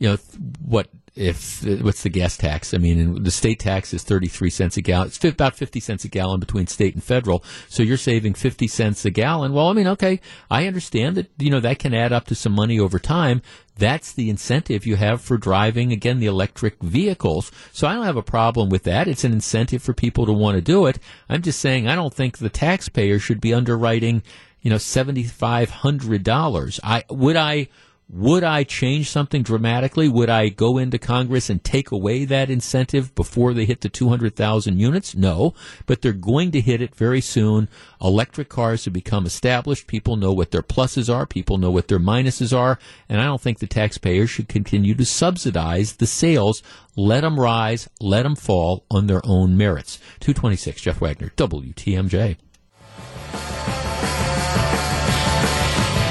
you 0.00 0.08
know 0.08 0.16
what 0.64 0.88
if 1.16 1.64
what's 1.82 2.02
the 2.02 2.08
gas 2.08 2.36
tax 2.36 2.74
i 2.74 2.78
mean 2.78 3.22
the 3.22 3.30
state 3.30 3.58
tax 3.58 3.94
is 3.94 4.02
33 4.02 4.50
cents 4.50 4.76
a 4.76 4.82
gallon 4.82 5.08
it's 5.08 5.24
about 5.24 5.56
50 5.56 5.80
cents 5.80 6.04
a 6.04 6.08
gallon 6.08 6.38
between 6.38 6.66
state 6.66 6.94
and 6.94 7.02
federal 7.02 7.42
so 7.68 7.82
you're 7.82 7.96
saving 7.96 8.34
50 8.34 8.68
cents 8.68 9.04
a 9.04 9.10
gallon 9.10 9.52
well 9.52 9.68
i 9.68 9.72
mean 9.72 9.88
okay 9.88 10.20
i 10.50 10.66
understand 10.66 11.16
that 11.16 11.30
you 11.38 11.50
know 11.50 11.60
that 11.60 11.78
can 11.78 11.94
add 11.94 12.12
up 12.12 12.26
to 12.26 12.34
some 12.34 12.52
money 12.52 12.78
over 12.78 12.98
time 12.98 13.40
that's 13.78 14.12
the 14.12 14.30
incentive 14.30 14.86
you 14.86 14.96
have 14.96 15.20
for 15.20 15.36
driving 15.36 15.92
again 15.92 16.18
the 16.18 16.26
electric 16.26 16.82
vehicles. 16.82 17.52
So 17.72 17.86
I 17.86 17.94
don't 17.94 18.06
have 18.06 18.16
a 18.16 18.22
problem 18.22 18.70
with 18.70 18.84
that. 18.84 19.06
It's 19.06 19.24
an 19.24 19.32
incentive 19.32 19.82
for 19.82 19.92
people 19.92 20.24
to 20.26 20.32
want 20.32 20.56
to 20.56 20.62
do 20.62 20.86
it. 20.86 20.98
I'm 21.28 21.42
just 21.42 21.60
saying 21.60 21.86
I 21.86 21.94
don't 21.94 22.14
think 22.14 22.38
the 22.38 22.48
taxpayer 22.48 23.18
should 23.18 23.40
be 23.40 23.52
underwriting, 23.52 24.22
you 24.62 24.70
know, 24.70 24.78
seventy 24.78 25.24
five 25.24 25.70
hundred 25.70 26.24
dollars. 26.24 26.80
I 26.82 27.04
would 27.10 27.36
I 27.36 27.68
would 28.08 28.44
I 28.44 28.62
change 28.62 29.10
something 29.10 29.42
dramatically? 29.42 30.08
Would 30.08 30.30
I 30.30 30.48
go 30.48 30.78
into 30.78 30.96
Congress 30.96 31.50
and 31.50 31.62
take 31.62 31.90
away 31.90 32.24
that 32.24 32.50
incentive 32.50 33.12
before 33.16 33.52
they 33.52 33.64
hit 33.64 33.80
the 33.80 33.88
200,000 33.88 34.78
units? 34.78 35.16
No, 35.16 35.54
but 35.86 36.02
they're 36.02 36.12
going 36.12 36.52
to 36.52 36.60
hit 36.60 36.80
it 36.80 36.94
very 36.94 37.20
soon. 37.20 37.68
Electric 38.00 38.48
cars 38.48 38.84
have 38.84 38.94
become 38.94 39.26
established. 39.26 39.88
People 39.88 40.14
know 40.14 40.32
what 40.32 40.52
their 40.52 40.62
pluses 40.62 41.12
are. 41.12 41.26
People 41.26 41.58
know 41.58 41.72
what 41.72 41.88
their 41.88 41.98
minuses 41.98 42.56
are. 42.56 42.78
And 43.08 43.20
I 43.20 43.24
don't 43.24 43.40
think 43.40 43.58
the 43.58 43.66
taxpayers 43.66 44.30
should 44.30 44.48
continue 44.48 44.94
to 44.94 45.04
subsidize 45.04 45.96
the 45.96 46.06
sales. 46.06 46.62
Let 46.94 47.22
them 47.22 47.40
rise, 47.40 47.88
let 48.00 48.22
them 48.22 48.36
fall 48.36 48.86
on 48.88 49.08
their 49.08 49.20
own 49.24 49.56
merits. 49.56 49.98
226, 50.20 50.80
Jeff 50.80 51.00
Wagner, 51.00 51.32
WTMJ. 51.36 52.36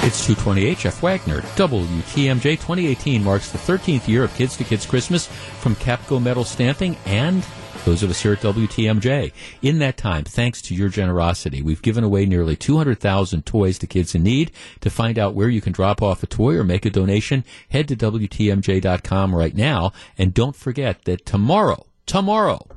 It's 0.05 0.23
228, 0.23 0.77
Jeff 0.77 1.01
Wagner, 1.01 1.41
WTMJ 1.41 2.43
2018 2.43 3.23
marks 3.23 3.49
the 3.49 3.57
13th 3.57 4.07
year 4.07 4.23
of 4.23 4.35
Kids 4.35 4.55
to 4.57 4.63
Kids 4.63 4.85
Christmas 4.85 5.25
from 5.25 5.75
Capco 5.77 6.21
Metal 6.21 6.43
Stamping 6.43 6.95
and 7.07 7.43
those 7.85 8.03
of 8.03 8.11
us 8.11 8.21
here 8.21 8.33
at 8.33 8.39
WTMJ. 8.41 9.31
In 9.63 9.79
that 9.79 9.97
time, 9.97 10.23
thanks 10.23 10.61
to 10.61 10.75
your 10.75 10.89
generosity, 10.89 11.63
we've 11.63 11.81
given 11.81 12.03
away 12.03 12.27
nearly 12.27 12.55
200,000 12.55 13.47
toys 13.47 13.79
to 13.79 13.87
kids 13.87 14.13
in 14.13 14.21
need. 14.21 14.51
To 14.81 14.91
find 14.91 15.17
out 15.17 15.33
where 15.33 15.49
you 15.49 15.59
can 15.59 15.73
drop 15.73 16.03
off 16.03 16.21
a 16.21 16.27
toy 16.27 16.53
or 16.53 16.63
make 16.63 16.85
a 16.85 16.91
donation, 16.91 17.43
head 17.69 17.87
to 17.87 17.95
WTMJ.com 17.95 19.33
right 19.33 19.55
now. 19.55 19.91
And 20.19 20.35
don't 20.35 20.55
forget 20.55 21.05
that 21.05 21.25
tomorrow, 21.25 21.87
tomorrow, 22.05 22.67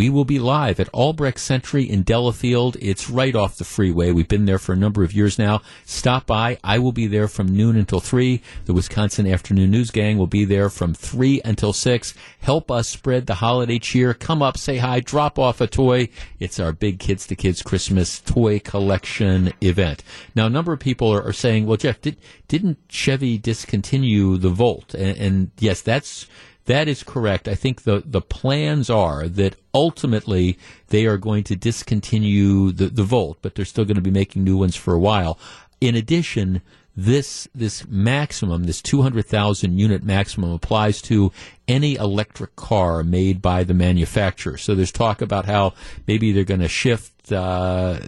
we 0.00 0.08
will 0.08 0.24
be 0.24 0.38
live 0.38 0.80
at 0.80 0.88
Albrecht 0.94 1.38
Sentry 1.38 1.84
in 1.84 2.02
Delafield. 2.04 2.74
It's 2.80 3.10
right 3.10 3.36
off 3.36 3.58
the 3.58 3.64
freeway. 3.64 4.12
We've 4.12 4.26
been 4.26 4.46
there 4.46 4.58
for 4.58 4.72
a 4.72 4.76
number 4.76 5.04
of 5.04 5.12
years 5.12 5.38
now. 5.38 5.60
Stop 5.84 6.24
by. 6.24 6.56
I 6.64 6.78
will 6.78 6.92
be 6.92 7.06
there 7.06 7.28
from 7.28 7.54
noon 7.54 7.76
until 7.76 8.00
3. 8.00 8.40
The 8.64 8.72
Wisconsin 8.72 9.26
Afternoon 9.26 9.70
News 9.70 9.90
Gang 9.90 10.16
will 10.16 10.26
be 10.26 10.46
there 10.46 10.70
from 10.70 10.94
3 10.94 11.42
until 11.44 11.74
6. 11.74 12.14
Help 12.40 12.70
us 12.70 12.88
spread 12.88 13.26
the 13.26 13.34
holiday 13.34 13.78
cheer. 13.78 14.14
Come 14.14 14.40
up, 14.40 14.56
say 14.56 14.78
hi, 14.78 15.00
drop 15.00 15.38
off 15.38 15.60
a 15.60 15.66
toy. 15.66 16.08
It's 16.38 16.58
our 16.58 16.72
big 16.72 16.98
Kids 16.98 17.26
to 17.26 17.36
Kids 17.36 17.60
Christmas 17.60 18.20
toy 18.20 18.58
collection 18.58 19.52
event. 19.60 20.02
Now, 20.34 20.46
a 20.46 20.50
number 20.50 20.72
of 20.72 20.80
people 20.80 21.12
are, 21.12 21.22
are 21.22 21.34
saying, 21.34 21.66
well, 21.66 21.76
Jeff, 21.76 22.00
did, 22.00 22.16
didn't 22.48 22.78
Chevy 22.88 23.36
discontinue 23.36 24.38
the 24.38 24.48
Volt? 24.48 24.94
And, 24.94 25.18
and 25.18 25.50
yes, 25.58 25.82
that's 25.82 26.26
that 26.70 26.86
is 26.86 27.02
correct. 27.02 27.48
I 27.48 27.56
think 27.56 27.82
the, 27.82 28.02
the 28.06 28.20
plans 28.20 28.88
are 28.88 29.26
that 29.28 29.56
ultimately 29.74 30.56
they 30.88 31.04
are 31.06 31.16
going 31.16 31.42
to 31.44 31.56
discontinue 31.56 32.70
the, 32.70 32.86
the 32.86 33.02
Volt, 33.02 33.38
but 33.42 33.56
they're 33.56 33.64
still 33.64 33.84
going 33.84 33.96
to 33.96 34.00
be 34.00 34.10
making 34.10 34.44
new 34.44 34.56
ones 34.56 34.76
for 34.76 34.94
a 34.94 34.98
while. 34.98 35.36
In 35.80 35.96
addition, 35.96 36.62
this 36.96 37.48
this 37.54 37.86
maximum, 37.88 38.64
this 38.64 38.80
200,000 38.82 39.78
unit 39.78 40.04
maximum 40.04 40.52
applies 40.52 41.02
to 41.02 41.32
any 41.66 41.96
electric 41.96 42.54
car 42.54 43.02
made 43.02 43.42
by 43.42 43.64
the 43.64 43.74
manufacturer. 43.74 44.56
So 44.56 44.74
there's 44.74 44.92
talk 44.92 45.20
about 45.20 45.46
how 45.46 45.74
maybe 46.06 46.30
they're 46.30 46.44
going 46.44 46.60
to 46.60 46.68
shift 46.68 47.19
uh, 47.32 48.00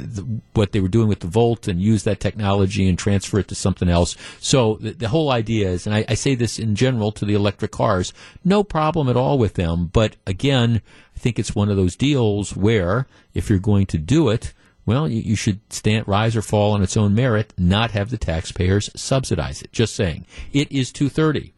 what 0.54 0.72
they 0.72 0.80
were 0.80 0.88
doing 0.88 1.08
with 1.08 1.20
the 1.20 1.26
Volt 1.26 1.68
and 1.68 1.80
use 1.80 2.04
that 2.04 2.20
technology 2.20 2.88
and 2.88 2.98
transfer 2.98 3.38
it 3.38 3.48
to 3.48 3.54
something 3.54 3.88
else. 3.88 4.16
So 4.40 4.78
the, 4.80 4.92
the 4.92 5.08
whole 5.08 5.30
idea 5.30 5.70
is, 5.70 5.86
and 5.86 5.94
I, 5.94 6.04
I 6.08 6.14
say 6.14 6.34
this 6.34 6.58
in 6.58 6.74
general 6.74 7.12
to 7.12 7.24
the 7.24 7.34
electric 7.34 7.72
cars, 7.72 8.12
no 8.44 8.62
problem 8.64 9.08
at 9.08 9.16
all 9.16 9.38
with 9.38 9.54
them. 9.54 9.86
But 9.92 10.16
again, 10.26 10.82
I 11.16 11.18
think 11.18 11.38
it's 11.38 11.54
one 11.54 11.68
of 11.68 11.76
those 11.76 11.96
deals 11.96 12.56
where 12.56 13.06
if 13.34 13.48
you're 13.48 13.58
going 13.58 13.86
to 13.86 13.98
do 13.98 14.28
it, 14.28 14.52
well, 14.84 15.08
you, 15.08 15.20
you, 15.20 15.36
should 15.36 15.60
stand, 15.72 16.08
rise 16.08 16.36
or 16.36 16.42
fall 16.42 16.72
on 16.72 16.82
its 16.82 16.96
own 16.96 17.14
merit, 17.14 17.52
not 17.56 17.92
have 17.92 18.10
the 18.10 18.18
taxpayers 18.18 18.90
subsidize 18.96 19.62
it. 19.62 19.72
Just 19.72 19.94
saying. 19.94 20.26
It 20.52 20.70
is 20.72 20.90
230. 20.90 21.54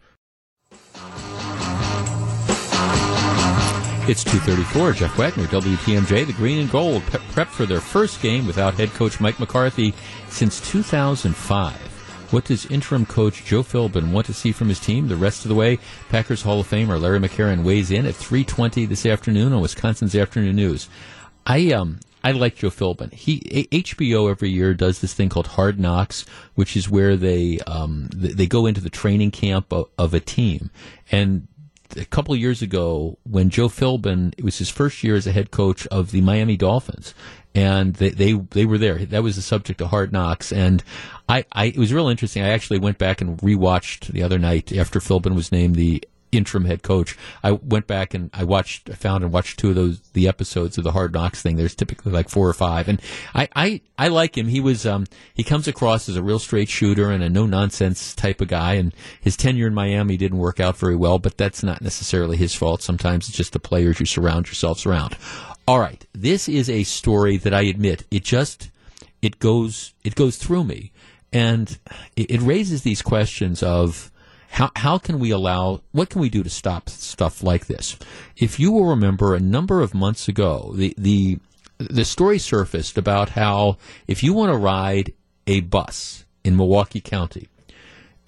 It's 4.07 4.23
234. 4.23 4.93
Jeff 4.93 5.17
Wagner, 5.17 5.45
WTMJ, 5.45 6.27
the 6.27 6.35
Green 6.35 6.59
and 6.59 6.71
Gold, 6.71 7.03
pe- 7.07 7.19
prep 7.33 7.49
for 7.49 7.65
their 7.65 7.81
first 7.81 8.21
game 8.21 8.47
without 8.47 8.75
head 8.75 8.91
coach 8.91 9.19
Mike 9.19 9.41
McCarthy 9.41 9.95
since 10.29 10.61
2005. 10.71 11.73
What 12.31 12.45
does 12.45 12.67
interim 12.67 13.07
coach 13.07 13.47
Joe 13.47 13.63
Philbin 13.63 14.13
want 14.13 14.27
to 14.27 14.35
see 14.35 14.53
from 14.53 14.69
his 14.69 14.79
team 14.79 15.09
the 15.09 15.17
rest 15.17 15.47
of 15.47 15.49
the 15.49 15.55
way? 15.55 15.79
Packers 16.11 16.43
Hall 16.43 16.61
of 16.61 16.69
Famer 16.69 17.01
Larry 17.01 17.19
McCarren 17.19 17.65
weighs 17.65 17.91
in 17.91 18.05
at 18.05 18.15
3:20 18.15 18.87
this 18.87 19.07
afternoon 19.07 19.55
on 19.55 19.63
Wisconsin's 19.63 20.15
Afternoon 20.15 20.57
News. 20.57 20.87
I 21.47 21.73
um 21.73 22.01
I 22.23 22.33
like 22.33 22.57
Joe 22.57 22.71
Philbin. 22.71 23.13
He 23.13 23.41
HBO 23.71 24.31
every 24.31 24.51
year 24.51 24.75
does 24.75 25.01
this 25.01 25.15
thing 25.15 25.31
called 25.31 25.47
Hard 25.47 25.81
Knocks, 25.81 26.27
which 26.55 26.77
is 26.77 26.91
where 26.91 27.17
they 27.17 27.59
um, 27.67 28.09
they 28.13 28.47
go 28.47 28.67
into 28.67 28.81
the 28.81 28.91
training 28.91 29.31
camp 29.31 29.73
of, 29.73 29.89
of 29.99 30.13
a 30.15 30.21
team. 30.21 30.71
And 31.11 31.49
a 31.97 32.05
couple 32.05 32.35
years 32.37 32.63
ago, 32.63 33.19
when 33.25 33.51
Joe 33.51 33.69
Philbin, 33.69 34.35
it 34.37 34.45
was 34.45 34.59
his 34.59 34.71
first 34.71 35.03
year 35.03 35.17
as 35.17 35.27
a 35.27 35.33
head 35.33 35.51
coach 35.51 35.87
of 35.89 36.11
the 36.11 36.21
Miami 36.21 36.57
Dolphins, 36.57 37.15
and 37.55 37.95
they 37.95 38.11
they, 38.11 38.33
they 38.33 38.65
were 38.65 38.79
there. 38.79 38.99
That 39.05 39.23
was 39.23 39.37
the 39.37 39.43
subject 39.43 39.81
of 39.81 39.89
Hard 39.89 40.13
Knocks, 40.13 40.53
and 40.53 40.83
I, 41.29 41.45
I 41.53 41.67
it 41.67 41.79
was 41.79 41.93
real 41.93 42.09
interesting. 42.09 42.43
I 42.43 42.51
actually 42.51 42.79
went 42.79 42.99
back 42.99 43.21
and 43.21 43.39
rewatched 43.39 44.09
the 44.09 44.23
other 44.23 44.39
night 44.39 44.73
after 44.73 45.01
Philbin 45.01 45.35
was 45.35 45.53
named 45.53 45.77
the 45.77 46.03
interim 46.37 46.65
head 46.65 46.83
coach. 46.83 47.17
I 47.43 47.53
went 47.53 47.87
back 47.87 48.15
and 48.15 48.31
I 48.33 48.45
watched, 48.45 48.91
I 48.91 48.95
found 48.95 49.25
and 49.25 49.33
watched 49.33 49.59
two 49.59 49.71
of 49.71 49.75
those 49.75 50.01
the 50.13 50.29
episodes 50.29 50.79
of 50.79 50.85
the 50.85 50.93
Hard 50.93 51.13
Knocks 51.13 51.43
thing. 51.43 51.57
There's 51.57 51.75
typically 51.75 52.13
like 52.13 52.29
four 52.29 52.49
or 52.49 52.55
five, 52.55 52.89
and 52.89 53.01
I 53.35 53.49
I, 53.55 53.81
I 53.99 54.09
like 54.09 54.37
him. 54.37 54.49
He 54.49 54.61
was 54.61 54.87
um 54.87 55.07
he 55.35 55.43
comes 55.43 55.69
across 55.69 56.09
as 56.09 56.17
a 56.17 56.23
real 56.23 56.39
straight 56.39 56.69
shooter 56.69 57.11
and 57.11 57.23
a 57.23 57.29
no 57.29 57.47
nonsense 57.47 58.15
type 58.15 58.41
of 58.41 58.49
guy. 58.49 58.75
And 58.75 58.95
his 59.21 59.37
tenure 59.37 59.67
in 59.67 59.75
Miami 59.75 60.17
didn't 60.17 60.39
work 60.39 60.61
out 60.61 60.77
very 60.77 60.97
well, 60.97 61.19
but 61.19 61.37
that's 61.37 61.63
not 61.63 61.83
necessarily 61.83 62.37
his 62.37 62.55
fault. 62.55 62.83
Sometimes 62.83 63.29
it's 63.29 63.37
just 63.37 63.53
the 63.53 63.59
players 63.59 64.01
you 64.01 64.07
surround 64.07 64.47
yourselves 64.47 64.87
around. 64.87 65.17
All 65.67 65.79
right, 65.79 66.05
this 66.13 66.49
is 66.49 66.69
a 66.69 66.85
story 66.85 67.39
that 67.39 67.55
I 67.55 67.63
admit 67.63 68.05
it 68.11 68.25
just 68.25 68.71
it 69.23 69.39
goes 69.39 69.95
it 70.05 70.15
goes 70.15 70.37
through 70.37 70.65
me, 70.65 70.93
and 71.33 71.79
it, 72.17 72.31
it 72.31 72.41
raises 72.43 72.83
these 72.83 73.03
questions 73.03 73.63
of 73.63 74.11
how, 74.55 74.71
how 74.77 74.99
can 74.99 75.19
we 75.19 75.33
allow, 75.33 75.81
what 75.91 76.11
can 76.11 76.21
we 76.21 76.29
do 76.29 76.45
to 76.45 76.49
stop 76.49 76.89
stuff 76.89 77.43
like 77.43 77.67
this? 77.67 77.99
If 78.37 78.61
you 78.61 78.71
will 78.71 78.87
remember 78.87 79.35
a 79.35 79.41
number 79.41 79.81
of 79.81 79.95
months 79.95 80.29
ago, 80.29 80.73
the, 80.77 80.95
the, 80.97 81.39
the 81.79 82.05
story 82.05 82.39
surfaced 82.39 82.97
about 82.97 83.31
how 83.31 83.79
if 84.07 84.23
you 84.23 84.33
want 84.33 84.53
to 84.53 84.57
ride 84.57 85.13
a 85.49 85.61
bus 85.63 86.25
in 86.45 86.57
Milwaukee 86.57 87.01
County 87.01 87.49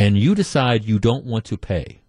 and 0.01 0.19
you 0.19 0.35
decide 0.35 0.85
you 0.85 0.99
don't 0.99 1.25
want 1.25 1.45
to 1.45 1.57
pay, 1.57 2.01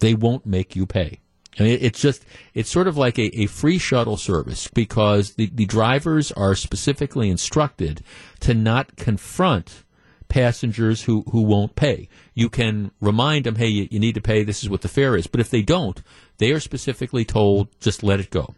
they 0.00 0.12
won't 0.12 0.44
make 0.44 0.76
you 0.76 0.84
pay. 0.84 1.18
I 1.58 1.62
mean, 1.62 1.78
it's 1.80 2.00
just, 2.02 2.26
it's 2.52 2.70
sort 2.70 2.86
of 2.86 2.98
like 2.98 3.18
a, 3.18 3.34
a 3.40 3.46
free 3.46 3.78
shuttle 3.78 4.18
service 4.18 4.68
because 4.68 5.36
the, 5.36 5.50
the 5.54 5.64
drivers 5.64 6.32
are 6.32 6.54
specifically 6.54 7.30
instructed 7.30 8.04
to 8.40 8.52
not 8.52 8.96
confront 8.96 9.84
passengers 10.28 11.02
who, 11.02 11.22
who 11.30 11.42
won't 11.42 11.76
pay. 11.76 12.08
You 12.34 12.48
can 12.48 12.90
remind 13.00 13.44
them, 13.44 13.56
hey, 13.56 13.68
you, 13.68 13.88
you 13.90 13.98
need 13.98 14.14
to 14.14 14.20
pay, 14.20 14.44
this 14.44 14.62
is 14.62 14.70
what 14.70 14.82
the 14.82 14.88
fare 14.88 15.16
is. 15.16 15.26
But 15.26 15.40
if 15.40 15.50
they 15.50 15.62
don't, 15.62 16.02
they 16.38 16.52
are 16.52 16.60
specifically 16.60 17.24
told, 17.24 17.68
just 17.80 18.02
let 18.02 18.20
it 18.20 18.30
go. 18.30 18.54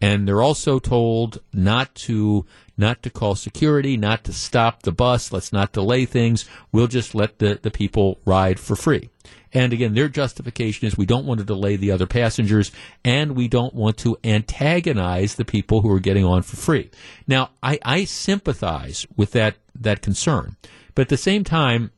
And 0.00 0.28
they're 0.28 0.42
also 0.42 0.78
told 0.78 1.40
not 1.52 1.94
to 1.94 2.44
not 2.76 3.02
to 3.04 3.10
call 3.10 3.36
security, 3.36 3.96
not 3.96 4.24
to 4.24 4.32
stop 4.32 4.82
the 4.82 4.92
bus, 4.92 5.32
let's 5.32 5.52
not 5.52 5.72
delay 5.72 6.04
things. 6.04 6.44
We'll 6.72 6.88
just 6.88 7.14
let 7.14 7.38
the, 7.38 7.58
the 7.62 7.70
people 7.70 8.18
ride 8.24 8.58
for 8.58 8.74
free. 8.74 9.10
And 9.52 9.72
again, 9.72 9.94
their 9.94 10.08
justification 10.08 10.88
is 10.88 10.98
we 10.98 11.06
don't 11.06 11.26
want 11.26 11.38
to 11.38 11.46
delay 11.46 11.76
the 11.76 11.92
other 11.92 12.06
passengers 12.06 12.72
and 13.04 13.36
we 13.36 13.46
don't 13.46 13.74
want 13.74 13.96
to 13.98 14.18
antagonize 14.24 15.36
the 15.36 15.44
people 15.44 15.80
who 15.80 15.90
are 15.92 16.00
getting 16.00 16.24
on 16.24 16.42
for 16.42 16.56
free. 16.56 16.90
Now, 17.28 17.50
I, 17.62 17.78
I 17.84 18.04
sympathize 18.04 19.06
with 19.16 19.30
that, 19.32 19.54
that 19.76 20.02
concern. 20.02 20.56
But 20.96 21.02
at 21.02 21.08
the 21.08 21.16
same 21.16 21.44
time, 21.44 21.92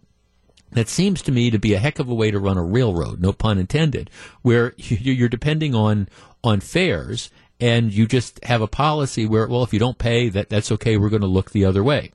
that 0.77 0.89
seems 0.89 1.23
to 1.23 1.33
me 1.33 1.51
to 1.51 1.59
be 1.59 1.73
a 1.73 1.79
heck 1.79 1.99
of 1.99 2.09
a 2.09 2.15
way 2.15 2.31
to 2.31 2.39
run 2.39 2.59
a 2.59 2.63
railroad, 2.63 3.21
no 3.21 3.33
pun 3.33 3.59
intended, 3.59 4.11
where 4.43 4.75
you're 4.77 5.29
depending 5.29 5.75
on 5.75 6.09
on 6.45 6.61
fares 6.61 7.31
and 7.59 7.93
you 7.93 8.07
just 8.07 8.45
have 8.45 8.61
a 8.61 8.67
policy 8.67 9.27
where, 9.27 9.47
well, 9.47 9.63
if 9.63 9.73
you 9.73 9.79
don't 9.79 9.99
pay, 9.99 10.29
that 10.29 10.51
that's 10.51 10.71
okay. 10.73 10.97
We're 10.97 11.09
going 11.09 11.23
to 11.23 11.29
look 11.29 11.51
the 11.51 11.65
other 11.65 11.83
way. 11.83 12.13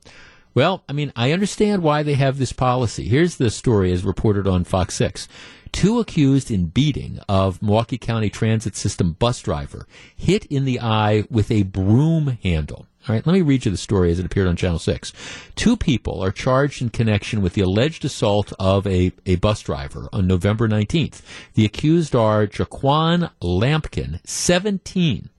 Well, 0.54 0.84
I 0.88 0.94
mean, 0.94 1.12
I 1.16 1.32
understand 1.32 1.82
why 1.82 2.04
they 2.04 2.14
have 2.16 2.38
this 2.38 2.54
policy. 2.54 3.08
Here's 3.08 3.38
the 3.38 3.50
story 3.50 3.92
as 3.92 4.04
reported 4.04 4.48
on 4.48 4.64
Fox 4.66 4.96
6. 4.96 5.28
Two 5.72 6.00
accused 6.00 6.52
in 6.52 6.66
beating 6.66 7.20
of 7.30 7.62
Milwaukee 7.62 7.98
County 7.98 8.30
Transit 8.30 8.76
System 8.76 9.14
bus 9.14 9.42
driver 9.42 9.88
hit 10.16 10.46
in 10.46 10.66
the 10.66 10.82
eye 10.82 11.24
with 11.32 11.50
a 11.50 11.64
broom 11.64 12.38
handle. 12.44 12.86
All 13.10 13.16
right, 13.16 13.26
let 13.26 13.34
me 13.34 13.42
read 13.42 13.66
you 13.66 13.72
the 13.72 13.78
story 13.78 14.12
as 14.12 14.20
it 14.20 14.28
appeared 14.28 14.48
on 14.48 14.56
Channel 14.56 14.78
6. 14.78 15.12
Two 15.56 15.76
people 15.76 16.22
are 16.22 16.32
charged 16.32 16.84
in 16.84 16.90
connection 16.90 17.42
with 17.42 17.54
the 17.54 17.62
alleged 17.62 18.06
assault 18.06 18.54
of 18.60 18.86
a, 18.86 19.12
a 19.26 19.38
bus 19.38 19.62
driver 19.62 20.08
on 20.14 20.28
November 20.28 20.68
19th. 20.68 21.22
The 21.56 21.66
accused 21.66 22.16
are 22.16 22.46
Jaquan 22.46 23.32
Lampkin, 23.42 24.20
17, 24.24 25.30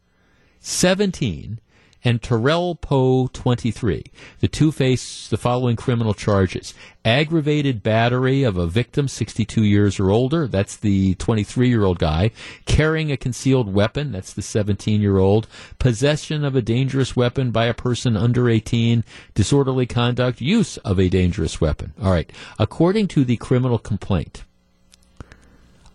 17, 0.58 1.60
and 2.04 2.20
Terrell 2.20 2.74
Poe, 2.74 3.28
23. 3.28 4.04
The 4.40 4.48
two 4.48 4.72
face 4.72 5.28
the 5.28 5.36
following 5.36 5.76
criminal 5.76 6.14
charges. 6.14 6.74
Aggravated 7.04 7.82
battery 7.82 8.42
of 8.42 8.56
a 8.56 8.66
victim 8.66 9.08
62 9.08 9.62
years 9.62 9.98
or 10.00 10.10
older, 10.10 10.46
that's 10.46 10.76
the 10.76 11.14
23 11.16 11.68
year 11.68 11.84
old 11.84 11.98
guy. 11.98 12.30
Carrying 12.64 13.12
a 13.12 13.16
concealed 13.16 13.72
weapon, 13.72 14.12
that's 14.12 14.32
the 14.32 14.42
17 14.42 15.00
year 15.00 15.18
old. 15.18 15.46
Possession 15.78 16.44
of 16.44 16.56
a 16.56 16.62
dangerous 16.62 17.14
weapon 17.14 17.50
by 17.50 17.66
a 17.66 17.74
person 17.74 18.16
under 18.16 18.48
18. 18.48 19.04
Disorderly 19.34 19.86
conduct, 19.86 20.40
use 20.40 20.76
of 20.78 20.98
a 20.98 21.08
dangerous 21.08 21.60
weapon. 21.60 21.92
All 22.02 22.10
right. 22.10 22.30
According 22.58 23.08
to 23.08 23.24
the 23.24 23.36
criminal 23.36 23.78
complaint, 23.78 24.44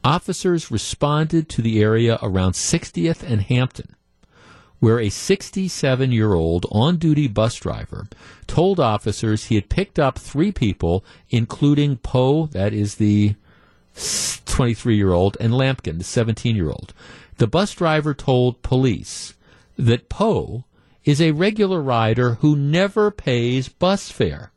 officers 0.03 0.71
responded 0.71 1.49
to 1.49 1.61
the 1.61 1.81
area 1.81 2.17
around 2.21 2.53
60th 2.53 3.23
and 3.23 3.41
Hampton 3.41 3.96
where 4.79 4.99
a 4.99 5.09
67 5.09 6.11
year 6.11 6.33
old 6.33 6.65
on 6.71 6.97
duty 6.97 7.27
bus 7.27 7.55
driver 7.55 8.07
told 8.45 8.79
officers 8.79 9.45
he 9.45 9.55
had 9.55 9.69
picked 9.69 9.97
up 9.99 10.19
three 10.19 10.51
people, 10.51 11.03
including 11.29 11.97
Poe, 11.97 12.47
that 12.47 12.73
is 12.73 12.95
the 12.95 13.35
23 14.45 14.95
year 14.95 15.11
old, 15.11 15.37
and 15.39 15.53
Lampkin, 15.53 15.97
the 15.97 16.03
17 16.03 16.55
year 16.55 16.69
old. 16.69 16.93
The 17.37 17.47
bus 17.47 17.73
driver 17.73 18.13
told 18.13 18.63
police 18.63 19.33
that 19.77 20.09
Poe 20.09 20.63
is 21.03 21.21
a 21.21 21.31
regular 21.31 21.81
rider 21.81 22.35
who 22.35 22.55
never 22.55 23.11
pays 23.11 23.69
bus 23.69 24.11
fare. 24.11 24.51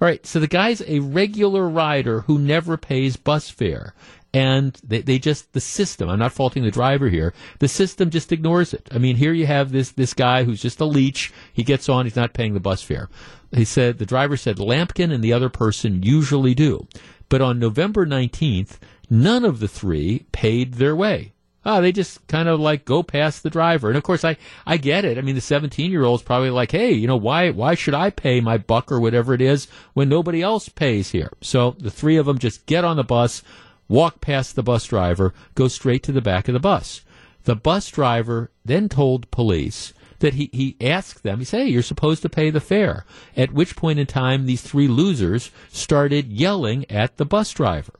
All 0.00 0.08
right, 0.08 0.24
so 0.26 0.38
the 0.38 0.46
guy's 0.46 0.82
a 0.86 1.00
regular 1.00 1.68
rider 1.68 2.22
who 2.22 2.38
never 2.38 2.76
pays 2.76 3.16
bus 3.16 3.48
fare 3.48 3.94
and 4.34 4.80
they, 4.82 5.00
they 5.00 5.18
just 5.18 5.52
the 5.52 5.60
system 5.60 6.08
i'm 6.08 6.18
not 6.18 6.32
faulting 6.32 6.64
the 6.64 6.70
driver 6.70 7.08
here 7.08 7.32
the 7.60 7.68
system 7.68 8.10
just 8.10 8.32
ignores 8.32 8.74
it 8.74 8.88
i 8.90 8.98
mean 8.98 9.16
here 9.16 9.32
you 9.32 9.46
have 9.46 9.70
this 9.70 9.92
this 9.92 10.12
guy 10.12 10.44
who's 10.44 10.60
just 10.60 10.80
a 10.80 10.84
leech 10.84 11.32
he 11.52 11.62
gets 11.62 11.88
on 11.88 12.04
he's 12.04 12.16
not 12.16 12.34
paying 12.34 12.52
the 12.52 12.60
bus 12.60 12.82
fare 12.82 13.08
he 13.52 13.64
said 13.64 13.98
the 13.98 14.06
driver 14.06 14.36
said 14.36 14.56
lampkin 14.56 15.12
and 15.12 15.22
the 15.22 15.32
other 15.32 15.48
person 15.48 16.02
usually 16.02 16.54
do 16.54 16.86
but 17.28 17.40
on 17.40 17.58
november 17.58 18.04
19th 18.04 18.78
none 19.08 19.44
of 19.44 19.60
the 19.60 19.68
three 19.68 20.26
paid 20.32 20.74
their 20.74 20.96
way 20.96 21.34
Oh, 21.66 21.80
they 21.80 21.92
just 21.92 22.26
kind 22.26 22.48
of 22.48 22.60
like 22.60 22.84
go 22.84 23.02
past 23.02 23.42
the 23.42 23.50
driver. 23.50 23.88
And 23.88 23.96
of 23.96 24.02
course, 24.02 24.24
I, 24.24 24.36
I 24.66 24.76
get 24.76 25.04
it. 25.04 25.16
I 25.16 25.22
mean, 25.22 25.34
the 25.34 25.40
17 25.40 25.90
year 25.90 26.04
old's 26.04 26.22
probably 26.22 26.50
like, 26.50 26.70
hey, 26.70 26.92
you 26.92 27.06
know, 27.06 27.16
why, 27.16 27.50
why 27.50 27.74
should 27.74 27.94
I 27.94 28.10
pay 28.10 28.40
my 28.40 28.58
buck 28.58 28.92
or 28.92 29.00
whatever 29.00 29.32
it 29.32 29.40
is 29.40 29.66
when 29.94 30.08
nobody 30.08 30.42
else 30.42 30.68
pays 30.68 31.10
here? 31.10 31.32
So 31.40 31.70
the 31.78 31.90
three 31.90 32.16
of 32.16 32.26
them 32.26 32.38
just 32.38 32.66
get 32.66 32.84
on 32.84 32.96
the 32.96 33.04
bus, 33.04 33.42
walk 33.88 34.20
past 34.20 34.56
the 34.56 34.62
bus 34.62 34.84
driver, 34.86 35.34
go 35.54 35.68
straight 35.68 36.02
to 36.04 36.12
the 36.12 36.20
back 36.20 36.48
of 36.48 36.54
the 36.54 36.60
bus. 36.60 37.02
The 37.44 37.56
bus 37.56 37.90
driver 37.90 38.50
then 38.64 38.88
told 38.88 39.30
police 39.30 39.92
that 40.20 40.34
he, 40.34 40.48
he 40.52 40.76
asked 40.80 41.22
them, 41.22 41.38
he 41.38 41.44
said, 41.44 41.64
hey, 41.64 41.68
you're 41.68 41.82
supposed 41.82 42.22
to 42.22 42.28
pay 42.28 42.50
the 42.50 42.60
fare. 42.60 43.04
At 43.36 43.52
which 43.52 43.76
point 43.76 43.98
in 43.98 44.06
time, 44.06 44.46
these 44.46 44.62
three 44.62 44.88
losers 44.88 45.50
started 45.68 46.32
yelling 46.32 46.90
at 46.90 47.18
the 47.18 47.26
bus 47.26 47.50
driver. 47.50 47.92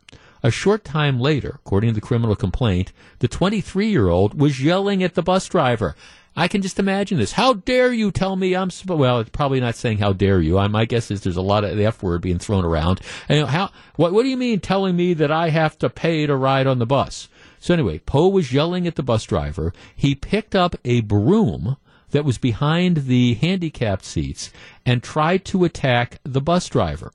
A 0.42 0.50
short 0.50 0.84
time 0.84 1.20
later, 1.20 1.58
according 1.64 1.90
to 1.90 1.94
the 1.94 2.00
criminal 2.00 2.36
complaint, 2.36 2.92
the 3.18 3.28
23 3.28 3.88
year 3.88 4.08
old 4.08 4.38
was 4.38 4.62
yelling 4.62 5.02
at 5.02 5.14
the 5.14 5.22
bus 5.22 5.48
driver. 5.48 5.96
I 6.36 6.48
can 6.48 6.62
just 6.62 6.80
imagine 6.80 7.18
this. 7.18 7.32
How 7.32 7.54
dare 7.54 7.92
you 7.92 8.10
tell 8.10 8.34
me 8.34 8.56
I'm? 8.56 8.70
Well, 8.86 9.20
it's 9.20 9.30
probably 9.30 9.60
not 9.60 9.76
saying 9.76 9.98
how 9.98 10.12
dare 10.12 10.40
you. 10.40 10.58
I, 10.58 10.66
my 10.66 10.84
guess 10.84 11.10
is 11.10 11.20
there's 11.20 11.36
a 11.36 11.42
lot 11.42 11.64
of 11.64 11.76
the 11.76 11.86
F 11.86 12.02
word 12.02 12.22
being 12.22 12.38
thrown 12.38 12.64
around. 12.64 13.00
And 13.28 13.46
how? 13.48 13.70
What? 13.96 14.12
What 14.12 14.24
do 14.24 14.28
you 14.28 14.36
mean 14.36 14.60
telling 14.60 14.96
me 14.96 15.14
that 15.14 15.30
I 15.30 15.50
have 15.50 15.78
to 15.78 15.88
pay 15.88 16.26
to 16.26 16.34
ride 16.34 16.66
on 16.66 16.80
the 16.80 16.86
bus? 16.86 17.28
So 17.60 17.72
anyway, 17.72 17.98
Poe 18.00 18.28
was 18.28 18.52
yelling 18.52 18.86
at 18.86 18.96
the 18.96 19.02
bus 19.02 19.24
driver. 19.24 19.72
He 19.94 20.14
picked 20.14 20.54
up 20.54 20.74
a 20.84 21.00
broom 21.02 21.76
that 22.10 22.24
was 22.24 22.38
behind 22.38 23.06
the 23.08 23.34
handicapped 23.34 24.04
seats 24.04 24.52
and 24.84 25.02
tried 25.02 25.44
to 25.46 25.64
attack 25.64 26.18
the 26.24 26.40
bus 26.40 26.68
driver. 26.68 27.12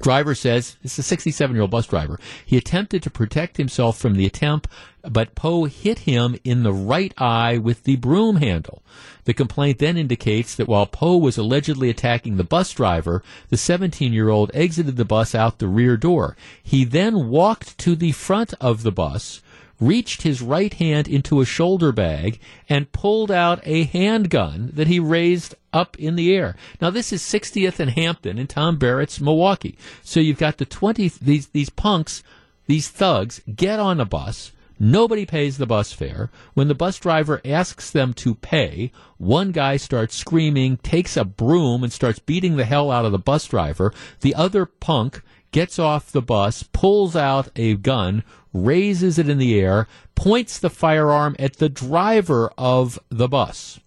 Driver 0.00 0.34
says, 0.34 0.76
it's 0.82 0.98
a 0.98 1.02
67 1.02 1.54
year 1.54 1.62
old 1.62 1.70
bus 1.70 1.86
driver. 1.86 2.18
He 2.44 2.56
attempted 2.56 3.02
to 3.02 3.10
protect 3.10 3.56
himself 3.56 3.96
from 3.96 4.14
the 4.14 4.26
attempt, 4.26 4.68
but 5.02 5.34
Poe 5.34 5.64
hit 5.64 6.00
him 6.00 6.36
in 6.42 6.62
the 6.62 6.72
right 6.72 7.14
eye 7.16 7.58
with 7.58 7.84
the 7.84 7.96
broom 7.96 8.36
handle. 8.36 8.82
The 9.24 9.34
complaint 9.34 9.78
then 9.78 9.96
indicates 9.96 10.54
that 10.56 10.68
while 10.68 10.86
Poe 10.86 11.16
was 11.16 11.38
allegedly 11.38 11.90
attacking 11.90 12.36
the 12.36 12.44
bus 12.44 12.72
driver, 12.72 13.22
the 13.50 13.56
17 13.56 14.12
year 14.12 14.28
old 14.28 14.50
exited 14.52 14.96
the 14.96 15.04
bus 15.04 15.34
out 15.34 15.58
the 15.58 15.68
rear 15.68 15.96
door. 15.96 16.36
He 16.62 16.84
then 16.84 17.28
walked 17.28 17.78
to 17.78 17.94
the 17.94 18.12
front 18.12 18.52
of 18.60 18.82
the 18.82 18.92
bus, 18.92 19.42
reached 19.86 20.22
his 20.22 20.40
right 20.40 20.74
hand 20.74 21.06
into 21.06 21.40
a 21.40 21.46
shoulder 21.46 21.92
bag 21.92 22.40
and 22.68 22.92
pulled 22.92 23.30
out 23.30 23.60
a 23.64 23.84
handgun 23.84 24.70
that 24.74 24.86
he 24.86 24.98
raised 24.98 25.54
up 25.72 25.98
in 25.98 26.16
the 26.16 26.34
air. 26.34 26.56
Now 26.80 26.90
this 26.90 27.12
is 27.12 27.22
60th 27.22 27.80
and 27.80 27.90
Hampton 27.90 28.38
in 28.38 28.46
Tom 28.46 28.76
Barrett's 28.76 29.20
Milwaukee. 29.20 29.76
So 30.02 30.20
you've 30.20 30.38
got 30.38 30.58
the 30.58 30.64
20 30.64 31.08
these 31.20 31.48
these 31.48 31.70
punks, 31.70 32.22
these 32.66 32.88
thugs 32.88 33.40
get 33.54 33.78
on 33.78 34.00
a 34.00 34.04
bus. 34.04 34.52
Nobody 34.78 35.24
pays 35.24 35.58
the 35.58 35.66
bus 35.66 35.92
fare. 35.92 36.30
When 36.54 36.66
the 36.66 36.74
bus 36.74 36.98
driver 36.98 37.40
asks 37.44 37.90
them 37.90 38.12
to 38.14 38.34
pay, 38.34 38.90
one 39.18 39.52
guy 39.52 39.76
starts 39.76 40.16
screaming, 40.16 40.78
takes 40.78 41.16
a 41.16 41.24
broom 41.24 41.84
and 41.84 41.92
starts 41.92 42.18
beating 42.18 42.56
the 42.56 42.64
hell 42.64 42.90
out 42.90 43.04
of 43.04 43.12
the 43.12 43.18
bus 43.18 43.46
driver. 43.46 43.92
The 44.20 44.34
other 44.34 44.66
punk 44.66 45.22
gets 45.52 45.78
off 45.78 46.10
the 46.10 46.20
bus, 46.20 46.64
pulls 46.64 47.14
out 47.14 47.48
a 47.54 47.76
gun, 47.76 48.24
raises 48.54 49.18
it 49.18 49.28
in 49.28 49.36
the 49.36 49.60
air, 49.60 49.86
points 50.14 50.58
the 50.58 50.70
firearm 50.70 51.36
at 51.38 51.56
the 51.56 51.68
driver 51.68 52.50
of 52.56 52.98
the 53.10 53.28
bus. 53.28 53.78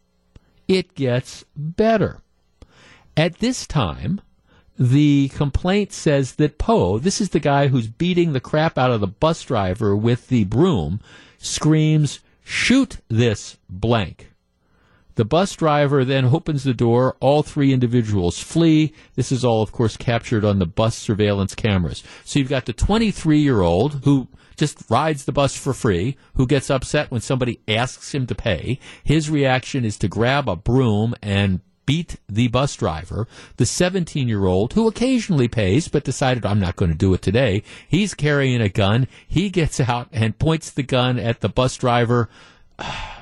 It 0.67 0.93
gets 0.93 1.43
better. 1.55 2.21
At 3.15 3.39
this 3.39 3.65
time, 3.65 4.21
the 4.77 5.29
complaint 5.29 5.91
says 5.91 6.35
that 6.35 6.59
Poe, 6.59 6.99
this 6.99 7.19
is 7.19 7.29
the 7.29 7.39
guy 7.39 7.67
who's 7.67 7.87
beating 7.87 8.33
the 8.33 8.39
crap 8.39 8.77
out 8.77 8.91
of 8.91 9.01
the 9.01 9.07
bus 9.07 9.41
driver 9.41 9.95
with 9.95 10.27
the 10.27 10.43
broom, 10.43 10.99
screams, 11.39 12.19
Shoot 12.49 12.99
this 13.09 13.57
blank. 13.69 14.31
The 15.15 15.25
bus 15.25 15.53
driver 15.53 16.05
then 16.05 16.23
opens 16.23 16.63
the 16.63 16.73
door. 16.73 17.17
All 17.19 17.43
three 17.43 17.73
individuals 17.73 18.39
flee. 18.39 18.93
This 19.15 19.33
is 19.33 19.43
all, 19.43 19.61
of 19.61 19.73
course, 19.73 19.97
captured 19.97 20.45
on 20.45 20.57
the 20.57 20.65
bus 20.65 20.95
surveillance 20.95 21.53
cameras. 21.53 22.03
So 22.23 22.39
you've 22.39 22.47
got 22.47 22.65
the 22.65 22.71
23 22.71 23.39
year 23.39 23.59
old 23.59 24.05
who 24.05 24.29
just 24.57 24.83
rides 24.89 25.25
the 25.25 25.31
bus 25.31 25.55
for 25.55 25.73
free, 25.73 26.17
who 26.33 26.47
gets 26.47 26.69
upset 26.69 27.11
when 27.11 27.21
somebody 27.21 27.61
asks 27.67 28.13
him 28.13 28.27
to 28.27 28.35
pay. 28.35 28.79
His 29.03 29.29
reaction 29.29 29.85
is 29.85 29.97
to 29.99 30.07
grab 30.07 30.49
a 30.49 30.55
broom 30.55 31.15
and 31.21 31.61
beat 31.85 32.17
the 32.27 32.49
bus 32.49 32.75
driver. 32.75 33.27
The 33.55 33.65
17 33.65 34.27
year 34.27 34.45
old, 34.45 34.73
who 34.73 34.87
occasionally 34.87 35.47
pays, 35.47 35.87
but 35.87 36.03
decided, 36.03 36.45
I'm 36.45 36.59
not 36.59 36.75
going 36.75 36.91
to 36.91 36.97
do 36.97 37.13
it 37.13 37.21
today. 37.23 37.63
He's 37.87 38.13
carrying 38.13 38.61
a 38.61 38.69
gun. 38.69 39.07
He 39.27 39.49
gets 39.49 39.79
out 39.79 40.09
and 40.11 40.37
points 40.37 40.69
the 40.69 40.83
gun 40.83 41.17
at 41.17 41.39
the 41.39 41.49
bus 41.49 41.77
driver. 41.77 42.29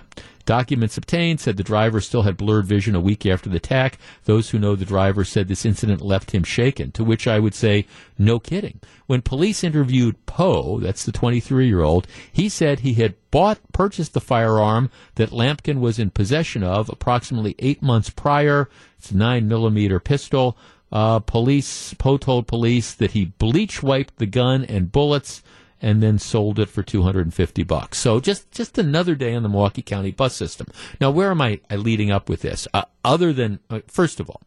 Documents 0.46 0.96
obtained 0.96 1.40
said 1.40 1.58
the 1.58 1.64
driver 1.64 2.00
still 2.00 2.22
had 2.22 2.38
blurred 2.38 2.66
vision 2.66 2.94
a 2.94 3.00
week 3.00 3.26
after 3.26 3.50
the 3.50 3.58
attack. 3.58 3.98
Those 4.26 4.50
who 4.50 4.60
know 4.60 4.76
the 4.76 4.86
driver 4.86 5.24
said 5.24 5.48
this 5.48 5.66
incident 5.66 6.02
left 6.02 6.32
him 6.32 6.44
shaken, 6.44 6.92
to 6.92 7.04
which 7.04 7.28
I 7.28 7.40
would 7.40 7.56
say, 7.56 7.88
no 8.18 8.40
kidding. 8.40 8.80
When 9.08 9.22
police 9.22 9.64
interviewed 9.64 10.24
Poe, 10.28 10.80
that's 10.80 11.04
the 11.04 11.12
23 11.12 11.68
year 11.68 11.82
old, 11.82 12.08
he 12.32 12.48
said 12.48 12.80
he 12.80 12.94
had 12.94 13.16
bought, 13.32 13.60
purchased 13.74 14.14
the 14.14 14.22
firearm 14.22 14.92
that 15.16 15.32
Lampkin 15.32 15.80
was 15.80 15.98
in 15.98 16.12
possession 16.12 16.64
of 16.64 16.90
approximately 16.90 17.56
eight 17.58 17.82
months 17.82 18.12
prior. 18.12 18.70
It's 19.00 19.12
a 19.12 19.18
9 19.18 19.48
millimeter 19.48 20.00
pistol. 20.00 20.58
Uh, 20.92 21.20
police, 21.20 21.94
Poe 21.96 22.18
told 22.18 22.48
police 22.48 22.94
that 22.94 23.12
he 23.12 23.26
bleach 23.26 23.82
wiped 23.82 24.18
the 24.18 24.28
gun 24.28 24.64
and 24.64 24.92
bullets 24.92 25.42
and 25.86 26.02
then 26.02 26.18
sold 26.18 26.58
it 26.58 26.68
for 26.68 26.82
250 26.82 27.62
bucks. 27.62 28.00
So 28.00 28.20
just 28.20 28.52
just 28.52 28.80
another 28.80 29.14
day 29.14 29.36
on 29.36 29.44
the 29.44 29.50
Milwaukee 29.50 29.84
County 29.84 30.10
bus 30.10 30.36
system. 30.36 30.66
Now, 31.00 31.12
where 31.12 31.30
am 31.30 31.42
I 31.44 31.62
leading 31.70 32.10
up 32.10 32.28
with 32.28 32.42
this? 32.42 32.68
Uh, 32.74 32.86
other 33.06 33.32
than 33.32 33.60
uh, 33.70 33.82
first 33.88 34.20
of 34.20 34.28
all, 34.28 34.42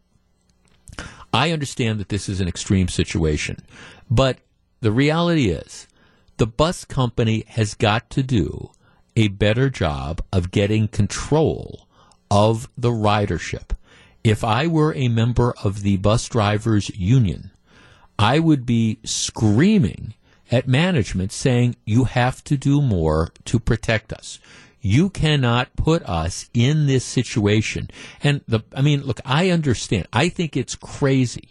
I 1.33 1.53
understand 1.53 2.01
that 2.01 2.09
this 2.09 2.29
is 2.29 2.41
an 2.41 2.49
extreme 2.49 2.89
situation, 2.89 3.59
but 4.11 4.39
the 4.81 4.91
reality 4.91 5.51
is 5.51 5.87
the 6.39 6.47
bus 6.47 6.85
company 6.85 7.45
has 7.51 7.75
got 7.75 8.11
to 8.11 8.25
do 8.25 8.73
a 9.15 9.29
better 9.29 9.71
job 9.71 10.21
of 10.33 10.51
getting 10.51 10.89
control 10.89 11.87
of 12.33 12.69
the 12.77 12.91
ridership. 12.91 13.77
If 14.25 14.43
I 14.43 14.67
were 14.67 14.93
a 14.95 15.07
member 15.07 15.55
of 15.63 15.83
the 15.83 15.99
bus 15.99 16.29
drivers 16.29 16.91
union, 16.99 17.53
I 18.19 18.41
would 18.41 18.67
be 18.67 18.99
screaming 19.05 20.15
at 20.51 20.69
management 20.69 21.33
saying 21.33 21.77
you 21.85 22.05
have 22.05 22.43
to 22.45 22.57
do 22.57 22.81
more 22.81 23.31
to 23.45 23.59
protect 23.59 24.13
us. 24.13 24.39
You 24.81 25.11
cannot 25.11 25.75
put 25.77 26.03
us 26.05 26.49
in 26.55 26.87
this 26.87 27.05
situation. 27.05 27.91
And 28.23 28.43
the, 28.47 28.61
I 28.75 28.83
mean, 28.83 29.03
look, 29.03 29.21
I 29.25 29.51
understand. 29.51 30.07
I 30.13 30.29
think 30.29 30.57
it's 30.57 30.77
crazy, 30.77 31.51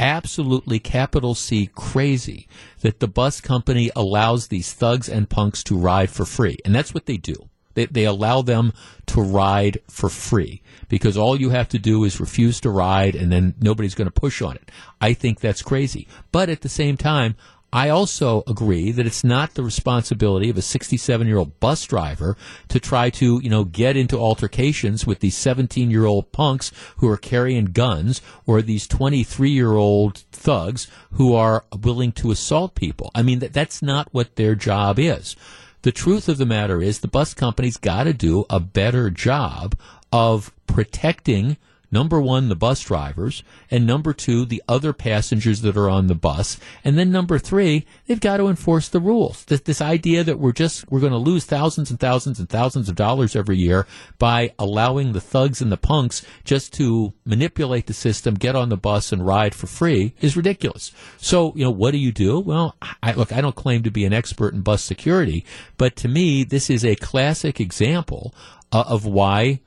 absolutely 0.00 0.80
capital 0.80 1.34
C 1.34 1.70
crazy 1.74 2.48
that 2.80 3.00
the 3.00 3.08
bus 3.08 3.40
company 3.40 3.90
allows 3.94 4.48
these 4.48 4.72
thugs 4.72 5.08
and 5.08 5.30
punks 5.30 5.62
to 5.64 5.78
ride 5.78 6.10
for 6.10 6.24
free. 6.24 6.58
And 6.64 6.74
that's 6.74 6.92
what 6.92 7.06
they 7.06 7.16
do. 7.16 7.48
They, 7.74 7.86
they 7.86 8.04
allow 8.04 8.42
them 8.42 8.72
to 9.06 9.20
ride 9.20 9.78
for 9.88 10.08
free 10.08 10.62
because 10.88 11.16
all 11.16 11.40
you 11.40 11.50
have 11.50 11.68
to 11.70 11.78
do 11.78 12.04
is 12.04 12.20
refuse 12.20 12.60
to 12.60 12.70
ride 12.70 13.14
and 13.14 13.30
then 13.30 13.54
nobody's 13.60 13.94
going 13.94 14.06
to 14.06 14.12
push 14.12 14.40
on 14.42 14.56
it. 14.56 14.70
I 15.00 15.12
think 15.12 15.40
that's 15.40 15.62
crazy. 15.62 16.08
But 16.32 16.48
at 16.48 16.62
the 16.62 16.68
same 16.68 16.96
time, 16.96 17.36
I 17.74 17.88
also 17.88 18.44
agree 18.46 18.92
that 18.92 19.04
it's 19.04 19.24
not 19.24 19.54
the 19.54 19.64
responsibility 19.64 20.48
of 20.48 20.56
a 20.56 20.62
67 20.62 21.26
year 21.26 21.38
old 21.38 21.58
bus 21.58 21.84
driver 21.84 22.36
to 22.68 22.78
try 22.78 23.10
to, 23.10 23.40
you 23.42 23.50
know, 23.50 23.64
get 23.64 23.96
into 23.96 24.16
altercations 24.16 25.08
with 25.08 25.18
these 25.18 25.36
17 25.36 25.90
year 25.90 26.04
old 26.04 26.30
punks 26.30 26.70
who 26.98 27.08
are 27.08 27.16
carrying 27.16 27.64
guns 27.64 28.22
or 28.46 28.62
these 28.62 28.86
23 28.86 29.50
year 29.50 29.72
old 29.72 30.18
thugs 30.30 30.86
who 31.14 31.34
are 31.34 31.64
willing 31.82 32.12
to 32.12 32.30
assault 32.30 32.76
people. 32.76 33.10
I 33.12 33.22
mean, 33.22 33.40
that, 33.40 33.52
that's 33.52 33.82
not 33.82 34.08
what 34.12 34.36
their 34.36 34.54
job 34.54 35.00
is. 35.00 35.34
The 35.82 35.90
truth 35.90 36.28
of 36.28 36.38
the 36.38 36.46
matter 36.46 36.80
is 36.80 37.00
the 37.00 37.08
bus 37.08 37.34
company's 37.34 37.76
got 37.76 38.04
to 38.04 38.12
do 38.12 38.46
a 38.48 38.60
better 38.60 39.10
job 39.10 39.76
of 40.12 40.52
protecting 40.68 41.56
Number 41.90 42.20
one, 42.20 42.48
the 42.48 42.56
bus 42.56 42.80
drivers, 42.82 43.42
and 43.70 43.86
number 43.86 44.12
two, 44.12 44.44
the 44.44 44.62
other 44.68 44.92
passengers 44.92 45.60
that 45.62 45.76
are 45.76 45.88
on 45.88 46.08
the 46.08 46.14
bus, 46.14 46.58
and 46.84 46.98
then 46.98 47.12
number 47.12 47.38
three, 47.38 47.86
they've 48.06 48.20
got 48.20 48.38
to 48.38 48.48
enforce 48.48 48.88
the 48.88 49.00
rules. 49.00 49.44
This, 49.44 49.60
this 49.60 49.80
idea 49.80 50.24
that 50.24 50.38
we're 50.38 50.52
just 50.52 50.90
we're 50.90 51.00
going 51.00 51.12
to 51.12 51.18
lose 51.18 51.44
thousands 51.44 51.90
and 51.90 52.00
thousands 52.00 52.38
and 52.38 52.48
thousands 52.48 52.88
of 52.88 52.96
dollars 52.96 53.36
every 53.36 53.56
year 53.56 53.86
by 54.18 54.52
allowing 54.58 55.12
the 55.12 55.20
thugs 55.20 55.60
and 55.60 55.70
the 55.70 55.76
punks 55.76 56.24
just 56.44 56.72
to 56.74 57.12
manipulate 57.24 57.86
the 57.86 57.94
system, 57.94 58.34
get 58.34 58.56
on 58.56 58.68
the 58.68 58.76
bus 58.76 59.12
and 59.12 59.26
ride 59.26 59.54
for 59.54 59.66
free 59.66 60.14
is 60.20 60.36
ridiculous. 60.36 60.92
So, 61.18 61.52
you 61.54 61.64
know, 61.64 61.70
what 61.70 61.92
do 61.92 61.98
you 61.98 62.12
do? 62.12 62.40
Well, 62.40 62.76
I, 63.02 63.12
look, 63.12 63.32
I 63.32 63.40
don't 63.40 63.54
claim 63.54 63.82
to 63.84 63.90
be 63.90 64.04
an 64.04 64.12
expert 64.12 64.54
in 64.54 64.62
bus 64.62 64.82
security, 64.82 65.44
but 65.76 65.96
to 65.96 66.08
me, 66.08 66.44
this 66.44 66.70
is 66.70 66.84
a 66.84 66.96
classic 66.96 67.60
example 67.60 68.34
uh, 68.72 68.84
of 68.86 69.06
why 69.06 69.60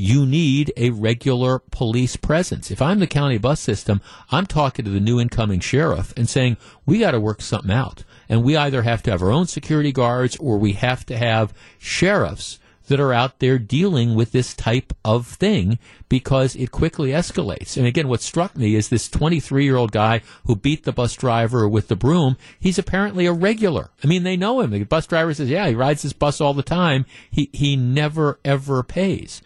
you 0.00 0.24
need 0.24 0.72
a 0.76 0.90
regular 0.90 1.58
police 1.58 2.16
presence. 2.16 2.70
If 2.70 2.80
I'm 2.80 3.00
the 3.00 3.06
county 3.06 3.38
bus 3.38 3.60
system, 3.60 4.00
I'm 4.30 4.46
talking 4.46 4.84
to 4.84 4.90
the 4.90 4.98
new 4.98 5.20
incoming 5.20 5.60
sheriff 5.60 6.14
and 6.16 6.28
saying, 6.28 6.56
we 6.86 6.98
got 6.98 7.10
to 7.10 7.20
work 7.20 7.42
something 7.42 7.70
out. 7.70 8.04
And 8.28 8.42
we 8.42 8.56
either 8.56 8.82
have 8.82 9.02
to 9.04 9.10
have 9.10 9.22
our 9.22 9.30
own 9.30 9.46
security 9.46 9.92
guards 9.92 10.36
or 10.36 10.56
we 10.56 10.72
have 10.72 11.04
to 11.06 11.16
have 11.16 11.52
sheriffs 11.78 12.58
that 12.86 12.98
are 12.98 13.12
out 13.12 13.38
there 13.38 13.58
dealing 13.58 14.14
with 14.14 14.32
this 14.32 14.52
type 14.52 14.92
of 15.04 15.26
thing 15.26 15.78
because 16.08 16.56
it 16.56 16.72
quickly 16.72 17.10
escalates. 17.10 17.76
And 17.76 17.86
again, 17.86 18.08
what 18.08 18.20
struck 18.20 18.56
me 18.56 18.74
is 18.74 18.88
this 18.88 19.08
23 19.08 19.64
year 19.64 19.76
old 19.76 19.92
guy 19.92 20.22
who 20.46 20.56
beat 20.56 20.84
the 20.84 20.92
bus 20.92 21.14
driver 21.14 21.68
with 21.68 21.86
the 21.86 21.94
broom. 21.94 22.36
He's 22.58 22.78
apparently 22.78 23.26
a 23.26 23.32
regular. 23.32 23.90
I 24.02 24.08
mean, 24.08 24.24
they 24.24 24.36
know 24.36 24.60
him. 24.60 24.70
The 24.70 24.82
bus 24.82 25.06
driver 25.06 25.32
says, 25.34 25.48
yeah, 25.48 25.68
he 25.68 25.74
rides 25.74 26.02
this 26.02 26.12
bus 26.12 26.40
all 26.40 26.54
the 26.54 26.64
time. 26.64 27.06
He, 27.30 27.48
he 27.52 27.76
never 27.76 28.40
ever 28.44 28.82
pays. 28.82 29.40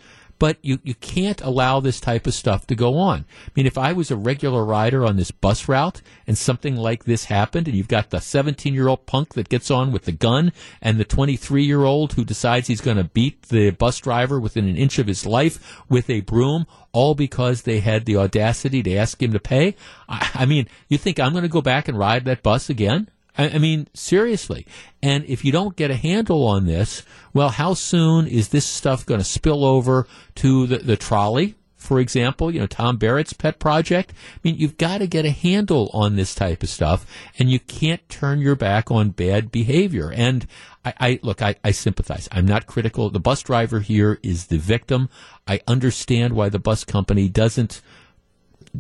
But 0.44 0.58
you, 0.60 0.78
you 0.82 0.94
can't 0.96 1.40
allow 1.40 1.80
this 1.80 1.98
type 1.98 2.26
of 2.26 2.34
stuff 2.34 2.66
to 2.66 2.74
go 2.74 2.98
on. 2.98 3.24
I 3.46 3.50
mean, 3.56 3.64
if 3.64 3.78
I 3.78 3.94
was 3.94 4.10
a 4.10 4.16
regular 4.16 4.62
rider 4.62 5.02
on 5.02 5.16
this 5.16 5.30
bus 5.30 5.70
route 5.70 6.02
and 6.26 6.36
something 6.36 6.76
like 6.76 7.04
this 7.04 7.24
happened, 7.24 7.66
and 7.66 7.74
you've 7.74 7.88
got 7.88 8.10
the 8.10 8.20
17 8.20 8.74
year 8.74 8.88
old 8.88 9.06
punk 9.06 9.32
that 9.32 9.48
gets 9.48 9.70
on 9.70 9.90
with 9.90 10.04
the 10.04 10.12
gun 10.12 10.52
and 10.82 10.98
the 10.98 11.04
23 11.06 11.64
year 11.64 11.84
old 11.84 12.12
who 12.12 12.26
decides 12.26 12.66
he's 12.66 12.82
going 12.82 12.98
to 12.98 13.04
beat 13.04 13.44
the 13.44 13.70
bus 13.70 13.98
driver 14.00 14.38
within 14.38 14.68
an 14.68 14.76
inch 14.76 14.98
of 14.98 15.06
his 15.06 15.24
life 15.24 15.82
with 15.88 16.10
a 16.10 16.20
broom, 16.20 16.66
all 16.92 17.14
because 17.14 17.62
they 17.62 17.80
had 17.80 18.04
the 18.04 18.18
audacity 18.18 18.82
to 18.82 18.94
ask 18.94 19.22
him 19.22 19.32
to 19.32 19.40
pay. 19.40 19.74
I, 20.10 20.30
I 20.34 20.44
mean, 20.44 20.68
you 20.90 20.98
think 20.98 21.18
I'm 21.18 21.32
going 21.32 21.44
to 21.44 21.48
go 21.48 21.62
back 21.62 21.88
and 21.88 21.98
ride 21.98 22.26
that 22.26 22.42
bus 22.42 22.68
again? 22.68 23.08
I, 23.36 23.50
I 23.50 23.58
mean, 23.58 23.88
seriously. 23.94 24.66
And 25.02 25.24
if 25.24 25.44
you 25.44 25.52
don't 25.52 25.76
get 25.76 25.90
a 25.90 25.96
handle 25.96 26.46
on 26.46 26.66
this, 26.66 27.02
well, 27.32 27.50
how 27.50 27.74
soon 27.74 28.26
is 28.26 28.48
this 28.48 28.66
stuff 28.66 29.06
going 29.06 29.20
to 29.20 29.24
spill 29.24 29.64
over 29.64 30.06
to 30.36 30.66
the, 30.66 30.78
the 30.78 30.96
trolley? 30.96 31.54
For 31.76 32.00
example, 32.00 32.50
you 32.50 32.60
know, 32.60 32.66
Tom 32.66 32.96
Barrett's 32.96 33.34
pet 33.34 33.58
project. 33.58 34.12
I 34.12 34.38
mean, 34.42 34.56
you've 34.56 34.78
got 34.78 34.98
to 34.98 35.06
get 35.06 35.26
a 35.26 35.30
handle 35.30 35.90
on 35.92 36.16
this 36.16 36.34
type 36.34 36.62
of 36.62 36.70
stuff 36.70 37.04
and 37.38 37.50
you 37.50 37.60
can't 37.60 38.08
turn 38.08 38.40
your 38.40 38.56
back 38.56 38.90
on 38.90 39.10
bad 39.10 39.52
behavior. 39.52 40.10
And 40.10 40.46
I, 40.82 40.94
I 40.98 41.20
look, 41.22 41.42
I, 41.42 41.56
I 41.62 41.72
sympathize. 41.72 42.26
I'm 42.32 42.46
not 42.46 42.66
critical. 42.66 43.10
The 43.10 43.20
bus 43.20 43.42
driver 43.42 43.80
here 43.80 44.18
is 44.22 44.46
the 44.46 44.56
victim. 44.56 45.10
I 45.46 45.60
understand 45.66 46.32
why 46.32 46.48
the 46.48 46.58
bus 46.58 46.84
company 46.84 47.28
doesn't 47.28 47.82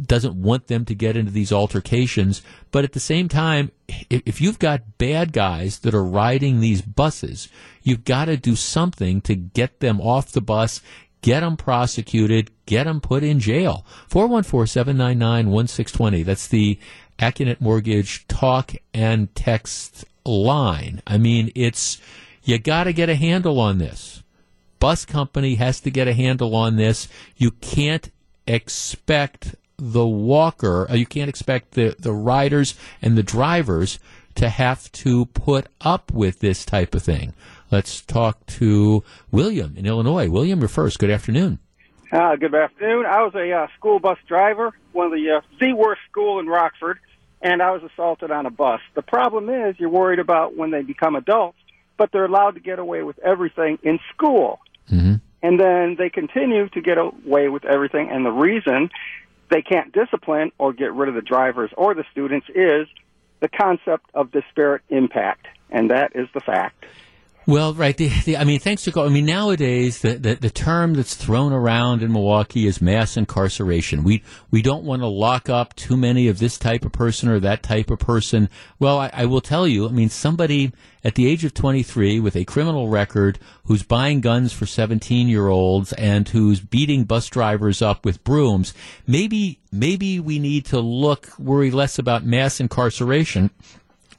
doesn't 0.06 0.34
want 0.34 0.68
them 0.68 0.84
to 0.84 0.94
get 0.94 1.16
into 1.16 1.32
these 1.32 1.52
altercations. 1.52 2.42
But 2.70 2.84
at 2.84 2.92
the 2.92 3.00
same 3.00 3.28
time, 3.28 3.72
if, 4.10 4.40
you've 4.40 4.58
got 4.58 4.98
bad 4.98 5.32
guys 5.32 5.78
that 5.80 5.94
are 5.94 6.04
riding 6.04 6.60
these 6.60 6.82
buses, 6.82 7.48
you've 7.82 8.04
got 8.04 8.26
to 8.26 8.36
do 8.36 8.56
something 8.56 9.20
to 9.22 9.34
get 9.34 9.80
them 9.80 10.00
off 10.00 10.32
the 10.32 10.40
bus, 10.40 10.80
get 11.22 11.40
them 11.40 11.56
prosecuted, 11.56 12.50
get 12.66 12.84
them 12.84 13.00
put 13.00 13.22
in 13.22 13.40
jail. 13.40 13.86
414-799-1620. 14.10 16.24
That's 16.24 16.48
the 16.48 16.78
Accunet 17.18 17.60
Mortgage 17.60 18.26
talk 18.26 18.72
and 18.92 19.34
text 19.34 20.04
line. 20.24 21.02
I 21.06 21.18
mean, 21.18 21.52
it's, 21.54 22.00
you 22.42 22.58
got 22.58 22.84
to 22.84 22.92
get 22.92 23.08
a 23.08 23.14
handle 23.14 23.60
on 23.60 23.78
this. 23.78 24.22
Bus 24.80 25.04
company 25.04 25.54
has 25.54 25.80
to 25.80 25.90
get 25.90 26.08
a 26.08 26.14
handle 26.14 26.54
on 26.54 26.76
this. 26.76 27.08
You 27.36 27.52
can't 27.52 28.10
expect 28.46 29.54
the 29.76 30.06
walker, 30.06 30.90
uh, 30.90 30.94
you 30.94 31.06
can't 31.06 31.28
expect 31.28 31.72
the, 31.72 31.96
the 31.98 32.12
riders 32.12 32.74
and 33.02 33.16
the 33.16 33.22
drivers 33.22 33.98
to 34.36 34.48
have 34.48 34.90
to 34.92 35.26
put 35.26 35.66
up 35.80 36.12
with 36.12 36.40
this 36.40 36.64
type 36.64 36.94
of 36.94 37.02
thing. 37.02 37.34
Let's 37.70 38.00
talk 38.00 38.44
to 38.46 39.02
William 39.30 39.74
in 39.76 39.86
Illinois. 39.86 40.28
William, 40.28 40.60
you're 40.60 40.68
first. 40.68 40.98
Good 40.98 41.10
afternoon. 41.10 41.58
Uh, 42.12 42.36
good 42.36 42.54
afternoon. 42.54 43.06
I 43.06 43.22
was 43.22 43.34
a 43.34 43.50
uh, 43.50 43.66
school 43.76 43.98
bus 43.98 44.18
driver, 44.28 44.72
one 44.92 45.06
of 45.06 45.12
the 45.12 45.38
uh, 45.38 45.40
the 45.60 45.72
worst 45.72 46.00
school 46.08 46.38
in 46.38 46.46
Rockford, 46.46 47.00
and 47.42 47.60
I 47.60 47.72
was 47.72 47.82
assaulted 47.82 48.30
on 48.30 48.46
a 48.46 48.50
bus. 48.50 48.80
The 48.94 49.02
problem 49.02 49.48
is 49.48 49.74
you're 49.80 49.88
worried 49.88 50.20
about 50.20 50.56
when 50.56 50.70
they 50.70 50.82
become 50.82 51.16
adults, 51.16 51.58
but 51.96 52.12
they're 52.12 52.26
allowed 52.26 52.52
to 52.52 52.60
get 52.60 52.78
away 52.78 53.02
with 53.02 53.18
everything 53.18 53.78
in 53.82 53.98
school. 54.14 54.60
Mm-hmm. 54.90 55.14
And 55.42 55.60
then 55.60 55.96
they 55.98 56.08
continue 56.08 56.68
to 56.68 56.80
get 56.80 56.98
away 56.98 57.48
with 57.48 57.64
everything, 57.64 58.10
and 58.10 58.24
the 58.24 58.30
reason 58.30 58.90
they 59.50 59.62
can't 59.62 59.92
discipline 59.92 60.52
or 60.58 60.72
get 60.72 60.92
rid 60.92 61.08
of 61.08 61.14
the 61.14 61.22
drivers 61.22 61.70
or 61.76 61.94
the 61.94 62.04
students 62.10 62.46
is 62.54 62.86
the 63.40 63.48
concept 63.48 64.06
of 64.14 64.30
disparate 64.30 64.82
impact, 64.88 65.46
and 65.70 65.90
that 65.90 66.12
is 66.14 66.28
the 66.34 66.40
fact. 66.40 66.86
Well, 67.46 67.74
right. 67.74 67.94
The, 67.94 68.08
the, 68.24 68.38
I 68.38 68.44
mean, 68.44 68.58
thanks 68.58 68.84
to 68.84 68.92
call. 68.92 69.04
I 69.04 69.10
mean, 69.10 69.26
nowadays 69.26 70.00
the, 70.00 70.14
the, 70.14 70.34
the 70.36 70.48
term 70.48 70.94
that's 70.94 71.14
thrown 71.14 71.52
around 71.52 72.02
in 72.02 72.10
Milwaukee 72.10 72.66
is 72.66 72.80
mass 72.80 73.18
incarceration. 73.18 74.02
We 74.02 74.22
we 74.50 74.62
don't 74.62 74.84
want 74.84 75.02
to 75.02 75.08
lock 75.08 75.50
up 75.50 75.76
too 75.76 75.96
many 75.96 76.28
of 76.28 76.38
this 76.38 76.56
type 76.56 76.86
of 76.86 76.92
person 76.92 77.28
or 77.28 77.38
that 77.40 77.62
type 77.62 77.90
of 77.90 77.98
person. 77.98 78.48
Well, 78.78 78.98
I, 78.98 79.10
I 79.12 79.24
will 79.26 79.42
tell 79.42 79.68
you. 79.68 79.86
I 79.86 79.90
mean, 79.90 80.08
somebody 80.08 80.72
at 81.04 81.16
the 81.16 81.26
age 81.26 81.44
of 81.44 81.52
23 81.52 82.18
with 82.18 82.34
a 82.34 82.46
criminal 82.46 82.88
record 82.88 83.38
who's 83.64 83.82
buying 83.82 84.22
guns 84.22 84.54
for 84.54 84.64
17 84.64 85.28
year 85.28 85.48
olds 85.48 85.92
and 85.94 86.26
who's 86.26 86.60
beating 86.60 87.04
bus 87.04 87.28
drivers 87.28 87.82
up 87.82 88.06
with 88.06 88.24
brooms. 88.24 88.72
Maybe 89.06 89.58
maybe 89.70 90.18
we 90.18 90.38
need 90.38 90.64
to 90.66 90.80
look 90.80 91.38
worry 91.38 91.70
less 91.70 91.98
about 91.98 92.24
mass 92.24 92.58
incarceration 92.58 93.50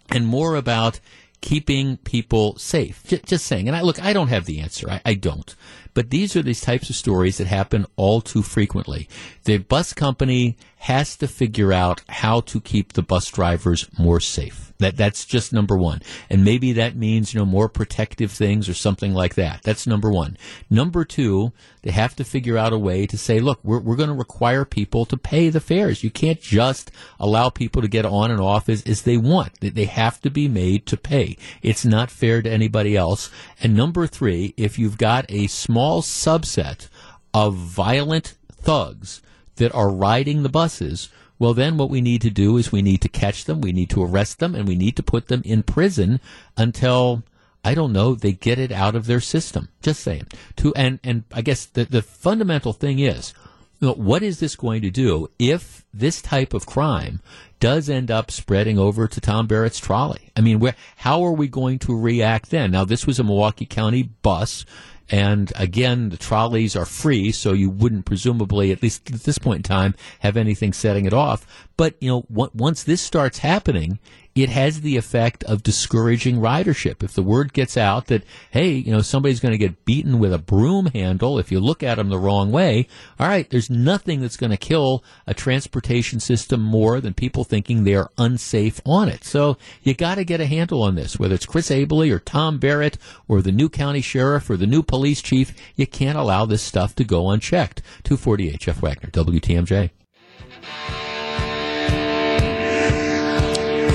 and 0.10 0.28
more 0.28 0.56
about 0.56 1.00
keeping 1.46 1.98
people 1.98 2.58
safe. 2.58 3.04
J- 3.06 3.22
just 3.24 3.46
saying. 3.46 3.68
And 3.68 3.78
I 3.78 3.82
look, 3.82 4.04
I 4.04 4.14
don't 4.14 4.30
have 4.30 4.46
the 4.46 4.60
answer. 4.62 4.90
I, 4.90 5.00
I 5.06 5.14
don't. 5.14 5.56
But 5.96 6.12
these 6.12 6.36
are 6.36 6.44
these 6.44 6.62
types 6.62 6.92
of 6.92 6.96
stories 6.96 7.40
that 7.40 7.48
happen 7.48 7.88
all 7.96 8.22
too 8.22 8.44
frequently. 8.44 9.10
The 9.46 9.58
bus 9.58 9.94
company 9.94 10.58
has 10.86 11.18
to 11.18 11.28
figure 11.28 11.74
out 11.74 12.04
how 12.08 12.42
to 12.42 12.62
keep 12.62 12.94
the 12.94 13.02
bus 13.02 13.32
drivers 13.32 13.90
more 13.98 14.20
safe. 14.20 14.72
That 14.78 14.98
that's 14.98 15.26
just 15.26 15.54
number 15.54 15.78
one. 15.78 16.02
And 16.30 16.44
maybe 16.44 16.74
that 16.74 16.98
means, 16.98 17.34
you 17.34 17.40
know, 17.40 17.46
more 17.46 17.70
protective 17.70 18.32
things 18.32 18.68
or 18.68 18.74
something 18.74 19.14
like 19.14 19.36
that. 19.36 19.64
That's 19.64 19.88
number 19.88 20.12
one. 20.12 20.38
Number 20.70 21.06
two, 21.06 21.54
they 21.84 21.92
have 21.92 22.16
to 22.18 22.26
figure 22.26 22.58
out 22.58 22.74
a 22.74 22.78
way 22.78 23.08
to 23.08 23.18
say, 23.18 23.40
look, 23.40 23.60
we're, 23.64 23.80
we're 23.80 23.96
going 23.96 24.10
to 24.10 24.16
require 24.16 24.66
people 24.66 25.06
to 25.06 25.18
pay 25.18 25.50
the 25.50 25.62
fares. 25.62 26.04
You 26.04 26.12
can't 26.12 26.42
just 26.42 26.92
allow 27.22 27.50
people 27.50 27.82
to 27.82 27.88
get 27.88 28.06
on 28.06 28.32
and 28.32 28.42
off 28.42 28.68
as, 28.68 28.84
as 28.84 29.04
they 29.04 29.18
want. 29.18 29.54
They 29.62 29.86
have 29.86 30.20
to 30.22 30.30
be 30.30 30.50
made 30.50 30.86
to 30.88 30.98
pay. 30.98 31.38
It's 31.62 31.86
not 31.86 32.12
fair 32.12 32.42
to 32.42 32.52
anybody 32.52 32.98
else. 32.98 33.32
And 33.62 33.76
number 33.76 34.08
three, 34.08 34.54
if 34.58 34.78
you've 34.78 34.98
got 34.98 35.26
a 35.30 35.48
small 35.48 35.85
subset 36.02 36.88
of 37.34 37.56
violent 37.56 38.36
thugs 38.52 39.22
that 39.58 39.74
are 39.74 39.90
riding 39.90 40.44
the 40.44 40.50
buses, 40.50 41.10
well, 41.38 41.54
then 41.54 41.78
what 41.78 41.90
we 41.90 42.02
need 42.02 42.22
to 42.22 42.30
do 42.30 42.58
is 42.58 42.72
we 42.72 42.82
need 42.82 43.02
to 43.02 43.10
catch 43.10 43.46
them, 43.46 43.62
we 43.62 43.74
need 43.74 43.90
to 43.90 44.04
arrest 44.04 44.40
them, 44.40 44.56
and 44.56 44.68
we 44.68 44.76
need 44.76 44.96
to 44.96 45.04
put 45.04 45.28
them 45.28 45.42
in 45.44 45.64
prison 45.64 46.20
until 46.56 47.24
I 47.64 47.74
don't 47.74 47.94
know 47.94 48.14
they 48.14 48.32
get 48.32 48.60
it 48.60 48.72
out 48.72 48.96
of 48.96 49.08
their 49.08 49.20
system. 49.20 49.70
Just 49.82 50.02
saying. 50.02 50.28
To 50.58 50.74
and 50.76 51.00
and 51.04 51.24
I 51.34 51.42
guess 51.42 51.66
the 51.66 51.86
the 51.86 52.02
fundamental 52.02 52.74
thing 52.74 53.00
is, 53.00 53.34
you 53.80 53.88
know, 53.88 53.94
what 53.96 54.24
is 54.24 54.40
this 54.40 54.56
going 54.56 54.82
to 54.84 54.92
do 54.92 55.30
if 55.40 55.84
this 55.94 56.22
type 56.22 56.54
of 56.54 56.66
crime 56.66 57.22
does 57.60 57.90
end 57.90 58.12
up 58.12 58.30
spreading 58.30 58.78
over 58.78 59.08
to 59.08 59.20
Tom 59.20 59.48
Barrett's 59.48 59.80
trolley? 59.80 60.30
I 60.38 60.42
mean, 60.42 60.60
where 60.60 60.76
how 60.98 61.24
are 61.24 61.34
we 61.34 61.48
going 61.48 61.80
to 61.80 62.00
react 62.00 62.52
then? 62.52 62.72
Now, 62.72 62.86
this 62.86 63.08
was 63.08 63.20
a 63.20 63.24
Milwaukee 63.24 63.66
County 63.66 64.04
bus. 64.04 64.64
And 65.10 65.54
again, 65.56 66.10
the 66.10 66.18
trolleys 66.18 66.76
are 66.76 66.86
free, 66.86 67.32
so 67.32 67.54
you 67.54 67.70
wouldn't 67.70 68.06
presumably, 68.06 68.72
at 68.72 68.82
least 68.82 69.12
at 69.12 69.24
this 69.24 69.38
point 69.38 69.58
in 69.58 69.64
time, 69.64 69.96
have 70.20 70.36
anything 70.36 70.74
setting 70.74 71.06
it 71.06 71.14
off. 71.14 71.46
But, 71.78 71.96
you 72.00 72.10
know, 72.10 72.26
once 72.30 72.84
this 72.84 73.02
starts 73.02 73.40
happening, 73.40 74.00
it 74.36 74.50
has 74.50 74.82
the 74.82 74.98
effect 74.98 75.46
of 75.46 75.64
discouraging 75.64 76.38
ridership. 76.38 77.02
If 77.02 77.14
the 77.14 77.24
word 77.24 77.54
gets 77.54 77.78
out 77.78 78.08
that, 78.08 78.24
hey, 78.52 78.72
you 78.72 78.92
know, 78.92 79.02
somebody's 79.02 79.40
going 79.40 79.54
to 79.54 79.58
get 79.58 79.86
beaten 79.86 80.20
with 80.20 80.34
a 80.34 80.38
broom 80.38 80.88
handle 80.88 81.40
if 81.40 81.54
you 81.54 81.62
look 81.62 81.82
at 81.82 81.96
them 81.96 82.10
the 82.10 82.20
wrong 82.20 82.52
way, 82.52 82.88
all 83.18 83.30
right, 83.30 83.50
there's 83.50 83.70
nothing 83.70 84.20
that's 84.20 84.36
going 84.36 84.52
to 84.52 84.58
kill 84.58 85.06
a 85.26 85.34
transportation 85.34 86.20
system 86.20 86.62
more 86.62 87.00
than 87.00 87.14
people 87.14 87.46
thinking 87.46 87.84
they're 87.84 88.10
unsafe 88.18 88.82
on 88.86 89.08
it. 89.08 89.24
So 89.24 89.58
you 89.84 89.94
got 89.94 90.16
to 90.16 90.26
get 90.26 90.42
a 90.42 90.46
handle 90.46 90.84
on 90.84 90.96
this, 90.96 91.18
whether 91.18 91.36
it's 91.36 91.46
Chris 91.46 91.70
Abele 91.70 92.12
or 92.12 92.20
Tom 92.20 92.58
Barrett 92.58 92.98
or 93.30 93.42
the 93.42 93.54
new 93.54 93.70
county 93.70 94.02
sheriff 94.02 94.50
or 94.50 94.58
the 94.58 94.68
new 94.68 94.84
police 94.84 95.22
chief. 95.22 95.54
You 95.78 95.88
can't 95.88 96.18
allow 96.18 96.46
this 96.46 96.62
stuff 96.62 96.94
to 96.96 97.06
go 97.06 97.30
unchecked. 97.30 97.82
248 98.04 98.60
Jeff 98.60 98.82
Wagner, 98.82 99.10
WTMJ. 99.12 99.92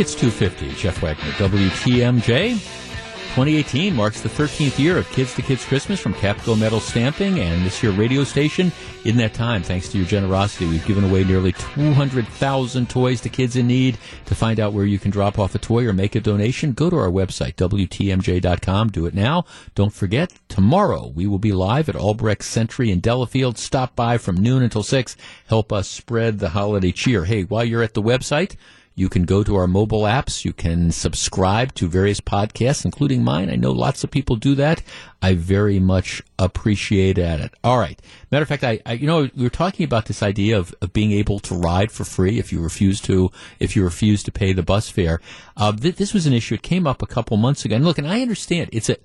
It's 0.00 0.14
250. 0.14 0.80
Jeff 0.80 1.02
Wagner, 1.02 1.30
WTMJ. 1.32 2.52
2018 2.54 3.94
marks 3.94 4.22
the 4.22 4.30
13th 4.30 4.78
year 4.78 4.96
of 4.96 5.06
Kids 5.10 5.34
to 5.34 5.42
Kids 5.42 5.62
Christmas 5.66 6.00
from 6.00 6.14
Capco 6.14 6.58
Metal 6.58 6.80
Stamping 6.80 7.38
and 7.38 7.66
this 7.66 7.82
year 7.82 7.92
radio 7.92 8.24
station. 8.24 8.72
In 9.04 9.18
that 9.18 9.34
time, 9.34 9.62
thanks 9.62 9.90
to 9.90 9.98
your 9.98 10.06
generosity, 10.06 10.66
we've 10.66 10.86
given 10.86 11.04
away 11.04 11.22
nearly 11.24 11.52
200,000 11.52 12.88
toys 12.88 13.20
to 13.20 13.28
kids 13.28 13.56
in 13.56 13.66
need. 13.66 13.98
To 14.24 14.34
find 14.34 14.58
out 14.58 14.72
where 14.72 14.86
you 14.86 14.98
can 14.98 15.10
drop 15.10 15.38
off 15.38 15.54
a 15.54 15.58
toy 15.58 15.86
or 15.86 15.92
make 15.92 16.14
a 16.14 16.20
donation, 16.20 16.72
go 16.72 16.88
to 16.88 16.96
our 16.96 17.10
website, 17.10 17.56
WTMJ.com. 17.56 18.88
Do 18.88 19.04
it 19.04 19.12
now. 19.12 19.44
Don't 19.74 19.92
forget, 19.92 20.32
tomorrow 20.48 21.08
we 21.08 21.26
will 21.26 21.38
be 21.38 21.52
live 21.52 21.90
at 21.90 21.94
Albrecht 21.94 22.42
Sentry 22.42 22.90
in 22.90 23.00
Delafield. 23.00 23.58
Stop 23.58 23.94
by 23.96 24.16
from 24.16 24.36
noon 24.36 24.62
until 24.62 24.82
6. 24.82 25.14
Help 25.46 25.74
us 25.74 25.90
spread 25.90 26.38
the 26.38 26.48
holiday 26.48 26.90
cheer. 26.90 27.26
Hey, 27.26 27.42
while 27.42 27.66
you're 27.66 27.82
at 27.82 27.92
the 27.92 28.02
website, 28.02 28.56
you 28.94 29.08
can 29.08 29.24
go 29.24 29.42
to 29.42 29.56
our 29.56 29.66
mobile 29.66 30.02
apps. 30.02 30.44
You 30.44 30.52
can 30.52 30.90
subscribe 30.90 31.74
to 31.74 31.88
various 31.88 32.20
podcasts, 32.20 32.84
including 32.84 33.24
mine. 33.24 33.48
I 33.48 33.56
know 33.56 33.72
lots 33.72 34.04
of 34.04 34.10
people 34.10 34.36
do 34.36 34.54
that. 34.56 34.82
I 35.22 35.34
very 35.34 35.78
much 35.78 36.22
appreciate 36.38 37.18
it. 37.18 37.54
All 37.64 37.78
right. 37.78 38.00
Matter 38.30 38.42
of 38.42 38.48
fact, 38.48 38.64
I, 38.64 38.80
I 38.84 38.92
you 38.94 39.06
know 39.06 39.28
we 39.34 39.42
were 39.42 39.50
talking 39.50 39.84
about 39.84 40.06
this 40.06 40.22
idea 40.22 40.58
of, 40.58 40.74
of 40.82 40.92
being 40.92 41.12
able 41.12 41.38
to 41.40 41.54
ride 41.54 41.90
for 41.90 42.04
free 42.04 42.38
if 42.38 42.52
you 42.52 42.60
refuse 42.60 43.00
to 43.02 43.30
if 43.58 43.76
you 43.76 43.84
refuse 43.84 44.22
to 44.24 44.32
pay 44.32 44.52
the 44.52 44.62
bus 44.62 44.88
fare. 44.90 45.20
Uh, 45.56 45.72
th- 45.72 45.96
this 45.96 46.12
was 46.12 46.26
an 46.26 46.32
issue. 46.32 46.54
It 46.54 46.62
came 46.62 46.86
up 46.86 47.02
a 47.02 47.06
couple 47.06 47.36
months 47.36 47.64
ago. 47.64 47.76
And 47.76 47.84
look, 47.84 47.98
and 47.98 48.06
I 48.06 48.22
understand 48.22 48.70
it's 48.72 48.88
a. 48.88 48.96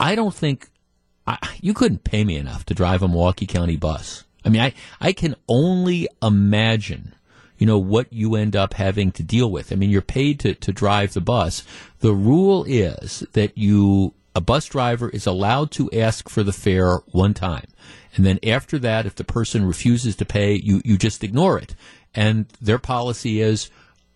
I 0.00 0.14
don't 0.14 0.34
think 0.34 0.68
I, 1.26 1.38
you 1.60 1.74
couldn't 1.74 2.04
pay 2.04 2.24
me 2.24 2.36
enough 2.36 2.64
to 2.66 2.74
drive 2.74 3.02
a 3.02 3.08
Milwaukee 3.08 3.46
County 3.46 3.76
bus. 3.76 4.24
I 4.44 4.48
mean, 4.48 4.60
I, 4.60 4.74
I 5.00 5.12
can 5.12 5.36
only 5.48 6.08
imagine, 6.20 7.14
you 7.62 7.66
know, 7.66 7.78
what 7.78 8.12
you 8.12 8.34
end 8.34 8.56
up 8.56 8.74
having 8.74 9.12
to 9.12 9.22
deal 9.22 9.48
with. 9.48 9.72
I 9.72 9.76
mean, 9.76 9.88
you're 9.88 10.02
paid 10.02 10.40
to, 10.40 10.52
to 10.52 10.72
drive 10.72 11.12
the 11.12 11.20
bus. 11.20 11.62
The 12.00 12.12
rule 12.12 12.64
is 12.64 13.24
that 13.34 13.56
you, 13.56 14.14
a 14.34 14.40
bus 14.40 14.66
driver 14.66 15.08
is 15.08 15.26
allowed 15.28 15.70
to 15.72 15.88
ask 15.92 16.28
for 16.28 16.42
the 16.42 16.52
fare 16.52 16.96
one 17.12 17.34
time. 17.34 17.68
And 18.16 18.26
then 18.26 18.40
after 18.44 18.80
that, 18.80 19.06
if 19.06 19.14
the 19.14 19.22
person 19.22 19.64
refuses 19.64 20.16
to 20.16 20.24
pay, 20.24 20.54
you, 20.54 20.82
you 20.84 20.98
just 20.98 21.22
ignore 21.22 21.56
it. 21.56 21.76
And 22.16 22.46
their 22.60 22.80
policy 22.80 23.40
is, 23.40 23.70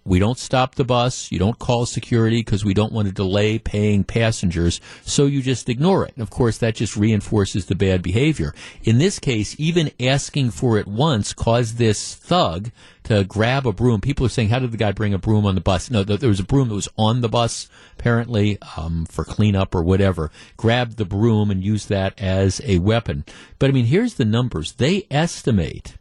we 0.07 0.21
don't 0.21 0.39
stop 0.39 0.77
the 0.77 0.85
bus. 0.85 1.33
You 1.33 1.39
don't 1.39 1.59
call 1.59 1.85
security 1.85 2.39
because 2.39 2.65
we 2.65 2.75
don't 2.75 2.93
want 2.93 3.09
to 3.09 3.15
delay 3.15 3.59
paying 3.59 4.05
passengers. 4.05 4.81
So 5.03 5.27
you 5.27 5.43
just 5.43 5.69
ignore 5.69 6.07
it. 6.07 6.15
And 6.15 6.23
of 6.23 6.31
course, 6.31 6.59
that 6.59 6.77
just 6.77 6.97
reinforces 6.97 7.67
the 7.67 7.75
bad 7.75 8.03
behavior. 8.03 8.55
In 8.85 8.99
this 8.99 9.19
case, 9.19 9.57
even 9.59 9.91
asking 9.99 10.53
for 10.53 10.79
it 10.79 10.87
once 10.87 11.33
caused 11.33 11.77
this 11.77 12.15
thug 12.15 12.71
to 13.05 13.25
grab 13.25 13.67
a 13.67 13.73
broom. 13.73 14.01
People 14.01 14.27
are 14.27 14.31
saying, 14.31 14.49
how 14.49 14.61
did 14.61 14.73
the 14.73 14.77
guy 14.77 14.93
bring 14.93 15.13
a 15.13 15.19
broom 15.19 15.45
on 15.45 15.55
the 15.55 15.61
bus? 15.61 15.91
No, 15.91 16.05
there 16.05 16.29
was 16.29 16.41
a 16.41 16.45
broom 16.45 16.69
that 16.69 16.75
was 16.75 16.89
on 16.97 17.21
the 17.21 17.29
bus, 17.29 17.69
apparently, 17.99 18.59
um, 18.77 19.07
for 19.07 19.25
cleanup 19.25 19.75
or 19.75 19.83
whatever. 19.83 20.31
Grabbed 20.57 20.97
the 20.97 21.05
broom 21.05 21.51
and 21.51 21.65
used 21.65 21.89
that 21.89 22.21
as 22.21 22.61
a 22.65 22.79
weapon. 22.79 23.25
But 23.59 23.71
I 23.71 23.73
mean, 23.73 23.87
here's 23.87 24.15
the 24.15 24.25
numbers. 24.25 24.73
They 24.73 25.07
estimate 25.11 25.95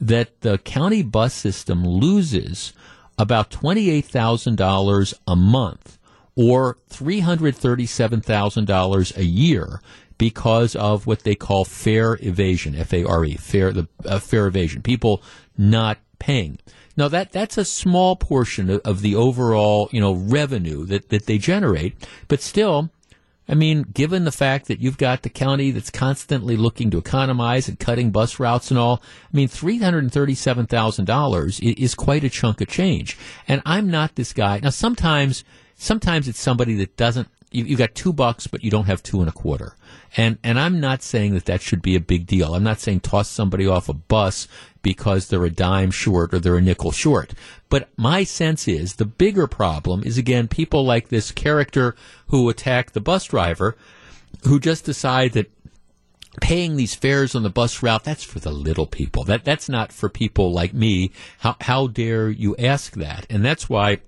that 0.00 0.40
the 0.40 0.58
county 0.58 1.02
bus 1.02 1.32
system 1.32 1.86
loses 1.86 2.72
about 3.22 3.50
$28,000 3.50 5.14
a 5.28 5.36
month 5.36 5.98
or 6.34 6.78
$337,000 6.90 9.16
a 9.16 9.24
year 9.24 9.80
because 10.18 10.74
of 10.74 11.06
what 11.06 11.20
they 11.20 11.36
call 11.36 11.64
fair 11.64 12.18
evasion, 12.20 12.74
F-A-R-E, 12.74 13.36
fare, 13.36 13.72
the, 13.72 13.86
uh, 14.04 14.18
fare 14.18 14.48
evasion, 14.48 14.82
people 14.82 15.22
not 15.56 15.98
paying. 16.18 16.58
Now 16.96 17.06
that 17.08 17.30
that's 17.30 17.56
a 17.56 17.64
small 17.64 18.16
portion 18.16 18.68
of, 18.68 18.80
of 18.84 19.02
the 19.02 19.14
overall, 19.14 19.88
you 19.92 20.00
know, 20.00 20.14
revenue 20.14 20.84
that, 20.86 21.10
that 21.10 21.26
they 21.26 21.38
generate, 21.38 21.94
but 22.26 22.40
still, 22.40 22.90
I 23.48 23.54
mean, 23.54 23.82
given 23.82 24.24
the 24.24 24.32
fact 24.32 24.68
that 24.68 24.80
you've 24.80 24.98
got 24.98 25.22
the 25.22 25.28
county 25.28 25.72
that's 25.72 25.90
constantly 25.90 26.56
looking 26.56 26.90
to 26.90 26.98
economize 26.98 27.68
and 27.68 27.78
cutting 27.78 28.10
bus 28.10 28.38
routes 28.38 28.70
and 28.70 28.78
all, 28.78 29.02
I 29.32 29.36
mean, 29.36 29.48
$337,000 29.48 31.76
is 31.76 31.94
quite 31.94 32.24
a 32.24 32.30
chunk 32.30 32.60
of 32.60 32.68
change. 32.68 33.16
And 33.48 33.62
I'm 33.66 33.90
not 33.90 34.14
this 34.14 34.32
guy. 34.32 34.60
Now, 34.60 34.70
sometimes, 34.70 35.44
sometimes 35.74 36.28
it's 36.28 36.40
somebody 36.40 36.74
that 36.76 36.96
doesn't, 36.96 37.28
you, 37.54 37.64
you've 37.64 37.78
got 37.78 37.94
two 37.94 38.12
bucks, 38.12 38.46
but 38.46 38.62
you 38.62 38.70
don't 38.70 38.86
have 38.86 39.02
two 39.02 39.20
and 39.20 39.28
a 39.28 39.32
quarter. 39.32 39.76
And, 40.16 40.38
and 40.42 40.58
I'm 40.58 40.80
not 40.80 41.02
saying 41.02 41.34
that 41.34 41.46
that 41.46 41.62
should 41.62 41.82
be 41.82 41.96
a 41.96 42.00
big 42.00 42.26
deal. 42.26 42.54
I'm 42.54 42.62
not 42.62 42.80
saying 42.80 43.00
toss 43.00 43.28
somebody 43.28 43.66
off 43.66 43.88
a 43.88 43.94
bus 43.94 44.48
because 44.82 45.28
they're 45.28 45.44
a 45.44 45.50
dime 45.50 45.90
short 45.90 46.34
or 46.34 46.38
they're 46.38 46.56
a 46.56 46.60
nickel 46.60 46.92
short. 46.92 47.34
But 47.68 47.88
my 47.96 48.24
sense 48.24 48.68
is 48.68 48.96
the 48.96 49.04
bigger 49.04 49.46
problem 49.46 50.02
is 50.04 50.18
again 50.18 50.48
people 50.48 50.84
like 50.84 51.08
this 51.08 51.30
character 51.30 51.94
who 52.26 52.48
attack 52.48 52.92
the 52.92 53.00
bus 53.00 53.24
driver 53.26 53.76
who 54.44 54.58
just 54.58 54.84
decide 54.84 55.32
that 55.32 55.50
paying 56.40 56.76
these 56.76 56.94
fares 56.94 57.34
on 57.34 57.42
the 57.42 57.50
bus 57.50 57.82
route 57.82 58.04
that's 58.04 58.24
for 58.24 58.38
the 58.38 58.50
little 58.50 58.86
people 58.86 59.22
that 59.22 59.44
that's 59.44 59.68
not 59.68 59.92
for 59.92 60.08
people 60.08 60.50
like 60.50 60.72
me 60.72 61.12
how 61.40 61.54
how 61.60 61.86
dare 61.86 62.30
you 62.30 62.56
ask 62.56 62.94
that 62.94 63.26
and 63.28 63.44
that's 63.44 63.68
why 63.68 63.98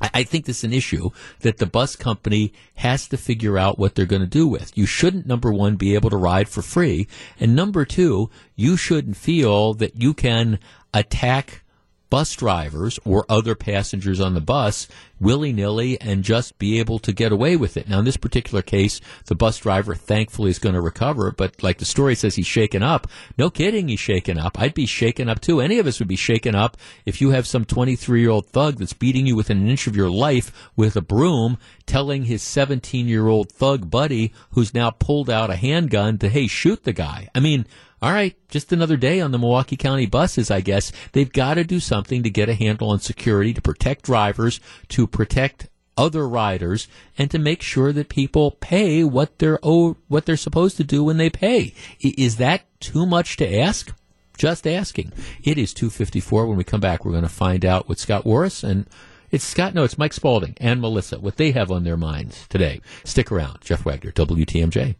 I 0.00 0.24
think 0.24 0.44
this 0.44 0.58
is 0.58 0.64
an 0.64 0.72
issue 0.72 1.10
that 1.40 1.58
the 1.58 1.66
bus 1.66 1.96
company 1.96 2.52
has 2.76 3.08
to 3.08 3.16
figure 3.16 3.58
out 3.58 3.78
what 3.78 3.94
they're 3.94 4.06
going 4.06 4.22
to 4.22 4.28
do 4.28 4.46
with. 4.46 4.76
You 4.76 4.86
shouldn't, 4.86 5.26
number 5.26 5.52
one, 5.52 5.76
be 5.76 5.94
able 5.94 6.10
to 6.10 6.16
ride 6.16 6.48
for 6.48 6.62
free. 6.62 7.06
And 7.40 7.54
number 7.54 7.84
two, 7.84 8.30
you 8.56 8.76
shouldn't 8.76 9.16
feel 9.16 9.74
that 9.74 10.00
you 10.00 10.12
can 10.14 10.58
attack 10.92 11.63
bus 12.10 12.34
drivers 12.34 12.98
or 13.04 13.24
other 13.28 13.54
passengers 13.54 14.20
on 14.20 14.34
the 14.34 14.40
bus 14.40 14.88
willy 15.20 15.52
nilly 15.52 16.00
and 16.00 16.22
just 16.22 16.58
be 16.58 16.78
able 16.78 16.98
to 16.98 17.12
get 17.12 17.32
away 17.32 17.56
with 17.56 17.76
it. 17.76 17.88
Now, 17.88 18.00
in 18.00 18.04
this 18.04 18.16
particular 18.16 18.62
case, 18.62 19.00
the 19.26 19.34
bus 19.34 19.58
driver 19.58 19.94
thankfully 19.94 20.50
is 20.50 20.58
going 20.58 20.74
to 20.74 20.80
recover, 20.80 21.32
but 21.32 21.62
like 21.62 21.78
the 21.78 21.84
story 21.84 22.14
says, 22.14 22.34
he's 22.34 22.46
shaken 22.46 22.82
up. 22.82 23.06
No 23.38 23.50
kidding, 23.50 23.88
he's 23.88 24.00
shaken 24.00 24.38
up. 24.38 24.60
I'd 24.60 24.74
be 24.74 24.86
shaken 24.86 25.28
up 25.28 25.40
too. 25.40 25.60
Any 25.60 25.78
of 25.78 25.86
us 25.86 25.98
would 25.98 26.08
be 26.08 26.16
shaken 26.16 26.54
up 26.54 26.76
if 27.06 27.20
you 27.20 27.30
have 27.30 27.46
some 27.46 27.64
23 27.64 28.20
year 28.20 28.30
old 28.30 28.46
thug 28.46 28.76
that's 28.76 28.92
beating 28.92 29.26
you 29.26 29.36
within 29.36 29.58
an 29.58 29.68
inch 29.68 29.86
of 29.86 29.96
your 29.96 30.10
life 30.10 30.70
with 30.76 30.96
a 30.96 31.02
broom 31.02 31.58
telling 31.86 32.24
his 32.24 32.42
17 32.42 33.08
year 33.08 33.28
old 33.28 33.50
thug 33.50 33.90
buddy 33.90 34.32
who's 34.50 34.74
now 34.74 34.90
pulled 34.90 35.30
out 35.30 35.50
a 35.50 35.56
handgun 35.56 36.18
to, 36.18 36.28
hey, 36.28 36.46
shoot 36.46 36.84
the 36.84 36.92
guy. 36.92 37.28
I 37.34 37.40
mean, 37.40 37.66
all 38.04 38.12
right, 38.12 38.36
just 38.50 38.70
another 38.70 38.98
day 38.98 39.22
on 39.22 39.30
the 39.30 39.38
Milwaukee 39.38 39.78
County 39.78 40.04
buses, 40.04 40.50
I 40.50 40.60
guess. 40.60 40.92
They've 41.12 41.32
got 41.32 41.54
to 41.54 41.64
do 41.64 41.80
something 41.80 42.22
to 42.22 42.28
get 42.28 42.50
a 42.50 42.54
handle 42.54 42.90
on 42.90 43.00
security, 43.00 43.54
to 43.54 43.62
protect 43.62 44.04
drivers, 44.04 44.60
to 44.88 45.06
protect 45.06 45.70
other 45.96 46.28
riders, 46.28 46.86
and 47.16 47.30
to 47.30 47.38
make 47.38 47.62
sure 47.62 47.94
that 47.94 48.10
people 48.10 48.50
pay 48.50 49.04
what 49.04 49.38
they're 49.38 49.58
owed, 49.62 49.96
what 50.08 50.26
they're 50.26 50.36
supposed 50.36 50.76
to 50.76 50.84
do 50.84 51.02
when 51.02 51.16
they 51.16 51.30
pay. 51.30 51.72
Is 51.98 52.36
that 52.36 52.64
too 52.78 53.06
much 53.06 53.38
to 53.38 53.58
ask? 53.58 53.90
Just 54.36 54.66
asking. 54.66 55.10
It 55.42 55.56
is 55.56 55.72
254. 55.72 56.46
When 56.46 56.58
we 56.58 56.64
come 56.64 56.82
back, 56.82 57.06
we're 57.06 57.12
going 57.12 57.22
to 57.22 57.30
find 57.30 57.64
out 57.64 57.88
what 57.88 57.98
Scott 57.98 58.24
Warris 58.24 58.62
and 58.62 58.86
it's 59.30 59.44
Scott, 59.44 59.72
no, 59.72 59.82
it's 59.82 59.96
Mike 59.96 60.12
Spalding 60.12 60.58
and 60.58 60.78
Melissa, 60.78 61.18
what 61.18 61.38
they 61.38 61.52
have 61.52 61.70
on 61.70 61.84
their 61.84 61.96
minds 61.96 62.46
today. 62.48 62.82
Stick 63.02 63.32
around. 63.32 63.62
Jeff 63.62 63.86
Wagner, 63.86 64.12
WTMJ. 64.12 64.94